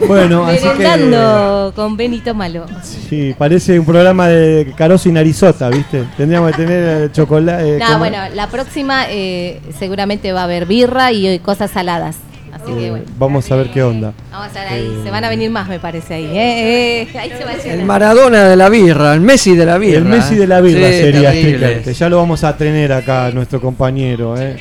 Bueno, 0.08 0.46
así 0.46 0.60
que 0.60 0.66
Merendando 0.78 1.74
con 1.76 1.98
Benito 1.98 2.34
Malo. 2.34 2.66
sí, 2.84 3.36
parece 3.38 3.80
un 3.80 3.86
programa 3.86 4.28
de 4.28 4.74
Caroso 4.78 5.10
y 5.10 5.12
Narizota, 5.12 5.70
¿viste? 5.70 6.06
Tendríamos 6.18 6.52
que 6.52 6.58
tener 6.58 7.12
chocolate. 7.12 7.80
No, 7.80 7.98
bueno, 7.98 8.18
la 8.34 8.48
próxima 8.48 9.06
eh, 9.10 9.60
seguramente 9.78 10.32
va 10.32 10.42
a 10.42 10.44
haber 10.46 10.66
birra 10.66 11.12
y 11.12 11.28
eh, 11.28 11.40
cosas 11.40 11.72
saladas. 11.72 12.16
Así 12.64 12.74
que 12.74 12.90
bueno, 12.92 13.06
Vamos 13.18 13.52
a 13.52 13.56
ver 13.56 13.72
qué 13.72 13.82
onda. 13.84 14.14
vamos 14.32 14.46
a 14.46 14.48
estar 14.50 14.68
ahí. 14.68 15.02
Se 15.04 15.10
van 15.10 15.24
a 15.24 15.30
venir 15.30 15.50
más, 15.50 15.68
me 15.68 15.80
parece 15.80 16.14
ahí. 16.14 16.26
¿eh? 16.26 17.02
Eh, 17.12 17.18
ahí 17.18 17.32
se 17.36 17.44
va 17.44 17.52
a 17.52 17.58
llenar. 17.58 17.80
El 17.80 17.86
Maradona 17.86 18.44
de 18.50 18.56
la 18.56 18.70
birra, 18.70 19.14
el 19.14 19.22
Messi 19.22 19.56
de 19.56 19.66
la 19.66 19.78
birra. 19.78 19.98
El 19.98 20.06
Messi 20.06 20.36
de 20.36 20.48
la 20.48 20.62
birra 20.62 20.88
Sí, 20.90 20.94
sería 21.00 21.32
que 21.84 21.94
ya 21.94 22.10
lo 22.10 22.18
vamos 22.18 22.44
a 22.44 22.56
tener 22.56 22.94
acá, 22.94 23.32
nuestro 23.32 23.60
compañero. 23.60 24.38
¿eh? 24.40 24.58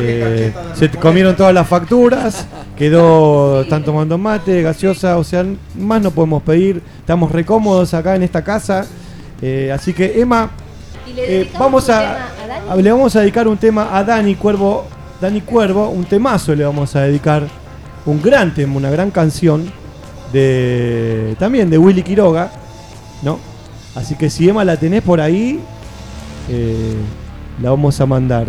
Eh, 0.00 0.52
se 0.74 0.88
comieron 0.90 1.36
todas 1.36 1.52
las 1.52 1.66
facturas, 1.68 2.46
quedó, 2.76 3.60
están 3.62 3.84
tomando 3.84 4.16
mate, 4.16 4.62
gaseosa, 4.62 5.18
o 5.18 5.24
sea, 5.24 5.44
más 5.78 6.00
no 6.00 6.10
podemos 6.10 6.42
pedir. 6.42 6.80
Estamos 7.00 7.30
recómodos 7.30 7.92
acá 7.94 8.16
en 8.16 8.22
esta 8.22 8.42
casa. 8.42 8.86
Eh, 9.42 9.70
así 9.72 9.92
que, 9.92 10.20
Emma, 10.20 10.50
eh, 11.16 11.50
vamos 11.58 11.90
a, 11.90 12.28
a- 12.70 12.76
le 12.76 12.90
vamos 12.90 13.14
a 13.16 13.20
dedicar 13.20 13.46
un 13.46 13.58
tema 13.58 13.90
a 13.96 14.02
Dani 14.02 14.34
Cuervo, 14.36 14.86
Dani 15.20 15.40
Cuervo, 15.40 15.88
un 15.88 16.04
temazo 16.04 16.54
le 16.54 16.64
vamos 16.64 16.94
a 16.96 17.02
dedicar, 17.02 17.46
un 18.06 18.20
gran 18.20 18.52
tema, 18.54 18.76
una 18.76 18.90
gran 18.90 19.10
canción 19.10 19.70
de 20.32 21.36
también 21.38 21.70
de 21.70 21.78
Willy 21.78 22.02
Quiroga, 22.02 22.50
¿no? 23.22 23.38
Así 23.94 24.16
que 24.16 24.28
si 24.28 24.48
Emma 24.48 24.64
la 24.64 24.76
tenés 24.76 25.02
por 25.02 25.20
ahí, 25.20 25.60
eh, 26.50 26.96
la 27.62 27.70
vamos 27.70 28.00
a 28.00 28.06
mandar, 28.06 28.46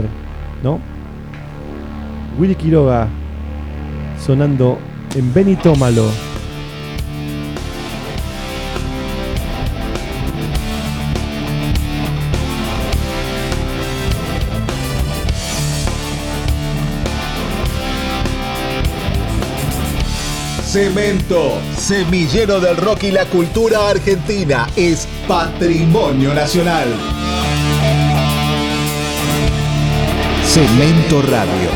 ¿no? 0.63 0.79
Willy 2.39 2.55
Quiroga 2.55 3.07
sonando 4.25 4.79
en 5.15 5.33
Benitómalo. 5.33 6.35
Cemento, 20.76 21.61
semillero 21.77 22.60
del 22.60 22.76
rock 22.76 23.03
y 23.03 23.11
la 23.11 23.26
cultura 23.27 23.91
argentina, 23.91 24.68
es 24.76 25.07
patrimonio 25.26 26.34
nacional. 26.34 26.89
Cemento 30.43 31.22
Radio. 31.22 31.69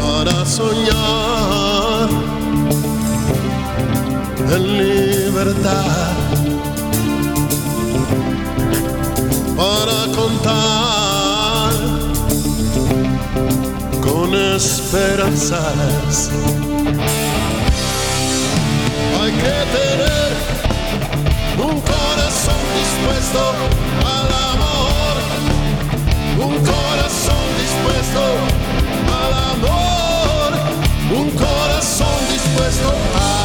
para 0.00 0.44
soñar 0.44 2.08
en 4.50 4.78
libertad, 4.78 6.16
para 9.56 10.12
contar 10.12 11.01
esperanzas. 14.34 16.30
Hay 19.20 19.32
que 19.32 19.58
tener 19.76 20.30
un 21.58 21.80
corazón 21.80 22.62
dispuesto 22.80 23.42
al 24.00 24.28
amor, 24.52 25.14
un 26.48 26.56
corazón 26.64 27.44
dispuesto 27.60 28.22
al 29.20 29.32
amor, 29.52 30.50
un 31.20 31.30
corazón 31.30 32.16
dispuesto 32.32 32.88
a 32.88 33.20
amor. 33.20 33.41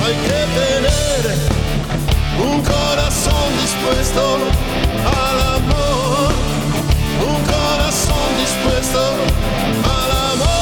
Hay 0.06 0.16
que 0.26 0.40
tener 0.60 1.24
un 2.48 2.58
corazón 2.62 3.50
dispuesto 3.62 4.24
al 5.24 5.40
amor, 5.58 6.32
un 7.32 7.40
corazón 7.56 8.30
dispuesto 8.44 9.04
al 9.98 10.12
amor, 10.34 10.59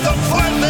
nadie 0.00 0.61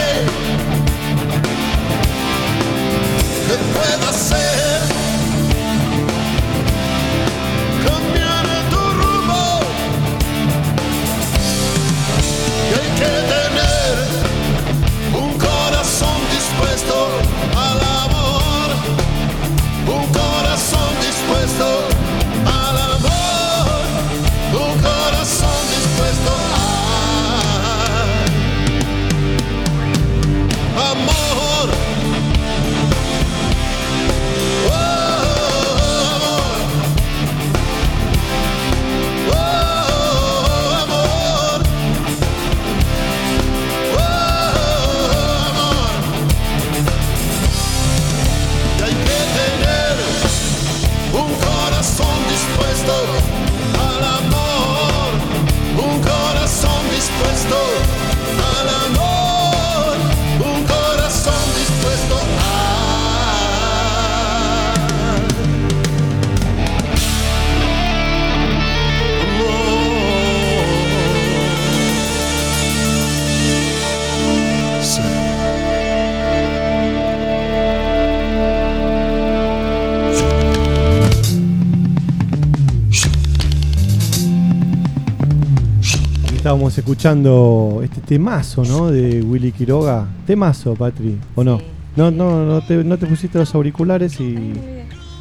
escuchando 86.83 87.81
este 87.85 88.01
temazo, 88.01 88.65
¿no? 88.65 88.91
De 88.91 89.23
Willy 89.23 89.53
Quiroga. 89.53 90.05
Temazo, 90.27 90.75
Patri, 90.75 91.17
¿o 91.37 91.45
no? 91.45 91.61
No, 91.95 92.11
no, 92.11 92.45
no 92.45 92.61
te, 92.61 92.83
no 92.83 92.99
te 92.99 93.07
pusiste 93.07 93.39
los 93.39 93.55
auriculares 93.55 94.19
y 94.19 94.53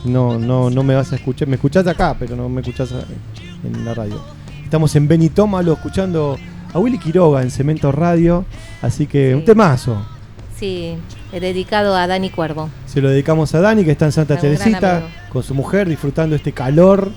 no, 0.05 0.39
no, 0.39 0.71
no 0.71 0.83
me 0.83 0.95
vas 0.95 1.13
a 1.13 1.17
escuchar. 1.17 1.47
Me 1.47 1.55
escuchás 1.55 1.85
acá, 1.85 2.15
pero 2.17 2.35
no 2.35 2.49
me 2.49 2.61
escuchás 2.61 2.91
en 3.63 3.85
la 3.85 3.93
radio. 3.93 4.19
Estamos 4.63 4.95
en 4.95 5.07
Benitómalo 5.07 5.73
escuchando 5.73 6.39
a 6.73 6.79
Willy 6.79 6.97
Quiroga 6.97 7.43
en 7.43 7.51
Cemento 7.51 7.91
Radio. 7.91 8.43
Así 8.81 9.05
que 9.05 9.35
un 9.35 9.45
temazo. 9.45 10.01
Sí, 10.57 10.95
dedicado 11.31 11.95
a 11.95 12.07
Dani 12.07 12.31
Cuervo. 12.31 12.69
Se 12.87 13.01
lo 13.01 13.09
dedicamos 13.09 13.53
a 13.53 13.61
Dani, 13.61 13.85
que 13.85 13.91
está 13.91 14.05
en 14.05 14.13
Santa 14.13 14.37
Teresita, 14.37 15.03
con 15.31 15.43
su 15.43 15.53
mujer, 15.53 15.87
disfrutando 15.87 16.35
este 16.35 16.53
calor. 16.53 17.11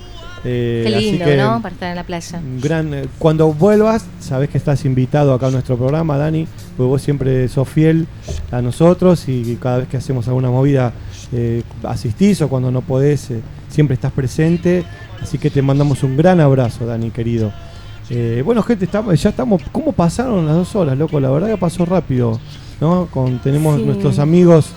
Eh, 0.47 0.83
Qué 0.87 0.95
así 0.95 1.11
lindo, 1.11 1.25
que 1.25 1.37
¿no? 1.37 1.61
Para 1.61 1.73
estar 1.73 1.89
en 1.89 1.95
la 1.95 2.03
playa. 2.03 2.39
gran, 2.61 2.93
eh, 2.93 3.05
cuando 3.17 3.51
vuelvas, 3.51 4.05
sabes 4.19 4.49
que 4.49 4.57
estás 4.59 4.85
invitado 4.85 5.33
acá 5.33 5.47
a 5.47 5.51
nuestro 5.51 5.75
programa, 5.75 6.17
Dani, 6.17 6.47
porque 6.77 6.87
vos 6.87 7.01
siempre 7.01 7.47
sos 7.47 7.67
fiel 7.67 8.05
a 8.51 8.61
nosotros 8.61 9.27
y 9.27 9.57
cada 9.59 9.79
vez 9.79 9.87
que 9.87 9.97
hacemos 9.97 10.27
alguna 10.27 10.49
movida 10.51 10.93
eh, 11.31 11.63
asistís 11.83 12.41
o 12.43 12.47
cuando 12.47 12.69
no 12.71 12.81
podés, 12.81 13.31
eh, 13.31 13.41
siempre 13.69 13.95
estás 13.95 14.11
presente. 14.11 14.83
Así 15.21 15.37
que 15.39 15.49
te 15.49 15.61
mandamos 15.63 16.03
un 16.03 16.15
gran 16.15 16.39
abrazo, 16.39 16.85
Dani, 16.85 17.09
querido. 17.09 17.51
Bueno, 18.43 18.61
gente, 18.61 18.85
estamos, 18.85 19.19
ya 19.19 19.31
estamos. 19.31 19.63
¿Cómo 19.71 19.91
pasaron 19.91 20.45
las 20.45 20.55
dos 20.55 20.75
horas, 20.75 20.95
loco? 20.95 21.19
La 21.19 21.31
verdad 21.31 21.47
que 21.47 21.57
pasó 21.57 21.85
rápido, 21.85 22.39
¿no? 22.79 23.07
Con, 23.07 23.39
tenemos 23.39 23.77
Sí. 23.79 23.85
nuestros 23.85 24.19
amigos 24.19 24.67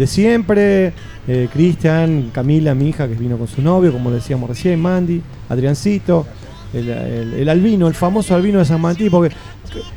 de 0.00 0.06
siempre, 0.06 0.94
eh, 1.28 1.48
Cristian, 1.52 2.30
Camila, 2.32 2.74
mi 2.74 2.88
hija, 2.88 3.06
que 3.06 3.12
vino 3.14 3.36
con 3.36 3.46
su 3.46 3.60
novio, 3.60 3.92
como 3.92 4.10
decíamos 4.10 4.48
recién, 4.48 4.80
Mandy, 4.80 5.20
Adriancito, 5.50 6.26
el, 6.72 6.88
el- 6.88 7.34
el 7.34 7.48
albino, 7.50 7.86
el 7.86 7.92
famoso 7.94 8.34
albino 8.34 8.60
de 8.60 8.64
San 8.64 8.80
Martín, 8.80 9.10
porque 9.10 9.34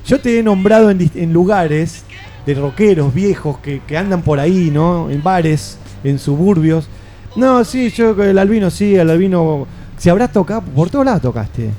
yo 0.05 0.19
te 0.19 0.37
he 0.39 0.43
nombrado 0.43 0.89
en, 0.91 1.31
lugares 1.31 2.03
de 2.45 2.53
rockeros 2.53 3.13
viejos 3.13 3.59
que, 3.59 3.79
que 3.87 3.97
andan 3.97 4.21
por 4.23 4.41
ahí, 4.41 4.69
¿no? 4.73 5.09
En 5.09 5.23
bares, 5.23 5.77
en 6.03 6.19
suburbios. 6.19 6.89
No, 7.37 7.63
sí, 7.63 7.89
yo 7.89 8.21
el 8.21 8.37
albino 8.37 8.69
sí, 8.69 8.95
el 8.95 9.09
albino. 9.09 9.65
Si 9.97 10.09
habrás 10.09 10.33
tocado, 10.33 10.61
por 10.63 10.89
todos 10.89 11.05
lados 11.05 11.21
tocaste. 11.21 11.69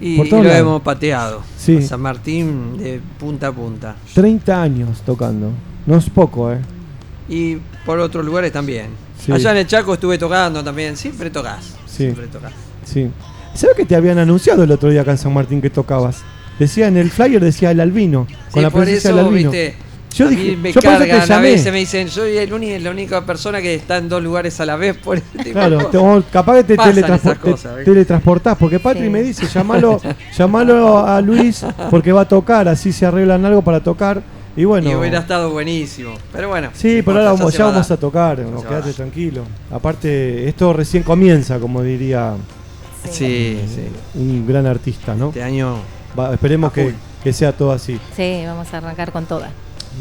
Y, 0.00 0.16
Por 0.16 0.26
y 0.26 0.30
todos 0.30 0.42
lo 0.42 0.48
lados. 0.50 0.66
hemos 0.66 0.82
pateado. 0.82 1.42
Sí. 1.56 1.76
a 1.76 1.82
San 1.82 2.00
Martín 2.00 2.76
de 2.78 3.00
punta 3.20 3.46
a 3.46 3.52
punta. 3.52 3.94
30 4.14 4.60
años 4.60 5.00
tocando. 5.06 5.50
No 5.86 5.96
es 5.96 6.10
poco, 6.10 6.50
¿eh? 6.52 6.58
Y 7.28 7.56
por 7.86 7.98
otros 8.00 8.24
lugares 8.24 8.52
también. 8.52 8.86
Sí. 9.24 9.32
Allá 9.32 9.52
en 9.52 9.58
el 9.58 9.66
Chaco 9.66 9.94
estuve 9.94 10.18
tocando 10.18 10.62
también. 10.64 10.96
Siempre 10.96 11.30
tocas. 11.30 11.76
Sí. 11.86 12.04
Siempre 12.04 12.26
tocas. 12.26 12.52
Sí. 12.84 13.10
¿Sabes 13.54 13.76
que 13.76 13.84
te 13.84 13.94
habían 13.96 14.18
anunciado 14.18 14.64
el 14.64 14.70
otro 14.72 14.88
día 14.90 15.02
acá 15.02 15.12
en 15.12 15.18
San 15.18 15.32
Martín 15.32 15.60
que 15.60 15.70
tocabas? 15.70 16.22
Decía 16.58 16.88
en 16.88 16.96
el 16.96 17.10
flyer, 17.10 17.40
decía 17.42 17.70
el 17.70 17.80
albino. 17.80 18.26
Con 18.50 18.62
la 18.62 18.70
por 18.70 18.82
presencia 18.82 19.10
eso, 19.10 19.16
del 19.18 19.26
albino. 19.26 19.50
viste, 19.50 19.74
Yo 20.14 20.26
a 20.26 20.30
mí 20.30 20.36
dije, 20.36 20.56
me 20.56 20.72
yo 20.72 20.80
cargan, 20.80 21.32
a 21.32 21.38
veces 21.38 21.72
me 21.72 21.78
dicen, 21.78 22.08
soy 22.08 22.36
el 22.36 22.52
uni- 22.52 22.78
la 22.78 22.90
única 22.90 23.24
persona 23.24 23.62
que 23.62 23.74
está 23.74 23.96
en 23.96 24.08
dos 24.08 24.22
lugares 24.22 24.60
a 24.60 24.66
la 24.66 24.76
vez 24.76 24.96
por 24.96 25.16
este 25.18 25.52
Claro, 25.52 25.78
te- 25.90 25.96
cosas. 25.98 26.26
o 26.26 26.30
capaz 26.30 26.56
que 26.56 26.64
te, 26.64 26.76
Pasan 26.76 26.94
teletranspo- 26.94 27.14
esas 27.30 27.40
te- 27.42 27.50
cosas, 27.50 27.84
teletransportás, 27.84 28.58
porque 28.58 28.78
Patri 28.78 29.04
Sí. 29.04 29.08
me 29.10 29.22
dice, 29.22 29.46
llamalo, 29.52 30.00
llamalo 30.36 30.98
a 31.06 31.20
Luis 31.22 31.64
porque 31.90 32.12
va 32.12 32.22
a 32.22 32.28
tocar, 32.28 32.68
así 32.68 32.92
se 32.92 33.06
arreglan 33.06 33.44
algo 33.46 33.62
para 33.62 33.82
tocar. 33.82 34.22
Y 34.56 34.64
bueno. 34.64 34.90
Y 34.90 34.94
hubiera 34.94 35.20
estado 35.20 35.50
buenísimo. 35.50 36.14
Pero 36.32 36.48
bueno. 36.48 36.70
Sí, 36.74 37.02
pero 37.04 37.18
ahora 37.18 37.32
vamos, 37.32 37.56
ya 37.56 37.64
vamos 37.64 37.90
a 37.90 37.96
tocar, 37.96 38.38
no, 38.40 38.62
quédate 38.62 38.92
tranquilo. 38.92 39.44
Aparte, 39.70 40.48
esto 40.48 40.72
recién 40.72 41.02
comienza, 41.02 41.58
como 41.58 41.82
diría 41.82 42.34
Sí, 43.10 43.58
sí. 43.66 43.88
un 44.14 44.46
gran 44.46 44.66
artista, 44.66 45.14
¿no? 45.14 45.28
Este 45.28 45.42
año. 45.42 45.76
Va, 46.18 46.34
esperemos 46.34 46.72
que, 46.72 46.94
que 47.24 47.32
sea 47.32 47.52
todo 47.52 47.72
así. 47.72 47.98
Sí, 48.14 48.42
vamos 48.46 48.72
a 48.72 48.78
arrancar 48.78 49.12
con 49.12 49.24
toda. 49.24 49.50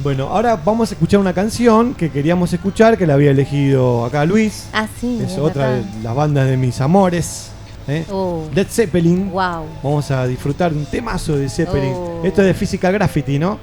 Bueno, 0.03 0.27
ahora 0.27 0.55
vamos 0.55 0.89
a 0.91 0.93
escuchar 0.93 1.19
una 1.19 1.33
canción 1.33 1.93
que 1.93 2.09
queríamos 2.09 2.53
escuchar, 2.53 2.97
que 2.97 3.05
la 3.05 3.15
había 3.15 3.31
elegido 3.31 4.05
acá 4.05 4.25
Luis. 4.25 4.67
Ah, 4.73 4.87
sí. 4.99 5.19
es 5.21 5.33
es 5.33 5.37
otra 5.37 5.71
de 5.71 5.83
las 6.01 6.15
bandas 6.15 6.47
de 6.47 6.57
mis 6.57 6.79
amores. 6.79 7.51
¿eh? 7.87 8.05
Oh. 8.09 8.45
Led 8.53 8.67
Zeppelin. 8.69 9.31
Wow. 9.31 9.65
Vamos 9.83 10.09
a 10.11 10.25
disfrutar 10.27 10.71
de 10.71 10.79
un 10.79 10.85
temazo 10.85 11.35
de 11.35 11.49
Zeppelin. 11.49 11.93
Oh. 11.93 12.21
Esto 12.23 12.41
es 12.41 12.47
de 12.47 12.53
Physical 12.53 12.93
Graffiti, 12.93 13.37
¿no? 13.37 13.59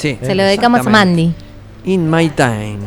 Sí. 0.00 0.18
Se 0.22 0.34
lo 0.34 0.42
dedicamos 0.42 0.86
a. 0.86 0.90
Mandy. 0.90 1.34
In 1.84 2.10
my 2.10 2.28
time. 2.30 2.78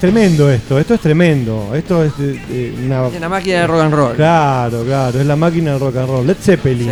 Tremendo 0.00 0.50
esto, 0.50 0.78
esto 0.78 0.94
es 0.94 1.00
tremendo. 1.00 1.70
Esto 1.74 2.02
es 2.02 2.16
de- 2.18 2.32
de 2.34 2.74
una. 2.86 3.06
Es 3.08 3.20
la 3.20 3.28
máquina 3.28 3.60
de 3.60 3.66
rock 3.66 3.80
and 3.82 3.94
roll. 3.94 4.16
Claro, 4.16 4.82
claro, 4.84 5.20
es 5.20 5.26
la 5.26 5.36
máquina 5.36 5.72
del 5.72 5.80
rock 5.80 5.96
and 5.96 6.08
roll. 6.08 6.26
Led 6.26 6.36
Zeppelin. 6.40 6.90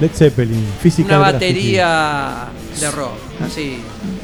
Led 0.00 0.10
Zeppelin, 0.14 0.64
física. 0.80 1.08
Una 1.18 1.32
batería 1.32 2.46
de 2.80 2.90
rock, 2.90 3.12
así. 3.44 3.78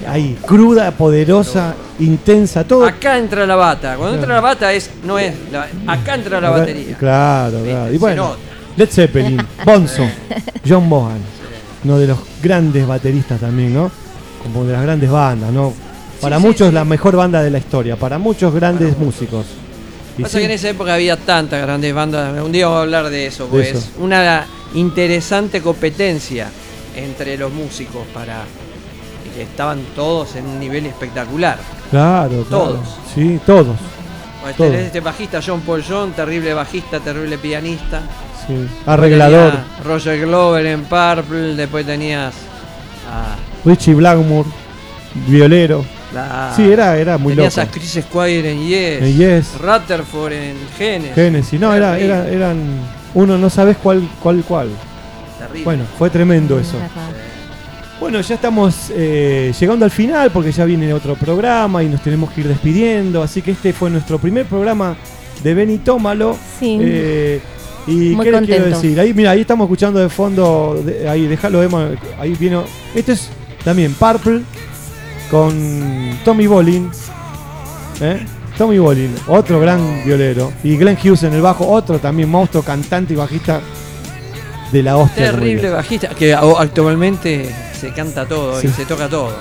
Ahí, 0.09 0.37
cruda, 0.47 0.91
poderosa, 0.93 1.75
intensa, 1.99 2.63
todo. 2.65 2.85
Acá 2.87 3.19
entra 3.19 3.47
la 3.47 3.57
bata. 3.57 3.97
Cuando 3.97 4.17
entra 4.17 4.35
la 4.35 4.41
bata 4.41 4.73
es 4.73 4.91
no 5.05 5.19
es 5.19 5.33
la- 5.51 5.67
acá 5.93 6.15
entra 6.15 6.41
la 6.41 6.51
batería. 6.51 6.97
Claro, 6.97 7.61
claro. 7.65 7.93
Y 7.93 7.99
bueno. 7.99 8.37
Led 8.77 8.89
Zeppelin, 8.91 9.41
Bonzo, 9.65 10.03
John 10.69 10.89
Bohan, 10.91 11.19
uno 11.85 11.97
de 11.99 12.09
los 12.09 12.19
grandes 12.43 12.85
bateristas 12.87 13.39
también, 13.41 13.73
¿no? 13.73 13.89
Como 14.43 14.65
de 14.65 14.73
las 14.73 14.83
grandes 14.83 15.09
bandas, 15.11 15.53
¿no? 15.53 15.73
Para 16.25 16.39
sí, 16.39 16.43
muchos 16.47 16.69
sí. 16.69 16.75
la 16.75 16.85
mejor 16.85 17.17
banda 17.17 17.43
de 17.43 17.51
la 17.51 17.59
historia, 17.59 17.97
para 17.97 18.19
muchos 18.19 18.53
grandes 18.55 18.97
músicos. 18.99 19.47
Y 20.19 20.23
Pasa 20.23 20.39
que 20.39 20.45
en 20.45 20.51
esa 20.53 20.69
época 20.71 20.95
había 20.95 21.17
tantas 21.17 21.61
grandes 21.63 21.93
bandas. 21.95 22.41
Un 22.43 22.53
día 22.53 22.67
vamos 22.67 22.79
a 22.79 22.83
hablar 22.83 23.11
de 23.11 23.27
eso, 23.27 23.45
De 23.45 23.51
pues 23.51 23.69
eso. 23.73 23.89
una 23.99 24.47
interesante 24.75 25.61
competencia 25.61 26.49
entre 26.97 27.37
los 27.37 27.53
músicos 27.53 28.03
para 28.13 28.43
que 29.35 29.43
estaban 29.43 29.81
todos 29.97 30.37
en 30.37 30.47
un 30.47 30.61
nivel 30.61 30.87
espectacular. 30.87 31.59
Claro, 31.91 32.45
claro. 32.45 32.65
Todos. 32.65 32.89
Sí, 33.15 33.41
todos. 33.45 33.77
Pues 34.43 34.57
Todos. 34.57 34.75
este 34.75 35.01
bajista 35.01 35.41
John 35.45 35.63
Paul 35.63 35.83
John, 35.89 36.13
terrible 36.13 36.53
bajista, 36.53 37.01
terrible 37.01 37.39
pianista. 37.39 38.03
Sí. 38.47 38.55
Arreglador. 38.85 39.53
Tenía 39.53 39.67
Roger 39.83 40.21
Glover 40.21 40.67
en 40.67 40.85
Purple, 40.85 41.55
después 41.57 41.87
tenías 41.87 42.35
a 43.11 43.37
Richie 43.65 43.95
Blackmore, 43.95 44.49
violero. 45.27 45.85
La- 46.15 46.53
Sí, 46.57 46.63
era, 46.71 46.97
era 46.97 47.19
muy 47.19 47.35
tenías 47.35 47.57
loco. 47.57 47.69
a 47.69 47.71
Chris 47.73 47.99
Squire 48.09 48.53
en 48.53 48.67
Yes, 48.67 49.03
En 49.03 49.17
Yes. 49.17 49.59
Rutherford 49.61 50.33
en 50.33 50.57
Genesis. 50.79 51.15
Genesis, 51.15 51.61
no, 51.61 51.75
era, 51.75 51.99
era, 51.99 52.29
eran. 52.29 52.59
Uno 53.15 53.37
no 53.39 53.51
sabes 53.51 53.77
cuál, 53.83 54.09
cuál, 54.23 54.43
cuál. 54.47 54.69
Terrible. 55.39 55.65
Bueno, 55.65 55.85
fue 55.99 56.11
tremendo 56.11 56.59
eso. 56.59 56.79
Bueno, 58.01 58.21
ya 58.21 58.35
estamos 58.35 58.91
eh, 58.95 59.53
llegando 59.59 59.85
al 59.85 59.91
final 59.91 60.31
porque 60.31 60.53
ya 60.53 60.65
viene 60.65 60.93
otro 60.93 61.15
programa 61.15 61.83
y 61.83 61.89
nos 61.89 62.03
tenemos 62.03 62.31
que 62.33 62.41
ir 62.43 62.49
despidiendo. 62.49 63.23
Así 63.23 63.41
que 63.41 63.53
este 63.53 63.73
fue 63.73 63.89
nuestro 63.89 64.19
primer 64.19 64.47
programa 64.47 64.97
de 65.43 65.55
Benitómalo. 65.55 66.37
Sí. 66.59 66.77
Eh, 66.81 67.41
y 67.87 67.93
Muy 68.15 68.25
qué 68.25 68.33
les 68.33 68.41
quiero 68.47 68.65
decir, 68.67 68.99
ahí 68.99 69.13
mira, 69.15 69.31
ahí 69.33 69.43
estamos 69.43 69.67
escuchando 69.67 70.01
de 70.01 70.09
fondo, 70.09 70.81
de- 70.85 71.09
ahí 71.09 71.27
déjalo 71.27 71.61
ahí 72.19 72.35
viene. 72.35 72.61
Este 72.95 73.13
es 73.13 73.29
también 73.63 73.93
Purple 73.95 74.41
con 75.35 76.17
Tommy 76.25 76.47
Bolin. 76.47 76.89
¿eh? 78.01 78.25
Tommy 78.57 78.79
Bolin, 78.79 79.13
otro 79.27 79.59
gran 79.59 80.05
violero. 80.05 80.53
Y 80.63 80.77
Glenn 80.77 80.97
Hughes 80.97 81.25
en 81.25 81.33
el 81.33 81.43
bajo, 81.43 81.67
otro 81.69 81.99
también 81.99 82.31
monstruo, 82.31 82.63
cantante 82.63 83.15
y 83.15 83.17
bajista 83.17 83.61
de 84.71 84.83
la 84.85 84.97
hostia. 84.97 85.33
Terrible 85.33 85.71
bajista, 85.71 86.11
que 86.11 86.33
actualmente 86.33 87.53
se 87.81 87.93
canta 87.93 88.27
todo 88.27 88.61
Sí. 88.61 88.69
y 88.69 88.71
se 88.71 88.85
toca 88.87 89.09
todo. 89.09 89.33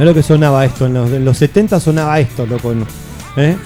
Es 0.00 0.04
lo 0.04 0.12
que 0.12 0.24
sonaba 0.24 0.64
esto, 0.64 0.86
en 0.86 0.94
los, 0.94 1.12
en 1.12 1.24
los 1.24 1.38
70 1.38 1.78
sonaba 1.78 2.18
esto, 2.18 2.44
loco. 2.44 2.74
¿Eh? 3.36 3.56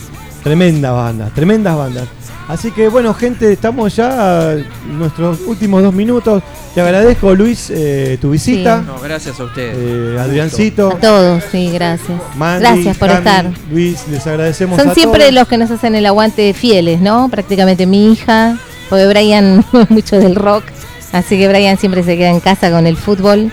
Tremendas 0.44 0.92
bandas, 0.92 1.32
tremendas 1.32 1.78
bandas. 1.78 2.08
Así 2.50 2.72
que 2.72 2.88
bueno, 2.88 3.14
gente, 3.14 3.52
estamos 3.52 3.94
ya 3.94 4.54
en 4.54 4.98
nuestros 4.98 5.38
últimos 5.46 5.84
dos 5.84 5.94
minutos. 5.94 6.42
Te 6.74 6.80
agradezco, 6.80 7.32
Luis, 7.32 7.70
eh, 7.70 8.18
tu 8.20 8.30
visita. 8.30 8.82
No, 8.84 8.98
gracias 8.98 9.38
a 9.38 9.44
ustedes. 9.44 9.76
Eh, 9.78 10.18
Adriancito, 10.18 10.88
A 10.90 10.98
todos, 10.98 11.44
sí, 11.52 11.70
gracias. 11.72 12.20
Mandy, 12.34 12.60
gracias 12.64 12.98
por 12.98 13.06
Cami, 13.08 13.18
estar. 13.20 13.50
Luis, 13.70 14.04
les 14.10 14.26
agradecemos 14.26 14.80
Son 14.80 14.88
a 14.88 14.94
siempre 14.94 15.20
todos. 15.20 15.34
los 15.34 15.46
que 15.46 15.58
nos 15.58 15.70
hacen 15.70 15.94
el 15.94 16.04
aguante 16.06 16.52
fieles, 16.52 17.00
¿no? 17.00 17.28
Prácticamente 17.28 17.86
mi 17.86 18.12
hija, 18.12 18.58
porque 18.88 19.06
Brian 19.06 19.64
mucho 19.88 20.18
del 20.18 20.34
rock, 20.34 20.64
así 21.12 21.38
que 21.38 21.46
Brian 21.46 21.78
siempre 21.78 22.02
se 22.02 22.16
queda 22.16 22.30
en 22.30 22.40
casa 22.40 22.72
con 22.72 22.84
el 22.88 22.96
fútbol. 22.96 23.52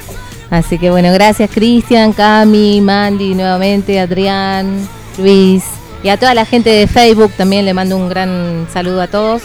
Así 0.49 0.79
que 0.79 0.89
bueno, 0.89 1.13
gracias 1.13 1.51
Cristian, 1.53 2.13
Cami, 2.13 2.81
Mandy 2.81 3.35
nuevamente, 3.35 3.99
Adrián, 3.99 4.87
Luis 5.19 5.63
y 6.07 6.09
a 6.09 6.15
toda 6.17 6.33
la 6.33 6.45
gente 6.45 6.69
de 6.69 6.87
Facebook 6.87 7.33
también 7.35 7.65
le 7.65 7.73
mando 7.73 7.97
un 7.97 8.07
gran 8.07 8.65
saludo 8.71 9.01
a 9.01 9.07
todos 9.07 9.41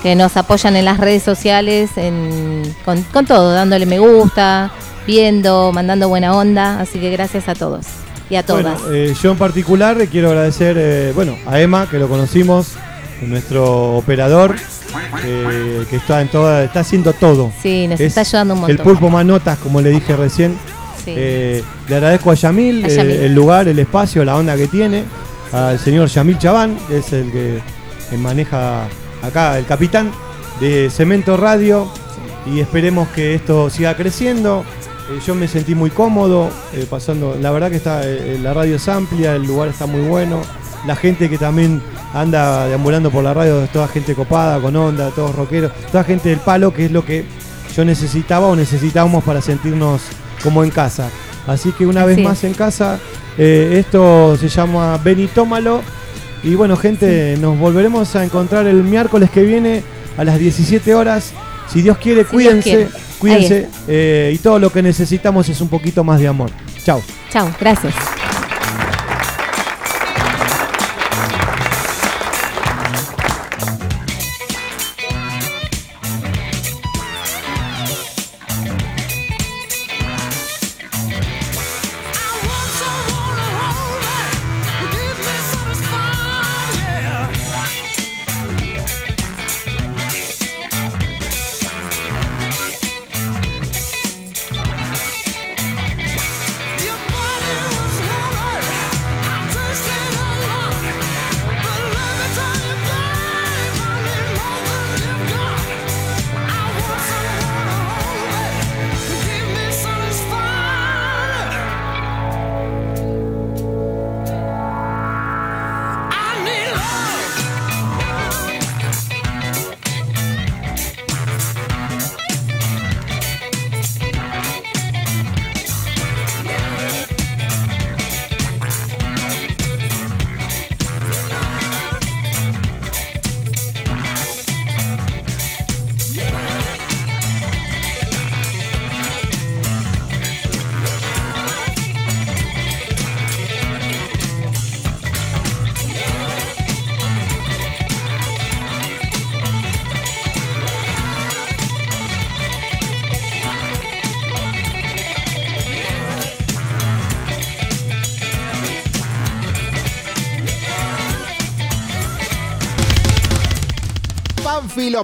que 0.00 0.14
nos 0.14 0.36
apoyan 0.36 0.76
en 0.76 0.84
las 0.84 0.98
redes 0.98 1.24
sociales, 1.24 1.90
en- 1.96 2.62
con, 2.84 3.02
con 3.02 3.26
todo, 3.26 3.52
dándole 3.52 3.84
me 3.84 3.98
gusta, 3.98 4.70
viendo, 5.08 5.72
mandando 5.72 6.08
buena 6.08 6.36
onda. 6.36 6.78
Así 6.80 7.00
que 7.00 7.10
gracias 7.10 7.48
a 7.48 7.54
todos 7.56 7.86
y 8.30 8.36
a 8.36 8.44
todas. 8.44 8.80
Bueno, 8.80 8.94
eh, 8.94 9.12
yo 9.20 9.32
en 9.32 9.38
particular 9.38 9.96
quiero 10.06 10.28
agradecer 10.28 10.76
eh, 10.78 11.12
bueno, 11.16 11.36
a 11.46 11.58
Emma, 11.58 11.88
que 11.90 11.98
lo 11.98 12.08
conocimos, 12.08 12.68
nuestro 13.22 13.96
operador, 13.96 14.54
eh, 15.24 15.84
que 15.90 15.96
está 15.96 16.20
en 16.20 16.28
toda, 16.28 16.62
está 16.62 16.80
haciendo 16.80 17.12
todo. 17.12 17.50
Sí, 17.60 17.88
nos 17.88 17.98
Es 17.98 18.06
está 18.08 18.20
ayudando 18.20 18.54
un 18.54 18.60
montón. 18.60 18.76
El 18.76 18.82
pulpo 18.82 19.08
manotas, 19.08 19.58
como 19.58 19.80
le 19.80 19.90
dije 19.90 20.14
recién. 20.16 20.56
Sí. 21.04 21.12
Eh, 21.16 21.62
le 21.88 21.94
agradezco 21.96 22.30
a 22.30 22.34
Yamil, 22.34 22.84
A 22.84 22.88
Yamil. 22.88 23.10
el 23.16 23.34
lugar, 23.34 23.68
el 23.68 23.78
espacio, 23.78 24.24
la 24.24 24.36
onda 24.36 24.56
que 24.56 24.68
tiene. 24.68 25.04
Al 25.54 25.78
señor 25.78 26.08
Yamil 26.08 26.36
Chaván, 26.36 26.76
que 26.88 26.98
es 26.98 27.12
el 27.12 27.30
que, 27.30 27.62
maneja 28.18 28.88
acá, 29.22 29.56
el 29.56 29.64
capitán 29.64 30.10
de 30.58 30.90
Cemento 30.90 31.36
Radio. 31.36 31.88
Y 32.44 32.58
esperemos 32.58 33.06
que 33.10 33.36
esto 33.36 33.70
siga 33.70 33.96
creciendo. 33.96 34.64
Eh, 35.10 35.20
yo 35.24 35.36
me 35.36 35.46
sentí 35.46 35.76
muy 35.76 35.90
cómodo 35.90 36.50
eh, 36.72 36.88
pasando. 36.90 37.38
La 37.40 37.52
verdad 37.52 37.70
que 37.70 37.76
está 37.76 38.00
eh, 38.04 38.36
la 38.42 38.52
radio 38.52 38.74
es 38.74 38.88
amplia, 38.88 39.36
el 39.36 39.44
lugar 39.44 39.68
está 39.68 39.86
muy 39.86 40.00
bueno. 40.00 40.42
La 40.88 40.96
gente 40.96 41.30
que 41.30 41.38
también 41.38 41.80
anda 42.12 42.66
deambulando 42.66 43.12
por 43.12 43.22
la 43.22 43.32
radio 43.32 43.62
es 43.62 43.70
toda 43.70 43.86
gente 43.86 44.16
copada, 44.16 44.60
con 44.60 44.74
onda, 44.74 45.10
todos 45.10 45.36
rockeros, 45.36 45.70
toda 45.92 46.02
gente 46.02 46.30
del 46.30 46.40
palo, 46.40 46.74
que 46.74 46.86
es 46.86 46.90
lo 46.90 47.04
que 47.04 47.24
yo 47.76 47.84
necesitaba 47.84 48.48
o 48.48 48.56
necesitábamos 48.56 49.22
para 49.22 49.40
sentirnos 49.40 50.02
como 50.42 50.64
en 50.64 50.70
casa. 50.70 51.10
Así 51.46 51.70
que 51.70 51.86
una 51.86 52.04
vez 52.04 52.18
más 52.18 52.42
en 52.42 52.54
casa, 52.54 52.98
eh, 53.38 53.76
esto 53.78 54.36
se 54.36 54.48
llama 54.48 54.98
Benitómalo. 54.98 55.82
Y 56.42 56.54
bueno, 56.54 56.76
gente, 56.76 57.36
nos 57.40 57.58
volveremos 57.58 58.14
a 58.16 58.24
encontrar 58.24 58.66
el 58.66 58.82
miércoles 58.84 59.30
que 59.30 59.42
viene 59.42 59.82
a 60.18 60.24
las 60.24 60.38
17 60.38 60.94
horas. 60.94 61.32
Si 61.72 61.80
Dios 61.80 61.96
quiere, 61.98 62.20
Si 62.24 62.24
Dios 62.24 62.30
cuídense, 62.30 62.62
quiere. 62.70 62.88
Cuídense. 63.18 63.68
eh, 63.88 64.32
y 64.34 64.38
todo 64.38 64.58
lo 64.58 64.70
que 64.70 64.82
necesitamos 64.82 65.48
es 65.48 65.60
un 65.62 65.68
poquito 65.68 66.04
más 66.04 66.20
de 66.20 66.28
amor. 66.28 66.50
Chao. 66.84 67.02
Chao, 67.30 67.50
gracias. 67.58 67.94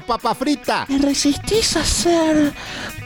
Papa 0.01 0.35
frita. 0.35 0.87
¿Te 0.87 0.99
resistís 0.99 1.77
a 1.77 1.85
ser 1.85 2.53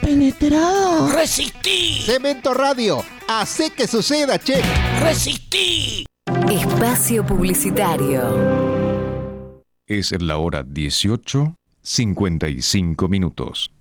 penetrado? 0.01 1.09
¡Resistí! 1.09 2.01
Cemento 2.05 2.53
Radio, 2.53 3.03
hace 3.27 3.71
que 3.71 3.87
suceda, 3.87 4.39
che. 4.39 4.61
¡Resistí! 5.01 6.05
Espacio 6.49 7.25
Publicitario. 7.25 8.75
Es 9.87 10.19
la 10.19 10.37
hora 10.37 10.63
18, 10.63 11.55
55 11.81 13.07
minutos. 13.07 13.74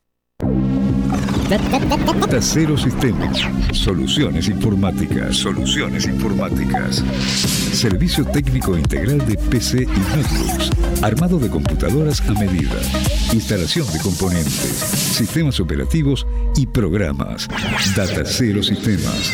Tercero 2.29 2.77
Sistemas. 2.77 3.39
Soluciones 3.73 4.49
informáticas. 4.49 5.37
Soluciones 5.37 6.05
informáticas. 6.07 7.05
Servicio 7.73 8.25
técnico 8.25 8.77
integral 8.77 9.25
de 9.25 9.37
PC 9.37 9.83
y 9.83 9.87
notebooks. 9.87 10.71
Armado 11.03 11.39
de 11.39 11.49
computadoras 11.49 12.21
a 12.29 12.33
medida. 12.33 12.75
Instalación 13.33 13.87
de 13.93 14.01
componentes. 14.01 14.53
Sistemas 14.53 15.61
operativos 15.61 16.27
y 16.57 16.67
programas. 16.67 17.47
Data 17.95 18.25
Cero 18.25 18.61
Sistemas. 18.63 19.33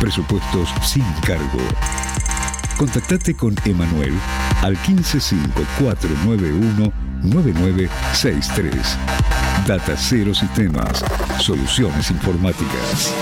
Presupuestos 0.00 0.68
sin 0.82 1.04
cargo. 1.24 1.60
Contactate 2.76 3.34
con 3.34 3.54
Emanuel 3.64 4.12
al 4.62 4.76
1554919963. 4.76 6.92
9963 7.22 8.98
Data 9.66 9.96
Cero 9.96 10.34
Sistemas, 10.34 11.04
soluciones 11.40 12.10
informáticas. 12.10 13.12